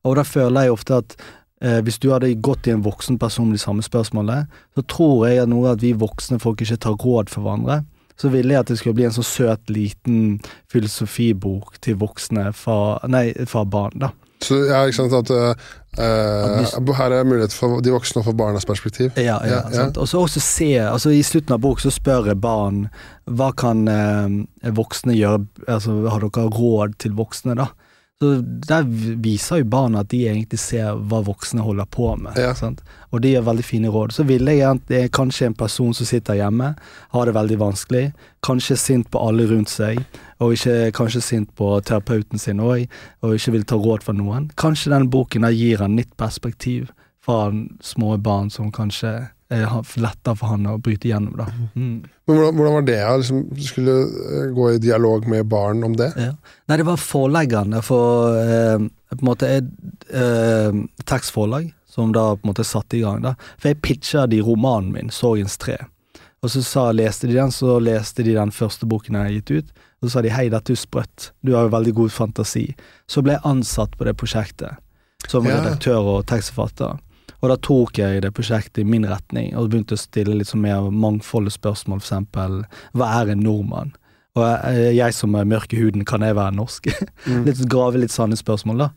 Og 0.06 0.16
da 0.18 0.22
føler 0.26 0.66
jeg 0.66 0.74
ofte 0.74 0.98
at 1.04 1.14
eh, 1.62 1.80
hvis 1.84 1.98
du 2.02 2.11
hadde 2.12 2.32
gått 2.44 2.66
i 2.66 2.74
en 2.74 2.84
voksen 2.84 3.18
person 3.18 3.48
med 3.50 3.59
de 3.59 3.64
samme 3.64 3.84
spørsmålene, 3.84 4.46
så 4.76 4.86
tror 4.90 5.26
jeg 5.28 5.44
at 5.44 5.52
noe 5.52 5.72
at 5.74 5.84
vi 5.84 5.94
voksne 5.96 6.40
folk 6.42 6.62
ikke 6.64 6.80
tar 6.82 6.98
råd 7.02 7.32
for 7.32 7.46
hverandre. 7.46 7.82
Så 8.16 8.30
ville 8.32 8.54
jeg 8.54 8.64
at 8.64 8.70
det 8.70 8.78
skulle 8.80 8.96
bli 8.96 9.04
en 9.04 9.12
så 9.12 9.24
søt, 9.26 9.68
liten 9.68 10.38
filosofibok 10.72 11.76
til 11.84 11.98
voksne 12.00 12.48
fra, 12.57 12.96
nei, 13.12 13.28
fra 13.48 13.66
barn, 13.68 13.98
da. 14.00 14.14
Så 14.44 14.59
ja, 14.68 14.82
ikke 14.84 14.98
sant 14.98 15.14
at 15.16 15.30
uh, 15.32 15.52
At 15.96 16.90
Her 16.98 17.14
er 17.16 17.24
mulighet 17.24 17.54
for 17.57 17.80
de 17.80 17.92
voksne 17.94 18.20
å 18.20 18.26
få 18.26 18.34
barnas 18.36 18.68
perspektiv. 18.68 19.14
Ja, 19.16 19.38
ja, 19.44 19.62
Ja, 19.62 19.62
ja. 19.72 19.86
Og 19.96 20.09
så 20.11 20.20
også 20.20 20.42
se, 20.44 20.74
altså 20.82 21.12
I 21.14 21.22
slutten 21.24 21.57
av 21.57 21.62
bok 21.64 21.80
så 21.80 21.92
spør 21.94 22.28
jeg 22.28 22.40
barn 22.42 22.86
hva 23.24 23.50
kan 23.57 23.86
uh, 23.88 24.28
voksne 24.76 25.16
gjøre, 25.16 25.46
altså 25.66 26.02
har 26.12 26.24
dere 26.24 26.50
råd 26.52 26.98
til 27.02 27.16
voksne, 27.16 27.57
da? 27.59 27.70
Så 28.22 28.40
Der 28.40 28.86
viser 29.20 29.60
jo 29.60 29.66
barna 29.68 30.00
at 30.00 30.08
de 30.08 30.22
egentlig 30.24 30.58
ser 30.62 30.96
hva 30.96 31.18
voksne 31.26 31.60
holder 31.60 31.84
på 31.92 32.14
med. 32.16 32.38
Ja. 32.40 32.54
Sant? 32.56 32.80
Og 33.12 33.20
de 33.20 33.34
gir 33.34 33.44
veldig 33.44 33.64
fine 33.64 33.90
råd. 33.92 34.14
Så 34.16 34.24
ville 34.24 34.54
jeg 34.56 34.64
at 34.70 34.86
det 34.88 35.02
er 35.02 35.12
kanskje 35.12 35.50
en 35.50 35.58
person 35.58 35.92
som 35.94 36.08
sitter 36.08 36.38
hjemme, 36.38 36.72
har 37.12 37.28
det 37.28 37.36
veldig 37.36 37.58
vanskelig, 37.60 38.06
kanskje 38.46 38.78
sint 38.80 39.10
på 39.12 39.20
alle 39.20 39.44
rundt 39.50 39.68
seg, 39.68 40.00
og 40.40 40.56
ikke 40.56 40.94
kanskje 40.96 41.24
sint 41.24 41.52
på 41.60 41.74
terapeuten 41.84 42.40
sin 42.40 42.62
òg, 42.64 42.86
og 43.20 43.36
ikke 43.36 43.58
vil 43.58 43.68
ta 43.68 43.76
råd 43.76 44.08
fra 44.08 44.16
noen. 44.16 44.48
Kanskje 44.56 44.94
denne 44.94 45.12
boken 45.12 45.44
der 45.44 45.56
gir 45.56 45.84
en 45.84 45.98
nytt 46.00 46.16
perspektiv 46.16 46.88
fra 47.20 47.50
små 47.84 48.16
barn 48.22 48.48
som 48.54 48.72
kanskje 48.72 49.12
lettere 49.51 50.34
for 50.36 50.47
han 50.51 50.66
å 50.66 50.78
bryte 50.82 51.09
gjennom. 51.09 51.36
da. 51.38 51.47
Mm. 51.74 52.03
Men 52.26 52.36
hvordan, 52.36 52.57
hvordan 52.57 52.74
var 52.74 52.86
det 52.86 52.99
å 53.07 53.16
liksom, 53.20 53.42
skulle 53.62 53.94
uh, 54.11 54.53
gå 54.57 54.72
i 54.74 54.78
dialog 54.82 55.28
med 55.28 55.47
barn 55.47 55.84
om 55.86 55.97
det? 55.97 56.12
Ja. 56.16 56.32
Nei, 56.66 56.76
det 56.76 56.86
var 56.86 56.97
forleggerne 56.99 57.82
for 57.86 58.34
eh, 58.34 58.78
på 59.12 59.20
en 59.22 59.28
måte 59.28 59.51
eh, 59.55 60.80
tekstforlag 61.07 61.70
som 61.86 62.11
da 62.12 62.32
på 62.34 62.42
en 62.44 62.51
måte 62.51 62.64
satte 62.66 62.99
i 62.99 63.05
gang. 63.05 63.22
da. 63.22 63.36
For 63.57 63.70
jeg 63.70 63.80
pitcha 63.82 64.26
de 64.26 64.40
romanen 64.42 64.92
min, 64.92 65.09
'Sorgens 65.11 65.57
tre'. 65.57 65.86
Og 66.42 66.51
så 66.51 66.62
sa, 66.62 66.92
leste 66.92 67.26
de 67.26 67.34
den, 67.34 67.51
så 67.51 67.78
leste 67.80 68.22
de 68.22 68.34
den 68.36 68.51
første 68.53 68.86
boken 68.86 69.16
jeg 69.16 69.22
har 69.22 69.36
gitt 69.38 69.51
ut. 69.51 69.70
Og 70.03 70.09
så 70.09 70.12
sa 70.12 70.22
de 70.22 70.28
'hei, 70.30 70.49
dette 70.51 70.72
er 70.72 70.76
sprøtt, 70.76 71.30
du 71.42 71.55
har 71.55 71.64
jo 71.64 71.72
veldig 71.76 71.94
god 71.94 72.11
fantasi'. 72.11 72.74
Så 73.09 73.22
ble 73.22 73.32
jeg 73.32 73.47
ansatt 73.49 73.97
på 73.97 74.05
det 74.05 74.16
prosjektet, 74.16 74.76
som 75.28 75.47
Ja. 75.47 75.57
redaktør 75.57 76.03
og 76.18 76.26
tekstforfatter. 76.26 76.99
Og 77.47 77.53
da 77.53 77.57
tok 77.62 77.99
jeg 78.01 78.24
det 78.24 78.32
prosjektet 78.34 78.80
i 78.82 78.88
min 78.90 79.05
retning, 79.07 79.53
og 79.55 79.68
begynte 79.70 79.94
å 79.94 80.01
stille 80.01 80.34
litt 80.34 80.49
sånn 80.51 80.64
mer 80.64 80.88
mangfoldige 80.90 81.55
spørsmål, 81.55 82.01
eksempel 82.03 82.53
hva 82.99 83.07
er 83.20 83.26
en 83.30 83.44
nordmann? 83.47 83.92
Og 84.34 84.42
jeg, 84.42 84.97
jeg 84.99 85.14
som 85.14 85.36
er 85.38 85.47
mørk 85.47 85.70
i 85.72 85.78
huden, 85.78 86.03
kan 86.09 86.24
jeg 86.26 86.34
være 86.36 86.57
norsk? 86.59 86.82
Mm. 87.26 87.42
litt 87.47 87.59
grave 87.70 87.99
litt 87.99 88.12
sanne 88.14 88.36
spørsmål, 88.38 88.78
da. 88.84 88.88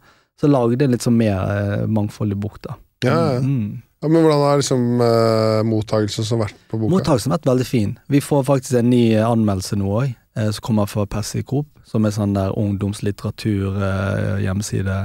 Så 0.42 0.48
lagde 0.50 0.78
jeg 0.82 0.90
litt 0.92 1.06
sånn 1.06 1.18
mer 1.18 1.38
eh, 1.50 1.86
mangfoldig 1.90 2.38
bok, 2.42 2.58
da. 2.66 2.72
Ja, 3.06 3.20
ja. 3.36 3.40
Mm. 3.42 3.82
Ja, 4.02 4.08
men 4.08 4.22
hvordan 4.24 4.40
har 4.46 4.58
liksom 4.62 5.02
eh, 5.04 5.64
mottagelsen 5.68 6.24
som 6.26 6.40
har 6.40 6.46
vært 6.48 6.60
på 6.72 6.78
boka? 6.78 6.92
Mottakelsen 6.94 7.32
har 7.34 7.38
vært 7.40 7.52
veldig 7.52 7.68
fin. 7.68 8.00
Vi 8.10 8.20
får 8.24 8.44
faktisk 8.48 8.74
en 8.80 8.90
ny 8.94 9.06
anmeldelse 9.22 9.76
nå 9.82 9.88
òg, 10.02 10.10
eh, 10.38 10.52
som 10.56 10.62
kommer 10.70 10.86
fra 10.90 11.06
Pessikop, 11.10 11.68
som 11.86 12.06
er 12.06 12.12
sånn 12.16 12.34
der 12.38 12.56
ungdomslitteratur-hjemmeside. 12.58 14.98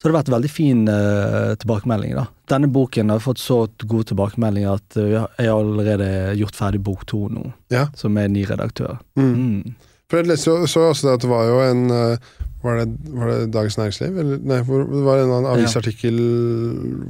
Så 0.00 0.08
det 0.08 0.14
har 0.14 0.22
vært 0.22 0.32
veldig 0.32 0.48
fin 0.50 0.86
uh, 0.88 1.52
tilbakemelding, 1.60 2.14
da. 2.16 2.22
Denne 2.48 2.70
boken 2.72 3.10
har 3.12 3.20
fått 3.20 3.38
så 3.42 3.66
gode 3.84 4.06
tilbakemeldinger 4.08 4.78
at 4.78 4.96
uh, 4.96 5.10
jeg 5.12 5.50
har 5.50 5.50
allerede 5.60 6.06
gjort 6.40 6.56
ferdig 6.56 6.80
bok 6.86 7.02
to 7.06 7.26
nå, 7.28 7.50
Ja. 7.70 7.82
som 7.94 8.16
er 8.16 8.28
ny 8.32 8.46
redaktør. 8.48 8.96
Mm. 9.20 9.34
Mm. 9.36 9.74
For 10.08 10.18
jeg 10.22 10.26
leste 10.30 10.48
jo, 10.50 10.64
så 10.66 10.86
også 10.88 11.06
det 11.06 11.12
at 11.18 11.26
det 11.26 11.30
var 11.30 11.44
jo 11.50 11.58
en 11.66 11.82
uh, 11.92 12.32
var, 12.64 12.80
det, 12.80 13.12
var 13.12 13.28
det 13.30 13.52
Dagens 13.52 13.76
Næringsliv? 13.78 14.16
Eller, 14.24 14.40
nei, 14.50 14.58
hvor, 14.64 14.82
det 14.88 15.04
var 15.04 15.20
en 15.22 15.46
avisartikkel 15.52 16.16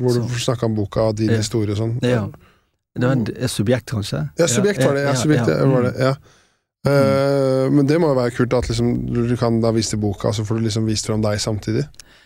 hvor 0.03 0.19
du 0.19 0.21
Så- 0.35 0.45
snakka 0.51 0.67
om 0.67 0.75
boka 0.77 1.07
og 1.09 1.17
din 1.23 1.31
Ja. 1.31 1.39
historie 1.39 1.71
og 1.73 1.79
sånn. 1.79 1.95
Ja. 2.03 2.27
Det 2.99 3.07
var 3.07 3.13
en 3.17 3.27
et 3.31 3.51
subjekt, 3.51 3.87
kanskje? 3.95 4.27
Ja, 4.39 4.47
subjekt 4.51 4.83
var 4.85 4.95
det. 4.99 5.07
Ja, 5.07 5.15
subjekt 5.15 5.47
var 5.47 5.83
det, 5.87 5.95
ja. 5.99 6.15
Mm. 6.81 7.75
men 7.77 7.87
det 7.87 7.99
må 8.01 8.09
jo 8.09 8.17
være 8.17 8.33
kult 8.33 8.55
at 8.57 8.69
liksom, 8.71 8.93
du 9.13 9.37
kan 9.37 9.59
da 9.61 9.71
vise 9.77 9.91
til 9.93 10.01
boka, 10.01 10.31
så 10.33 10.47
får 10.49 10.59
du 10.59 10.65
liksom 10.65 10.87
vist 10.89 11.07
fram 11.07 11.21
deg 11.23 11.37
samtidig. 11.39 11.85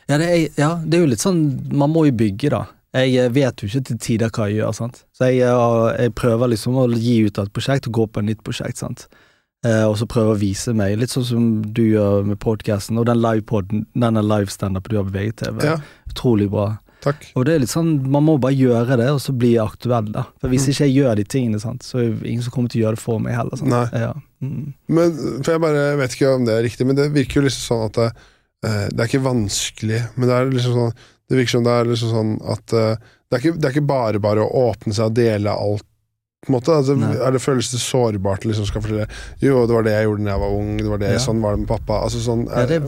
Ja 0.09 0.19
det, 0.21 0.29
er, 0.29 0.49
ja, 0.61 0.71
det 0.85 0.99
er 0.99 1.05
jo 1.07 1.11
litt 1.15 1.23
sånn 1.25 1.39
Man 1.73 1.91
må 1.95 2.03
jo 2.09 2.13
bygge, 2.13 2.51
da. 2.53 2.65
Jeg 2.95 3.17
eh, 3.19 3.29
vet 3.35 3.63
jo 3.63 3.67
ikke 3.71 3.85
til 3.89 3.99
tider 3.99 4.31
hva 4.31 4.47
jeg 4.51 4.61
gjør, 4.61 4.75
sant. 4.77 5.01
Så 5.17 5.31
jeg, 5.33 5.41
eh, 5.49 6.03
jeg 6.05 6.13
prøver 6.15 6.53
liksom 6.53 6.77
å 6.79 6.85
gi 6.95 7.17
ut 7.27 7.39
et 7.43 7.53
prosjekt 7.57 7.89
og 7.91 7.97
gå 7.97 8.07
på 8.13 8.21
et 8.23 8.29
nytt 8.29 8.43
prosjekt, 8.47 8.79
sant. 8.79 9.07
Eh, 9.65 9.83
og 9.89 9.97
så 9.99 10.07
prøve 10.07 10.35
å 10.35 10.39
vise 10.39 10.75
meg, 10.77 10.99
litt 11.01 11.11
sånn 11.11 11.25
som 11.27 11.47
du 11.75 11.83
gjør 11.89 12.23
med 12.29 12.39
podkasten, 12.39 12.99
og 13.01 13.07
den 13.09 13.19
livepoden, 13.25 13.87
denne 13.97 14.23
livestandupen 14.23 14.93
du 14.93 14.99
har 15.01 15.09
på 15.09 15.15
VGTV. 15.17 15.65
Ja, 15.65 15.79
Utrolig 16.13 16.51
bra. 16.53 16.67
takk. 17.05 17.25
Og 17.35 17.45
det 17.49 17.55
er 17.57 17.59
litt 17.65 17.73
sånn, 17.73 17.97
man 18.09 18.25
må 18.29 18.37
bare 18.41 18.55
gjøre 18.57 18.97
det, 19.01 19.09
og 19.13 19.19
så 19.25 19.33
bli 19.37 19.55
aktuell, 19.61 20.13
da. 20.13 20.23
For 20.41 20.49
hvis 20.53 20.69
Mm. 20.69 20.71
ikke 20.73 20.85
jeg 20.87 20.95
gjør 21.01 21.17
de 21.17 21.25
tingene, 21.25 21.61
sant, 21.61 21.83
så 21.83 21.99
er 21.99 22.13
det 22.15 22.29
ingen 22.31 22.43
som 22.47 22.53
kommer 22.53 22.71
til 22.71 22.81
å 22.81 22.85
gjøre 22.87 22.95
det 22.97 23.03
for 23.03 23.19
meg 23.19 23.35
heller. 23.35 23.57
Sant? 23.57 23.69
Nei. 23.75 23.89
Ja. 24.05 24.13
Mm. 24.41 24.73
Men, 24.89 25.19
for 25.43 25.51
jeg 25.53 25.61
bare 25.61 25.97
vet 25.99 26.15
ikke 26.15 26.31
om 26.37 26.45
det 26.47 26.55
er 26.55 26.63
riktig, 26.69 26.87
men 26.87 26.97
det 26.97 27.11
virker 27.13 27.41
jo 27.43 27.49
liksom 27.49 27.67
sånn 27.73 27.85
at 27.91 27.93
det, 27.99 28.09
det 28.91 29.01
er 29.01 29.09
ikke 29.11 29.25
vanskelig, 29.25 30.01
men 30.17 30.29
det 30.31 30.37
er 30.37 30.51
liksom 30.53 30.75
sånn 30.79 30.95
Det 31.29 31.37
virker 31.39 31.55
som 31.57 31.65
det 31.65 31.73
er 31.73 31.87
liksom 31.89 32.11
sånn 32.13 32.33
at 32.53 32.73
eh, 32.77 32.97
det, 33.01 33.33
er 33.33 33.41
ikke, 33.41 33.55
det 33.59 33.65
er 33.69 33.73
ikke 33.75 33.87
bare 33.89 34.21
bare 34.21 34.45
å 34.45 34.65
åpne 34.69 34.93
seg 34.95 35.07
og 35.09 35.15
dele 35.17 35.51
alt. 35.57 35.87
På 36.45 36.53
en 36.53 36.57
måte, 36.59 36.75
altså, 36.77 36.93
er 37.01 37.33
det 37.33 37.41
Føles 37.41 37.71
det 37.73 37.81
sårbart 37.81 38.45
liksom 38.45 38.67
skal 38.69 38.83
fortelle 38.85 39.07
Jo, 39.41 39.63
det 39.67 39.73
var 39.79 39.87
det 39.87 39.95
jeg 39.97 40.05
gjorde 40.11 40.27
da 40.27 40.35
jeg 40.35 40.43
var 40.43 40.57
ung, 40.59 40.77
det 40.77 40.91
var 40.93 40.99
det, 41.01 41.13
Ja. 41.15 41.23
sånn 41.25 41.41
var 41.41 41.55
det 41.57 41.63
med 41.65 41.69
pappa. 41.73 42.03
Altså 42.05 42.21
sånn 42.21 42.43
Ja, 42.53 42.67
det, 42.69 42.83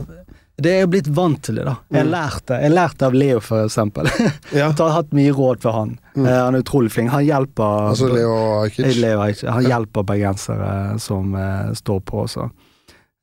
det 0.61 0.71
er 0.71 0.79
jeg 0.83 0.89
blitt 0.93 1.07
vant 1.13 1.41
til 1.45 1.55
det, 1.57 1.65
da. 1.65 1.73
Jeg 1.89 1.97
har 2.03 2.05
Mm. 2.07 2.13
lært 2.13 2.45
det. 2.49 2.61
Jeg 2.63 2.71
lærte 2.73 3.05
av 3.09 3.13
Leo, 3.13 3.39
for 3.39 3.65
eksempel. 3.65 4.05
ja. 4.53 4.69
Jeg 4.69 4.77
har 4.77 4.89
hatt 4.95 5.11
mye 5.13 5.33
råd 5.33 5.59
fra 5.61 5.71
han. 5.75 5.97
Mm. 6.15 6.25
Eh, 6.27 6.37
han 6.45 6.55
er 6.55 6.61
utrolig 6.63 6.91
flink. 6.93 7.09
Han 7.13 7.25
hjelper 7.25 7.89
Altså 7.91 8.07
Leo 8.13 9.21
Ajkic. 9.25 9.43
Han 9.49 9.63
hjelper 9.65 10.03
bergensere 10.13 10.99
som 11.01 11.33
eh, 11.35 11.73
står 11.77 11.99
på 12.05 12.23
også. 12.25 12.47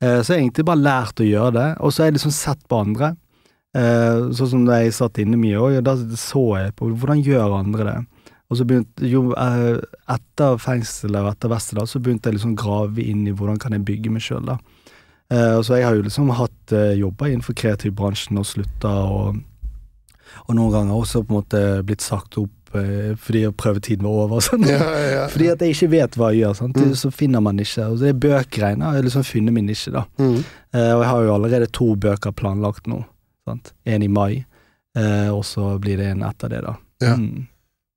Eh, 0.03 0.21
så 0.21 0.33
jeg 0.33 0.39
har 0.39 0.43
egentlig 0.43 0.67
bare 0.69 0.83
lært 0.83 1.23
å 1.23 1.29
gjøre 1.29 1.55
det, 1.55 1.69
og 1.81 1.93
så 1.93 2.03
har 2.03 2.11
jeg 2.11 2.19
liksom 2.19 2.35
sett 2.35 2.67
på 2.71 2.81
andre. 2.83 3.15
Eh, 3.75 4.31
sånn 4.37 4.51
som 4.51 4.67
da 4.67 4.81
jeg 4.83 4.97
satt 4.97 5.21
inne 5.23 5.39
mye 5.41 5.61
òg, 5.61 5.79
da 5.87 5.97
så 6.21 6.45
jeg 6.61 6.75
på 6.79 6.91
hvordan 6.93 7.23
gjør 7.25 7.59
andre 7.59 7.89
det. 7.91 7.97
Og 8.53 8.59
så 8.59 8.67
begynte 8.69 9.09
jo 9.09 9.31
eh, 9.41 9.81
Etter 10.15 10.59
fengselet 10.61 11.25
og 11.25 11.31
etter 11.33 11.51
Westerdal 11.51 11.89
så 11.91 11.99
begynte 12.03 12.29
jeg 12.29 12.37
liksom 12.37 12.59
grave 12.61 13.03
inn 13.03 13.25
i 13.27 13.33
hvordan 13.35 13.57
kan 13.63 13.75
jeg 13.75 13.87
bygge 13.89 14.13
meg 14.15 14.25
sjøl, 14.25 14.53
så 15.35 15.79
jeg 15.79 15.87
har 15.87 15.97
jo 15.97 16.05
liksom 16.05 16.29
hatt 16.37 16.73
jobber 17.01 17.31
innenfor 17.31 17.57
kreativbransjen 17.57 18.37
og 18.39 18.45
slutta, 18.47 18.91
og, 19.09 19.39
og 20.45 20.51
noen 20.55 20.75
ganger 20.75 20.95
også 20.95 21.23
på 21.25 21.33
en 21.33 21.39
måte 21.41 21.63
blitt 21.89 22.05
sagt 22.05 22.37
opp 22.39 22.64
fordi 22.75 23.43
prøvetiden 23.61 24.07
var 24.07 24.25
over 24.25 24.43
sånn. 24.45 24.67
Ja, 24.69 24.81
ja, 24.83 25.07
ja. 25.13 25.25
Fordi 25.33 25.49
at 25.53 25.63
jeg 25.63 25.77
ikke 25.77 25.91
vet 25.93 26.19
hva 26.19 26.31
jeg 26.33 26.45
gjør, 26.45 26.57
sant? 26.59 26.79
Mm. 26.81 26.95
så 26.99 27.11
finner 27.15 27.43
man 27.45 27.61
ikke. 27.63 27.87
Og 27.93 28.03
det 28.03 28.11
er 28.11 28.21
bøkgreiene 28.25 28.89
jeg 28.89 28.99
har 28.99 29.07
liksom 29.07 29.27
funnet 29.29 29.57
min 29.57 29.69
nisje, 29.71 29.93
da. 29.95 30.05
Mm. 30.19 30.37
Eh, 30.75 30.91
og 30.91 31.05
jeg 31.05 31.11
har 31.11 31.27
jo 31.27 31.35
allerede 31.37 31.71
to 31.75 31.89
bøker 32.01 32.35
planlagt 32.37 32.91
nå. 32.91 33.01
Sant? 33.49 33.73
En 33.87 34.05
i 34.05 34.11
mai, 34.11 34.45
eh, 34.99 35.31
og 35.31 35.45
så 35.47 35.75
blir 35.83 36.01
det 36.01 36.13
en 36.13 36.25
etter 36.27 36.53
det, 36.55 36.63
da. 36.67 36.77
Ja. 37.05 37.17
Mm. 37.21 37.47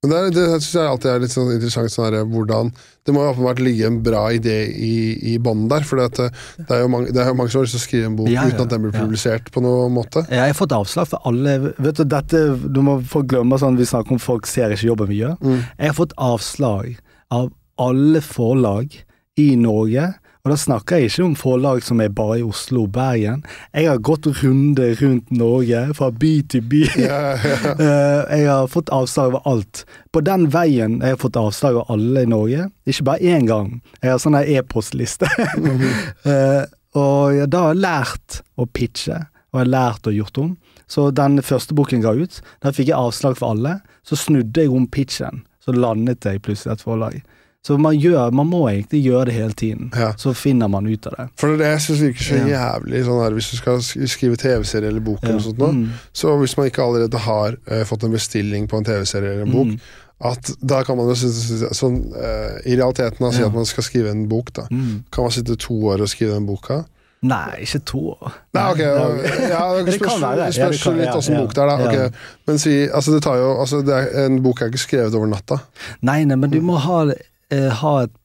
Men 0.05 0.11
det, 0.11 0.17
er- 0.17 0.33
det 0.35 0.41
synes 0.61 0.73
jeg 0.77 0.87
alltid 0.91 1.09
er 1.09 1.21
litt 1.23 1.31
sånn 1.33 1.47
interessant 1.55 1.89
sånn 1.91 2.05
her, 2.13 2.25
hvordan 2.29 2.67
Det 3.07 3.13
må 3.15 3.23
jo 3.23 3.31
åpenbart 3.31 3.59
ligge 3.65 3.87
en 3.87 3.97
bra 4.05 4.27
idé 4.35 4.57
i, 4.69 4.91
i 5.33 5.37
bånn 5.41 5.63
der, 5.71 5.81
for 5.87 5.97
det, 5.97 6.27
det 6.59 6.75
er 6.75 6.83
jo 6.83 6.89
mange, 6.93 7.09
det 7.15 7.21
er 7.23 7.31
jo 7.31 7.37
mange 7.39 7.49
som 7.53 7.61
har 7.61 7.65
lyst 7.65 7.73
til 7.77 7.81
å 7.81 7.85
skrive 7.87 8.09
en 8.11 8.17
bok 8.19 8.29
Ja, 8.29 8.43
ja, 8.43 8.51
uten 8.51 8.65
at 8.67 8.73
den 8.75 8.83
blir 8.85 8.93
ja. 8.93 9.01
publisert 9.01 9.49
på 9.55 9.63
noen 9.65 9.95
måte. 9.95 10.21
Jeg 10.29 10.43
har 10.51 10.53
fått 10.59 10.75
avslag 10.77 11.07
for 11.09 11.25
alle 11.25 11.55
Vet 11.79 11.97
du, 11.97 12.03
dette 12.13 12.43
Du 12.77 12.81
må 12.85 12.97
få 13.09 13.23
glemme 13.25 13.57
sånn 13.57 13.79
vi 13.79 13.87
snakker 13.89 14.17
om 14.17 14.21
folk 14.21 14.45
ser 14.45 14.75
ikke 14.75 14.89
jobben 14.91 15.09
vi 15.09 15.21
gjør. 15.23 15.33
Mm. 15.41 15.61
Jeg 15.79 15.89
har 15.93 15.97
fått 15.97 16.13
avslag 16.29 16.93
av 17.33 17.49
alle 17.81 18.21
forlag 18.25 18.93
i 19.41 19.49
Norge. 19.59 20.11
Og 20.47 20.53
da 20.53 20.55
snakker 20.55 21.01
jeg 21.01 21.09
ikke 21.09 21.23
om 21.25 21.33
forlag 21.35 21.81
som 21.83 21.99
er 21.99 22.13
bare 22.15 22.37
i 22.39 22.43
Oslo 22.47 22.85
og 22.85 22.93
Bergen. 22.95 23.41
Jeg 23.75 23.89
har 23.89 23.97
gått 23.99 24.29
runde 24.39 24.85
rundt 25.01 25.33
Norge, 25.35 25.81
fra 25.97 26.07
by 26.07 26.29
til 26.53 26.63
by. 26.71 26.79
Yeah. 26.95 27.47
Eh, 27.87 28.39
jeg 28.39 28.47
har 28.47 28.69
fått 28.71 28.89
avslag 28.95 29.33
over 29.33 29.43
alt. 29.51 29.83
På 30.15 30.21
den 30.23 30.47
veien 30.53 31.01
jeg 31.03 31.17
har 31.17 31.19
fått 31.19 31.35
avslag 31.39 31.75
over 31.75 31.91
alle 31.97 32.23
i 32.23 32.29
Norge. 32.31 32.69
Ikke 32.87 33.09
bare 33.09 33.33
én 33.35 33.49
gang. 33.49 33.75
Jeg 33.99 34.13
har 34.13 34.23
sånn 34.23 34.39
e-postliste. 34.39 35.27
Eh, 36.27 36.63
og 36.97 37.43
da 37.51 37.59
har 37.65 37.75
jeg 37.75 37.83
lært 37.83 38.39
å 38.55 38.65
pitche, 38.65 39.19
og 39.51 39.59
jeg 39.59 39.65
har 39.65 39.69
lært 39.69 40.07
å 40.07 40.15
gjort 40.15 40.39
om. 40.41 40.55
Så 40.87 41.09
den 41.15 41.41
første 41.43 41.75
boken 41.77 42.01
ga 42.03 42.15
ut, 42.15 42.39
da 42.63 42.71
fikk 42.71 42.89
jeg 42.93 42.97
avslag 42.97 43.37
for 43.39 43.53
alle. 43.53 43.77
Så 44.07 44.17
snudde 44.19 44.63
jeg 44.63 44.73
om 44.73 44.87
pitchen, 44.91 45.43
så 45.63 45.75
landet 45.75 46.25
jeg 46.25 46.41
plutselig 46.47 46.77
et 46.77 46.87
forlag. 46.87 47.19
Så 47.65 47.75
man, 47.77 47.97
gjør, 47.99 48.31
man 48.31 48.47
må 48.47 48.61
egentlig 48.69 49.01
gjøre 49.03 49.25
det 49.25 49.33
hele 49.33 49.53
tiden. 49.53 49.91
Ja. 49.97 50.13
Så 50.17 50.31
finner 50.37 50.67
man 50.71 50.85
ut 50.87 51.05
av 51.09 51.13
det. 51.17 51.25
For 51.41 51.57
det 51.59 51.65
jeg 51.67 51.81
synes 51.81 52.01
virker 52.01 52.23
så 52.23 52.35
Ja. 52.47 52.47
jævlig 52.53 53.03
sånn 53.05 53.21
her, 53.23 53.31
Hvis 53.35 53.49
du 53.51 53.57
skal 53.57 53.81
skrive 54.07 54.35
TV-serie 54.37 54.87
eller 54.87 55.01
bok, 55.01 55.19
eller 55.23 55.39
sånt 55.39 55.57
Mm. 55.59 55.89
så 56.13 56.37
hvis 56.39 56.57
man 56.57 56.67
ikke 56.67 56.81
allerede 56.83 57.17
har 57.17 57.57
uh, 57.71 57.83
fått 57.83 58.03
en 58.03 58.11
bestilling 58.11 58.67
på 58.67 58.77
en 58.77 58.85
TV-serie 58.85 59.31
eller 59.31 59.45
en 59.45 59.51
bok, 59.51 59.67
Mm. 59.67 59.79
at 60.21 60.51
da 60.65 60.83
kan 60.83 60.97
man 60.97 61.07
jo 61.07 61.15
sitte 61.15 61.73
sånn, 61.75 62.13
uh, 62.15 62.59
I 62.65 62.75
realiteten 62.77 63.31
si 63.33 63.39
Ja. 63.41 63.47
at 63.47 63.53
man 63.53 63.65
skal 63.65 63.83
skrive 63.83 64.09
en 64.11 64.27
bok, 64.29 64.53
da. 64.53 64.61
Mm. 64.71 65.03
Kan 65.11 65.23
man 65.25 65.31
sitte 65.31 65.55
to 65.57 65.73
år 65.73 65.99
og 66.01 66.07
skrive 66.07 66.33
den 66.33 66.45
boka? 66.47 66.85
Nei, 67.23 67.61
ikke 67.61 67.83
to 67.85 67.97
år. 68.13 68.31
Nei, 68.53 68.71
ok, 68.71 68.77
ja, 68.79 69.83
det 69.83 69.93
spørs. 69.99 70.21
Ja, 70.21 70.51
spørs 70.51 70.83
kan- 70.83 70.97
litt 70.97 71.09
åssen 71.09 71.33
ja, 71.33 71.41
bok 71.41 71.53
det 71.53 71.63
er, 71.63 71.67
da. 71.67 71.87
Okay. 71.89 72.09
Men 72.47 72.57
si, 72.59 72.87
altså 72.87 73.11
det 73.13 73.23
tar 73.23 73.35
jo 73.37 73.59
altså 73.59 73.81
det 73.85 73.93
er, 73.93 74.25
En 74.25 74.41
bok 74.43 74.61
er 74.61 74.67
ikke 74.69 74.77
skrevet 74.77 75.13
over 75.15 75.25
natta. 75.27 75.57
Nei, 76.01 76.23
nei, 76.23 76.35
men 76.35 76.49
du 76.51 76.61
må 76.61 76.77
ha, 76.77 77.11
eh, 77.53 77.71
ha 77.81 77.97
et 78.05 78.15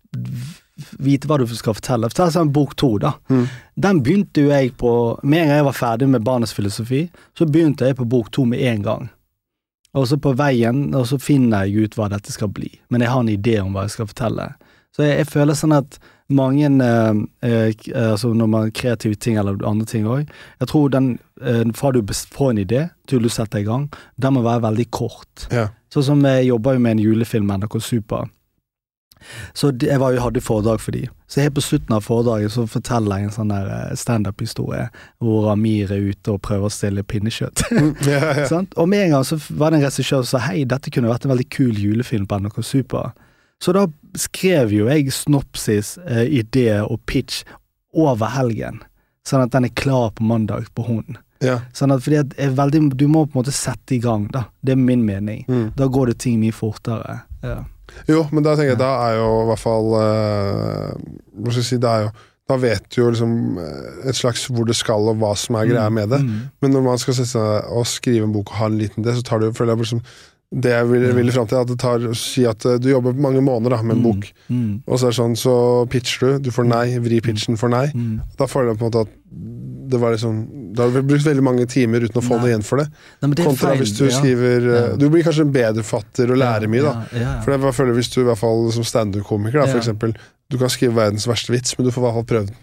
Vite 0.98 1.28
hva 1.28 1.36
du 1.38 1.44
skal 1.46 1.76
fortelle. 1.76 2.08
Ta 2.10 2.26
sånn 2.32 2.50
bok 2.52 2.72
to, 2.80 2.94
da. 2.98 3.12
Mm. 3.30 3.42
Den 3.84 3.98
begynte 4.02 4.42
jo 4.42 4.50
jeg 4.50 4.72
på 4.80 4.92
Med 5.22 5.44
en 5.44 5.50
gang 5.50 5.60
jeg 5.60 5.66
var 5.68 5.76
ferdig 5.76 6.08
med 6.08 6.24
Barnets 6.26 6.54
filosofi, 6.56 7.02
så 7.38 7.46
begynte 7.46 7.86
jeg 7.86 7.98
på 8.00 8.08
bok 8.08 8.32
to 8.34 8.46
med 8.48 8.64
en 8.66 8.82
gang. 8.82 9.10
Og 9.92 10.08
så 10.08 10.16
på 10.16 10.32
veien, 10.32 10.86
og 10.96 11.04
så 11.10 11.18
finner 11.20 11.68
jeg 11.68 11.84
ut 11.86 11.98
hva 11.98 12.08
dette 12.08 12.32
skal 12.32 12.48
bli. 12.48 12.70
Men 12.88 13.04
jeg 13.04 13.12
har 13.12 13.20
en 13.20 13.32
idé 13.32 13.58
om 13.60 13.76
hva 13.76 13.84
jeg 13.84 13.94
skal 13.98 14.08
fortelle. 14.08 14.48
Så 14.96 15.04
jeg, 15.04 15.18
jeg 15.20 15.28
føler 15.28 15.58
sånn 15.60 15.76
at 15.76 16.00
mange 16.32 16.68
eh, 16.84 17.20
eh, 17.44 18.10
Altså 18.12 18.32
når 18.36 18.48
man 18.48 18.72
kreative 18.72 19.16
ting 19.20 19.36
eller 19.40 19.60
andre 19.68 19.86
ting 19.88 20.06
òg 20.08 20.24
Jeg 20.24 20.68
tror 20.70 20.92
den 20.92 21.18
eh, 21.42 21.64
fra 21.76 21.92
du 21.92 22.00
får 22.08 22.52
en 22.52 22.62
idé 22.62 22.86
til 23.08 23.22
du 23.22 23.28
setter 23.32 23.60
i 23.60 23.66
gang, 23.66 23.90
den 24.16 24.32
må 24.36 24.44
være 24.44 24.62
veldig 24.62 24.86
kort. 24.94 25.48
Ja. 25.52 25.66
Sånn 25.92 26.06
som 26.06 26.24
jeg 26.24 26.46
jobber 26.46 26.76
jo 26.76 26.84
med 26.84 26.96
en 26.96 27.02
julefilm 27.02 27.48
med 27.50 27.64
NRK 27.64 27.80
Super. 27.82 28.30
Så 29.54 29.72
jeg 29.82 30.00
var 30.00 30.16
hadde 30.20 30.40
foredrag 30.44 30.80
for 30.80 30.92
dem. 30.96 31.08
Så 31.28 31.40
helt 31.40 31.54
på 31.56 31.64
slutten 31.64 31.94
av 31.96 32.04
foredraget 32.04 32.52
så 32.52 32.66
forteller 32.68 33.22
jeg 33.22 33.30
en 33.30 33.34
sånn 33.38 33.52
der 33.54 33.70
eh, 33.72 33.94
standup-historie 33.96 34.88
hvor 35.22 35.48
Amir 35.52 35.92
er 35.94 36.10
ute 36.12 36.34
og 36.34 36.42
prøver 36.44 36.68
å 36.68 36.72
stille 36.72 37.02
pinnekjøtt. 37.04 37.64
Ja, 38.08 38.20
ja. 38.42 38.62
Og 38.80 38.88
med 38.88 39.06
en 39.06 39.14
gang 39.16 39.24
så 39.24 39.38
var 39.48 39.72
det 39.72 39.80
en 39.80 39.86
regissør 39.86 40.22
som 40.22 40.36
sa 40.36 40.42
hei, 40.50 40.64
dette 40.68 40.92
kunne 40.92 41.08
vært 41.10 41.24
en 41.26 41.32
veldig 41.34 41.48
kul 41.54 41.78
julefilm 41.80 42.26
på 42.28 42.38
NRK 42.42 42.60
Super. 42.66 43.12
Så 43.62 43.72
da 43.76 43.86
skrev 44.18 44.72
jo 44.74 44.88
jeg 44.90 45.12
snopsis, 45.14 45.94
eh, 46.04 46.26
idé 46.42 46.80
og 46.82 47.00
pitch 47.06 47.44
over 47.94 48.32
helgen, 48.34 48.80
sånn 49.28 49.44
at 49.44 49.52
den 49.54 49.68
er 49.68 49.76
klar 49.78 50.10
på 50.16 50.24
mandag 50.26 50.66
på 50.74 50.82
hånden. 50.88 51.18
ja. 51.42 51.60
Sånn 51.74 51.92
at 51.94 52.02
fordi 52.04 52.18
at 52.20 52.34
veldig, 52.56 52.96
Du 52.96 53.06
må 53.08 53.24
på 53.26 53.36
en 53.38 53.42
måte 53.42 53.52
sette 53.54 53.94
i 53.96 54.00
gang, 54.02 54.26
da. 54.32 54.44
Det 54.62 54.72
er 54.72 54.80
min 54.80 55.04
mening. 55.06 55.44
Mm. 55.48 55.72
Da 55.76 55.86
går 55.86 56.12
det 56.12 56.18
ting 56.18 56.40
mye 56.40 56.52
fortere. 56.54 57.20
Ja. 57.42 57.64
Jo, 58.08 58.24
men 58.32 58.42
da 58.44 58.56
tenker 58.56 58.72
jeg 58.74 58.80
da 58.82 58.90
er 59.08 59.16
jo 59.20 59.30
i 59.42 59.48
hvert 59.52 59.62
fall 59.62 59.92
eh, 60.00 60.92
Hva 61.38 61.52
skal 61.52 61.62
jeg 61.62 61.68
si, 61.68 61.78
det 61.82 61.90
er 61.92 62.06
jo 62.06 62.12
Da 62.50 62.56
vet 62.60 62.88
du 62.90 62.98
jo 63.02 63.10
liksom 63.14 63.36
eh, 63.62 64.08
et 64.10 64.18
slags 64.18 64.48
hvor 64.50 64.66
det 64.68 64.74
skal, 64.76 65.06
og 65.12 65.20
hva 65.22 65.30
som 65.38 65.56
er 65.60 65.68
greia 65.70 65.88
med 65.94 66.10
det. 66.12 66.18
Mm. 66.24 66.42
Men 66.64 66.74
når 66.76 66.82
man 66.88 66.98
skal 67.00 67.14
sette 67.20 67.30
seg 67.36 67.70
og 67.72 67.86
skrive 67.88 68.26
en 68.26 68.34
bok 68.34 68.50
og 68.52 68.58
ha 68.60 68.68
en 68.72 68.78
liten 68.82 69.06
del 69.06 69.16
så 69.20 69.24
tar 69.28 69.40
det 69.44 69.52
føler 69.56 69.76
jeg 69.76 69.84
liksom 69.86 70.02
Det 70.62 70.68
jeg 70.74 70.88
vil, 70.90 71.06
vil 71.16 71.30
fram 71.32 71.46
til, 71.48 71.62
at 71.62 71.70
det 71.70 71.78
tar 71.80 72.02
Si 72.18 72.42
at 72.44 72.66
eh, 72.68 72.80
du 72.82 72.90
jobber 72.90 73.14
mange 73.16 73.40
måneder 73.40 73.76
da, 73.78 73.82
med 73.86 73.96
en 74.00 74.04
bok, 74.10 74.26
Mm. 74.52 74.82
og 74.86 74.98
så 74.98 75.06
er 75.06 75.14
det 75.14 75.16
sånn, 75.22 75.36
så 75.38 75.52
pitcher 75.88 76.26
du, 76.26 76.48
du 76.48 76.50
får 76.52 76.66
nei, 76.68 76.98
vri 77.00 77.22
pitchen 77.24 77.56
for 77.56 77.72
nei. 77.72 77.86
Mm. 77.96 78.18
Da 78.36 78.44
føler 78.50 78.74
jeg 78.74 78.80
på 78.82 78.84
en 78.84 78.90
måte 78.90 79.04
at 79.06 79.14
det 79.92 80.00
var 80.00 80.14
liksom 80.16 80.40
Da 80.74 80.86
har 80.86 80.90
du 80.94 81.02
brukt 81.04 81.26
veldig 81.26 81.44
mange 81.44 81.66
timer 81.70 82.00
uten 82.06 82.18
å 82.18 82.24
få 82.24 82.36
Nei. 82.36 82.40
noe 82.42 82.50
igjen 82.50 82.64
for 82.66 82.80
det. 82.82 82.86
Nei, 83.20 83.28
men 83.28 83.36
det 83.38 83.44
Kontra 83.46 83.68
feil. 83.74 83.80
hvis 83.82 83.92
du 83.98 84.04
Ja. 84.08 84.16
skriver 84.18 84.66
eh, 84.68 84.80
Ja. 84.90 84.96
Du 84.96 85.06
blir 85.12 85.22
kanskje 85.26 85.44
en 85.46 85.52
bedre 85.52 85.84
fatter 85.84 86.32
og 86.32 86.38
lærer 86.40 86.68
mye, 86.72 86.82
da. 86.82 87.40
For 87.44 87.52
jeg 87.52 87.74
føler 87.76 87.94
Hvis 88.00 88.10
du 88.14 88.20
i 88.22 88.24
hvert 88.24 88.38
fall 88.40 88.70
som 88.72 88.84
standup-komiker, 88.88 89.66
for 89.68 89.78
eksempel 89.78 90.14
Du 90.50 90.58
kan 90.58 90.68
skrive 90.68 90.94
verdens 90.98 91.26
verste 91.26 91.52
vits, 91.54 91.76
men 91.78 91.86
du 91.86 91.92
får 91.92 92.02
i 92.02 92.04
hvert 92.08 92.14
fall 92.20 92.28
prøvd 92.36 92.46
den. 92.48 92.56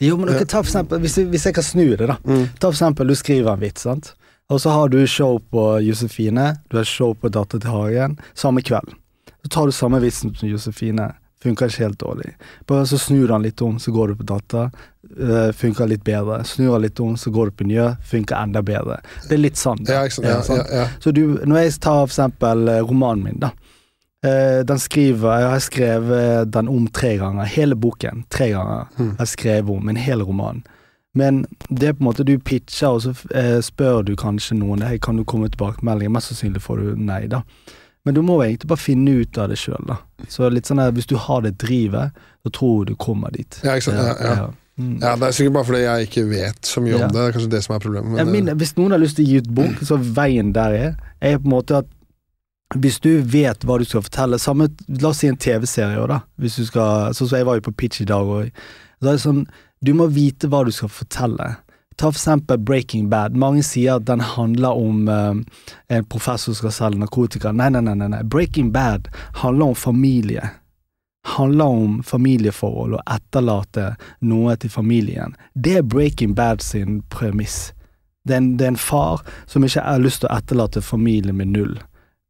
Jo, 0.00 0.16
men 0.16 0.28
okay, 0.34 0.44
ta 0.44 0.62
for 0.62 0.66
eksempel, 0.70 0.98
hvis, 0.98 1.14
hvis 1.30 1.44
jeg 1.46 1.54
kan 1.54 1.62
snu 1.62 1.84
det, 1.96 2.06
da. 2.10 2.16
Mm. 2.26 2.48
Ta 2.58 2.70
for 2.70 2.74
eksempel, 2.74 3.06
du 3.06 3.14
skriver 3.14 3.52
en 3.52 3.60
vits, 3.60 3.82
sant. 3.86 4.14
Og 4.50 4.58
så 4.62 4.70
har 4.74 4.88
du 4.88 4.98
show 5.06 5.38
på 5.52 5.62
Josefine, 5.86 6.56
du 6.70 6.76
har 6.78 6.84
show 6.84 7.14
på 7.14 7.30
Datter 7.30 7.58
til 7.62 7.70
Hagen, 7.70 8.18
samme 8.34 8.62
kveld. 8.62 8.94
Så 9.44 9.48
tar 9.50 9.66
du 9.66 9.72
samme 9.72 10.00
vitsen 10.02 10.34
som 10.34 10.48
Josefine, 10.48 11.12
funker 11.42 11.70
ikke 11.70 11.84
helt 11.84 12.00
dårlig. 12.00 12.34
Bare 12.66 12.86
så 12.86 12.98
snur 12.98 13.32
han 13.34 13.44
litt 13.44 13.62
om, 13.62 13.78
så 13.78 13.92
går 13.92 14.08
du 14.08 14.20
på 14.20 14.28
data. 14.28 14.70
Uh, 15.20 15.52
funker 15.52 15.88
litt 15.90 16.04
bedre. 16.04 16.40
Snur 16.44 16.72
den 16.72 16.86
litt 16.88 17.00
om, 17.00 17.16
så 17.16 17.30
går 17.30 17.50
du 17.50 17.58
på 17.60 17.68
Njø, 17.68 17.90
funker 18.10 18.38
enda 18.40 18.62
bedre. 18.66 18.98
Det 19.28 19.36
er 19.36 19.42
litt 19.42 19.60
sånn. 19.60 19.84
Ja? 19.88 20.02
Ja, 20.24 20.40
ja. 20.72 20.86
Så 21.02 21.12
du, 21.14 21.38
når 21.44 21.62
jeg 21.62 21.78
tar 21.78 22.02
for 22.04 22.12
eksempel 22.12 22.68
eh, 22.72 22.82
romanen 22.84 23.24
min, 23.28 23.40
da. 23.44 23.52
Uh, 24.26 24.64
den 24.66 24.80
skriver 24.80 25.42
Jeg 25.42 25.50
har 25.52 25.60
skrevet 25.62 26.48
den 26.50 26.70
om 26.72 26.88
tre 26.88 27.16
ganger. 27.20 27.46
Hele 27.52 27.76
boken. 27.78 28.24
Tre 28.32 28.48
ganger 28.54 28.88
Jeg 28.96 29.12
har 29.20 29.30
skrevet 29.30 29.76
om 29.76 29.92
en 29.92 30.00
hel 30.00 30.24
roman. 30.24 30.64
Men 31.16 31.46
det 31.68 31.88
er 31.88 31.94
på 31.96 32.04
en 32.04 32.08
måte 32.10 32.24
du 32.28 32.34
pitcher, 32.38 32.92
og 32.92 33.02
så 33.06 33.14
eh, 33.32 33.56
spør 33.64 34.02
du 34.04 34.12
kanskje 34.20 34.58
noen 34.58 34.82
hey, 34.84 34.98
kan 35.00 35.16
du 35.16 35.24
komme 35.24 35.46
med 35.46 35.54
tilbakemeldinger. 35.54 36.12
Mest 36.12 36.28
sannsynlig 36.32 36.60
får 36.60 36.82
du 36.82 36.90
nei, 37.00 37.22
da. 37.32 37.40
Men 38.06 38.14
du 38.14 38.22
må 38.22 38.38
egentlig 38.44 38.70
bare 38.70 38.78
finne 38.78 39.16
ut 39.20 39.38
av 39.42 39.50
det 39.50 39.58
sjøl. 39.58 39.96
Så 40.30 40.46
litt 40.52 40.68
sånn 40.70 40.78
at 40.82 40.94
hvis 40.94 41.08
du 41.10 41.16
har 41.18 41.42
det 41.42 41.56
drivet, 41.58 42.14
så 42.46 42.52
tror 42.54 42.84
du 42.86 42.92
du 42.94 43.00
kommer 43.02 43.34
dit. 43.34 43.58
Ja, 43.66 43.74
ikke 43.74 43.90
sant? 43.90 43.98
Ja, 43.98 44.36
ja. 44.36 44.46
Mm. 44.76 44.98
ja, 45.00 45.14
Det 45.16 45.24
er 45.26 45.32
sikkert 45.32 45.54
bare 45.56 45.64
fordi 45.64 45.78
jeg 45.82 46.06
ikke 46.06 46.24
vet 46.30 46.68
så 46.68 46.82
mye 46.84 46.92
Ja. 46.92 47.06
om 47.06 47.12
det. 47.12 47.16
Det 47.16 47.22
er 47.24 47.32
kanskje 47.38 47.50
det 47.50 47.62
som 47.64 47.74
er 47.74 47.80
problemet. 47.80 48.10
Men, 48.12 48.18
Ja, 48.18 48.24
min, 48.30 48.48
eh, 48.48 48.54
hvis 48.54 48.76
noen 48.76 48.90
har 48.92 48.98
lyst 49.00 49.16
til 49.16 49.24
å 49.24 49.28
gi 49.28 49.36
ut 49.38 49.48
bok, 49.54 49.80
så 49.82 49.96
veien 49.98 50.52
der 50.52 50.72
er, 50.76 50.96
er 51.20 51.38
på 51.38 51.46
en 51.48 51.54
måte 51.56 51.78
at 51.78 51.86
hvis 52.76 53.00
du 53.00 53.22
vet 53.22 53.64
hva 53.64 53.78
du 53.78 53.84
skal 53.84 54.02
fortelle, 54.02 54.38
samme, 54.38 54.68
la 54.88 55.08
oss 55.08 55.18
si 55.22 55.28
en 55.28 55.36
TV-serie 55.36 55.98
òg, 55.98 56.08
da, 56.08 56.20
hvis 56.38 56.56
du 56.56 56.64
skal, 56.66 57.12
sånn 57.14 57.28
som 57.28 57.38
jeg 57.38 57.46
var 57.46 57.54
jo 57.56 57.60
på 57.70 57.76
pitch 57.76 58.00
i 58.02 58.04
dag 58.04 58.26
òg. 58.26 58.50
sånn, 59.02 59.46
du 59.82 59.92
må 59.94 60.08
vite 60.10 60.48
hva 60.48 60.64
du 60.64 60.70
skal 60.72 60.88
fortelle. 60.88 61.56
Ta 61.96 62.10
for 62.10 62.18
eksempel 62.18 62.58
Breaking 62.58 63.08
Bad, 63.08 63.36
mange 63.36 63.62
sier 63.64 63.96
at 63.96 64.06
den 64.08 64.20
handler 64.20 64.76
om 64.76 65.08
uh, 65.08 65.32
en 65.88 66.04
professor 66.12 66.52
som 66.52 66.58
skal 66.58 66.74
selge 66.76 67.00
narkotika, 67.00 67.52
nei, 67.56 67.70
nei, 67.72 67.80
nei, 67.80 67.96
nei, 67.96 68.22
Breaking 68.22 68.68
Bad 68.72 69.08
handler 69.40 69.72
om 69.72 69.74
familie. 69.74 70.50
Handler 71.26 71.64
om 71.64 72.02
familieforhold 72.06 72.98
og 72.98 73.08
etterlate 73.10 73.94
noe 74.20 74.58
til 74.60 74.70
familien. 74.70 75.32
Det 75.54 75.78
er 75.80 75.88
Breaking 75.88 76.36
Bad 76.36 76.62
sin 76.62 77.00
premiss. 77.10 77.72
Det 78.26 78.34
er, 78.34 78.42
en, 78.42 78.52
det 78.58 78.66
er 78.66 78.74
en 78.74 78.80
far 78.80 79.22
som 79.46 79.64
ikke 79.64 79.82
har 79.86 80.02
lyst 80.02 80.20
til 80.22 80.28
å 80.28 80.36
etterlate 80.36 80.82
familien 80.84 81.38
med 81.38 81.54
null. 81.54 81.78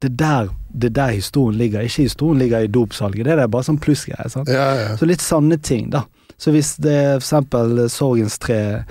Det 0.00 0.12
er 0.12 0.16
der, 0.20 0.48
det 0.68 0.90
er 0.90 0.96
der 1.00 1.14
historien 1.16 1.58
ligger. 1.58 1.80
Ikke 1.80 2.04
historien 2.04 2.38
ligger 2.38 2.64
i 2.64 2.70
dopsalget, 2.70 3.24
det 3.24 3.34
er 3.34 3.50
bare 3.50 3.66
sånn 3.66 3.80
plussgreier. 3.80 4.30
ja, 4.46 4.68
ja. 4.76 4.96
Så 4.96 5.08
litt 5.08 5.24
sanne 5.24 5.58
ting, 5.58 5.90
da. 5.90 6.04
Så 6.36 6.52
hvis 6.52 6.74
det 6.84 6.92
er 6.92 7.12
for 7.16 7.24
eksempel 7.24 7.86
Sorgens 7.90 8.36
tre, 8.38 8.84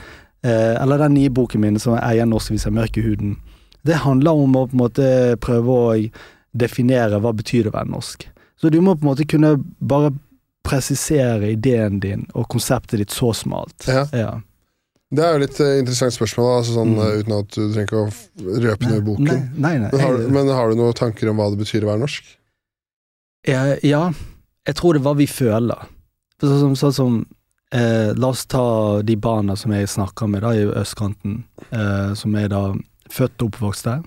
eller 0.50 0.98
den 0.98 1.14
nye 1.18 1.30
boken 1.30 1.62
min 1.62 1.80
som 1.80 1.96
eier 1.98 2.26
norsk 2.30 2.52
viser 2.52 2.70
jeg 2.72 2.78
mørker 2.78 3.02
huden, 3.06 3.36
det 3.86 3.96
handler 4.04 4.32
om 4.46 4.56
å 4.56 4.66
på 4.68 4.74
en 4.76 4.82
måte 4.84 5.10
prøve 5.42 5.70
å 5.70 6.12
definere 6.56 7.20
hva 7.22 7.34
betyr 7.36 7.64
det 7.68 7.72
å 7.74 7.78
være 7.78 7.92
norsk. 7.92 8.28
Så 8.58 8.70
du 8.72 8.80
må 8.82 8.96
på 8.96 9.04
en 9.06 9.12
måte 9.12 9.26
kunne 9.28 9.56
bare 9.80 10.14
presisere 10.66 11.52
ideen 11.54 12.00
din 12.02 12.24
og 12.34 12.48
konseptet 12.50 12.98
ditt 13.02 13.12
så 13.14 13.34
smalt. 13.38 13.86
Ja. 13.88 14.06
Ja. 14.16 14.32
Det 15.16 15.22
er 15.24 15.36
jo 15.36 15.42
litt 15.44 15.60
eh, 15.62 15.76
interessant 15.80 16.16
spørsmål, 16.16 16.48
altså 16.60 16.74
sånn, 16.80 16.96
Mm. 16.96 17.04
eh, 17.06 17.20
uten 17.22 17.36
at 17.38 17.50
du 17.54 17.62
trenger 17.74 17.86
ikke 17.86 18.00
å 18.02 18.64
røpe 18.66 18.90
noe 18.90 18.98
i 18.98 19.06
boken. 19.06 19.28
Nei, 19.28 19.38
nei, 19.54 19.76
nei. 19.84 19.90
Men, 19.92 20.02
har, 20.02 20.18
jeg- 20.18 20.32
men 20.34 20.48
har 20.48 20.70
du 20.70 20.76
noen 20.80 20.94
tanker 20.98 21.30
om 21.30 21.38
hva 21.38 21.52
det 21.54 21.60
betyr 21.62 21.84
å 21.86 21.92
være 21.92 22.02
norsk? 22.02 22.24
Ja, 23.48 24.12
jeg 24.66 24.76
tror 24.76 24.94
det 24.96 25.02
er 25.02 25.06
hva 25.06 25.16
vi 25.20 25.28
føler. 25.30 25.86
Sånn 26.42 26.60
som, 26.60 26.74
sånn 26.76 26.94
som 26.98 27.20
eh, 27.74 28.14
La 28.16 28.28
oss 28.28 28.46
ta 28.46 29.02
de 29.02 29.16
barna 29.16 29.56
som 29.56 29.72
jeg 29.72 29.88
snakker 29.88 30.28
med 30.28 30.42
da 30.42 30.54
i 30.54 30.66
østkanten, 30.66 31.44
eh, 31.72 32.14
som 32.14 32.36
er 32.36 32.50
da 32.50 32.74
født 33.10 33.42
og 33.42 33.50
oppvokst 33.54 33.86
der. 33.86 34.04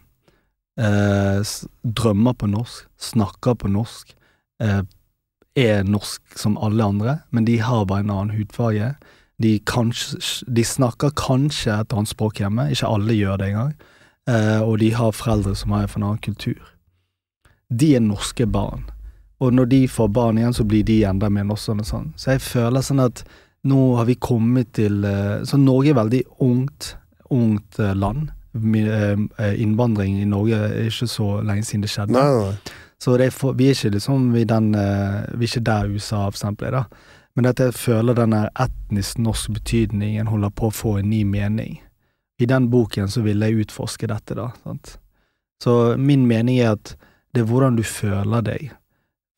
eh, 0.78 1.42
drømmer 1.82 2.32
på 2.38 2.46
norsk, 2.46 2.86
snakker 2.98 3.54
på 3.54 3.68
norsk, 3.68 4.14
eh, 4.60 4.82
er 5.56 5.82
norsk 5.82 6.38
som 6.38 6.58
alle 6.58 6.84
andre, 6.84 7.20
men 7.30 7.44
de 7.44 7.58
har 7.58 7.84
bare 7.84 8.00
en 8.00 8.10
annen 8.10 8.36
hudfarge. 8.36 8.94
De, 9.42 9.58
kanskje, 9.58 10.44
de 10.46 10.64
snakker 10.64 11.10
kanskje 11.10 11.74
et 11.80 11.92
annet 11.92 12.08
språk 12.08 12.38
hjemme, 12.38 12.70
ikke 12.70 12.86
alle 12.86 13.14
gjør 13.14 13.38
det 13.38 13.48
engang, 13.48 13.74
eh, 14.28 14.60
og 14.62 14.78
de 14.78 14.92
har 14.94 15.12
foreldre 15.12 15.56
som 15.56 15.70
har 15.70 15.90
en 15.96 16.02
annen 16.02 16.18
kultur. 16.18 16.62
De 17.70 17.94
er 17.96 18.00
norske 18.00 18.46
barn, 18.46 18.86
og 19.40 19.52
når 19.54 19.68
de 19.68 19.88
får 19.88 20.08
barn 20.08 20.38
igjen, 20.38 20.54
så 20.54 20.64
blir 20.64 20.84
de 20.84 21.04
enda 21.04 21.28
mer 21.28 21.44
norske. 21.44 21.74
Sånn. 21.84 22.12
Så 22.16 22.32
jeg 22.32 22.40
føler 22.40 22.82
sånn 22.82 23.02
at 23.04 23.24
nå 23.68 23.82
har 23.98 24.08
vi 24.08 24.16
kommet 24.20 24.72
til 24.78 25.04
eh, 25.04 25.44
Så 25.44 25.58
Norge 25.60 25.92
er 25.92 25.98
veldig 25.98 26.22
ungt, 26.44 26.94
ungt 27.30 27.78
eh, 27.82 27.94
land. 27.96 28.30
Eh, 28.56 29.60
Innvandring 29.62 30.18
i 30.22 30.28
Norge 30.28 30.56
er 30.56 30.88
ikke 30.88 31.08
så 31.10 31.28
lenge 31.46 31.66
siden 31.68 31.84
det 31.84 31.92
skjedde. 31.92 32.16
Nei, 32.16 32.28
nei. 32.38 32.76
Så 32.98 33.14
er 33.14 33.30
for, 33.30 33.54
vi 33.54 33.68
er 33.68 33.76
ikke 33.76 33.94
liksom 33.94 34.32
i 34.34 34.42
den 34.48 34.72
Vi 34.74 35.44
er 35.46 35.46
ikke 35.46 35.66
der 35.68 35.90
USA 35.92 36.24
for 36.24 36.34
eksempel 36.34 36.66
er, 36.66 36.80
da. 36.80 37.12
Men 37.38 37.46
at 37.46 37.60
jeg 37.62 37.76
føler 37.78 38.16
denne 38.18 38.48
etnisk 38.58 39.20
norsk 39.22 39.52
betydningen 39.60 40.26
holder 40.26 40.50
på 40.50 40.66
å 40.66 40.74
få 40.74 40.96
en 40.98 41.10
ny 41.12 41.20
mening. 41.22 41.76
I 42.42 42.48
den 42.50 42.66
boken 42.72 43.06
så 43.10 43.22
ville 43.22 43.46
jeg 43.46 43.68
utforske 43.68 44.08
dette, 44.10 44.34
da. 44.34 44.48
Sant? 44.64 44.96
Så 45.62 45.94
min 45.98 46.26
mening 46.26 46.58
er 46.58 46.74
at 46.74 46.96
det 47.34 47.44
er 47.44 47.50
hvordan 47.50 47.78
du 47.78 47.84
føler 47.86 48.42
deg. 48.42 48.72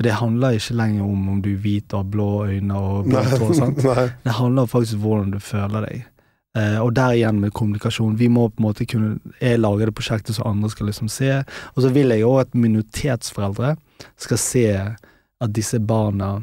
Det 0.00 0.14
handler 0.16 0.56
ikke 0.56 0.74
lenger 0.78 1.04
om 1.04 1.28
om 1.28 1.42
du 1.44 1.50
er 1.52 1.60
hvit 1.60 1.92
og 1.92 2.04
har 2.04 2.08
blå 2.14 2.28
øyne 2.48 2.76
og 2.78 3.10
blått 3.10 3.34
hår. 3.42 3.52
sant? 3.58 3.82
Det 4.24 4.36
handler 4.38 4.70
faktisk 4.70 4.96
om 4.96 5.04
hvordan 5.04 5.34
du 5.34 5.40
føler 5.44 5.86
deg. 5.86 6.06
Uh, 6.58 6.80
og 6.82 6.96
der 6.96 7.14
igjen 7.14 7.38
med 7.40 7.52
kommunikasjon. 7.54 8.16
Vi 8.18 8.28
må 8.28 8.48
på 8.48 8.58
en 8.58 8.64
måte 8.64 8.86
kunne 8.88 9.20
Jeg 9.40 9.60
lager 9.60 9.86
det 9.86 9.94
prosjektet 9.94 10.34
så 10.34 10.42
andre 10.48 10.70
skal 10.70 10.88
liksom 10.90 11.08
se. 11.08 11.44
Og 11.76 11.82
så 11.84 11.92
vil 11.94 12.10
jeg 12.10 12.26
òg 12.26 12.40
at 12.40 12.54
minoritetsforeldre 12.54 13.76
skal 14.18 14.40
se 14.40 14.64
at 15.40 15.52
disse 15.54 15.78
barna 15.78 16.40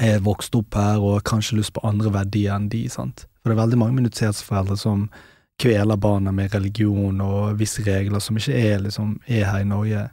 er 0.00 0.24
vokst 0.24 0.54
opp 0.56 0.74
her 0.74 0.98
og 0.98 1.18
har 1.18 1.28
kanskje 1.28 1.60
lyst 1.60 1.74
på 1.76 1.84
andre 1.86 2.10
verdier 2.12 2.56
enn 2.56 2.70
de. 2.72 2.88
sant? 2.88 3.26
For 3.42 3.50
det 3.50 3.56
er 3.58 3.62
veldig 3.62 3.78
mange 3.78 3.98
minoritetsforeldre 4.00 4.76
som 4.80 5.06
kveler 5.62 5.96
barna 5.96 6.32
med 6.32 6.54
religion 6.54 7.20
og 7.20 7.58
visse 7.60 7.84
regler 7.86 8.22
som 8.22 8.36
ikke 8.36 8.58
er, 8.58 8.78
liksom, 8.82 9.20
er 9.26 9.44
her 9.50 9.62
i 9.62 9.68
Norge. 9.68 10.08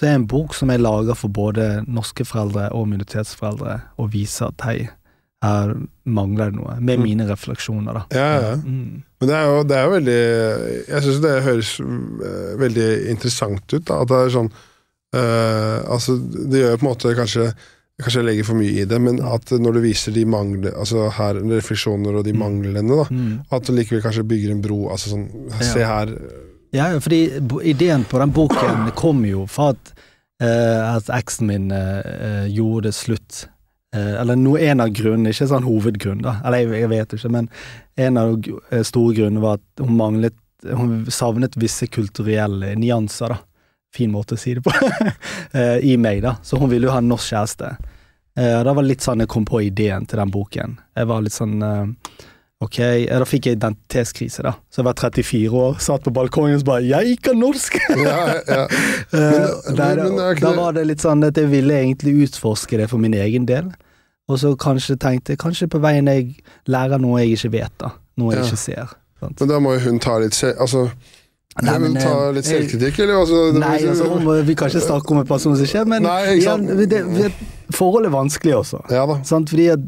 Så 0.00 0.06
det 0.06 0.12
er 0.14 0.16
en 0.16 0.26
bok 0.30 0.54
som 0.56 0.70
jeg 0.72 0.80
lager 0.80 1.12
for 1.18 1.28
både 1.28 1.84
norske 1.86 2.24
foreldre 2.24 2.70
og 2.72 2.86
minoritetsforeldre, 2.88 3.74
og 4.00 4.06
viser 4.14 4.46
at 4.48 4.64
hei, 4.64 4.78
her 5.44 5.74
mangler 6.08 6.48
det 6.50 6.56
noe, 6.56 6.78
med 6.80 6.96
Mm. 6.98 7.02
mine 7.04 7.26
refleksjoner, 7.28 7.92
da. 7.98 8.02
Ja, 8.16 8.30
ja. 8.40 8.54
Mm. 8.56 9.02
Men 9.20 9.28
det 9.28 9.36
er 9.36 9.44
jo, 9.44 9.62
det 9.68 9.76
er 9.76 9.84
jo 9.84 9.92
veldig 9.98 10.20
Jeg 10.88 11.02
syns 11.04 11.20
det 11.20 11.42
høres 11.44 11.74
øh, 11.80 12.54
veldig 12.60 12.88
interessant 13.12 13.74
ut. 13.76 13.84
Da, 13.84 14.00
at 14.00 14.08
det 14.08 14.16
er 14.16 14.32
sånn 14.32 14.50
øh, 15.14 15.78
Altså, 15.92 16.16
det 16.48 16.62
gjør 16.62 16.70
jo 16.74 16.80
på 16.80 16.86
en 16.86 16.92
måte 16.94 17.14
kanskje 17.18 17.50
Kanskje 18.00 18.22
jeg 18.22 18.28
legger 18.30 18.46
for 18.48 18.56
mye 18.56 18.80
i 18.80 18.84
det, 18.88 18.96
men 19.04 19.18
at 19.20 19.50
når 19.60 19.74
du 19.76 19.80
viser 19.84 20.14
de 20.16 20.22
mangler, 20.24 20.72
altså 20.72 21.10
her, 21.12 21.34
refleksjoner 21.44 22.14
og 22.16 22.24
de 22.24 22.32
Mm. 22.32 22.38
manglene, 22.40 22.96
da, 22.96 23.04
Mm. 23.12 23.40
at 23.52 23.66
du 23.66 23.72
likevel 23.76 24.00
kanskje 24.00 24.24
bygger 24.24 24.52
en 24.54 24.62
bro. 24.62 24.88
Altså 24.88 25.10
sånn 25.12 25.28
Se 25.60 25.84
her. 25.84 26.08
Ja, 26.70 26.86
fordi 27.02 27.40
ideen 27.66 28.04
på 28.06 28.18
den 28.22 28.32
boken 28.34 28.90
kom 28.98 29.24
jo 29.26 29.46
fra 29.50 29.72
at, 29.74 29.92
uh, 30.42 30.96
at 30.96 31.10
eksen 31.14 31.48
min 31.50 31.70
eh, 31.74 32.46
gjorde 32.46 32.88
det 32.88 32.94
slutt. 32.98 33.46
Eller 33.90 34.38
no, 34.38 34.52
en 34.54 34.84
av 34.84 34.92
grunnene, 34.94 35.32
ikke 35.34 35.48
sånn 35.50 35.66
hovedgrunn, 35.66 36.20
da. 36.22 36.36
Eller 36.46 36.62
jeg, 36.62 36.84
jeg 36.84 36.90
vet 36.92 37.14
ikke, 37.16 37.30
men 37.34 37.48
en 37.98 38.20
av 38.20 38.36
store 38.86 39.16
grunnene 39.16 39.42
var 39.42 39.58
at 39.58 39.82
hun 39.82 39.96
manglet 39.98 40.36
Hun 40.60 41.06
savnet 41.08 41.56
visse 41.56 41.88
kulturelle 41.88 42.74
nyanser, 42.78 43.32
da. 43.32 43.40
Fin 43.96 44.12
måte 44.12 44.36
å 44.36 44.38
si 44.38 44.52
det 44.54 44.62
på. 44.62 44.70
I 45.90 45.96
meg, 45.98 46.20
da. 46.22 46.36
Så 46.44 46.60
hun 46.60 46.70
ville 46.70 46.86
jo 46.86 46.92
ha 46.92 47.00
en 47.00 47.08
norsk 47.10 47.32
kjæreste. 47.32 47.70
Eh, 48.38 48.62
da 48.64 48.72
var 48.72 48.84
det 48.84 48.92
litt 48.92 49.04
sånn 49.04 49.24
jeg 49.24 49.30
kom 49.30 49.46
på 49.48 49.62
ideen 49.66 50.06
til 50.08 50.20
den 50.20 50.32
boken. 50.32 50.76
Jeg 50.96 51.08
var 51.10 51.24
litt 51.24 51.34
sånn 51.34 51.62
eh, 51.66 52.20
Ok, 52.60 52.76
da 53.08 53.24
fikk 53.24 53.46
jeg 53.48 53.56
identitetskrise, 53.56 54.42
da. 54.44 54.50
Så 54.68 54.82
jeg 54.82 54.84
var 54.90 54.96
34 55.00 55.48
år, 55.56 55.78
satt 55.80 56.02
på 56.04 56.12
balkongen 56.12 56.58
og 56.58 56.64
bare 56.68 56.82
'Jeg 56.84 57.16
kan 57.24 57.36
norsk!' 57.40 57.78
Ja, 57.96 58.34
ja. 58.48 58.66
Eh, 59.12 59.48
Men- 59.66 59.76
der, 59.76 59.96
men 59.96 60.36
da 60.40 60.52
var 60.54 60.72
det 60.72 60.86
litt 60.86 61.00
sånn 61.00 61.24
at 61.26 61.34
jeg 61.36 61.48
ville 61.50 61.72
egentlig 61.74 62.28
utforske 62.28 62.76
det 62.76 62.90
for 62.90 62.98
min 62.98 63.14
egen 63.14 63.46
del. 63.46 63.72
Og 64.28 64.38
så 64.38 64.54
kanskje 64.56 64.96
tenkte 65.00 65.30
jeg 65.32 65.38
kanskje 65.38 65.66
på 65.68 65.80
veien 65.80 66.06
jeg 66.06 66.36
lærer 66.68 67.00
noe 67.00 67.18
jeg 67.24 67.32
ikke 67.38 67.50
vet, 67.52 67.72
da. 67.80 67.88
Noe 68.18 68.34
jeg 68.34 68.44
Ja. 68.44 68.46
ikke 68.50 68.56
ser. 68.58 68.88
Sant? 69.20 69.40
Men 69.40 69.48
da 69.48 69.58
må 69.58 69.72
jo 69.74 69.80
hun 69.90 69.98
ta 69.98 70.18
litt 70.18 70.34
selv, 70.34 70.56
Altså, 70.60 70.90
Nei, 71.62 71.78
men, 71.78 71.94
ta 71.94 72.28
eh, 72.28 72.32
litt 72.34 72.44
selvkritikk, 72.44 72.98
eller? 73.00 73.14
Altså, 73.24 73.52
Nei, 73.58 73.78
altså, 73.88 74.04
hun, 74.08 74.22
må- 74.24 74.44
vi 74.44 74.54
kan 74.54 74.68
ikke 74.68 74.80
snakke 74.86 75.10
om 75.10 75.18
en 75.18 75.26
person 75.26 75.56
som 75.56 75.66
skjer, 75.66 75.84
men 75.86 76.02
Nei, 76.02 76.38
igjen, 76.38 76.66
det, 76.88 77.32
forholdet 77.72 78.06
er 78.12 78.16
vanskelig 78.16 78.54
også. 78.54 78.84
Ja 78.90 79.06
da. 79.06 79.18
Sant? 79.24 79.48
Fordi 79.50 79.66
at 79.72 79.78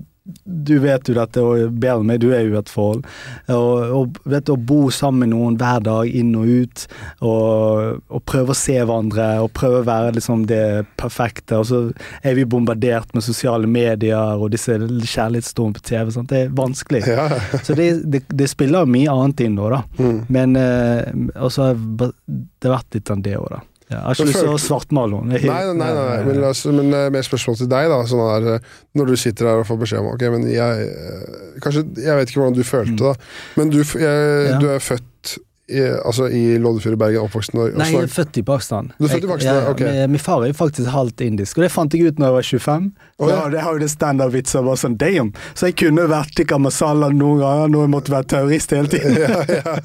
du 0.45 0.79
vet 0.79 1.09
jo 1.09 1.15
dette, 1.17 1.43
bedre 1.71 1.99
enn 1.99 2.07
meg, 2.07 2.21
du 2.23 2.29
er 2.31 2.45
jo 2.47 2.55
i 2.55 2.59
et 2.61 2.71
forhold. 2.71 3.03
Og, 3.51 3.95
og 3.97 4.21
vet 4.31 4.47
du, 4.47 4.53
å 4.55 4.61
bo 4.71 4.85
sammen 4.95 5.25
med 5.25 5.33
noen 5.33 5.57
hver 5.59 5.83
dag, 5.83 6.11
inn 6.11 6.31
og 6.39 6.47
ut, 6.47 6.85
og, 7.27 7.99
og 8.07 8.23
prøve 8.29 8.55
å 8.55 8.59
se 8.59 8.77
hverandre, 8.79 9.27
og 9.43 9.51
prøve 9.57 9.81
å 9.83 9.89
være 9.89 10.15
liksom 10.19 10.47
det 10.51 10.63
perfekte, 11.01 11.59
og 11.59 11.67
så 11.71 11.83
er 12.23 12.39
vi 12.39 12.47
bombardert 12.47 13.11
med 13.17 13.27
sosiale 13.27 13.67
medier 13.67 14.39
og 14.39 14.53
disse 14.55 14.79
kjærlighetsstormene 14.79 15.81
på 15.81 15.87
TV. 15.91 16.15
Sant? 16.15 16.31
Det 16.31 16.45
er 16.45 16.55
vanskelig. 16.63 17.03
Ja. 17.11 17.27
Så 17.67 17.75
det, 17.79 17.91
det, 18.13 18.23
det 18.31 18.51
spiller 18.51 18.89
mye 18.89 19.11
annet 19.11 19.43
inn 19.45 19.59
nå, 19.59 19.69
da. 19.75 19.83
Mm. 19.99 20.23
Men 20.33 20.57
eh, 20.59 21.13
også 21.43 21.73
det 21.75 22.69
har 22.69 22.79
vært 22.79 22.99
litt 22.99 23.11
sånn 23.11 23.27
det 23.27 23.37
òg, 23.41 23.51
da. 23.57 23.63
Ja, 23.93 24.01
jeg 24.01 24.05
har 24.09 24.19
ikke 24.19 24.29
lyst 24.31 24.41
til 24.41 24.51
å 24.55 24.59
svartmale 24.61 25.21
henne. 25.21 25.39
Nei, 25.45 25.61
nei, 25.69 25.77
nei, 25.79 25.91
nei. 25.99 26.19
Men, 26.29 26.43
altså, 26.49 26.73
men 26.75 26.91
eh, 26.97 27.07
mer 27.13 27.27
spørsmål 27.27 27.61
til 27.61 27.71
deg, 27.73 27.89
da. 27.93 28.01
Sånn 28.09 28.25
der, 28.25 28.51
eh, 28.57 28.75
når 28.99 29.13
du 29.13 29.17
sitter 29.21 29.51
her 29.51 29.63
og 29.63 29.69
får 29.69 29.81
beskjed 29.85 30.03
om 30.03 30.11
Ok, 30.15 30.27
men 30.35 30.49
jeg 30.51 30.89
eh, 30.89 31.39
Kanskje 31.63 31.85
Jeg 32.01 32.19
vet 32.19 32.31
ikke 32.33 32.43
hvordan 32.43 32.57
du 32.59 32.65
følte 32.67 32.99
det, 32.99 33.13
da, 33.13 33.33
men 33.61 33.73
du, 33.73 33.81
jeg, 33.83 34.61
du 34.63 34.69
er 34.73 34.83
født 34.83 35.37
i, 35.71 35.79
altså 36.03 36.27
i 36.27 36.59
Loddefjord 36.59 36.97
i 36.97 36.99
Bergen, 36.99 37.23
oppvokst 37.23 37.55
i 37.55 37.57
Norge. 37.57 37.79
Nei, 37.79 37.87
jeg 37.93 38.09
er 38.09 38.11
født 38.11 38.39
i 38.41 38.43
Pakistan. 38.43 38.91
Du 38.99 39.07
er 39.07 39.13
født 39.15 39.25
i 39.25 39.45
Jeg- 39.45 39.47
ja, 39.47 39.71
ok. 39.71 39.81
min, 39.81 40.11
min 40.17 40.19
far 40.21 40.43
er 40.43 40.51
jo 40.51 40.57
faktisk 40.59 40.89
halvt 40.91 41.21
indisk, 41.23 41.59
og 41.59 41.63
det 41.63 41.71
fant 41.73 41.95
jeg 41.95 42.07
ut 42.11 42.19
når 42.19 42.27
jeg 42.27 42.35
var 42.35 42.43
25. 42.43 42.93
Oh, 43.23 43.29
ja. 43.29 43.37
ja, 43.37 43.51
det 43.53 43.61
har 43.63 43.73
jo 43.77 43.79
det 43.79 43.91
standardvitser 43.93 44.65
bare 44.67 44.81
sånn 44.81 44.97
damn! 44.99 45.31
Så 45.55 45.69
jeg 45.71 45.77
kunne 45.79 46.09
vært 46.11 46.41
i 46.43 46.47
Kamasala 46.51 47.13
noen 47.15 47.39
ganger 47.39 47.71
nå 47.71 47.79
har 47.79 47.87
jeg 47.87 47.93
måttet 47.95 48.15
være 48.17 48.27
terrorist 48.33 48.75
hele 48.75 48.91
tiden. 48.91 49.15
ja, 49.23 49.45
ja. 49.47 49.77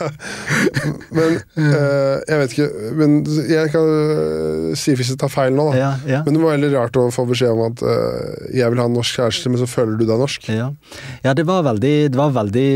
Men 1.14 1.38
eh, 1.38 2.16
jeg 2.28 2.40
vet 2.42 2.54
ikke 2.56 2.94
Men 2.98 3.14
jeg 3.50 3.72
kan 3.74 3.92
eh, 3.94 4.74
si 4.80 4.96
hvis 4.98 5.12
jeg 5.14 5.20
tar 5.22 5.30
feil 5.32 5.54
nå, 5.54 5.68
da. 5.72 5.78
Ja, 5.78 5.92
ja. 6.10 6.24
Men 6.26 6.38
det 6.38 6.42
var 6.42 6.56
veldig 6.58 6.72
rart 6.74 6.98
å 6.98 7.06
få 7.14 7.28
beskjed 7.30 7.54
om 7.54 7.64
at 7.70 7.84
eh, 7.86 8.58
jeg 8.58 8.74
vil 8.74 8.82
ha 8.82 8.88
en 8.90 8.98
norsk 8.98 9.20
kjæreste, 9.22 9.54
men 9.54 9.62
så 9.62 9.70
føler 9.70 10.00
du 10.00 10.06
deg 10.10 10.18
norsk. 10.24 10.50
Ja. 10.50 10.72
ja, 11.24 11.36
det 11.38 11.46
var 11.48 11.62
veldig, 11.70 11.96
det 12.16 12.18
var 12.18 12.34
veldig 12.36 12.68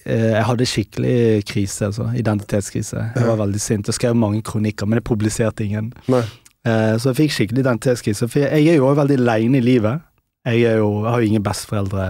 eh, 0.00 0.28
Jeg 0.32 0.44
hadde 0.48 0.70
skikkelig 0.72 1.16
krise, 1.52 1.90
altså. 1.90 2.08
Identitetskrise. 2.46 3.04
Jeg 3.16 3.26
var 3.26 3.38
veldig 3.42 3.60
sint 3.60 3.88
og 3.88 3.94
skrev 3.96 4.16
mange 4.18 4.42
kronikker, 4.46 4.86
men 4.86 5.00
jeg 5.00 5.04
publiserte 5.04 5.64
ingen. 5.64 5.92
Nei. 6.08 6.22
Eh, 6.66 6.96
så 6.98 7.10
jeg 7.10 7.18
fikk 7.20 7.34
skikkelig 7.34 7.62
identitetskrise. 7.64 8.28
For 8.30 8.42
jeg, 8.42 8.64
jeg 8.64 8.74
er 8.74 8.80
jo 8.80 8.88
også 8.88 9.00
veldig 9.02 9.18
aleine 9.20 9.58
i 9.58 9.64
livet. 9.64 10.04
Jeg, 10.46 10.78
jo, 10.78 10.90
jeg 11.02 11.10
har 11.10 11.20
jo 11.20 11.30
ingen 11.30 11.42
besteforeldre. 11.42 12.06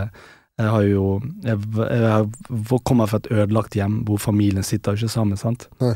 Jeg 0.57 0.73
har 0.73 0.83
jo 0.89 1.21
Jeg, 1.45 1.59
jeg 1.77 2.79
kommer 2.85 3.07
fra 3.07 3.19
et 3.21 3.29
ødelagt 3.31 3.75
hjem 3.77 3.99
hvor 4.09 4.17
familien 4.17 4.65
sitter 4.65 4.93
jo 4.93 5.05
ikke 5.05 5.13
sammen, 5.13 5.37
sant. 5.37 5.69
Nei. 5.81 5.95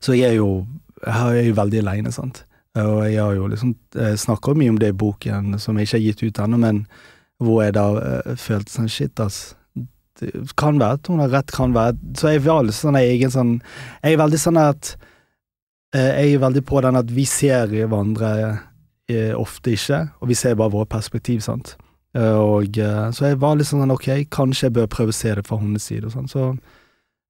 Så 0.00 0.12
jeg 0.12 0.30
er 0.30 0.36
jo 0.40 0.66
Jeg 1.06 1.38
er 1.38 1.48
jo 1.48 1.56
veldig 1.56 1.78
aleine, 1.78 2.12
sant. 2.12 2.44
Og 2.76 3.04
jeg 3.08 3.22
har 3.22 3.32
jo 3.32 3.46
liksom 3.46 3.74
Jeg 3.94 4.18
snakker 4.18 4.54
mye 4.54 4.70
om 4.70 4.78
det 4.78 4.92
i 4.92 4.96
boken, 4.96 5.58
som 5.58 5.76
jeg 5.76 5.88
ikke 5.88 5.96
har 5.96 6.04
gitt 6.04 6.22
ut 6.22 6.42
ennå, 6.44 6.56
men 6.60 6.86
hvor 7.40 7.62
jeg 7.62 7.74
da 7.76 7.86
uh, 7.96 8.36
følte 8.36 8.72
sånn 8.72 8.88
Shit, 8.88 9.20
ass. 9.20 9.56
Kan 10.56 10.78
være 10.80 10.92
at 11.00 11.06
hun 11.10 11.18
har 11.20 11.28
rett, 11.28 11.52
kan 11.52 11.72
være 11.76 11.96
Så 12.16 12.30
jeg 12.32 12.44
var 12.46 12.62
litt 12.64 12.74
sånn 12.78 12.96
egen 12.96 13.30
sånn 13.30 13.50
Jeg 14.02 14.14
er 14.14 14.20
veldig 14.22 14.38
sånn 14.40 14.56
at 14.62 14.96
eh, 15.94 16.22
Jeg 16.24 16.34
er 16.36 16.44
veldig 16.46 16.64
på 16.68 16.80
den 16.84 16.96
at 16.96 17.10
vi 17.12 17.24
ser 17.28 17.66
hverandre 17.68 18.30
eh, 19.08 19.34
ofte 19.38 19.74
ikke, 19.76 20.00
og 20.20 20.28
vi 20.28 20.34
ser 20.34 20.56
bare 20.58 20.72
vårt 20.72 20.88
perspektiv, 20.90 21.40
sant. 21.44 21.76
Eh, 22.14 22.32
Og 22.34 22.74
Så 23.14 23.28
jeg 23.28 23.38
var 23.38 23.54
litt 23.56 23.68
sånn 23.68 23.90
ok, 23.94 24.26
kanskje 24.30 24.66
jeg 24.66 24.72
bør 24.78 24.86
prøve 24.90 25.12
å 25.14 25.20
se 25.20 25.34
det 25.34 25.46
fra 25.46 25.58
hennes 25.60 25.82
side, 25.84 26.04
og 26.06 26.12
sånn. 26.12 26.28
Så 26.28 26.58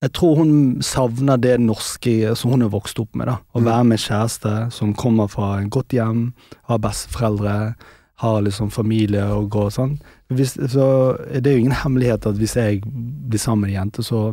jeg 0.03 0.12
tror 0.12 0.37
hun 0.37 0.80
savner 0.84 1.37
det 1.41 1.59
norske 1.61 2.34
som 2.37 2.51
hun 2.53 2.62
er 2.62 2.68
vokst 2.72 2.99
opp 3.01 3.14
med, 3.16 3.26
da. 3.26 3.39
Å 3.55 3.61
Mm. 3.61 3.64
være 3.64 3.84
med 3.84 3.99
kjæreste 3.99 4.72
som 4.72 4.95
kommer 4.95 5.28
fra 5.28 5.59
et 5.61 5.70
godt 5.70 5.89
hjem, 5.89 6.32
har 6.68 6.78
besteforeldre, 6.78 7.74
har 8.18 8.41
liksom 8.43 8.70
familie 8.72 9.24
og 9.24 9.51
går 9.51 9.66
og 9.66 9.72
sånn. 9.72 9.99
Hvis, 10.35 10.57
så 10.72 10.89
er 11.31 11.41
det 11.41 11.53
jo 11.55 11.62
ingen 11.64 11.79
hemmelighet 11.85 12.27
at 12.27 12.41
hvis 12.41 12.57
jeg 12.59 12.83
blir 12.83 13.41
sammen 13.41 13.66
med 13.66 13.74
en 13.74 13.81
jente, 13.81 14.03
så 14.07 14.33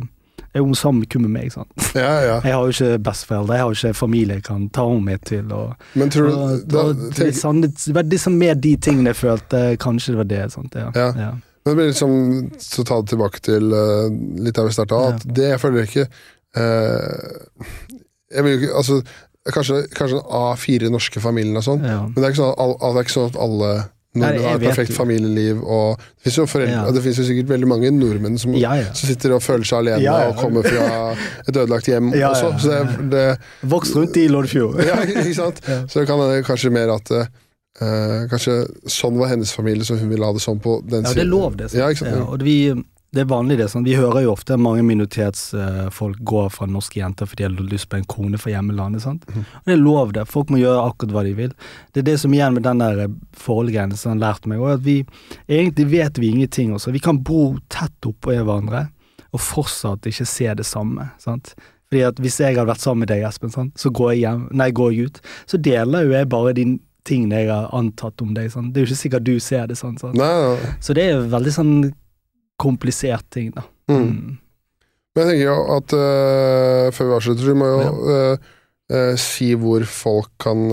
er 0.54 0.62
hun 0.62 0.74
sammen 0.74 1.06
kun 1.10 1.24
med 1.26 1.32
meg, 1.34 1.52
sant. 1.52 1.70
Ja, 1.98 2.12
ja. 2.22 2.36
Jeg 2.44 2.54
har 2.54 2.62
jo 2.62 2.74
ikke 2.74 2.98
besteforeldre, 3.08 3.56
jeg 3.56 3.64
har 3.64 3.72
jo 3.72 3.78
ikke 3.78 3.98
familie 3.98 4.38
jeg 4.38 4.46
kan 4.46 4.68
ta 4.74 4.84
henne 4.88 5.06
med 5.06 5.24
til. 5.26 5.50
Og, 5.52 5.74
Men 5.94 6.12
tror 6.14 6.28
du 6.28 6.36
og, 6.36 6.60
da, 6.70 6.84
og 6.84 7.00
det, 7.00 7.10
tenk, 7.18 7.38
sånn, 7.38 7.64
det 7.66 7.96
var 7.96 8.06
liksom 8.10 8.38
mer 8.38 8.54
de 8.54 8.76
tingene 8.76 9.10
jeg 9.10 9.20
følte, 9.22 9.64
kanskje 9.82 10.14
det 10.14 10.22
var 10.22 10.30
det. 10.30 10.44
Sant? 10.54 10.78
Ja. 10.78 10.92
Ja. 10.94 11.10
Ja. 11.18 11.32
Men 11.64 11.72
det 11.72 11.76
blir 11.78 11.90
liksom, 11.90 12.16
så 12.60 12.84
ta 12.84 13.00
det 13.00 13.14
tilbake 13.14 13.40
til 13.40 13.70
uh, 13.72 14.06
litt 14.44 14.56
der 14.56 14.66
vi 14.68 14.74
starta, 14.76 15.00
at 15.14 15.22
det 15.24 15.46
jeg 15.54 15.60
føler 15.62 15.86
ikke 15.88 16.02
uh, 16.60 17.62
Jeg 18.34 18.44
vil 18.44 18.52
jo 18.52 18.58
ikke 18.58 18.74
Altså, 18.82 18.98
kanskje, 19.48 19.78
kanskje 19.96 20.18
en 20.20 20.28
A4 20.42 20.90
norske 20.92 21.22
familien 21.24 21.56
og 21.56 21.64
sånn. 21.64 21.80
Men 21.80 22.18
det 22.18 22.26
er 22.26 22.34
ikke 22.34 22.42
sånn 22.42 22.52
at, 22.52 22.60
all, 22.60 22.76
det 22.92 23.00
er 23.00 23.08
ikke 23.08 23.16
sånn 23.16 23.32
at 23.32 23.40
alle 23.46 23.72
Nei, 24.14 24.30
nordmenn 24.36 24.44
har 24.46 24.58
vet 24.62 24.68
perfekt 24.70 24.94
familieliv. 24.94 25.62
Og 25.62 25.98
det 25.98 26.28
finnes 26.28 26.36
jo, 26.38 26.46
Ja. 26.70 26.84
jo 27.18 27.24
sikkert 27.26 27.48
veldig 27.50 27.68
mange 27.70 27.90
nordmenn 27.90 28.38
som, 28.38 28.54
Ja, 28.54 28.74
ja. 28.78 28.92
som 28.94 29.10
sitter 29.10 29.34
og 29.34 29.42
føler 29.42 29.66
seg 29.66 29.78
alene 29.82 30.14
og 30.28 30.36
kommer 30.38 30.62
fra 30.62 31.16
et 31.48 31.54
ødelagt 31.56 31.90
hjem 31.90 32.12
også. 32.12 32.52
Så 32.62 32.70
det, 32.70 33.10
det, 33.10 33.24
Vokst 33.62 33.96
rundt 33.96 34.16
i 34.16 34.28
Lordfjord. 34.30 34.78
ja, 34.90 35.00
ikke 35.02 35.34
sant? 35.34 35.60
Så 35.88 36.00
det 36.00 36.06
kan 36.10 36.22
hende 36.22 36.44
kanskje 36.46 36.70
mer 36.74 36.94
at 36.94 37.10
uh, 37.10 37.26
Kanskje 38.30 38.60
sånn 38.86 39.18
var 39.18 39.32
hennes 39.32 39.50
familie, 39.50 39.82
så 39.84 39.98
hun 39.98 40.08
ville 40.12 40.24
ha 40.24 40.32
det 40.32 40.42
sånn 40.44 40.60
på 40.62 40.78
den 40.86 41.02
Ja, 41.02 41.14
det 41.16 41.24
er 41.24 41.30
lov, 41.30 41.56
det. 41.58 41.72
Ja, 41.74 41.90
og 42.22 42.42
vi, 42.46 42.70
det 43.14 43.22
er 43.22 43.28
vanlig, 43.30 43.58
det. 43.60 43.68
Sånn. 43.70 43.84
Vi 43.86 43.94
hører 43.94 44.24
jo 44.24 44.32
ofte 44.32 44.56
mange 44.58 44.82
minoritetsfolk 44.86 46.22
gå 46.26 46.42
fra 46.50 46.66
norske 46.70 46.98
jenter 46.98 47.28
fordi 47.30 47.46
de 47.46 47.60
har 47.60 47.68
lyst 47.70 47.88
på 47.92 48.00
en 48.00 48.08
kone 48.10 48.40
fra 48.40 48.50
hjemmelandet. 48.50 49.04
Sant? 49.04 49.26
Mm. 49.30 49.44
Og 49.44 49.70
det 49.70 49.76
er 49.76 49.82
lov, 49.82 50.14
det. 50.16 50.24
Folk 50.30 50.50
må 50.50 50.58
gjøre 50.58 50.88
akkurat 50.88 51.14
hva 51.14 51.24
de 51.26 51.34
vil. 51.38 51.52
Det 51.94 52.02
er 52.02 52.08
det 52.10 52.16
som 52.22 52.34
igjen 52.34 52.56
med 52.56 52.66
den 52.66 52.82
der 52.82 53.04
eh, 53.06 53.14
forholdgreiene 53.38 53.98
som 54.00 54.14
har 54.14 54.22
lært 54.24 54.48
meg, 54.50 54.62
og 54.62 54.74
at 54.76 54.84
vi 54.86 54.98
egentlig 55.46 55.86
vet 55.92 56.18
vi 56.18 56.32
ingenting 56.34 56.74
også. 56.74 56.94
Vi 56.94 57.02
kan 57.04 57.22
bo 57.22 57.54
tett 57.72 58.10
oppå 58.10 58.34
hverandre 58.34 58.88
og 59.34 59.42
fortsatt 59.42 60.06
ikke 60.10 60.26
se 60.28 60.50
det 60.58 60.66
samme. 60.66 61.10
Sant? 61.22 61.54
Fordi 61.90 62.02
at 62.08 62.18
Hvis 62.22 62.40
jeg 62.40 62.56
hadde 62.56 62.70
vært 62.70 62.82
sammen 62.82 63.04
med 63.04 63.12
deg, 63.12 63.22
Espen, 63.28 63.52
sant? 63.54 63.74
så 63.78 63.90
går 63.94 64.14
jeg 64.14 64.24
hjem, 64.24 64.48
nei, 64.58 64.70
går 64.74 64.92
jeg 64.92 65.10
ut, 65.10 65.20
så 65.46 65.60
deler 65.62 66.06
jo 66.06 66.16
jeg 66.16 66.30
bare 66.32 66.54
de 66.56 66.64
tingene 67.04 67.42
jeg 67.42 67.50
har 67.52 67.68
antatt 67.76 68.22
om 68.24 68.32
deg. 68.34 68.48
Sånn. 68.50 68.72
Det 68.72 68.80
er 68.80 68.86
jo 68.86 68.90
ikke 68.90 69.02
sikkert 69.02 69.26
du 69.26 69.36
ser 69.42 69.68
det 69.70 69.76
sånn. 69.78 69.98
sånn. 70.00 70.16
Så 70.80 70.96
det 70.96 71.10
er 71.10 71.28
veldig 71.30 71.52
sånn 71.52 71.74
komplisert 72.60 73.26
ting, 73.34 73.52
da. 73.54 73.64
Mm. 73.90 74.00
Mm. 74.00 74.34
Men 75.14 75.28
jeg 75.30 75.30
tenker 75.30 75.46
jo 75.46 75.56
at 75.76 75.94
uh, 75.94 76.90
før 76.94 77.08
vi 77.10 77.16
avslutter, 77.20 77.46
du 77.46 77.54
må 77.60 77.66
jo 77.70 77.90
uh, 78.10 78.52
uh, 78.90 79.12
si 79.20 79.52
hvor 79.58 79.84
folk 79.86 80.30
kan 80.42 80.64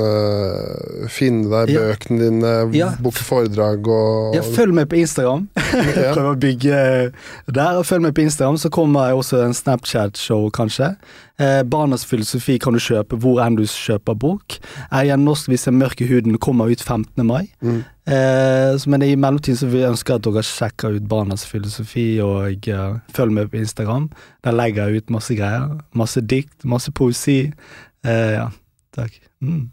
finne 1.13 1.45
deg, 1.51 1.73
Ja. 1.75 1.84
bøkene 1.91 2.19
dine, 2.23 2.53
Ja. 2.73 2.89
booke 3.01 3.21
foredrag 3.23 3.86
og 3.88 4.36
Ja, 4.36 4.41
følg 4.41 4.73
meg 4.73 4.89
på 4.89 4.97
Instagram. 5.01 5.45
Prøv 6.15 6.32
å 6.32 6.36
bygge 6.41 6.82
der. 7.47 7.84
Følg 7.88 8.01
meg 8.07 8.15
på 8.17 8.25
Instagram, 8.25 8.57
så 8.57 8.71
kommer 8.73 9.11
jeg 9.11 9.21
også 9.21 9.43
en 9.45 9.53
Snapchat-show, 9.53 10.49
kanskje. 10.51 10.95
Eh, 11.41 11.61
Barnas 11.63 12.03
filosofi 12.05 12.57
kan 12.61 12.73
du 12.75 12.79
kjøpe 12.84 13.17
hvor 13.21 13.39
enn 13.45 13.55
du 13.57 13.63
kjøper 13.63 14.17
bok. 14.19 14.57
Er 14.91 15.15
norsk 15.17 15.49
hvis 15.49 15.65
jeg 15.69 15.73
mørk 15.77 16.01
i 16.03 16.09
huden, 16.09 16.38
kommer 16.38 16.69
ut 16.69 16.82
15. 16.84 17.25
mai. 17.25 17.47
Mm. 17.63 17.84
Eh, 18.10 18.74
men 18.89 19.04
i 19.06 19.16
mellomtiden 19.16 19.60
så 19.60 19.68
vil 19.70 19.84
jeg 19.84 19.93
ønske 19.93 20.16
at 20.16 20.24
dere 20.26 20.43
sjekker 20.45 20.97
ut 20.97 21.10
Barnas 21.10 21.45
filosofi, 21.45 22.06
og 22.24 22.68
eh, 22.68 22.95
følg 23.14 23.36
med 23.36 23.52
på 23.52 23.62
Instagram. 23.62 24.10
Der 24.45 24.58
legger 24.58 24.89
jeg 24.89 25.04
ut 25.04 25.14
masse 25.14 25.38
greier. 25.38 25.78
Masse 25.93 26.22
dikt, 26.22 26.66
masse 26.66 26.91
poesi. 26.91 27.43
Eh, 28.06 28.32
ja, 28.38 28.49
takk. 28.97 29.20
Mm. 29.41 29.70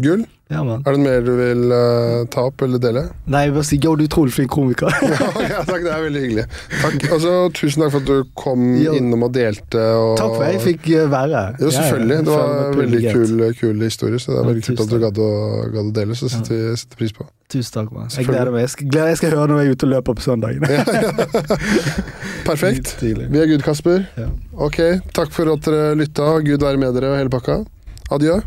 Gull. 0.00 0.22
Ja, 0.48 0.62
man. 0.64 0.80
Er 0.88 0.94
det 0.96 1.00
mer 1.04 1.18
du 1.24 1.34
vil 1.36 1.66
uh, 1.68 2.22
ta 2.32 2.46
opp 2.48 2.62
eller 2.64 2.80
dele? 2.80 3.02
Nei, 3.28 3.42
bare 3.52 3.64
si 3.68 3.76
yo, 3.76 3.90
du 3.92 4.06
er 4.06 4.08
utrolig 4.08 4.32
flink 4.32 4.48
komiker. 4.52 4.88
ja, 5.44 5.58
takk, 5.68 5.82
det 5.84 5.90
er 5.92 6.04
veldig 6.06 6.22
hyggelig. 6.22 6.44
Takk. 6.80 7.04
Altså, 7.12 7.32
tusen 7.56 7.84
takk 7.84 7.92
for 7.92 8.00
at 8.00 8.08
du 8.08 8.30
kom 8.40 8.62
Jo. 8.80 8.94
innom 8.96 9.26
og 9.28 9.34
delte. 9.36 9.82
Og, 10.00 10.14
Takk 10.16 10.32
for 10.38 10.46
at 10.46 10.54
jeg 10.54 10.62
fikk 10.64 10.88
eh, 10.96 11.10
være 11.12 11.42
her. 11.42 11.58
Jo, 11.60 11.72
selvfølgelig. 11.76 12.18
Det 12.24 12.36
var 12.38 12.54
en 12.62 12.78
veldig 12.80 13.02
kul, 13.04 13.44
kul 13.60 13.84
historie, 13.84 14.22
så 14.22 14.32
det 14.32 14.38
er 14.38 14.40
Ja, 14.40 14.46
veldig 14.48 14.64
kult 14.70 14.80
at 14.86 14.94
du 14.94 14.96
gadd 15.02 15.20
å, 15.26 15.28
gadd 15.74 15.90
å 15.90 15.94
dele. 16.00 16.16
Så 16.22 16.30
setter 16.32 16.56
vi 16.56 16.80
setter 16.84 17.02
pris 17.02 17.12
på. 17.18 17.28
Tusen 17.52 17.76
takk, 17.76 17.92
man. 17.92 18.08
Jeg 18.16 18.30
gleder 18.30 18.52
meg. 18.56 18.64
Jeg 18.64 18.72
skal, 18.78 18.88
gleder, 18.96 19.12
jeg 19.12 19.20
skal 19.20 19.36
høre 19.36 19.52
når 19.52 19.60
jeg 19.60 19.68
er 19.74 19.76
ute 19.76 19.90
og 19.90 19.92
løper 19.92 20.16
på 20.16 20.24
søndagen. 20.24 20.64
Perfekt. 22.48 22.96
Vi 23.04 23.12
er 23.44 23.52
Gud, 23.52 23.60
Kasper. 23.68 24.08
Ja. 24.16 24.30
Ok, 24.56 24.80
takk 25.12 25.36
for 25.36 25.52
at 25.52 25.68
dere 25.68 25.92
lytta. 26.00 26.32
Gud 26.48 26.64
være 26.64 26.80
med 26.80 26.96
dere 26.96 27.12
og 27.12 27.20
hele 27.20 27.36
pakka. 27.36 27.60
Adjø. 28.08 28.40